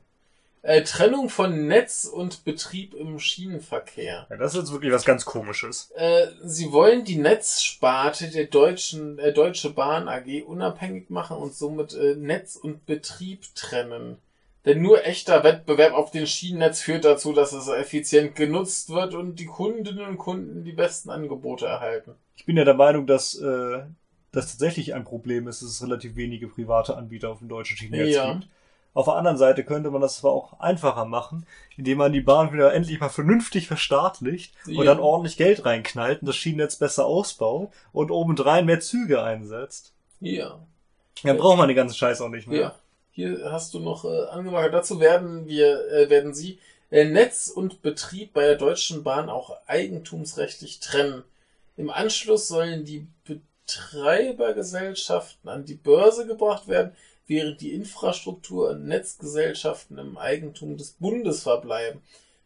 Äh, 0.62 0.84
Trennung 0.84 1.30
von 1.30 1.68
Netz 1.68 2.06
und 2.06 2.44
Betrieb 2.44 2.96
im 2.96 3.20
Schienenverkehr. 3.20 4.26
Ja, 4.30 4.38
das 4.38 4.54
ist 4.54 4.62
jetzt 4.62 4.72
wirklich 4.72 4.92
was 4.92 5.06
ganz 5.06 5.26
komisches. 5.26 5.92
Äh, 5.96 6.28
sie 6.44 6.72
wollen 6.72 7.06
die 7.06 7.18
Netzsparte 7.18 8.30
der 8.30 8.46
deutschen 8.46 9.20
äh, 9.20 9.32
Deutsche 9.32 9.70
Bahn 9.72 10.08
AG 10.08 10.44
unabhängig 10.46 11.10
machen 11.10 11.38
und 11.38 11.54
somit 11.54 11.94
äh, 11.94 12.16
Netz 12.16 12.56
und 12.56 12.86
Betrieb 12.88 13.44
trennen. 13.54 14.18
Denn 14.66 14.82
nur 14.82 15.06
echter 15.06 15.44
Wettbewerb 15.44 15.94
auf 15.94 16.10
dem 16.10 16.26
Schienennetz 16.26 16.82
führt 16.82 17.06
dazu, 17.06 17.34
dass 17.34 17.54
es 17.54 17.68
effizient 17.68 18.36
genutzt 18.36 18.90
wird 18.90 19.14
und 19.14 19.40
die 19.40 19.46
Kundinnen 19.46 20.08
und 20.08 20.18
Kunden 20.18 20.64
die 20.64 20.72
besten 20.72 21.12
Angebote 21.12 21.68
erhalten. 21.68 22.16
Ich 22.36 22.46
bin 22.46 22.58
ja 22.58 22.64
der 22.64 22.74
Meinung, 22.74 23.06
dass 23.06 23.36
äh, 23.36 23.82
das 24.36 24.48
tatsächlich 24.48 24.94
ein 24.94 25.04
Problem 25.04 25.48
ist, 25.48 25.62
dass 25.62 25.70
es 25.70 25.84
relativ 25.84 26.16
wenige 26.16 26.48
private 26.48 26.96
Anbieter 26.98 27.30
auf 27.30 27.40
dem 27.40 27.50
deutschen 27.50 27.78
Schienennetz 27.78 28.16
Ja. 28.16 28.34
gibt. 28.34 28.48
Auf 28.94 29.06
der 29.06 29.16
anderen 29.16 29.38
Seite 29.38 29.66
könnte 29.66 29.92
man 29.92 30.00
das 30.02 30.18
zwar 30.18 30.32
auch 30.32 30.60
einfacher 30.62 31.04
machen, 31.04 31.46
indem 31.76 31.98
man 31.98 32.14
die 32.14 32.22
Bahn 32.22 32.54
wieder 32.54 32.74
endlich 32.74 33.00
mal 33.02 33.10
vernünftig 33.10 33.68
verstaatlicht 33.68 34.54
Ja. 34.68 34.80
und 34.80 34.86
dann 34.86 35.00
ordentlich 35.00 35.36
Geld 35.36 35.66
reinknallt 35.66 36.22
und 36.22 36.28
das 36.28 36.38
Schienennetz 36.38 36.78
besser 36.78 37.06
ausbaut 37.06 37.72
und 37.92 38.10
obendrein 38.10 38.66
mehr 38.66 38.80
Züge 38.80 39.22
einsetzt. 39.22 39.92
Ja. 40.22 40.60
Dann 41.24 41.38
braucht 41.38 41.58
man 41.58 41.68
den 41.68 41.76
ganzen 41.76 41.96
Scheiß 41.96 42.22
auch 42.22 42.30
nicht 42.30 42.48
mehr. 42.48 42.60
Ja, 42.62 42.76
hier 43.12 43.52
hast 43.52 43.74
du 43.74 43.80
noch 43.80 44.06
äh, 44.06 44.28
angemerkt. 44.30 44.74
Dazu 44.74 45.00
werden 45.02 45.46
wir, 45.48 45.92
äh, 45.92 46.10
werden 46.10 46.34
Sie 46.34 46.60
äh, 46.90 47.04
Netz 47.04 47.50
und 47.50 47.82
Betrieb 47.82 48.32
bei 48.34 48.46
der 48.46 48.56
Deutschen 48.56 49.04
Bahn 49.04 49.30
auch 49.30 49.58
eigentumsrechtlich 49.68 50.80
trennen. 50.80 51.24
Im 51.78 51.90
Anschluss 51.90 52.48
sollen 52.48 52.86
die 52.86 53.08
Betreibergesellschaften 53.66 55.49
an 55.49 55.66
die 55.66 55.76
Börse 55.76 56.28
gebracht 56.28 56.68
werden, 56.68 56.95
während 57.28 57.61
die 57.61 57.74
Infrastruktur- 57.74 58.70
und 58.70 58.86
Netzgesellschaften 58.86 59.97
im 59.97 60.18
Eigentum 60.18 60.78
des 60.78 60.91
Bundes 60.91 61.43
verbleiben. 61.43 62.01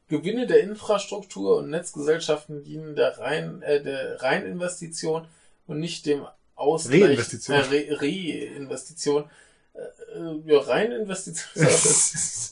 Gewinne 0.08 0.48
der 0.48 0.62
Infrastruktur- 0.62 1.58
und 1.58 1.70
Netzgesellschaften 1.70 2.64
dienen 2.64 2.96
der, 2.96 3.20
Rein, 3.20 3.62
äh, 3.62 3.84
der 3.84 4.22
Reininvestition 4.22 5.28
und 5.68 5.80
nicht 5.80 6.06
dem 6.06 6.26
Ausgleich 6.56 7.04
Reinvestition. 7.04 7.58
Äh, 7.58 7.60
Re 7.60 8.02
Reinvestition. 8.02 9.30
Äh, 9.74 10.18
äh, 10.18 10.42
ja, 10.46 10.60
Reininvestition 10.60 11.68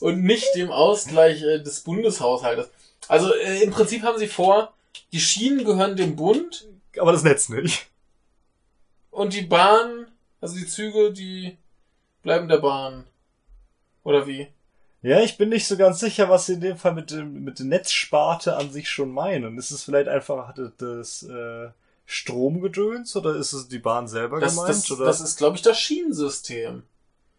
und 0.00 0.22
nicht 0.22 0.54
dem 0.54 0.70
Ausgleich 0.70 1.42
äh, 1.42 1.58
des 1.60 1.80
Bundeshaushaltes. 1.80 2.68
Also 3.08 3.34
äh, 3.34 3.62
im 3.62 3.70
Prinzip 3.70 4.02
haben 4.02 4.18
sie 4.18 4.28
vor, 4.28 4.72
die 5.12 5.20
Schienen 5.20 5.64
gehören 5.64 5.96
dem 5.96 6.14
Bund 6.14 6.68
Aber 6.98 7.12
das 7.12 7.22
Netz 7.24 7.48
nicht. 7.48 7.88
Und 9.18 9.34
die 9.34 9.42
Bahn, 9.42 10.06
also 10.40 10.54
die 10.56 10.66
Züge, 10.66 11.12
die 11.12 11.56
bleiben 12.22 12.48
der 12.48 12.58
Bahn. 12.58 13.04
Oder 14.04 14.26
wie? 14.26 14.48
Ja, 15.02 15.20
ich 15.20 15.36
bin 15.38 15.48
nicht 15.50 15.66
so 15.66 15.76
ganz 15.76 16.00
sicher, 16.00 16.28
was 16.28 16.46
sie 16.46 16.54
in 16.54 16.60
dem 16.60 16.76
Fall 16.76 16.92
mit, 16.94 17.10
dem- 17.10 17.44
mit 17.44 17.58
der 17.58 17.66
Netzsparte 17.66 18.56
an 18.56 18.70
sich 18.72 18.88
schon 18.88 19.12
meinen. 19.12 19.56
Ist 19.58 19.70
es 19.70 19.84
vielleicht 19.84 20.08
einfach 20.08 20.54
das, 20.54 20.72
das 20.76 21.22
äh, 21.24 21.68
Stromgedöns 22.04 23.14
oder 23.16 23.36
ist 23.36 23.52
es 23.52 23.68
die 23.68 23.78
Bahn 23.78 24.08
selber 24.08 24.40
Das, 24.40 24.54
gemeint? 24.56 24.70
das, 24.70 24.90
oder? 24.90 25.04
das 25.06 25.20
ist, 25.20 25.36
glaube 25.38 25.56
ich, 25.56 25.62
das 25.62 25.78
Schienensystem. 25.78 26.82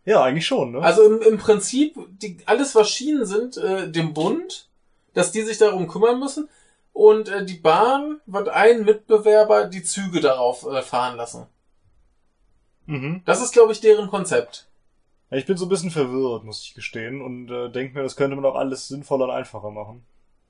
ja, 0.05 0.23
eigentlich 0.23 0.47
schon, 0.47 0.71
ne? 0.71 0.79
Also 0.81 1.03
im, 1.03 1.21
im 1.21 1.37
Prinzip, 1.37 1.95
die, 2.21 2.37
alles 2.45 2.75
was 2.75 2.89
Schienen 2.89 3.25
sind, 3.25 3.57
äh, 3.57 3.89
dem 3.91 4.13
Bund, 4.13 4.67
dass 5.13 5.31
die 5.31 5.41
sich 5.41 5.57
darum 5.57 5.87
kümmern 5.87 6.19
müssen. 6.19 6.47
Und 6.93 7.29
äh, 7.29 7.45
die 7.45 7.55
Bahn 7.55 8.19
wird 8.25 8.49
einen 8.49 8.83
Mitbewerber 8.85 9.65
die 9.65 9.83
Züge 9.83 10.21
darauf 10.21 10.65
äh, 10.65 10.81
fahren 10.81 11.17
lassen. 11.17 11.45
Mhm. 12.89 13.21
Das 13.25 13.41
ist, 13.41 13.53
glaube 13.53 13.71
ich, 13.71 13.81
deren 13.81 14.09
Konzept. 14.09 14.67
Ja, 15.31 15.37
ich 15.37 15.45
bin 15.45 15.57
so 15.57 15.65
ein 15.65 15.69
bisschen 15.69 15.91
verwirrt, 15.91 16.43
muss 16.43 16.63
ich 16.63 16.73
gestehen, 16.73 17.21
und 17.21 17.49
äh, 17.51 17.69
denke 17.69 17.95
mir, 17.95 18.03
das 18.03 18.15
könnte 18.15 18.35
man 18.35 18.45
auch 18.45 18.55
alles 18.55 18.87
sinnvoller 18.87 19.25
und 19.25 19.31
einfacher 19.31 19.69
machen. 19.71 20.03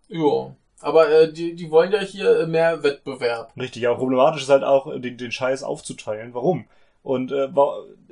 Ja. 0.08 0.56
Aber 0.82 1.10
äh, 1.10 1.32
die, 1.34 1.56
die 1.56 1.70
wollen 1.72 1.92
ja 1.92 2.00
hier 2.00 2.48
mehr 2.48 2.82
Wettbewerb. 2.84 3.52
Richtig, 3.58 3.86
aber 3.88 3.98
problematisch 3.98 4.44
ist 4.44 4.50
halt 4.50 4.64
auch, 4.64 4.88
äh, 4.88 5.00
den, 5.00 5.18
den 5.18 5.32
Scheiß 5.32 5.64
aufzuteilen. 5.64 6.34
Warum? 6.34 6.66
Und 7.04 7.32
äh, 7.32 7.50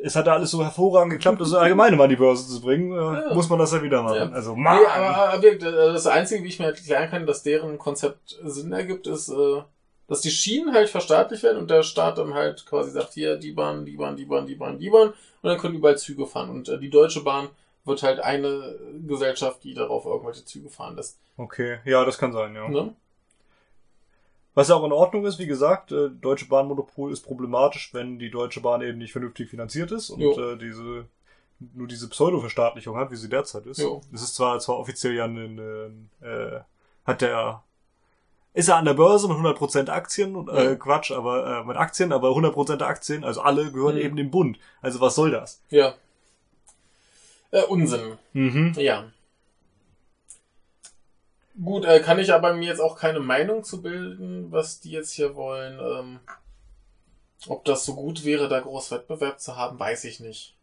es 0.01 0.15
hat 0.15 0.27
ja 0.27 0.33
alles 0.33 0.51
so 0.51 0.63
hervorragend 0.63 1.13
geklappt, 1.13 1.41
das 1.41 1.53
allgemeine 1.53 1.95
mal 1.95 2.05
an 2.05 2.09
die 2.09 2.15
Börse 2.15 2.47
zu 2.47 2.61
bringen, 2.61 2.91
äh, 2.91 2.95
Ja. 3.29 3.33
muss 3.33 3.49
man 3.49 3.59
das 3.59 3.71
ja 3.71 3.81
wieder 3.81 4.01
machen. 4.01 4.15
Ja. 4.17 4.29
Also, 4.29 4.55
Mann! 4.55 4.77
Nee, 4.79 4.85
aber, 4.85 5.33
aber 5.33 5.91
das 5.93 6.07
Einzige, 6.07 6.43
wie 6.43 6.47
ich 6.47 6.59
mir 6.59 6.67
erklären 6.67 7.09
kann, 7.09 7.25
dass 7.25 7.43
deren 7.43 7.77
Konzept 7.77 8.37
Sinn 8.43 8.71
ergibt, 8.71 9.07
ist, 9.07 9.29
äh, 9.29 9.61
dass 10.07 10.21
die 10.21 10.31
Schienen 10.31 10.73
halt 10.73 10.89
verstaatlicht 10.89 11.43
werden 11.43 11.57
und 11.57 11.69
der 11.69 11.83
Staat 11.83 12.17
dann 12.17 12.33
halt 12.33 12.65
quasi 12.65 12.91
sagt, 12.91 13.13
hier, 13.13 13.37
die 13.37 13.51
Bahn, 13.51 13.85
die 13.85 13.97
Bahn, 13.97 14.15
die 14.15 14.25
Bahn, 14.25 14.45
die 14.45 14.55
Bahn, 14.55 14.79
die 14.79 14.89
Bahn 14.89 15.09
und 15.09 15.15
dann 15.49 15.57
können 15.57 15.75
überall 15.75 15.97
Züge 15.97 16.25
fahren. 16.25 16.49
Und 16.49 16.69
äh, 16.69 16.79
die 16.79 16.89
Deutsche 16.89 17.23
Bahn 17.23 17.49
wird 17.83 18.03
halt 18.03 18.19
eine 18.19 18.77
Gesellschaft, 19.05 19.63
die 19.63 19.73
darauf 19.73 20.05
irgendwelche 20.05 20.45
Züge 20.45 20.69
fahren 20.69 20.95
lässt. 20.95 21.19
okay, 21.37 21.79
ja, 21.85 22.03
das 22.05 22.17
kann 22.17 22.33
sein, 22.33 22.55
ja. 22.55 22.67
Ne? 22.67 22.95
Was 24.53 24.69
ja 24.69 24.75
auch 24.75 24.83
in 24.85 24.91
Ordnung 24.91 25.25
ist, 25.25 25.37
wie 25.37 25.45
gesagt, 25.45 25.91
äh, 25.91 26.09
Deutsche 26.09 26.47
Bahnmonopol 26.47 27.11
ist 27.11 27.21
problematisch, 27.21 27.93
wenn 27.93 28.17
die 28.17 28.31
Deutsche 28.31 28.61
Bahn 28.61 28.81
eben 28.81 28.97
nicht 28.97 29.11
vernünftig 29.11 29.49
finanziert 29.49 29.91
ist 29.91 30.09
und 30.09 30.21
äh, 30.37 30.57
diese 30.57 31.05
nur 31.59 31.87
diese 31.87 32.09
Pseudo-Verstaatlichung 32.09 32.97
hat, 32.97 33.11
wie 33.11 33.15
sie 33.15 33.29
derzeit 33.29 33.65
ist. 33.65 33.79
Jo. 33.79 34.01
Es 34.13 34.21
ist 34.21 34.35
zwar 34.35 34.59
zwar 34.59 34.77
offiziell 34.77 35.13
ja 35.13 35.25
eine, 35.25 35.91
äh, 36.21 36.59
hat 37.05 37.21
der 37.21 37.63
ist 38.53 38.69
er 38.69 38.77
an 38.77 38.85
der 38.85 38.93
Börse 38.95 39.27
mit 39.27 39.37
100% 39.37 39.89
Aktien 39.89 40.35
und 40.35 40.49
äh, 40.49 40.63
Ja. 40.71 40.75
Quatsch, 40.75 41.11
aber 41.11 41.61
äh, 41.61 41.63
mit 41.63 41.77
Aktien, 41.77 42.11
aber 42.11 42.29
100% 42.29 42.77
der 42.77 42.87
Aktien, 42.87 43.23
also 43.23 43.41
alle 43.41 43.71
gehören 43.71 43.95
Mhm. 43.95 44.01
eben 44.01 44.15
dem 44.17 44.31
Bund. 44.31 44.57
Also 44.81 44.99
was 45.01 45.15
soll 45.15 45.31
das? 45.31 45.61
Ja. 45.69 45.93
Äh, 47.51 47.63
Unsinn. 47.63 48.17
Mhm. 48.33 48.73
Ja. 48.77 49.05
Gut, 51.63 51.85
äh, 51.85 51.99
kann 52.01 52.19
ich 52.19 52.33
aber 52.33 52.53
mir 52.53 52.67
jetzt 52.67 52.81
auch 52.81 52.97
keine 52.97 53.19
Meinung 53.19 53.63
zu 53.63 53.81
bilden, 53.81 54.51
was 54.51 54.79
die 54.79 54.91
jetzt 54.91 55.11
hier 55.11 55.35
wollen. 55.35 55.79
Ähm, 55.79 56.19
ob 57.47 57.65
das 57.65 57.85
so 57.85 57.95
gut 57.95 58.25
wäre, 58.25 58.47
da 58.47 58.59
groß 58.59 58.91
Wettbewerb 58.91 59.39
zu 59.39 59.55
haben, 59.55 59.79
weiß 59.79 60.03
ich 60.05 60.19
nicht. 60.19 60.55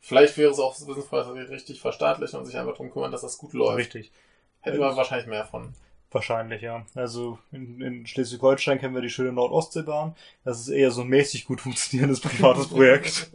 Vielleicht 0.00 0.36
wäre 0.36 0.50
es 0.50 0.58
auch 0.58 0.74
sinnvoll, 0.74 1.20
dass 1.24 1.32
sie 1.32 1.38
richtig 1.52 1.80
verstaatlichen 1.80 2.38
und 2.38 2.46
sich 2.46 2.56
einfach 2.56 2.72
darum 2.72 2.90
kümmern, 2.92 3.12
dass 3.12 3.22
das 3.22 3.38
gut 3.38 3.52
läuft. 3.52 3.78
Richtig. 3.78 4.12
Hätten 4.60 4.78
wir 4.80 4.96
wahrscheinlich 4.96 5.26
mehr 5.28 5.44
von. 5.44 5.74
Wahrscheinlich, 6.12 6.62
ja. 6.62 6.84
Also 6.94 7.38
in, 7.52 7.80
in 7.80 8.06
Schleswig-Holstein 8.06 8.78
kennen 8.78 8.94
wir 8.94 9.02
die 9.02 9.10
schöne 9.10 9.32
Nord-Ostsee-Bahn. 9.32 10.14
Das 10.44 10.60
ist 10.60 10.68
eher 10.68 10.90
so 10.90 11.02
ein 11.02 11.08
mäßig 11.08 11.46
gut 11.46 11.60
funktionierendes 11.60 12.20
privates 12.22 12.68
Projekt. 12.68 13.30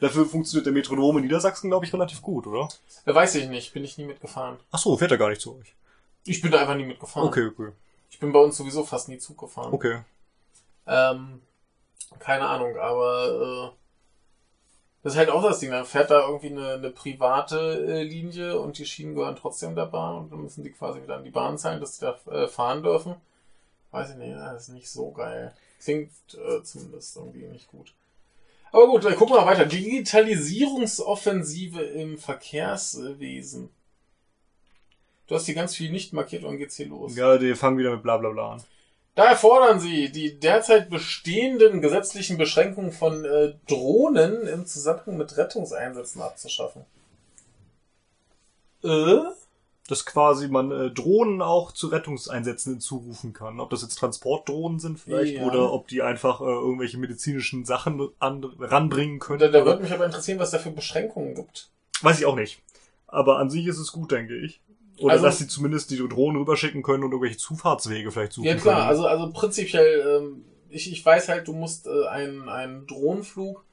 Dafür 0.00 0.26
funktioniert 0.26 0.66
der 0.66 0.72
Metronom 0.72 1.18
in 1.18 1.24
Niedersachsen, 1.24 1.70
glaube 1.70 1.86
ich, 1.86 1.92
relativ 1.92 2.22
gut, 2.22 2.46
oder? 2.46 2.68
Äh, 3.06 3.14
weiß 3.14 3.34
ich 3.36 3.48
nicht, 3.48 3.72
bin 3.72 3.84
ich 3.84 3.98
nie 3.98 4.04
mitgefahren. 4.04 4.58
Ach 4.70 4.78
so, 4.78 4.96
fährt 4.96 5.10
er 5.10 5.18
gar 5.18 5.30
nicht 5.30 5.40
zu 5.40 5.56
euch. 5.56 5.74
Ich 6.24 6.42
bin 6.42 6.50
da 6.50 6.60
einfach 6.60 6.76
nie 6.76 6.84
mitgefahren. 6.84 7.28
Okay, 7.28 7.46
okay. 7.46 7.72
Ich 8.10 8.18
bin 8.18 8.32
bei 8.32 8.40
uns 8.40 8.56
sowieso 8.56 8.84
fast 8.84 9.08
nie 9.08 9.18
Zug 9.18 9.38
gefahren. 9.38 9.72
Okay. 9.72 10.00
Ähm, 10.86 11.40
keine 12.18 12.46
Ahnung, 12.46 12.76
aber 12.76 13.72
äh, 13.72 13.79
das 15.02 15.14
ist 15.14 15.18
halt 15.18 15.30
auch 15.30 15.42
das 15.42 15.60
Ding. 15.60 15.70
Dann 15.70 15.86
fährt 15.86 16.10
da 16.10 16.26
irgendwie 16.26 16.50
eine, 16.50 16.74
eine 16.74 16.90
private 16.90 17.86
äh, 17.86 18.02
Linie 18.02 18.58
und 18.58 18.76
die 18.78 18.86
Schienen 18.86 19.14
gehören 19.14 19.36
trotzdem 19.36 19.74
der 19.74 19.86
Bahn 19.86 20.18
und 20.18 20.32
dann 20.32 20.42
müssen 20.42 20.62
die 20.62 20.72
quasi 20.72 21.02
wieder 21.02 21.16
an 21.16 21.24
die 21.24 21.30
Bahn 21.30 21.56
zahlen, 21.58 21.80
dass 21.80 21.98
die 21.98 22.04
da 22.04 22.18
äh, 22.30 22.48
fahren 22.48 22.82
dürfen. 22.82 23.14
Weiß 23.90 24.10
ich 24.10 24.16
nicht, 24.16 24.36
das 24.36 24.64
ist 24.64 24.68
nicht 24.68 24.90
so 24.90 25.10
geil. 25.10 25.54
Klingt 25.82 26.12
äh, 26.34 26.62
zumindest 26.62 27.16
irgendwie 27.16 27.46
nicht 27.46 27.68
gut. 27.68 27.94
Aber 28.72 28.86
gut, 28.86 29.04
dann 29.04 29.16
gucken 29.16 29.34
wir 29.34 29.46
weiter. 29.46 29.66
Digitalisierungsoffensive 29.66 31.82
im 31.82 32.18
Verkehrswesen. 32.18 33.70
Du 35.26 35.34
hast 35.34 35.46
hier 35.46 35.54
ganz 35.54 35.74
viel 35.74 35.90
nicht 35.90 36.12
markiert 36.12 36.44
und 36.44 36.58
geht's 36.58 36.76
hier 36.76 36.88
los. 36.88 37.16
Ja, 37.16 37.38
die 37.38 37.54
fangen 37.54 37.78
wieder 37.78 37.92
mit 37.92 38.02
bla 38.02 38.18
bla 38.18 38.28
bla 38.30 38.52
an. 38.52 38.62
Daher 39.14 39.36
fordern 39.36 39.80
sie, 39.80 40.10
die 40.10 40.38
derzeit 40.38 40.88
bestehenden 40.88 41.80
gesetzlichen 41.80 42.38
Beschränkungen 42.38 42.92
von 42.92 43.24
äh, 43.24 43.54
Drohnen 43.68 44.46
im 44.46 44.66
Zusammenhang 44.66 45.16
mit 45.16 45.36
Rettungseinsätzen 45.36 46.22
abzuschaffen. 46.22 46.84
Äh? 48.84 49.18
Dass 49.88 50.06
quasi 50.06 50.46
man 50.46 50.70
äh, 50.70 50.90
Drohnen 50.90 51.42
auch 51.42 51.72
zu 51.72 51.88
Rettungseinsätzen 51.88 52.74
hinzurufen 52.74 53.32
kann. 53.32 53.58
Ob 53.58 53.70
das 53.70 53.82
jetzt 53.82 53.96
Transportdrohnen 53.96 54.78
sind 54.78 55.00
vielleicht 55.00 55.34
Ja. 55.34 55.42
oder 55.42 55.72
ob 55.72 55.88
die 55.88 56.02
einfach 56.02 56.40
äh, 56.40 56.44
irgendwelche 56.44 56.96
medizinischen 56.96 57.64
Sachen 57.64 58.08
an, 58.20 58.44
ranbringen 58.58 59.18
können. 59.18 59.40
Da, 59.40 59.48
da 59.48 59.64
würde 59.64 59.82
mich 59.82 59.92
aber 59.92 60.06
interessieren, 60.06 60.38
was 60.38 60.52
da 60.52 60.58
für 60.58 60.70
Beschränkungen 60.70 61.34
gibt. 61.34 61.68
Weiß 62.02 62.20
ich 62.20 62.26
auch 62.26 62.36
nicht. 62.36 62.62
Aber 63.08 63.38
an 63.38 63.50
sich 63.50 63.66
ist 63.66 63.78
es 63.78 63.90
gut, 63.90 64.12
denke 64.12 64.36
ich. 64.36 64.60
Oder 65.00 65.12
Also- 65.14 65.24
dass 65.26 65.38
sie 65.38 65.48
zumindest 65.48 65.90
die 65.90 65.96
Drohnen 65.96 66.36
rüberschicken 66.40 66.82
können 66.82 67.04
und 67.04 67.10
irgendwelche 67.12 67.38
Zufahrtswege 67.38 68.10
vielleicht 68.10 68.32
suchen 68.32 68.46
Ja 68.46 68.54
klar, 68.56 68.76
können. 68.76 68.88
also, 68.88 69.06
also 69.06 69.32
prinzipiell, 69.32 70.20
ähm, 70.22 70.44
ich, 70.68 70.90
ich 70.92 71.04
weiß 71.04 71.28
halt, 71.28 71.48
du 71.48 71.52
musst 71.52 71.86
äh, 71.86 72.06
einen, 72.08 72.48
einen 72.48 72.86
Drohnenflug, 72.86 73.64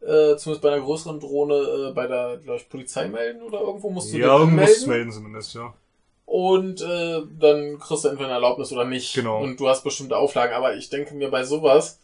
äh, 0.00 0.36
zumindest 0.36 0.62
bei 0.62 0.72
einer 0.72 0.82
größeren 0.82 1.20
Drohne, 1.20 1.54
äh, 1.54 1.92
bei 1.92 2.06
der, 2.06 2.38
glaube 2.38 2.58
ich, 2.60 2.68
Polizei 2.68 3.08
melden 3.08 3.42
oder 3.42 3.60
irgendwo 3.60 3.90
musst 3.90 4.12
du 4.12 4.18
ja, 4.18 4.38
den 4.38 4.46
man 4.46 4.56
muss 4.56 4.70
es 4.70 4.82
anmelden. 4.84 4.88
melden 4.96 5.12
zumindest, 5.12 5.54
ja. 5.54 5.74
Und 6.26 6.80
äh, 6.80 7.20
dann 7.38 7.78
kriegst 7.78 8.04
du 8.04 8.08
entweder 8.08 8.26
eine 8.28 8.34
Erlaubnis 8.34 8.72
oder 8.72 8.84
nicht. 8.86 9.14
Genau. 9.14 9.42
Und 9.42 9.60
du 9.60 9.68
hast 9.68 9.84
bestimmte 9.84 10.16
Auflagen. 10.16 10.54
Aber 10.54 10.74
ich 10.74 10.88
denke 10.88 11.14
mir, 11.14 11.30
bei 11.30 11.44
sowas 11.44 12.00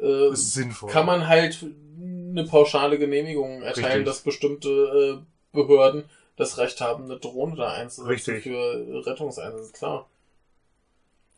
äh, 0.00 0.28
ist 0.30 0.54
sinnvoll. 0.54 0.90
kann 0.90 1.06
man 1.06 1.26
halt 1.28 1.66
eine 2.00 2.44
pauschale 2.44 2.98
Genehmigung 2.98 3.62
erteilen, 3.62 3.86
Richtig. 3.86 4.04
dass 4.06 4.20
bestimmte 4.20 4.68
äh, 4.68 5.24
Behörden 5.56 6.04
das 6.36 6.58
Recht 6.58 6.80
haben, 6.80 7.04
eine 7.04 7.18
Drohne 7.18 7.56
da 7.56 7.72
einzusetzen 7.72 8.08
Richtig. 8.08 8.42
für 8.44 9.06
Rettungseinsätze. 9.06 9.72
Klar. 9.72 10.08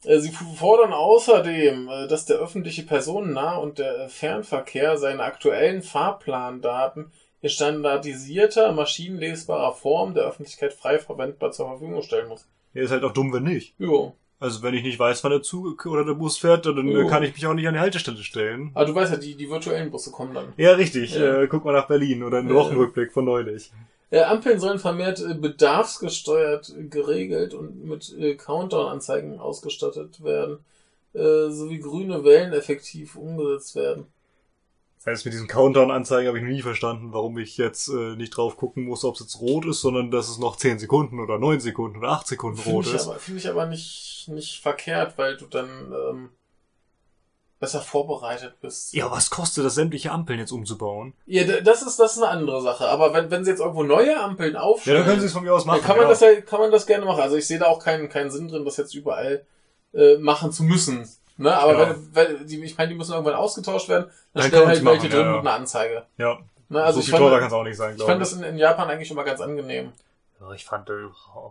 Äh, 0.05 0.19
Sie 0.19 0.31
fordern 0.31 0.93
außerdem, 0.93 1.89
äh, 1.89 2.07
dass 2.09 2.25
der 2.27 2.39
öffentliche 2.39 2.83
Personennah- 2.83 3.57
und 3.57 3.79
der 3.79 3.99
äh, 3.99 4.09
Fernverkehr 4.09 4.97
seine 4.99 5.23
aktuellen 5.23 5.83
Fahrplandaten 5.83 7.13
in 7.43 7.49
standardisierter, 7.51 8.73
maschinenlesbarer 8.73 9.75
Form 9.75 10.15
der 10.15 10.25
Öffentlichkeit 10.25 10.73
frei 10.73 10.99
verwendbar 10.99 11.53
zur 11.53 11.69
Verfügung 11.69 12.03
stellen 12.03 12.29
muss. 12.29 12.47
Ja, 12.75 12.83
ist 12.83 12.91
halt 12.91 13.05
auch 13.05 13.13
dumm, 13.13 13.33
wenn 13.33 13.45
nicht. 13.45 13.75
Jo. 13.79 14.15
Also 14.39 14.63
wenn 14.63 14.75
ich 14.75 14.83
nicht 14.83 14.99
weiß, 14.99 15.25
wann 15.25 15.31
der 15.31 15.43
Zug 15.43 15.87
oder 15.87 16.05
der 16.05 16.13
Bus 16.13 16.37
fährt, 16.37 16.67
dann 16.67 16.87
Jo. 16.89 17.07
kann 17.07 17.23
ich 17.23 17.33
mich 17.33 17.47
auch 17.47 17.55
nicht 17.55 17.67
an 17.67 17.73
die 17.75 17.81
Haltestelle 17.81 18.23
stellen. 18.23 18.71
Aber 18.75 18.85
du 18.85 18.95
weißt 18.95 19.13
ja, 19.13 19.19
die, 19.19 19.35
die 19.35 19.49
virtuellen 19.49 19.91
Busse 19.91 20.11
kommen 20.11 20.35
dann. 20.35 20.53
Ja, 20.59 20.73
richtig. 20.73 21.15
Ja. 21.15 21.41
Äh, 21.43 21.47
guck 21.49 21.65
mal 21.65 21.73
nach 21.73 21.87
Berlin 21.87 22.23
oder 22.23 22.39
einen 22.39 22.49
Ja. 22.51 22.55
Wochenrückblick 22.55 23.13
von 23.13 23.25
neulich. 23.25 23.71
Äh, 24.11 24.21
Ampeln 24.21 24.61
sollen 24.61 24.79
vermehrt 24.79 25.21
äh, 25.21 25.35
bedarfsgesteuert 25.35 26.73
äh, 26.79 26.85
geregelt 26.85 27.55
und 27.55 27.85
mit 27.85 28.15
äh, 28.19 28.37
Countdown-Anzeigen 28.37 29.41
ausgestattet 29.41 30.23
werden, 30.23 30.59
äh, 31.13 31.51
sowie 31.51 31.81
grüne 31.81 32.23
Wellen 32.23 32.53
effektiv 32.53 33.17
umgesetzt 33.17 33.75
werden. 33.75 34.07
Das 34.99 35.07
heißt, 35.07 35.25
mit 35.25 35.35
diesen 35.35 35.49
Countdown-Anzeigen 35.49 36.29
habe 36.29 36.39
ich 36.39 36.45
noch 36.45 36.51
nie 36.51 36.63
verstanden, 36.63 37.13
warum 37.13 37.39
ich 37.39 37.57
jetzt 37.59 37.89
nicht 37.89 38.37
drauf 38.37 38.57
gucken 38.57 38.85
muss, 38.85 39.05
ob 39.05 39.15
es 39.15 39.21
jetzt 39.21 39.41
rot 39.41 39.65
ist, 39.67 39.81
sondern 39.81 40.11
dass 40.11 40.29
es 40.29 40.39
noch 40.39 40.57
10 40.57 40.81
Sekunden 40.81 41.21
oder 41.21 41.39
9 41.39 41.61
Sekunden 41.61 41.99
oder 41.99 42.09
8 42.09 42.27
Sekunden 42.27 42.57
Finde 42.57 42.77
rot 42.77 42.87
ist. 42.93 43.09
finde 43.23 43.39
ich 43.39 43.49
aber 43.49 43.67
nicht, 43.67 44.25
nicht 44.27 44.61
verkehrt, 44.61 45.17
weil 45.17 45.37
du 45.37 45.47
dann 45.47 45.69
ähm, 45.93 46.31
besser 47.59 47.81
vorbereitet 47.81 48.61
bist. 48.61 48.93
Ja, 48.93 49.11
was 49.11 49.31
kostet 49.31 49.65
das, 49.65 49.75
sämtliche 49.75 50.11
Ampeln 50.11 50.39
jetzt 50.39 50.53
umzubauen? 50.53 51.15
Ja, 51.27 51.45
das 51.61 51.83
ist, 51.83 51.99
das 51.99 52.17
ist 52.17 52.23
eine 52.23 52.31
andere 52.31 52.61
Sache. 52.63 52.89
Aber 52.89 53.15
wenn, 53.15 53.31
wenn 53.31 53.45
sie 53.45 53.51
jetzt 53.51 53.61
irgendwo 53.61 53.83
neue 53.83 54.19
Ampeln 54.21 54.55
Ja, 54.55 54.61
aufstellen, 54.61 54.99
dann 54.99 55.07
können 55.07 55.21
sie 55.21 55.27
es 55.27 55.33
von 55.33 55.43
mir 55.43 55.55
aus 55.55 55.65
machen. 55.65 55.79
dann 55.79 55.87
kann 55.87 55.97
man 55.97 56.05
ja. 56.05 56.11
das 56.11 56.21
ja, 56.21 56.41
kann 56.43 56.61
man 56.61 56.71
das 56.71 56.87
gerne 56.87 57.05
machen. 57.07 57.21
Also 57.23 57.37
ich 57.37 57.47
sehe 57.47 57.59
da 57.59 57.67
auch 57.67 57.83
keinen, 57.83 58.09
keinen 58.09 58.31
Sinn 58.31 58.49
drin, 58.49 58.65
das 58.65 58.77
jetzt 58.77 58.95
überall 58.95 59.45
äh, 59.95 60.17
machen 60.19 60.53
zu 60.53 60.65
müssen. 60.65 61.09
Ne? 61.39 61.57
Aber 61.57 61.73
Ja. 61.73 61.97
wenn, 62.13 62.39
wenn 62.39 62.47
die, 62.47 62.63
ich 62.63 62.77
meine, 62.77 62.91
die 62.91 62.95
müssen 62.95 63.13
irgendwann 63.13 63.35
ausgetauscht 63.35 63.89
werden, 63.89 64.11
dann, 64.35 64.43
Dann 64.43 64.49
stellen 64.49 64.69
halt 64.69 64.85
welche 64.85 64.85
machen, 65.07 65.11
drin 65.11 65.21
ja, 65.21 65.27
ja. 65.27 65.33
mit 65.33 65.41
einer 65.41 65.53
Anzeige. 65.53 66.07
Ja, 66.19 66.39
Ne? 66.69 66.83
Also 66.83 66.95
so 66.97 67.01
ich 67.01 67.07
viel 67.07 67.13
fand, 67.13 67.25
teurer 67.25 67.39
kann 67.39 67.49
es 67.49 67.53
auch 67.53 67.63
nicht 67.63 67.77
sein, 67.77 67.91
ich 67.93 67.97
glaube 67.97 68.11
fand 68.13 68.23
das 68.23 68.33
in, 68.33 68.43
in 68.43 68.59
Japan 68.59 68.91
eigentlich 68.91 69.11
immer 69.11 69.25
ganz 69.25 69.41
angenehm. 69.41 69.93
Ja, 70.41 70.53
ich 70.53 70.65
fand, 70.65 70.91
äh, 70.91 70.95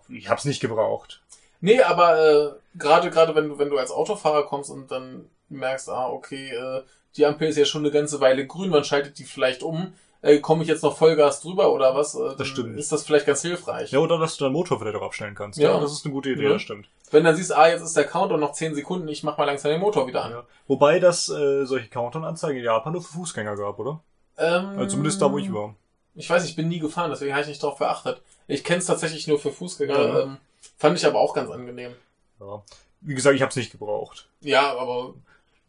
ich 0.09 0.29
hab's 0.29 0.45
nicht 0.45 0.59
gebraucht. 0.59 1.21
Nee, 1.61 1.81
aber 1.81 2.19
äh, 2.19 2.51
gerade 2.77 3.09
gerade 3.09 3.33
wenn 3.33 3.49
du 3.49 3.57
wenn 3.57 3.69
du 3.69 3.77
als 3.77 3.91
Autofahrer 3.91 4.43
kommst 4.43 4.69
und 4.69 4.91
dann 4.91 5.29
merkst, 5.49 5.89
ah 5.89 6.09
okay, 6.09 6.49
äh, 6.51 6.81
die 7.17 7.25
Ampel 7.25 7.47
ist 7.47 7.57
ja 7.57 7.65
schon 7.65 7.81
eine 7.83 7.91
ganze 7.91 8.19
Weile 8.19 8.45
grün, 8.45 8.71
wann 8.71 8.83
schaltet 8.83 9.17
die 9.19 9.23
vielleicht 9.23 9.63
um? 9.63 9.93
Äh, 10.21 10.39
Komme 10.39 10.63
ich 10.63 10.67
jetzt 10.69 10.81
noch 10.83 10.97
Vollgas 10.97 11.41
drüber 11.41 11.71
oder 11.71 11.93
was? 11.95 12.15
Äh, 12.15 12.35
dann 12.35 12.45
stimmt. 12.45 12.77
Ist 12.79 12.91
das 12.91 13.03
vielleicht 13.03 13.25
ganz 13.27 13.41
hilfreich. 13.43 13.91
Ja, 13.91 13.99
oder 13.99 14.17
dass 14.17 14.37
du 14.37 14.45
deinen 14.45 14.53
Motor 14.53 14.79
vielleicht 14.79 14.95
auch 14.97 15.03
abstellen 15.03 15.35
kannst. 15.35 15.59
Ja, 15.59 15.71
Ja. 15.71 15.79
das 15.79 15.91
ist 15.91 16.03
eine 16.05 16.13
gute 16.13 16.31
Idee, 16.31 16.43
Ja. 16.45 16.49
das 16.53 16.61
stimmt. 16.63 16.87
Wenn 17.11 17.23
du 17.23 17.29
dann 17.29 17.35
siehst, 17.37 17.55
ah 17.55 17.67
jetzt 17.69 17.83
ist 17.83 17.95
der 17.95 18.05
Countdown 18.05 18.39
noch 18.39 18.51
10 18.53 18.73
Sekunden, 18.73 19.07
ich 19.07 19.21
mach 19.23 19.37
mal 19.37 19.45
langsam 19.45 19.69
den 19.71 19.79
Motor 19.81 20.07
wieder 20.07 20.25
an. 20.25 20.31
Ja. 20.31 20.43
Wobei 20.67 20.99
das 20.99 21.29
äh, 21.29 21.65
solche 21.65 21.89
Countdown-Anzeigen 21.89 22.57
in 22.57 22.63
Japan 22.65 22.93
nur 22.93 23.01
für 23.03 23.13
Fußgänger 23.13 23.55
gab, 23.55 23.77
oder? 23.79 24.01
Ähm, 24.37 24.69
Also 24.77 24.91
zumindest 24.95 25.21
da, 25.21 25.31
wo 25.31 25.37
ich 25.37 25.53
war. 25.53 25.75
Ich 26.15 26.29
weiß, 26.29 26.43
ich 26.45 26.55
bin 26.55 26.69
nie 26.69 26.79
gefahren, 26.79 27.11
deswegen 27.11 27.33
habe 27.33 27.41
ich 27.43 27.47
nicht 27.49 27.61
darauf 27.61 27.77
geachtet. 27.77 28.21
Ich 28.47 28.63
kenne 28.63 28.79
es 28.79 28.85
tatsächlich 28.87 29.27
nur 29.27 29.37
für 29.39 29.51
Fußgänger. 29.51 29.99
Ja. 30.07 30.19
Ähm, 30.21 30.37
fand 30.77 30.97
ich 30.97 31.05
aber 31.05 31.19
auch 31.19 31.33
ganz 31.35 31.51
angenehm. 31.51 31.93
Ja. 32.39 32.63
Wie 33.01 33.13
gesagt, 33.13 33.35
ich 33.35 33.41
hab's 33.43 33.55
nicht 33.55 33.71
gebraucht. 33.71 34.27
Ja, 34.41 34.75
aber 34.77 35.13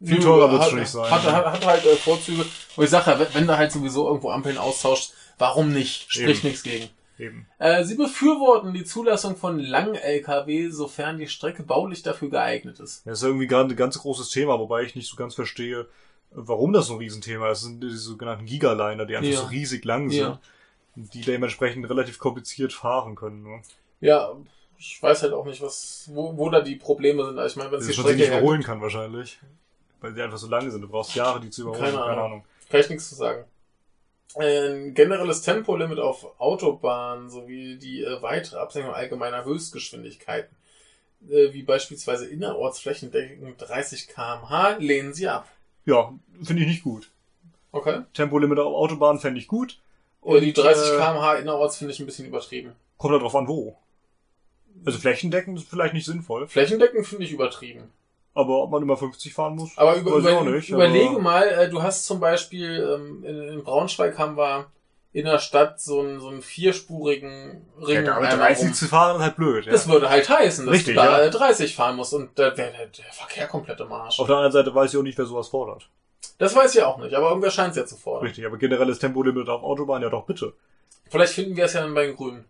Viel 0.03 0.19
teurer 0.19 0.51
hat- 0.59 0.69
schon 0.69 0.79
nicht 0.79 0.89
sein. 0.89 1.09
Hat, 1.09 1.23
hat, 1.23 1.45
hat 1.45 1.65
halt 1.65 1.85
äh, 1.85 1.95
Vorzüge. 1.95 2.45
Und 2.75 2.83
ich 2.83 2.89
sage 2.89 3.11
ja, 3.11 3.27
wenn- 3.33 3.47
du 3.47 3.57
halt 3.57 3.71
sowieso 3.71 4.07
irgendwo 4.07 4.29
Ampeln 4.29 4.57
austauschst, 4.57 5.13
warum 5.37 5.71
nicht? 5.73 6.11
Spricht 6.11 6.43
nichts 6.43 6.63
gegen. 6.63 6.89
Eben. 7.19 7.47
Äh, 7.57 7.83
sie 7.83 7.95
befürworten 7.95 8.73
die 8.75 8.83
Zulassung 8.85 9.35
von 9.37 9.57
Lang-LKW, 9.57 10.69
sofern 10.69 11.17
die 11.17 11.27
Strecke 11.27 11.63
baulich 11.63 12.03
dafür 12.03 12.29
geeignet 12.29 12.79
ist. 12.79 13.07
Das 13.07 13.19
ist 13.19 13.23
irgendwie 13.23 13.47
gerade 13.47 13.73
ein 13.73 13.75
ganz 13.75 13.97
großes 13.97 14.29
Thema, 14.29 14.59
wobei 14.59 14.83
ich 14.83 14.95
nicht 14.95 15.09
so 15.09 15.15
ganz 15.15 15.33
verstehe, 15.33 15.87
warum 16.29 16.73
das 16.73 16.85
so 16.87 16.93
ein 16.93 16.99
Riesenthema 16.99 17.47
ist. 17.49 17.61
Das 17.61 17.69
sind 17.69 17.81
diese 17.81 17.97
sogenannten 17.97 18.45
Gigaliner, 18.45 19.05
die 19.07 19.15
einfach 19.15 19.31
Ja. 19.31 19.39
so 19.39 19.47
riesig 19.47 19.83
lang 19.83 20.09
sind. 20.11 20.19
Ja. 20.19 20.39
Die 20.95 21.21
dementsprechend 21.21 21.89
relativ 21.89 22.19
kompliziert 22.19 22.71
fahren 22.73 23.15
können. 23.15 23.41
Ne? 23.43 23.61
Ja, 24.01 24.31
ich 24.77 25.01
weiß 25.01 25.23
halt 25.23 25.33
auch 25.33 25.45
nicht, 25.45 25.61
was, 25.61 26.09
wo, 26.13 26.37
wo 26.37 26.49
da 26.51 26.61
die 26.61 26.75
Probleme 26.75 27.25
sind. 27.25 27.39
Also 27.39 27.51
Ich 27.53 27.55
meine, 27.57 27.71
wenn 27.71 27.79
es 27.79 27.87
die 27.87 27.93
Strecke 27.93 28.15
nicht 28.17 28.27
überholen 28.27 28.61
kann 28.63 28.79
wahrscheinlich. 28.81 29.39
Weil 30.01 30.13
die 30.13 30.21
einfach 30.21 30.37
so 30.37 30.47
lang 30.47 30.69
sind. 30.69 30.81
Du 30.81 30.87
brauchst 30.87 31.15
Jahre, 31.15 31.39
die 31.39 31.49
zu 31.49 31.63
überholen. 31.63 31.81
Keine 31.81 31.97
Keine, 31.97 32.05
Ahnung. 32.11 32.25
Ahnung. 32.25 32.43
kann 32.69 32.79
ich 32.81 32.89
nichts 32.89 33.09
zu 33.09 33.15
sagen. 33.15 33.45
Ein 34.35 34.93
generelles 34.93 35.41
Tempolimit 35.41 35.99
auf 35.99 36.39
Autobahnen 36.39 37.29
sowie 37.29 37.77
die 37.77 38.03
äh, 38.03 38.21
weitere 38.21 38.57
Absenkung 38.59 38.93
allgemeiner 38.93 39.45
Höchstgeschwindigkeiten, 39.45 40.55
äh, 41.29 41.53
wie 41.53 41.63
beispielsweise 41.63 42.27
innerorts 42.27 42.79
flächendeckend 42.79 43.55
30 43.57 44.09
km/h, 44.09 44.77
lehnen 44.77 45.13
sie 45.13 45.27
ab. 45.27 45.47
Ja, 45.85 46.13
finde 46.43 46.63
ich 46.63 46.67
nicht 46.67 46.83
gut. 46.83 47.09
Okay. 47.71 48.01
Tempolimit 48.13 48.59
auf 48.59 48.75
Autobahn 48.75 49.19
fände 49.19 49.39
ich 49.39 49.47
gut. 49.47 49.79
Und 50.21 50.41
die 50.41 50.53
30 50.53 50.93
äh, 50.93 50.97
km/h 50.97 51.35
innerorts 51.35 51.77
finde 51.77 51.93
ich 51.93 51.99
ein 51.99 52.05
bisschen 52.05 52.27
übertrieben. 52.27 52.73
Kommt 52.97 53.13
halt 53.13 53.23
drauf 53.23 53.35
an, 53.35 53.47
wo. 53.47 53.77
Also 54.85 54.99
flächendeckend 54.99 55.57
ist 55.57 55.69
vielleicht 55.69 55.93
nicht 55.93 56.05
sinnvoll. 56.05 56.47
Flächendeckend 56.47 57.07
finde 57.07 57.25
ich 57.25 57.31
übertrieben. 57.31 57.91
Aber 58.37 58.61
ob 58.61 58.69
man 58.71 58.83
immer 58.83 58.95
50 58.97 59.33
fahren 59.33 59.55
muss, 59.55 59.75
Aber 59.77 59.95
über, 59.95 60.11
weiß 60.11 60.19
ich 60.19 60.29
über, 60.29 60.37
auch 60.37 60.43
nicht. 60.43 60.69
überlege 60.69 61.09
aber 61.09 61.19
mal, 61.21 61.43
äh, 61.47 61.69
du 61.69 61.81
hast 61.81 62.05
zum 62.05 62.19
Beispiel 62.19 62.87
ähm, 62.95 63.23
in, 63.23 63.41
in 63.53 63.63
Braunschweig 63.63 64.17
haben 64.19 64.37
wir 64.37 64.67
in 65.11 65.25
der 65.25 65.39
Stadt 65.39 65.81
so 65.81 66.01
einen, 66.01 66.19
so 66.19 66.27
einen 66.27 66.43
vierspurigen 66.43 67.65
Ring 67.81 68.05
Ja, 68.05 68.15
einmal 68.17 68.37
30 68.37 68.65
rum. 68.67 68.73
zu 68.75 68.85
fahren 68.87 69.15
ist 69.15 69.21
halt 69.23 69.35
blöd. 69.37 69.65
Ja. 69.65 69.71
Das 69.71 69.89
würde 69.89 70.09
halt 70.09 70.29
heißen, 70.29 70.67
dass 70.67 70.75
Richtig, 70.75 70.93
du 70.95 71.01
da 71.01 71.19
ja. 71.19 71.25
äh, 71.25 71.31
30 71.31 71.75
fahren 71.75 71.95
musst 71.95 72.13
und 72.13 72.37
da 72.37 72.55
wäre 72.55 72.71
der, 72.73 72.87
der 72.87 73.11
Verkehr 73.11 73.47
komplett 73.47 73.79
im 73.79 73.91
Arsch. 73.91 74.19
Auf 74.19 74.27
der 74.27 74.35
anderen 74.35 74.51
Seite 74.53 74.75
weiß 74.75 74.93
ich 74.93 74.99
auch 74.99 75.03
nicht, 75.03 75.17
wer 75.17 75.25
sowas 75.25 75.47
fordert. 75.47 75.89
Das 76.37 76.55
weiß 76.55 76.75
ich 76.75 76.83
auch 76.83 76.99
nicht, 76.99 77.15
aber 77.15 77.29
irgendwer 77.29 77.49
scheint 77.49 77.71
es 77.71 77.77
ja 77.77 77.85
zu 77.87 77.95
fordern. 77.95 78.27
Richtig, 78.27 78.45
aber 78.45 78.57
generelles 78.57 78.99
Tempolimit 78.99 79.49
auf 79.49 79.63
Autobahn, 79.63 80.03
ja 80.03 80.09
doch 80.09 80.25
bitte. 80.27 80.53
Vielleicht 81.09 81.33
finden 81.33 81.55
wir 81.57 81.65
es 81.65 81.73
ja 81.73 81.81
dann 81.81 81.95
bei 81.95 82.05
den 82.05 82.15
Grünen. 82.15 82.45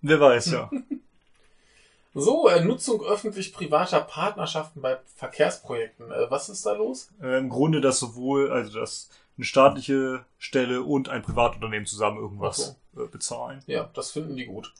Wer 0.00 0.18
weiß, 0.20 0.52
ja. 0.52 0.70
So, 2.20 2.48
äh, 2.48 2.64
Nutzung 2.64 3.02
öffentlich-privater 3.02 4.00
Partnerschaften 4.00 4.80
bei 4.80 4.98
Verkehrsprojekten. 5.16 6.10
Äh, 6.10 6.30
was 6.30 6.48
ist 6.48 6.66
da 6.66 6.72
los? 6.72 7.10
äh, 7.22 7.38
Im 7.38 7.48
Grunde, 7.48 7.80
dass 7.80 7.98
sowohl, 8.00 8.50
also 8.50 8.78
dass 8.78 9.08
eine 9.36 9.44
staatliche 9.44 10.24
Stelle 10.38 10.82
und 10.82 11.08
ein 11.08 11.22
Privatunternehmen 11.22 11.86
zusammen 11.86 12.18
irgendwas 12.18 12.76
äh, 12.96 13.06
bezahlen. 13.06 13.62
Ja, 13.66 13.88
das 13.94 14.10
finden 14.10 14.36
die 14.36 14.46
gut. 14.46 14.72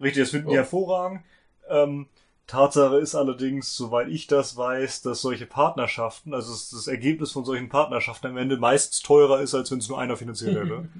Richtig, 0.00 0.22
das 0.22 0.30
finden 0.30 0.48
Oh. 0.48 0.50
die 0.50 0.56
hervorragend. 0.56 1.22
Ähm, 1.68 2.06
Tatsache 2.46 2.98
ist 2.98 3.14
allerdings, 3.14 3.74
soweit 3.74 4.08
ich 4.08 4.26
das 4.26 4.56
weiß, 4.56 5.02
dass 5.02 5.22
solche 5.22 5.46
Partnerschaften, 5.46 6.34
also 6.34 6.52
das, 6.52 6.70
das 6.70 6.86
Ergebnis 6.86 7.32
von 7.32 7.44
solchen 7.44 7.70
Partnerschaften 7.70 8.26
am 8.28 8.36
Ende 8.36 8.58
meistens 8.58 9.00
teurer 9.00 9.40
ist, 9.40 9.54
als 9.54 9.70
wenn 9.70 9.78
es 9.78 9.88
nur 9.88 9.98
einer 9.98 10.16
finanziert 10.16 10.54
hätte. 10.56 10.88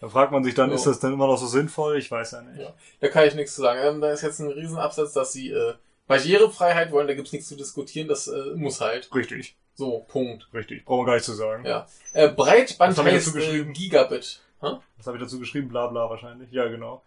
da 0.00 0.08
fragt 0.08 0.32
man 0.32 0.44
sich 0.44 0.54
dann, 0.54 0.70
Oh. 0.70 0.74
ist 0.74 0.86
das 0.86 1.00
dann 1.00 1.12
immer 1.12 1.26
noch 1.26 1.38
so 1.38 1.46
sinnvoll? 1.46 1.98
Ich 1.98 2.10
weiß 2.10 2.32
ja 2.32 2.42
nicht. 2.42 2.60
Ja. 2.60 2.72
Da 3.00 3.08
kann 3.08 3.26
ich 3.26 3.34
nichts 3.34 3.54
zu 3.54 3.62
sagen. 3.62 3.80
Ähm, 3.82 4.00
da 4.00 4.10
ist 4.10 4.22
jetzt 4.22 4.38
ein 4.40 4.48
Riesenabsatz, 4.50 5.12
dass 5.12 5.32
sie 5.32 5.50
äh, 5.50 5.74
Barrierefreiheit 6.06 6.90
wollen, 6.92 7.06
da 7.06 7.14
gibt's 7.14 7.32
nichts 7.32 7.48
zu 7.48 7.56
diskutieren, 7.56 8.08
das 8.08 8.28
äh, 8.28 8.54
muss 8.54 8.80
halt. 8.80 9.12
Richtig, 9.14 9.56
So, 9.74 10.04
Punkt. 10.08 10.48
richtig. 10.54 10.84
Brauchen 10.84 11.02
wir 11.02 11.06
gar 11.06 11.14
nicht 11.14 11.24
zu 11.24 11.34
sagen. 11.34 11.64
Ja. 11.66 11.86
Äh, 12.12 12.28
Breitband 12.28 12.96
Was 12.96 13.04
heißt 13.04 13.26
dazu 13.26 13.36
äh, 13.36 13.40
geschrieben? 13.40 13.72
Gigabit. 13.72 14.40
Was 14.60 15.06
habe 15.06 15.16
ich 15.16 15.22
dazu 15.22 15.38
geschrieben? 15.38 15.68
Bla 15.68 15.86
bla 15.86 16.08
wahrscheinlich. 16.10 16.50
Ja, 16.50 16.66
genau. 16.68 17.02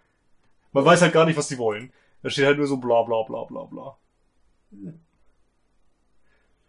Man 0.72 0.86
weiß 0.86 1.02
halt 1.02 1.12
gar 1.14 1.26
nicht, 1.26 1.38
was 1.38 1.48
die 1.50 1.58
wollen. 1.58 1.92
Da 2.24 2.30
steht 2.30 2.46
halt 2.46 2.58
nur 2.58 2.68
so 2.68 2.78
bla 2.78 3.02
bla 3.04 3.24
bla 3.24 3.44
bla 3.44 3.64
bla. 3.64 3.98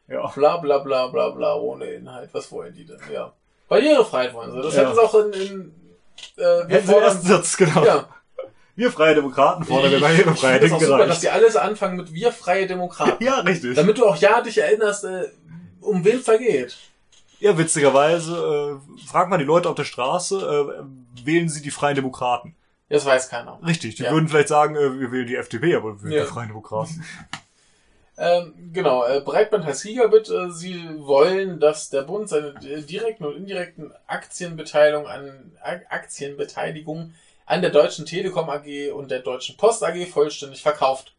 Ja. 0.08 0.26
Bla 0.34 0.56
bla 0.58 0.78
bla 0.78 1.06
bla 1.08 1.30
bla 1.30 1.54
ohne 1.56 1.84
Inhalt. 1.86 2.30
Was 2.32 2.50
wollen 2.52 2.74
die 2.74 2.84
denn? 2.84 2.98
Ja. 3.12 3.32
Barrierefreiheit 3.68 4.34
wollen 4.34 4.50
sie. 4.52 4.60
Das 4.62 4.74
Ja. 4.74 4.82
hätten 4.82 4.94
sie 4.94 5.00
auch 5.02 5.14
in, 5.14 5.32
in 5.32 5.74
äh, 6.36 6.40
wir 6.68 6.80
den 6.80 6.88
ersten 6.90 7.26
Satz, 7.26 7.56
genau. 7.56 7.84
ja. 7.84 8.08
Wir 8.74 8.90
Freie 8.90 9.14
Demokraten 9.14 9.64
fordern 9.64 9.90
wir 9.90 9.98
Ich 9.98 10.02
Barrierefreiheit 10.02 10.60
finde 10.62 10.76
es 10.76 10.82
auch 10.82 10.86
super, 10.86 11.06
dass 11.06 11.20
die 11.20 11.28
alles 11.28 11.56
anfangen 11.56 11.96
mit 11.98 12.12
wir 12.14 12.32
freie 12.32 12.66
Demokraten. 12.66 13.22
Ja, 13.22 13.40
richtig. 13.40 13.74
Damit 13.76 13.98
du 13.98 14.06
auch 14.06 14.16
ja 14.16 14.40
dich 14.40 14.56
erinnerst, 14.58 15.04
äh, 15.04 15.24
um 15.82 16.04
wen 16.04 16.20
vergeht. 16.20 16.76
Ja, 17.38 17.58
witzigerweise, 17.58 18.80
äh, 18.80 19.06
fragt 19.06 19.28
man 19.28 19.38
die 19.40 19.44
Leute 19.44 19.68
auf 19.68 19.74
der 19.74 19.84
Straße, 19.84 20.36
äh, 20.38 21.26
wählen 21.26 21.48
sie 21.48 21.60
die 21.60 21.70
Freien 21.70 21.96
Demokraten. 21.96 22.54
Das 22.88 23.04
weiß 23.04 23.28
keiner. 23.28 23.58
Richtig, 23.66 23.96
die 23.96 24.04
Ja. 24.04 24.12
würden 24.12 24.28
vielleicht 24.28 24.48
sagen, 24.48 24.74
äh, 24.76 24.98
wir 25.00 25.12
wählen 25.12 25.26
die 25.26 25.36
FDP, 25.36 25.74
aber 25.74 25.94
wir 25.96 26.02
wählen 26.04 26.12
Ja. 26.12 26.24
die 26.24 26.30
Freien 26.30 26.48
Demokraten. 26.48 27.04
Ähm, 28.22 28.70
genau, 28.72 29.04
äh, 29.04 29.20
Breitband 29.20 29.64
heißt 29.64 29.82
Gigabit. 29.82 30.30
Äh, 30.30 30.52
sie 30.52 30.80
wollen, 31.00 31.58
dass 31.58 31.90
der 31.90 32.02
Bund 32.02 32.28
seine 32.28 32.54
äh, 32.64 32.80
direkten 32.80 33.24
und 33.24 33.34
indirekten 33.34 33.92
Aktienbeteiligung 34.06 35.08
an 35.08 35.50
Aktienbeteiligung 35.88 37.14
an 37.46 37.62
der 37.62 37.72
Deutschen 37.72 38.06
Telekom 38.06 38.48
AG 38.48 38.92
und 38.94 39.10
der 39.10 39.18
Deutschen 39.18 39.56
Post 39.56 39.82
AG 39.82 40.06
vollständig 40.06 40.62
verkauft. 40.62 41.16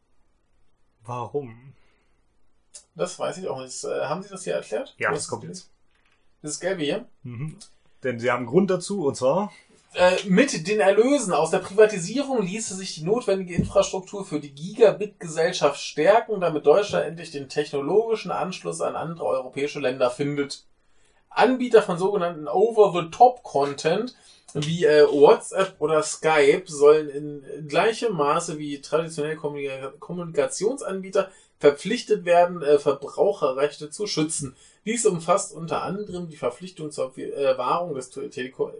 Warum? 1.04 1.74
Das 2.96 3.20
weiß 3.20 3.38
ich 3.40 3.50
auch 3.50 3.62
nicht. 3.62 3.84
Äh, 3.84 4.06
haben 4.06 4.24
Sie 4.24 4.30
das 4.30 4.46
hier 4.46 4.54
erklärt? 4.54 4.96
Ja, 4.98 5.12
das 5.12 5.24
ist 5.24 5.28
kommt 5.28 5.44
jetzt. 5.44 5.70
Das 6.42 6.62
gelbe 6.62 6.84
hier. 6.84 7.06
Mhm. 7.24 7.58
Denn 8.04 8.18
sie 8.18 8.32
haben 8.32 8.44
einen 8.44 8.48
Grund 8.48 8.70
dazu, 8.70 9.08
und 9.08 9.16
zwar, 9.16 9.52
Äh, 9.96 10.18
mit 10.26 10.68
den 10.68 10.80
Erlösen 10.80 11.34
aus 11.34 11.52
der 11.52 11.60
Privatisierung 11.60 12.42
ließe 12.42 12.74
sich 12.76 12.96
die 12.96 13.04
notwendige 13.04 13.54
Infrastruktur 13.54 14.26
für 14.26 14.40
die 14.40 14.54
Gigabit-Gesellschaft 14.54 15.80
stärken, 15.80 16.42
damit 16.42 16.66
Deutschland 16.66 17.06
endlich 17.06 17.30
den 17.30 17.48
technologischen 17.48 18.32
Anschluss 18.32 18.82
an 18.82 18.96
andere 18.96 19.28
europäische 19.28 19.80
Länder 19.80 20.10
findet. 20.10 20.66
Anbieter 21.30 21.84
von 21.84 22.00
sogenannten 22.00 22.48
Over-the-Top-Content 22.48 24.16
wie 24.56 24.86
äh, 24.86 25.06
WhatsApp 25.06 25.76
oder 25.80 26.02
Skype 26.02 26.64
sollen 26.66 27.10
in 27.10 27.68
gleichem 27.68 28.14
Maße 28.14 28.58
wie 28.58 28.82
traditionelle 28.82 29.36
Kommunika 29.36 29.94
Kommunikationsanbieter 30.00 31.30
verpflichtet 31.60 32.26
werden, 32.26 32.62
äh, 32.62 32.80
Verbraucherrechte 32.80 33.90
zu 33.90 34.08
schützen. 34.08 34.56
Dies 34.86 35.06
umfasst 35.06 35.54
unter 35.54 35.84
anderem 35.84 36.30
die 36.30 36.36
Verpflichtung 36.36 36.92
zur 36.92 37.18
äh, 37.18 37.58
Wahrung 37.58 37.96
des 37.96 38.10
Teleko 38.10 38.72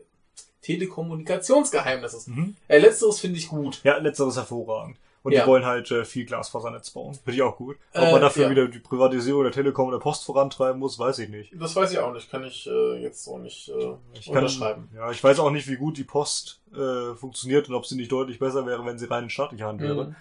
Telekommunikationsgeheimnisses. 0.64 2.28
mhm. 2.28 2.56
Äh, 2.68 2.80
letzteres 2.80 3.20
finde 3.20 3.38
ich 3.40 3.48
gut. 3.48 3.82
ja, 3.84 3.98
letzteres 3.98 4.36
hervorragend. 4.36 4.98
Und 5.22 5.32
Ja. 5.32 5.44
die 5.44 5.48
wollen 5.48 5.64
halt 5.66 5.90
äh, 5.90 6.04
viel 6.04 6.26
Glasfasernetz 6.26 6.90
bauen. 6.92 7.14
Finde 7.14 7.32
ich 7.32 7.42
auch 7.42 7.56
gut. 7.56 7.78
Ob 7.94 8.02
Äh, 8.02 8.12
man 8.12 8.20
dafür 8.20 8.44
ja. 8.44 8.50
wieder 8.50 8.68
die 8.68 8.80
Privatisierung 8.80 9.44
der 9.44 9.54
Telekom 9.54 9.86
und 9.88 9.94
der 9.94 10.00
Post 10.00 10.26
vorantreiben 10.26 10.80
muss, 10.80 11.00
weiß 11.00 11.20
ich 11.20 11.30
nicht. 11.30 11.50
Das 11.58 11.74
weiß 11.78 11.94
ich 11.94 12.00
auch 12.00 12.12
nicht, 12.12 12.30
kann 12.30 12.44
ich 12.44 12.68
äh, 12.68 13.02
jetzt 13.02 13.24
so 13.24 13.38
nicht 13.38 13.70
äh, 13.70 13.94
Ich 14.16 14.26
kann, 14.26 14.38
unterschreiben. 14.44 14.90
ja, 14.94 15.12
ich 15.12 15.24
weiß 15.24 15.40
auch 15.40 15.52
nicht, 15.52 15.70
wie 15.70 15.78
gut 15.78 15.98
die 15.98 16.04
Post 16.04 16.60
äh, 16.76 17.16
funktioniert 17.16 17.70
und 17.70 17.76
ob 17.76 17.86
sie 17.86 17.96
nicht 17.96 18.12
deutlich 18.12 18.38
besser 18.38 18.66
wäre, 18.66 18.86
wenn 18.86 19.00
sie 19.00 19.06
rein 19.10 19.24
in 19.24 19.30
staatlicher 19.30 19.68
Hand 19.68 19.80
wäre. 19.82 20.08
Mhm. 20.08 20.16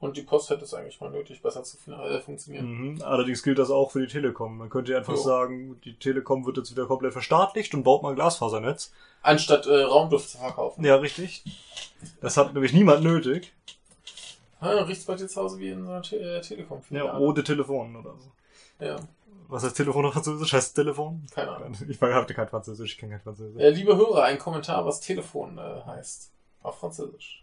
Und 0.00 0.16
die 0.16 0.22
Post 0.22 0.48
hätte 0.48 0.64
es 0.64 0.72
eigentlich 0.72 0.98
mal 1.00 1.10
nötig, 1.10 1.42
besser 1.42 1.62
zu 1.62 1.76
äh, 1.92 2.20
funktionieren. 2.20 2.94
Mhm. 2.94 3.02
Allerdings 3.02 3.42
gilt 3.42 3.58
das 3.58 3.70
auch 3.70 3.90
für 3.90 4.00
die 4.00 4.06
Telekom. 4.06 4.56
Man 4.56 4.70
könnte 4.70 4.92
ja 4.92 4.98
einfach 4.98 5.12
Jo. 5.14 5.20
sagen, 5.20 5.78
die 5.84 5.94
Telekom 5.94 6.46
wird 6.46 6.56
jetzt 6.56 6.70
wieder 6.70 6.86
komplett 6.86 7.12
verstaatlicht 7.12 7.74
und 7.74 7.82
baut 7.82 8.02
mal 8.02 8.10
ein 8.10 8.14
Glasfasernetz. 8.16 8.92
Anstatt 9.22 9.66
äh, 9.66 9.82
Raumduft 9.82 10.30
zu 10.30 10.38
verkaufen. 10.38 10.82
Ja, 10.84 10.96
richtig. 10.96 11.44
Das 12.22 12.38
hat 12.38 12.54
nämlich 12.54 12.72
niemand 12.72 13.02
nötig. 13.04 13.52
Ja, 14.62 14.68
riecht's 14.82 15.04
bei 15.04 15.16
dir 15.16 15.28
zu 15.28 15.40
Hause 15.40 15.58
wie 15.58 15.68
in 15.70 15.84
so 15.84 15.90
einer 15.90 16.02
Te 16.02 16.16
äh, 16.16 16.40
telekom 16.40 16.80
Ja, 16.90 17.18
ohne 17.18 17.44
Telefon 17.44 17.96
oder 17.96 18.14
so. 18.18 18.84
ja, 18.84 18.96
Was 19.48 19.64
heißt 19.64 19.76
Telefon 19.76 20.06
auf 20.06 20.14
Französisch? 20.14 20.52
Heißt 20.52 20.74
Telefon? 20.74 21.26
keine 21.34 21.50
Ahnung. 21.50 21.72
Ich 21.88 22.00
hatte 22.00 22.32
kein 22.34 22.48
Französisch, 22.48 22.92
ich 22.92 22.98
kenne 22.98 23.12
kein 23.12 23.20
Französisch. 23.20 23.60
Äh, 23.60 23.68
liebe 23.70 23.94
Hörer, 23.96 24.24
ein 24.24 24.38
Kommentar, 24.38 24.84
was 24.86 25.00
Telefon 25.00 25.58
äh, 25.58 25.82
heißt. 25.84 26.30
Auf 26.62 26.78
Französisch. 26.78 27.39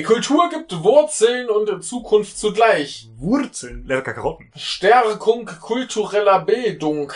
Kultur 0.00 0.48
gibt 0.48 0.82
Wurzeln 0.82 1.50
und 1.50 1.68
äh, 1.68 1.80
Zukunft 1.80 2.38
zugleich. 2.38 3.10
Wurzeln, 3.18 3.86
lecker 3.86 4.14
Karotten. 4.14 4.50
Stärkung 4.56 5.44
kultureller 5.44 6.40
Bildung. 6.40 7.12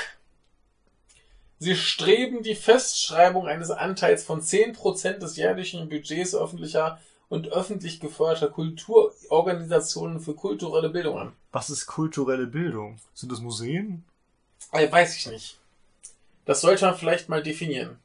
Sie 1.59 1.75
streben 1.75 2.43
die 2.43 2.55
Festschreibung 2.55 3.47
eines 3.47 3.71
Anteils 3.71 4.25
von 4.25 4.43
10% 4.43 5.13
des 5.19 5.37
jährlichen 5.37 5.89
Budgets 5.89 6.35
öffentlicher 6.35 7.01
und 7.31 7.49
öffentlich 7.49 7.99
geförderter 7.99 8.49
Kulturorganisationen 8.49 10.21
für 10.21 10.35
kulturelle 10.35 10.91
Bildung 10.91 11.19
an. 11.19 11.33
Was 11.53 11.71
ist 11.71 11.87
kulturelle 11.87 12.47
Bildung? 12.47 12.99
Sind 13.15 13.33
das 13.33 13.41
Museen? 13.41 14.05
Äh, 14.73 14.93
weiß 14.93 15.17
ich 15.17 15.27
nicht. 15.29 15.59
Das 16.45 16.61
sollte 16.61 16.85
man 16.85 16.97
vielleicht 16.97 17.31
mal 17.31 17.43
definieren. 17.43 17.99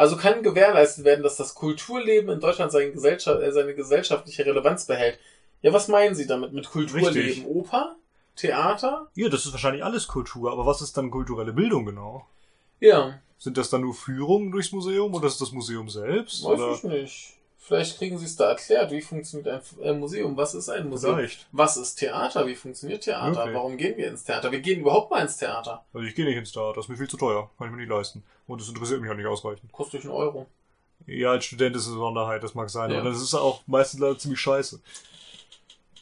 Also 0.00 0.16
kann 0.16 0.42
gewährleistet 0.42 1.04
werden, 1.04 1.22
dass 1.22 1.36
das 1.36 1.54
Kulturleben 1.54 2.30
in 2.30 2.40
Deutschland 2.40 2.72
seine, 2.72 2.90
Gesellschaft, 2.90 3.42
äh, 3.42 3.52
seine 3.52 3.74
gesellschaftliche 3.74 4.46
Relevanz 4.46 4.86
behält. 4.86 5.18
Ja, 5.60 5.74
was 5.74 5.88
meinen 5.88 6.14
Sie 6.14 6.26
damit 6.26 6.54
mit 6.54 6.70
Kulturleben? 6.70 7.14
Richtig. 7.14 7.46
Oper? 7.46 7.96
Theater? 8.34 9.10
Ja, 9.14 9.28
das 9.28 9.44
ist 9.44 9.52
wahrscheinlich 9.52 9.84
alles 9.84 10.08
Kultur, 10.08 10.52
aber 10.52 10.64
was 10.64 10.80
ist 10.80 10.96
dann 10.96 11.10
kulturelle 11.10 11.52
Bildung 11.52 11.84
genau? 11.84 12.26
Ja, 12.80 13.20
Sind 13.36 13.58
das 13.58 13.68
dann 13.68 13.82
nur 13.82 13.92
Führungen 13.92 14.50
durchs 14.50 14.72
Museum 14.72 15.12
oder 15.12 15.26
ist 15.26 15.38
das 15.42 15.52
Museum 15.52 15.90
selbst? 15.90 16.44
weiß 16.44 16.58
oder 16.58 16.72
ich 16.72 16.82
nicht. 16.82 17.34
Vielleicht 17.70 17.98
kriegen 17.98 18.18
Sie 18.18 18.24
es 18.24 18.34
da 18.34 18.48
erklärt. 18.48 18.90
Wie 18.90 19.00
funktioniert 19.00 19.62
ein 19.80 20.00
Museum? 20.00 20.36
Was 20.36 20.54
ist 20.56 20.68
ein 20.68 20.88
Museum? 20.88 21.14
vielleicht? 21.14 21.46
Was 21.52 21.76
ist 21.76 21.94
Theater? 21.94 22.44
Wie 22.44 22.56
funktioniert 22.56 23.04
Theater? 23.04 23.36
Wirklich? 23.36 23.54
Warum 23.54 23.76
gehen 23.76 23.96
wir 23.96 24.08
ins 24.08 24.24
Theater? 24.24 24.50
Wir 24.50 24.58
gehen 24.58 24.80
überhaupt 24.80 25.08
mal 25.12 25.20
ins 25.22 25.36
Theater. 25.36 25.84
Also 25.94 26.04
ich 26.04 26.16
gehe 26.16 26.24
nicht 26.24 26.36
ins 26.36 26.50
Theater, 26.50 26.72
das 26.74 26.86
ist 26.86 26.88
mir 26.88 26.96
viel 26.96 27.08
zu 27.08 27.16
teuer, 27.16 27.48
kann 27.56 27.68
ich 27.68 27.70
mir 27.72 27.76
nicht 27.80 27.88
leisten. 27.88 28.24
Und 28.48 28.60
es 28.60 28.68
interessiert 28.68 29.00
mich 29.00 29.08
auch 29.08 29.14
nicht 29.14 29.26
ausreichend. 29.28 29.70
Kostet 29.70 30.02
einen 30.02 30.10
Euro. 30.10 30.46
Ja, 31.06 31.30
als 31.30 31.44
Student 31.44 31.76
ist 31.76 31.82
es 31.82 31.90
eine 31.90 31.98
Sonderheit, 31.98 32.42
das 32.42 32.56
mag 32.56 32.68
sein, 32.70 32.90
Ja. 32.90 32.98
aber 32.98 33.10
das 33.10 33.22
ist 33.22 33.34
auch 33.34 33.62
meistens 33.68 34.00
leider 34.00 34.18
ziemlich 34.18 34.40
scheiße. 34.40 34.80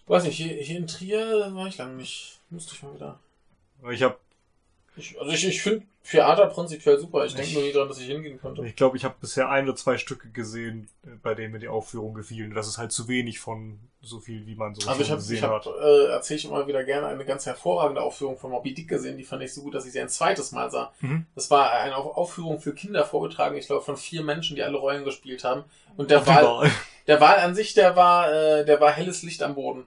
Weiß 0.06 0.24
nicht, 0.24 0.36
hier, 0.38 0.54
hier 0.54 0.78
in 0.78 0.86
Trier 0.86 1.50
war 1.54 1.66
ich 1.66 1.76
lange 1.76 1.96
nicht. 1.96 2.38
Müsste 2.48 2.74
ich 2.76 2.82
mal 2.82 2.94
wieder. 2.94 3.20
Ich 3.90 4.02
habe 4.02 4.16
Ich, 4.98 5.18
also 5.20 5.32
ich, 5.32 5.46
ich 5.46 5.62
finde 5.62 5.86
Theater 6.04 6.46
prinzipiell 6.46 6.98
super. 6.98 7.24
Ich 7.26 7.34
denke 7.34 7.52
nur 7.54 7.62
nie 7.62 7.72
dran, 7.72 7.86
dass 7.88 7.98
ich 8.00 8.06
hingehen 8.06 8.40
konnte. 8.40 8.64
Ich 8.66 8.76
glaube, 8.76 8.96
ich 8.96 9.04
habe 9.04 9.14
bisher 9.20 9.48
ein 9.50 9.64
oder 9.64 9.76
zwei 9.76 9.98
Stücke 9.98 10.28
gesehen, 10.30 10.88
äh, 11.04 11.10
bei 11.22 11.34
denen 11.34 11.52
mir 11.52 11.58
die 11.58 11.68
Aufführung 11.68 12.14
gefielen. 12.14 12.54
Das 12.54 12.66
ist 12.66 12.78
halt 12.78 12.92
zu 12.92 13.08
wenig 13.08 13.38
von 13.40 13.78
so 14.00 14.20
viel, 14.20 14.46
wie 14.46 14.54
man 14.54 14.74
so 14.74 14.88
Also 14.88 15.00
ich 15.02 15.06
schon 15.08 15.16
habe, 15.16 15.22
ich 15.22 15.28
gesehen 15.28 15.42
hab, 15.42 15.64
hat. 15.64 15.66
äh, 15.66 16.06
erzähle 16.12 16.38
ich 16.38 16.44
immer 16.46 16.66
wieder 16.66 16.84
gerne, 16.84 17.06
eine 17.08 17.24
ganz 17.24 17.44
hervorragende 17.46 18.00
Aufführung 18.00 18.38
von 18.38 18.50
Moby 18.50 18.72
Dick 18.74 18.88
gesehen. 18.88 19.18
Die 19.18 19.24
fand 19.24 19.42
ich 19.42 19.52
so 19.52 19.62
gut, 19.62 19.74
dass 19.74 19.84
ich 19.86 19.92
sie 19.92 20.00
ein 20.00 20.08
zweites 20.08 20.52
Mal 20.52 20.70
sah. 20.70 20.92
Mhm. 21.00 21.26
Das 21.34 21.50
war 21.50 21.72
eine 21.72 21.96
Auf- 21.96 22.16
Aufführung 22.16 22.60
für 22.60 22.74
Kinder 22.74 23.04
vorgetragen, 23.04 23.56
ich 23.56 23.66
glaube 23.66 23.84
von 23.84 23.96
vier 23.96 24.22
Menschen, 24.22 24.56
die 24.56 24.62
alle 24.62 24.78
Rollen 24.78 25.04
gespielt 25.04 25.44
haben. 25.44 25.64
Und 25.96 26.10
der 26.10 26.26
Wahl. 26.26 26.70
der 27.06 27.20
Wahl 27.20 27.38
an 27.40 27.54
sich, 27.54 27.74
der 27.74 27.96
war, 27.96 28.32
äh, 28.32 28.64
der 28.64 28.80
war 28.80 28.92
helles 28.92 29.22
Licht 29.22 29.42
am 29.42 29.54
Boden. 29.56 29.84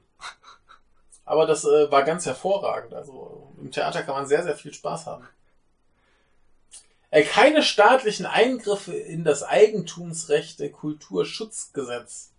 Aber 1.32 1.46
das 1.46 1.64
äh, 1.64 1.90
war 1.90 2.04
ganz 2.04 2.26
hervorragend. 2.26 2.94
Also 2.94 3.54
im 3.58 3.72
Theater 3.72 4.04
kann 4.04 4.16
man 4.16 4.28
sehr, 4.28 4.44
sehr 4.44 4.58
viel 4.58 4.74
Spaß 4.74 5.06
haben. 5.06 5.26
Äh, 7.10 7.24
keine 7.24 7.64
staatlichen 7.64 8.26
Eingriffe 8.26 8.94
in 8.94 9.24
das 9.24 9.42
Eigentumsrecht 9.42 10.60
der 10.60 10.74
Kulturschutzgesetz. 10.74 12.34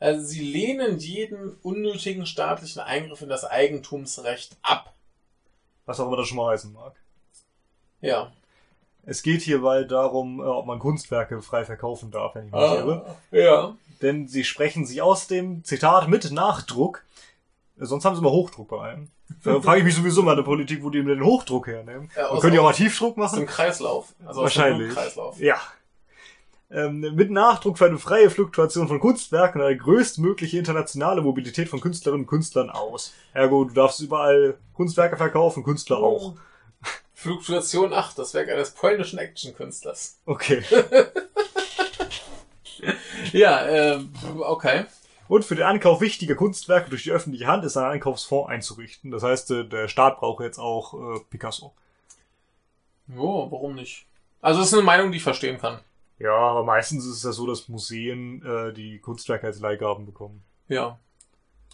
Also 0.00 0.24
sie 0.24 0.40
lehnen 0.40 0.98
jeden 0.98 1.58
unnötigen 1.62 2.24
staatlichen 2.24 2.80
Eingriff 2.80 3.20
in 3.20 3.28
das 3.28 3.44
Eigentumsrecht 3.44 4.56
ab. 4.62 4.94
Was 5.84 6.00
auch 6.00 6.06
immer 6.06 6.16
das 6.16 6.28
schon 6.28 6.38
mal 6.38 6.52
heißen 6.52 6.72
mag. 6.72 6.94
Ja. 8.00 8.32
Es 9.04 9.22
geht 9.22 9.42
hierbei 9.42 9.84
darum, 9.84 10.40
äh, 10.40 10.44
ob 10.44 10.64
man 10.64 10.78
Kunstwerke 10.78 11.42
frei 11.42 11.66
verkaufen 11.66 12.10
darf, 12.10 12.36
wenn 12.36 12.46
ich 12.46 12.52
mich 12.52 12.60
nicht 12.62 12.78
irre. 12.78 13.04
Ah, 13.06 13.36
ja. 13.36 13.76
Denn 14.00 14.28
sie 14.28 14.44
sprechen 14.44 14.86
sich 14.86 15.02
aus 15.02 15.26
dem 15.26 15.62
Zitat 15.62 16.08
mit 16.08 16.30
Nachdruck. 16.32 17.02
Sonst 17.78 18.04
haben 18.04 18.14
sie 18.14 18.20
immer 18.20 18.30
Hochdruck 18.30 18.68
bei 18.68 18.80
einem. 18.80 19.08
Da 19.44 19.60
frage 19.60 19.80
ich 19.80 19.84
mich 19.84 19.94
sowieso 19.94 20.22
mal 20.22 20.32
in 20.32 20.38
der 20.38 20.44
Politik, 20.44 20.82
wo 20.82 20.90
die 20.90 21.02
den 21.04 21.22
Hochdruck 21.22 21.66
hernehmen. 21.66 22.10
Ja, 22.16 22.30
Man 22.30 22.40
könnte 22.40 22.56
ja 22.56 22.62
auch 22.62 22.66
mal 22.66 22.72
Tiefdruck 22.72 23.18
Aus 23.18 23.32
dem 23.32 23.40
machen. 23.40 23.46
Kreislauf. 23.46 24.14
Also 24.24 24.42
Wahrscheinlich. 24.42 24.94
Kreislauf. 24.94 25.38
Ja. 25.40 25.60
Ähm, 26.68 27.00
mit 27.14 27.30
Nachdruck 27.30 27.78
für 27.78 27.86
eine 27.86 27.98
freie 27.98 28.28
Fluktuation 28.28 28.88
von 28.88 28.98
Kunstwerken 28.98 29.60
und 29.60 29.66
eine 29.66 29.76
größtmögliche 29.76 30.58
internationale 30.58 31.22
Mobilität 31.22 31.68
von 31.68 31.80
Künstlerinnen 31.80 32.24
und 32.24 32.28
Künstlern 32.28 32.70
aus. 32.70 33.12
Ergo, 33.34 33.64
du 33.64 33.74
darfst 33.74 34.00
überall 34.00 34.58
Kunstwerke 34.74 35.16
verkaufen, 35.16 35.62
Künstler 35.62 35.98
auch. 35.98 36.34
Fluktuation 37.14 37.92
8, 37.92 38.18
das 38.18 38.34
Werk 38.34 38.48
eines 38.48 38.72
polnischen 38.72 39.18
Actionkünstlers. 39.18 40.18
Okay. 40.26 40.62
Ja, 43.32 43.66
ähm, 43.66 44.12
okay. 44.40 44.84
Und 45.28 45.44
für 45.44 45.54
den 45.54 45.64
Ankauf 45.64 46.00
wichtiger 46.00 46.34
Kunstwerke 46.34 46.90
durch 46.90 47.02
die 47.04 47.10
öffentliche 47.10 47.46
Hand 47.46 47.64
ist 47.64 47.76
ein 47.76 47.84
Einkaufsfonds 47.84 48.50
einzurichten. 48.50 49.10
Das 49.10 49.22
heißt, 49.22 49.50
äh, 49.50 49.64
der 49.64 49.88
Staat 49.88 50.18
braucht 50.18 50.42
jetzt 50.42 50.58
auch 50.58 50.94
äh, 50.94 51.20
Picasso. 51.30 51.72
Jo, 53.08 53.48
warum 53.50 53.74
nicht? 53.74 54.06
Also 54.40 54.60
das 54.60 54.68
ist 54.68 54.74
eine 54.74 54.82
Meinung, 54.82 55.10
die 55.10 55.18
ich 55.18 55.22
verstehen 55.22 55.58
kann. 55.58 55.80
Ja, 56.18 56.34
aber 56.34 56.64
meistens 56.64 57.04
ist 57.04 57.16
es 57.18 57.22
ja 57.24 57.32
so, 57.32 57.46
dass 57.46 57.68
Museen 57.68 58.44
äh, 58.44 58.72
die 58.72 58.98
Kunstwerke 58.98 59.46
als 59.46 59.60
Leihgaben 59.60 60.06
bekommen. 60.06 60.42
Ja. 60.68 60.98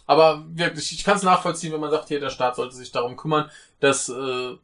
Aber 0.05 0.43
wirklich, 0.49 0.91
ich 0.91 1.03
kann 1.03 1.15
es 1.15 1.23
nachvollziehen, 1.23 1.71
wenn 1.71 1.79
man 1.79 1.91
sagt, 1.91 2.09
hier, 2.09 2.19
der 2.19 2.29
Staat 2.29 2.57
sollte 2.57 2.75
sich 2.75 2.91
darum 2.91 3.15
kümmern, 3.15 3.49
dass 3.79 4.09
äh, 4.09 4.55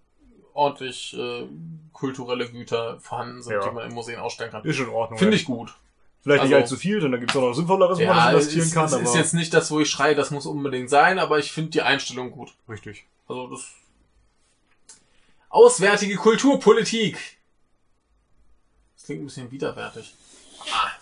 ordentlich 0.54 1.18
äh, 1.18 1.48
kulturelle 1.94 2.50
Güter 2.50 3.00
vorhanden 3.00 3.42
sind, 3.42 3.54
Ja. 3.54 3.62
die 3.62 3.72
man 3.74 3.88
im 3.88 3.94
Museen 3.96 4.20
ausstellen 4.20 4.52
kann. 4.52 4.66
Ist 4.66 4.76
schon 4.76 4.88
in 4.88 4.94
Ordnung. 4.94 5.18
Finde 5.18 5.36
ja. 5.36 5.40
ich 5.40 5.46
gut. 5.46 5.74
Vielleicht 6.22 6.44
nicht 6.44 6.54
also- 6.54 6.64
allzu 6.64 6.76
viel, 6.78 7.00
denn 7.00 7.12
da 7.12 7.18
gibt 7.18 7.32
es 7.32 7.38
auch 7.38 7.42
noch 7.42 7.54
Sinnvolleres, 7.54 7.98
wo 8.00 8.04
man 8.06 8.34
das 8.34 8.46
es 8.46 8.54
investieren 8.54 8.86
ist, 8.86 8.92
kann, 8.94 9.04
es 9.04 9.10
ist 9.10 9.16
jetzt 9.16 9.34
nicht 9.34 9.54
das, 9.54 9.72
wo 9.72 9.80
ich 9.80 9.90
schreie, 9.90 10.16
das 10.16 10.32
muss 10.32 10.46
unbedingt 10.46 10.90
sein, 10.90 11.18
aber 11.18 11.40
ich 11.40 11.52
finde 11.52 11.72
die 11.72 11.82
Einstellung 11.82 12.32
gut. 12.32 12.54
richtig. 12.68 13.06
Also 13.28 13.48
das. 13.48 13.68
Auswärtige 15.50 16.16
Kulturpolitik. 16.16 17.18
Das 18.96 19.06
klingt 19.06 19.22
ein 19.22 19.26
bisschen 19.26 19.52
widerwärtig. 19.52 20.14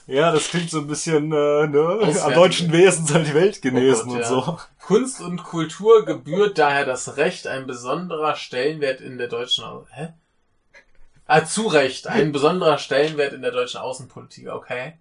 Ja, 0.06 0.32
das 0.32 0.48
klingt 0.50 0.70
so 0.70 0.80
ein 0.80 0.88
bisschen, 0.88 1.32
äh, 1.32 1.68
ne, 1.68 1.80
Auswärtige. 2.00 2.24
am 2.24 2.34
deutschen 2.34 2.72
Wesen 2.72 3.06
soll 3.08 3.24
die 3.24 3.34
Welt 3.34 3.62
genesen 3.62 4.04
Oh 4.10 4.14
Gott, 4.14 4.14
und 4.14 4.20
ja. 4.22 4.28
so. 4.28 4.60
Kunst 4.86 5.20
und 5.20 5.44
Kultur 5.44 6.06
gebührt 6.06 6.58
daher 6.58 6.86
das 6.86 7.18
Recht, 7.18 7.48
ein 7.48 7.66
besonderer 7.68 8.36
Stellenwert 8.36 9.02
in 9.02 9.18
der 9.18 9.28
deutschen. 9.28 9.66
Hä? 9.92 10.14
Ah, 11.26 11.44
zu 11.44 11.68
Recht, 11.68 12.08
ein 12.08 12.32
besonderer 12.32 12.78
Stellenwert 12.78 13.34
in 13.34 13.42
der 13.42 13.52
deutschen 13.52 13.82
Außenpolitik, 13.82 14.48
okay. 14.48 14.94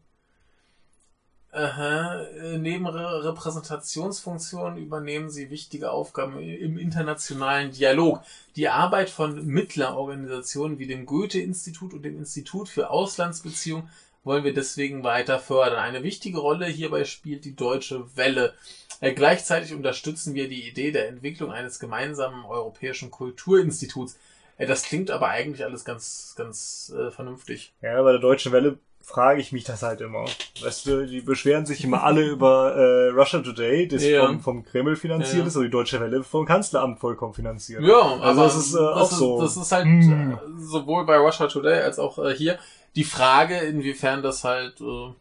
Aha. 1.56 2.20
äh, 2.22 2.58
Neben 2.58 2.86
Re 2.86 3.24
Repräsentationsfunktionen 3.24 4.76
übernehmen 4.76 5.30
sie 5.30 5.48
wichtige 5.48 5.90
Aufgaben 5.90 6.38
im 6.38 6.76
internationalen 6.76 7.72
Dialog. 7.72 8.20
Die 8.56 8.68
Arbeit 8.68 9.08
von 9.08 9.46
Mittlerorganisationen 9.46 10.78
wie 10.78 10.86
dem 10.86 11.06
Goethe-Institut 11.06 11.94
und 11.94 12.02
dem 12.02 12.18
Institut 12.18 12.68
für 12.68 12.90
Auslandsbeziehungen 12.90 13.88
wollen 14.22 14.44
wir 14.44 14.52
deswegen 14.52 15.02
weiter 15.02 15.38
fördern. 15.38 15.78
Eine 15.78 16.02
wichtige 16.02 16.38
Rolle 16.40 16.66
hierbei 16.66 17.04
spielt 17.06 17.46
die 17.46 17.56
Deutsche 17.56 18.04
Welle. 18.16 18.52
Äh, 19.00 19.12
Gleichzeitig 19.14 19.72
unterstützen 19.72 20.34
wir 20.34 20.48
die 20.50 20.68
Idee 20.68 20.90
der 20.92 21.08
Entwicklung 21.08 21.52
eines 21.52 21.78
gemeinsamen 21.78 22.44
europäischen 22.44 23.10
Kulturinstituts. 23.10 24.18
Äh, 24.58 24.66
Das 24.66 24.82
klingt 24.82 25.10
aber 25.10 25.28
eigentlich 25.28 25.64
alles 25.64 25.86
ganz, 25.86 26.34
ganz 26.36 26.92
äh, 26.94 27.10
vernünftig. 27.10 27.72
Ja, 27.80 28.02
bei 28.02 28.12
der 28.12 28.20
Deutschen 28.20 28.52
Welle 28.52 28.78
frage 29.06 29.40
ich 29.40 29.52
mich 29.52 29.62
das 29.62 29.82
halt 29.82 30.00
immer. 30.00 30.24
Weißt 30.60 30.84
du, 30.86 31.06
die 31.06 31.20
beschweren 31.20 31.64
sich 31.64 31.84
immer 31.84 32.02
alle 32.02 32.22
über 32.28 32.74
äh, 32.74 33.08
Russia 33.10 33.38
Today, 33.38 33.86
das 33.86 34.02
Ja. 34.02 34.26
vom, 34.26 34.40
vom 34.40 34.64
Kreml 34.64 34.96
finanziert 34.96 35.42
Ja. 35.42 35.46
ist, 35.46 35.54
aber 35.54 35.64
die 35.64 35.70
Deutsche 35.70 36.00
Welle 36.00 36.24
vom 36.24 36.44
Kanzleramt 36.44 36.98
vollkommen 36.98 37.32
finanziert. 37.32 37.82
Ja, 37.84 38.00
Also 38.00 38.22
aber 38.24 38.42
das 38.42 38.56
ist, 38.56 38.74
äh, 38.74 38.78
auch 38.78 39.10
so. 39.10 39.40
Das 39.40 39.56
ist 39.56 39.70
halt 39.70 39.86
äh, 39.86 40.36
sowohl 40.58 41.06
bei 41.06 41.18
Russia 41.18 41.46
Today 41.46 41.80
als 41.82 42.00
auch 42.00 42.18
äh, 42.18 42.34
hier 42.34 42.58
die 42.96 43.04
Frage, 43.04 43.56
inwiefern 43.58 44.22
das 44.22 44.42
halt 44.42 44.80
äh, 44.80 45.12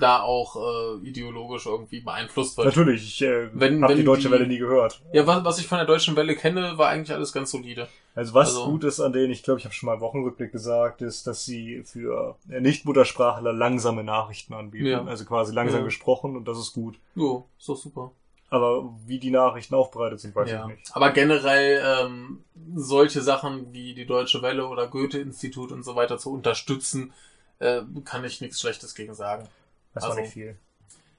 da 0.00 0.22
auch 0.22 0.56
äh, 0.56 1.06
ideologisch 1.06 1.66
irgendwie 1.66 2.00
beeinflusst 2.00 2.56
wird. 2.56 2.66
Natürlich, 2.66 3.02
ich 3.04 3.22
äh, 3.22 3.48
Wenn- 3.52 3.82
habe 3.82 3.94
die 3.94 4.04
Deutsche 4.04 4.28
die- 4.28 4.32
Welle 4.34 4.46
nie 4.46 4.58
gehört. 4.58 5.00
Ja, 5.12 5.26
was, 5.26 5.44
was 5.44 5.58
ich 5.60 5.66
von 5.68 5.78
der 5.78 5.86
Deutschen 5.86 6.16
Welle 6.16 6.34
kenne, 6.34 6.76
war 6.78 6.88
eigentlich 6.88 7.14
alles 7.14 7.32
ganz 7.32 7.50
solide. 7.52 7.86
Also 8.14 8.34
was 8.34 8.48
Also- 8.48 8.66
gut 8.70 8.84
ist 8.84 8.98
an 9.00 9.12
denen, 9.12 9.30
ich 9.30 9.42
glaube, 9.42 9.60
ich 9.60 9.64
habe 9.64 9.74
schon 9.74 9.86
mal 9.86 9.94
im 9.94 10.00
Wochenrückblick 10.00 10.50
gesagt, 10.50 11.00
ist, 11.02 11.26
dass 11.26 11.44
sie 11.44 11.82
für 11.84 12.36
äh, 12.50 12.60
Nicht-Muttersprachler 12.60 13.52
langsame 13.52 14.02
Nachrichten 14.02 14.54
anbieten. 14.54 14.86
Ja. 14.86 15.04
Also 15.04 15.24
quasi 15.24 15.54
langsam 15.54 15.80
Ja. 15.80 15.84
gesprochen 15.84 16.36
und 16.36 16.48
das 16.48 16.58
ist 16.58 16.72
gut. 16.72 16.98
Jo, 17.14 17.46
ist 17.58 17.68
doch 17.68 17.76
super. 17.76 18.10
Aber 18.52 18.92
wie 19.06 19.20
die 19.20 19.30
Nachrichten 19.30 19.76
aufbereitet 19.76 20.18
sind, 20.18 20.34
weiß 20.34 20.50
ja. 20.50 20.62
ich 20.68 20.76
nicht. 20.76 20.90
Aber 20.96 21.10
generell 21.10 21.80
ähm, 22.04 22.42
solche 22.74 23.20
Sachen 23.22 23.72
wie 23.72 23.94
die 23.94 24.06
Deutsche 24.06 24.42
Welle 24.42 24.66
oder 24.66 24.88
Goethe-Institut 24.88 25.70
und 25.70 25.84
so 25.84 25.94
weiter 25.94 26.18
zu 26.18 26.32
unterstützen, 26.32 27.12
äh, 27.60 27.82
kann 28.04 28.24
ich 28.24 28.40
nichts 28.40 28.58
Schlechtes 28.60 28.96
gegen 28.96 29.14
sagen. 29.14 29.46
Das 29.94 30.02
war 30.04 30.10
Also- 30.10 30.22
nicht 30.22 30.32
viel. 30.32 30.56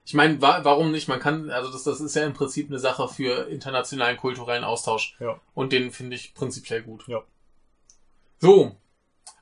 Ich 0.03 0.15
meine, 0.15 0.41
wa 0.41 0.61
warum 0.63 0.91
nicht? 0.91 1.07
Man 1.07 1.19
kann, 1.19 1.51
also 1.51 1.71
das, 1.71 1.83
das 1.83 2.01
ist 2.01 2.15
ja 2.15 2.25
im 2.25 2.33
Prinzip 2.33 2.69
eine 2.69 2.79
Sache 2.79 3.07
für 3.07 3.47
internationalen 3.49 4.17
kulturellen 4.17 4.63
Austausch. 4.63 5.15
Ja. 5.19 5.39
Und 5.53 5.71
den 5.71 5.91
finde 5.91 6.15
ich 6.15 6.33
prinzipiell 6.33 6.81
gut. 6.81 7.07
Ja. 7.07 7.21
So. 8.39 8.75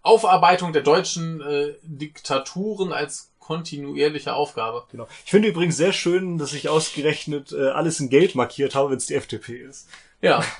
Aufarbeitung 0.02 0.74
der 0.74 0.82
deutschen 0.84 1.42
äh, 1.42 1.76
Diktaturen 1.84 2.92
als 2.92 3.32
kontinuierliche 3.40 4.34
Aufgabe. 4.34 4.86
Genau. 4.92 5.08
Ich 5.26 5.32
finde 5.32 5.48
übrigens 5.48 5.78
sehr 5.78 5.94
schön, 5.94 6.38
dass 6.38 6.54
ich 6.54 6.70
ausgerechnet 6.70 7.52
äh, 7.52 7.70
alles 7.70 8.00
in 8.00 8.10
Gelb 8.10 8.36
markiert 8.36 8.76
habe, 8.76 8.92
wenn 8.92 8.98
es 8.98 9.08
die 9.08 9.16
FDP 9.16 9.58
ist. 9.58 9.88
Ja. 10.22 10.44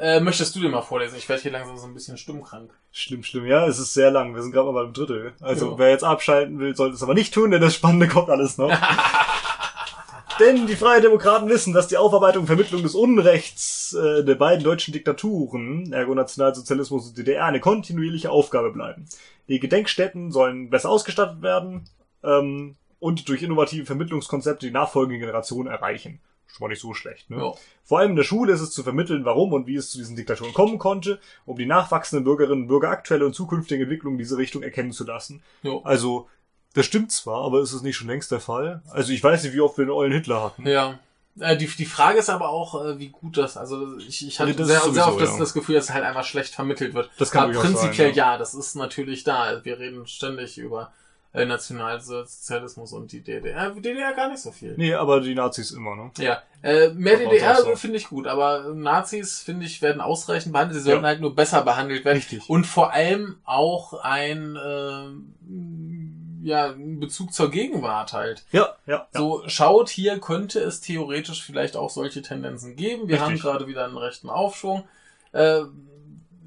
äh, 0.00 0.20
möchtest 0.20 0.54
du 0.54 0.60
dir 0.60 0.68
mal 0.68 0.82
vorlesen? 0.82 1.16
Ich 1.16 1.28
werde 1.28 1.42
hier 1.42 1.50
langsam 1.52 1.76
so 1.78 1.86
ein 1.86 1.94
bisschen 1.94 2.16
stummkrank. 2.16 2.70
Schlimm, 2.92 3.22
schlimm. 3.22 3.46
Ja, 3.46 3.66
es 3.66 3.78
ist 3.78 3.94
sehr 3.94 4.10
lang. 4.10 4.34
Wir 4.34 4.42
sind 4.42 4.52
gerade 4.52 4.70
mal 4.70 4.84
beim 4.84 4.92
Drittel. 4.92 5.32
Also 5.40 5.72
Ja. 5.72 5.78
wer 5.78 5.90
jetzt 5.90 6.04
abschalten 6.04 6.58
will, 6.58 6.74
sollte 6.76 6.94
es 6.94 7.02
aber 7.02 7.14
nicht 7.14 7.34
tun, 7.34 7.50
denn 7.50 7.60
das 7.60 7.74
Spannende 7.74 8.08
kommt 8.08 8.30
alles 8.30 8.58
noch. 8.58 8.70
denn 10.40 10.66
die 10.66 10.76
Freien 10.76 11.02
Demokraten 11.02 11.48
wissen, 11.48 11.72
dass 11.72 11.88
die 11.88 11.96
Aufarbeitung 11.96 12.42
und 12.42 12.46
Vermittlung 12.46 12.82
des 12.82 12.94
Unrechts 12.94 13.92
äh, 13.94 14.24
der 14.24 14.36
beiden 14.36 14.64
deutschen 14.64 14.92
Diktaturen, 14.92 15.92
ergo 15.92 16.14
Nationalsozialismus 16.14 17.08
und 17.08 17.18
DDR, 17.18 17.46
eine 17.46 17.60
kontinuierliche 17.60 18.30
Aufgabe 18.30 18.70
bleiben. 18.70 19.06
Die 19.48 19.58
Gedenkstätten 19.60 20.30
sollen 20.30 20.70
besser 20.70 20.90
ausgestattet 20.90 21.42
werden 21.42 21.88
ähm, 22.22 22.76
und 23.00 23.28
durch 23.28 23.42
innovative 23.42 23.86
Vermittlungskonzepte 23.86 24.66
die 24.66 24.72
nachfolgende 24.72 25.18
Generation 25.18 25.66
erreichen. 25.66 26.20
Schon 26.48 26.64
mal 26.64 26.68
nicht 26.68 26.80
so 26.80 26.94
schlecht, 26.94 27.30
ne? 27.30 27.36
Ja. 27.36 27.52
Vor 27.84 27.98
allem 27.98 28.10
in 28.10 28.16
der 28.16 28.24
Schule 28.24 28.52
ist 28.52 28.60
es 28.60 28.70
zu 28.70 28.82
vermitteln, 28.82 29.24
warum 29.24 29.52
und 29.52 29.66
wie 29.66 29.76
es 29.76 29.90
zu 29.90 29.98
diesen 29.98 30.16
Diktaturen 30.16 30.54
kommen 30.54 30.78
konnte, 30.78 31.20
um 31.46 31.56
die 31.56 31.66
nachwachsenden 31.66 32.24
Bürgerinnen 32.24 32.62
und 32.62 32.68
Bürger 32.68 32.90
aktuelle 32.90 33.26
und 33.26 33.34
zukünftige 33.34 33.84
Entwicklungen 33.84 34.16
in 34.16 34.18
diese 34.18 34.38
Richtung 34.38 34.62
erkennen 34.62 34.92
zu 34.92 35.04
lassen. 35.04 35.42
Jo. 35.62 35.82
Also, 35.84 36.28
das 36.74 36.86
stimmt 36.86 37.12
zwar, 37.12 37.44
aber 37.44 37.60
ist 37.60 37.72
es 37.72 37.82
nicht 37.82 37.96
schon 37.96 38.08
längst 38.08 38.32
der 38.32 38.40
Fall? 38.40 38.82
Also, 38.90 39.12
ich 39.12 39.22
weiß 39.22 39.44
nicht, 39.44 39.54
wie 39.54 39.60
oft 39.60 39.78
wir 39.78 39.84
den 39.84 39.90
ollen 39.90 40.12
Hitler 40.12 40.42
hatten. 40.42 40.66
Ja. 40.66 40.98
Äh, 41.40 41.56
die, 41.56 41.66
die 41.66 41.86
Frage 41.86 42.18
ist 42.18 42.30
aber 42.30 42.48
auch, 42.48 42.84
äh, 42.84 42.98
wie 42.98 43.08
gut 43.08 43.36
das, 43.36 43.56
also 43.56 43.96
ich, 43.98 44.26
ich 44.26 44.40
hatte 44.40 44.50
Ja, 44.52 44.64
sehr, 44.64 44.80
sehr 44.92 45.08
oft 45.08 45.20
das, 45.20 45.32
ja. 45.32 45.38
das 45.38 45.52
Gefühl, 45.52 45.76
dass 45.76 45.90
halt 45.90 46.04
einfach 46.04 46.24
schlecht 46.24 46.54
vermittelt 46.54 46.94
wird. 46.94 47.10
Das 47.18 47.30
kann 47.30 47.50
aber 47.50 47.60
prinzipiell 47.60 48.08
sein, 48.08 48.16
ja. 48.16 48.32
ja, 48.32 48.38
das 48.38 48.54
ist 48.54 48.74
natürlich 48.74 49.24
da. 49.24 49.64
Wir 49.64 49.78
reden 49.78 50.06
ständig 50.06 50.58
über 50.58 50.92
äh, 51.32 51.44
Nationalsozialismus 51.44 52.92
und 52.92 53.12
die 53.12 53.20
DDR. 53.22 53.70
DDR 53.70 54.12
gar 54.14 54.30
nicht 54.30 54.40
so 54.40 54.50
viel. 54.50 54.74
Nee, 54.76 54.94
aber 54.94 55.20
die 55.20 55.34
Nazis 55.34 55.70
immer, 55.72 55.94
ne? 55.94 56.10
Ja, 56.18 56.42
äh, 56.62 56.88
mehr 56.90 57.14
Aber 57.20 57.24
DDR 57.24 57.56
so. 57.56 57.76
finde 57.76 57.96
ich 57.98 58.08
gut, 58.08 58.26
aber 58.26 58.72
Nazis, 58.74 59.40
finde 59.40 59.66
ich, 59.66 59.82
werden 59.82 60.00
ausreichend 60.00 60.52
behandelt. 60.52 60.80
Sie 60.80 60.84
sollten 60.88 61.02
Ja. 61.04 61.08
halt 61.08 61.20
nur 61.20 61.34
besser 61.34 61.62
behandelt 61.62 62.04
werden. 62.04 62.16
Richtig. 62.18 62.48
Und 62.48 62.66
vor 62.66 62.92
allem 62.92 63.36
auch 63.44 63.92
ein, 64.02 64.56
äh, 64.56 66.46
ja, 66.46 66.74
Bezug 66.76 67.32
zur 67.34 67.50
Gegenwart 67.50 68.12
halt. 68.12 68.44
Ja, 68.52 68.76
ja. 68.86 68.94
ja. 68.96 69.08
So, 69.12 69.42
schaut, 69.48 69.88
hier 69.90 70.18
könnte 70.20 70.60
es 70.60 70.80
theoretisch 70.80 71.42
vielleicht 71.44 71.76
auch 71.76 71.90
solche 71.90 72.22
Tendenzen 72.22 72.76
geben. 72.76 73.08
Wir 73.08 73.16
Richtig. 73.16 73.20
haben 73.20 73.38
gerade 73.38 73.66
wieder 73.66 73.84
einen 73.84 73.96
rechten 73.98 74.30
Aufschwung. 74.30 74.84
Äh, 75.32 75.62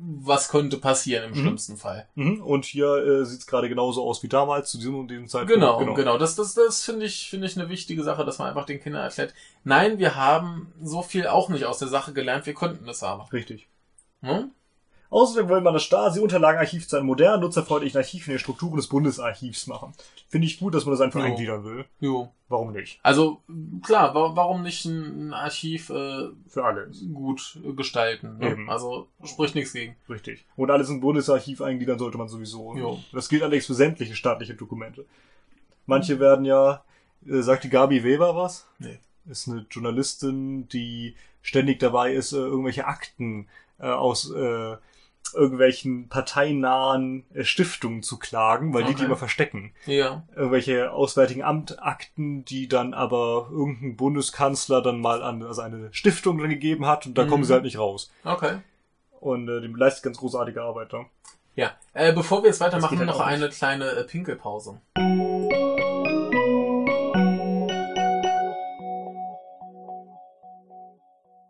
was 0.04 0.50
könnte 0.50 0.78
passieren 0.78 1.26
im 1.26 1.32
Mhm. 1.32 1.42
schlimmsten 1.44 1.78
Fall? 1.78 2.08
Mhm. 2.16 2.42
Und 2.42 2.66
hier 2.66 2.88
äh, 2.96 3.26
sieht's 3.26 3.46
gerade 3.46 3.70
genauso 3.70 4.04
aus 4.04 4.24
wie 4.24 4.28
damals, 4.28 4.72
zu 4.72 4.78
diesem 4.78 4.96
und 4.98 5.10
diesem 5.10 5.28
Zeitpunkt. 5.28 5.54
Genau, 5.54 5.94
genau. 5.94 6.18
Das, 6.18 6.36
das, 6.36 6.56
das 6.56 6.84
finde 6.84 7.06
ich, 7.06 7.30
finde 7.30 7.48
ich 7.48 7.60
eine 7.60 7.70
wichtige 7.70 8.04
Sache, 8.04 8.26
dass 8.26 8.40
man 8.40 8.48
einfach 8.50 8.66
den 8.66 8.82
Kindern 8.82 9.04
erklärt, 9.04 9.34
nein, 9.64 10.00
wir 10.00 10.16
haben 10.16 10.74
so 10.82 11.02
viel 11.04 11.28
auch 11.28 11.50
nicht 11.50 11.66
aus 11.66 11.78
der 11.78 11.88
Sache 11.88 12.14
gelernt, 12.14 12.46
wir 12.46 12.54
könnten 12.56 12.88
es 12.90 13.04
aber. 13.04 13.32
Richtig. 13.32 13.68
Hm? 14.22 14.52
Außerdem 15.12 15.50
will 15.50 15.60
man 15.60 15.74
das 15.74 15.84
Stasi-Unterlagenarchiv 15.84 16.88
zu 16.88 16.96
einem 16.96 17.06
modernen, 17.06 17.42
nutzerfreundlichen 17.44 17.98
Archiv 17.98 18.28
in 18.28 18.34
den 18.34 18.40
Strukturen 18.40 18.78
des 18.78 18.88
Bundesarchivs 18.88 19.68
machen. 19.68 19.94
Finde 20.30 20.48
ich 20.48 20.58
gut, 20.58 20.74
dass 20.74 20.86
man 20.86 20.94
das 20.94 21.02
einfach 21.02 21.20
Jo. 21.20 21.26
eingliedern 21.26 21.64
will. 21.66 21.86
Jo. 22.00 22.32
Warum 22.48 22.72
nicht? 22.72 23.00
Also, 23.04 23.42
klar, 23.84 24.16
wa 24.16 24.32
warum 24.36 24.64
nicht 24.64 24.86
ein 24.86 25.34
Archiv 25.34 25.90
äh, 25.90 26.30
Für 26.48 26.64
alles. 26.64 27.04
gut 27.14 27.60
gestalten? 27.76 28.38
Ne? 28.40 28.52
Eben. 28.52 28.70
Also, 28.70 29.08
spricht 29.26 29.54
nichts 29.54 29.74
gegen. 29.74 29.98
Richtig. 30.10 30.46
Und 30.56 30.72
alles 30.72 30.88
im 30.90 31.02
Bundesarchiv 31.02 31.62
eingliedern 31.62 32.00
sollte 32.00 32.18
man 32.18 32.30
sowieso. 32.30 32.74
Jo. 32.78 33.00
Das 33.12 33.28
gilt 33.28 33.42
allerdings 33.44 33.66
für 33.66 33.74
sämtliche 33.74 34.16
staatliche 34.16 34.56
Dokumente. 34.56 35.06
Manche 35.86 36.22
werden 36.22 36.46
ja, 36.46 36.84
äh, 37.28 37.42
sagt 37.42 37.66
die 37.66 37.70
Gabi 37.70 38.04
Weber 38.06 38.34
was? 38.38 38.66
Nee. 38.80 39.00
Ist 39.30 39.50
eine 39.50 39.66
Journalistin, 39.70 40.70
die 40.70 41.16
ständig 41.42 41.80
dabei 41.80 42.14
ist, 42.14 42.32
äh, 42.32 42.38
irgendwelche 42.38 42.86
Akten 42.88 43.48
äh, 43.80 43.88
aus 43.88 44.32
äh, 44.32 44.78
irgendwelchen 45.34 46.10
parteinahen 46.10 47.26
äh, 47.34 47.44
Stiftungen 47.44 48.04
zu 48.04 48.20
klagen, 48.20 48.74
weil 48.74 48.84
die 48.84 48.90
die 48.90 48.96
Okay. 48.96 49.06
immer 49.06 49.16
verstecken. 49.16 49.74
Ja. 49.86 50.24
Irgendwelche 50.36 50.92
Auswärtigen 50.92 51.44
Amtakten, 51.44 52.44
die 52.46 52.68
dann 52.68 52.94
aber 52.94 53.48
irgendein 53.52 53.96
Bundeskanzler 53.96 54.82
dann 54.82 55.00
mal 55.00 55.24
an 55.24 55.42
also 55.44 55.62
eine 55.62 55.90
Stiftung 55.94 56.38
dann 56.38 56.50
gegeben 56.50 56.86
hat 56.86 57.06
und 57.06 57.18
da 57.18 57.24
Mhm. 57.26 57.30
kommen 57.30 57.44
sie 57.44 57.54
halt 57.54 57.64
nicht 57.64 57.78
raus. 57.78 58.12
Okay. 58.26 58.58
Und 59.20 59.48
äh, 59.48 59.62
die 59.62 59.68
leistet 59.68 60.04
ganz 60.04 60.18
großartige 60.18 60.62
Arbeit 60.64 60.92
da. 60.94 61.06
Ja. 61.56 61.72
Äh, 61.94 62.14
bevor 62.14 62.44
wir 62.44 62.48
jetzt 62.50 62.60
weitermachen, 62.62 62.98
halt 62.98 63.08
noch 63.08 63.20
eine 63.20 63.50
kleine 63.50 63.86
äh, 63.92 64.04
Pinkelpause. 64.04 64.80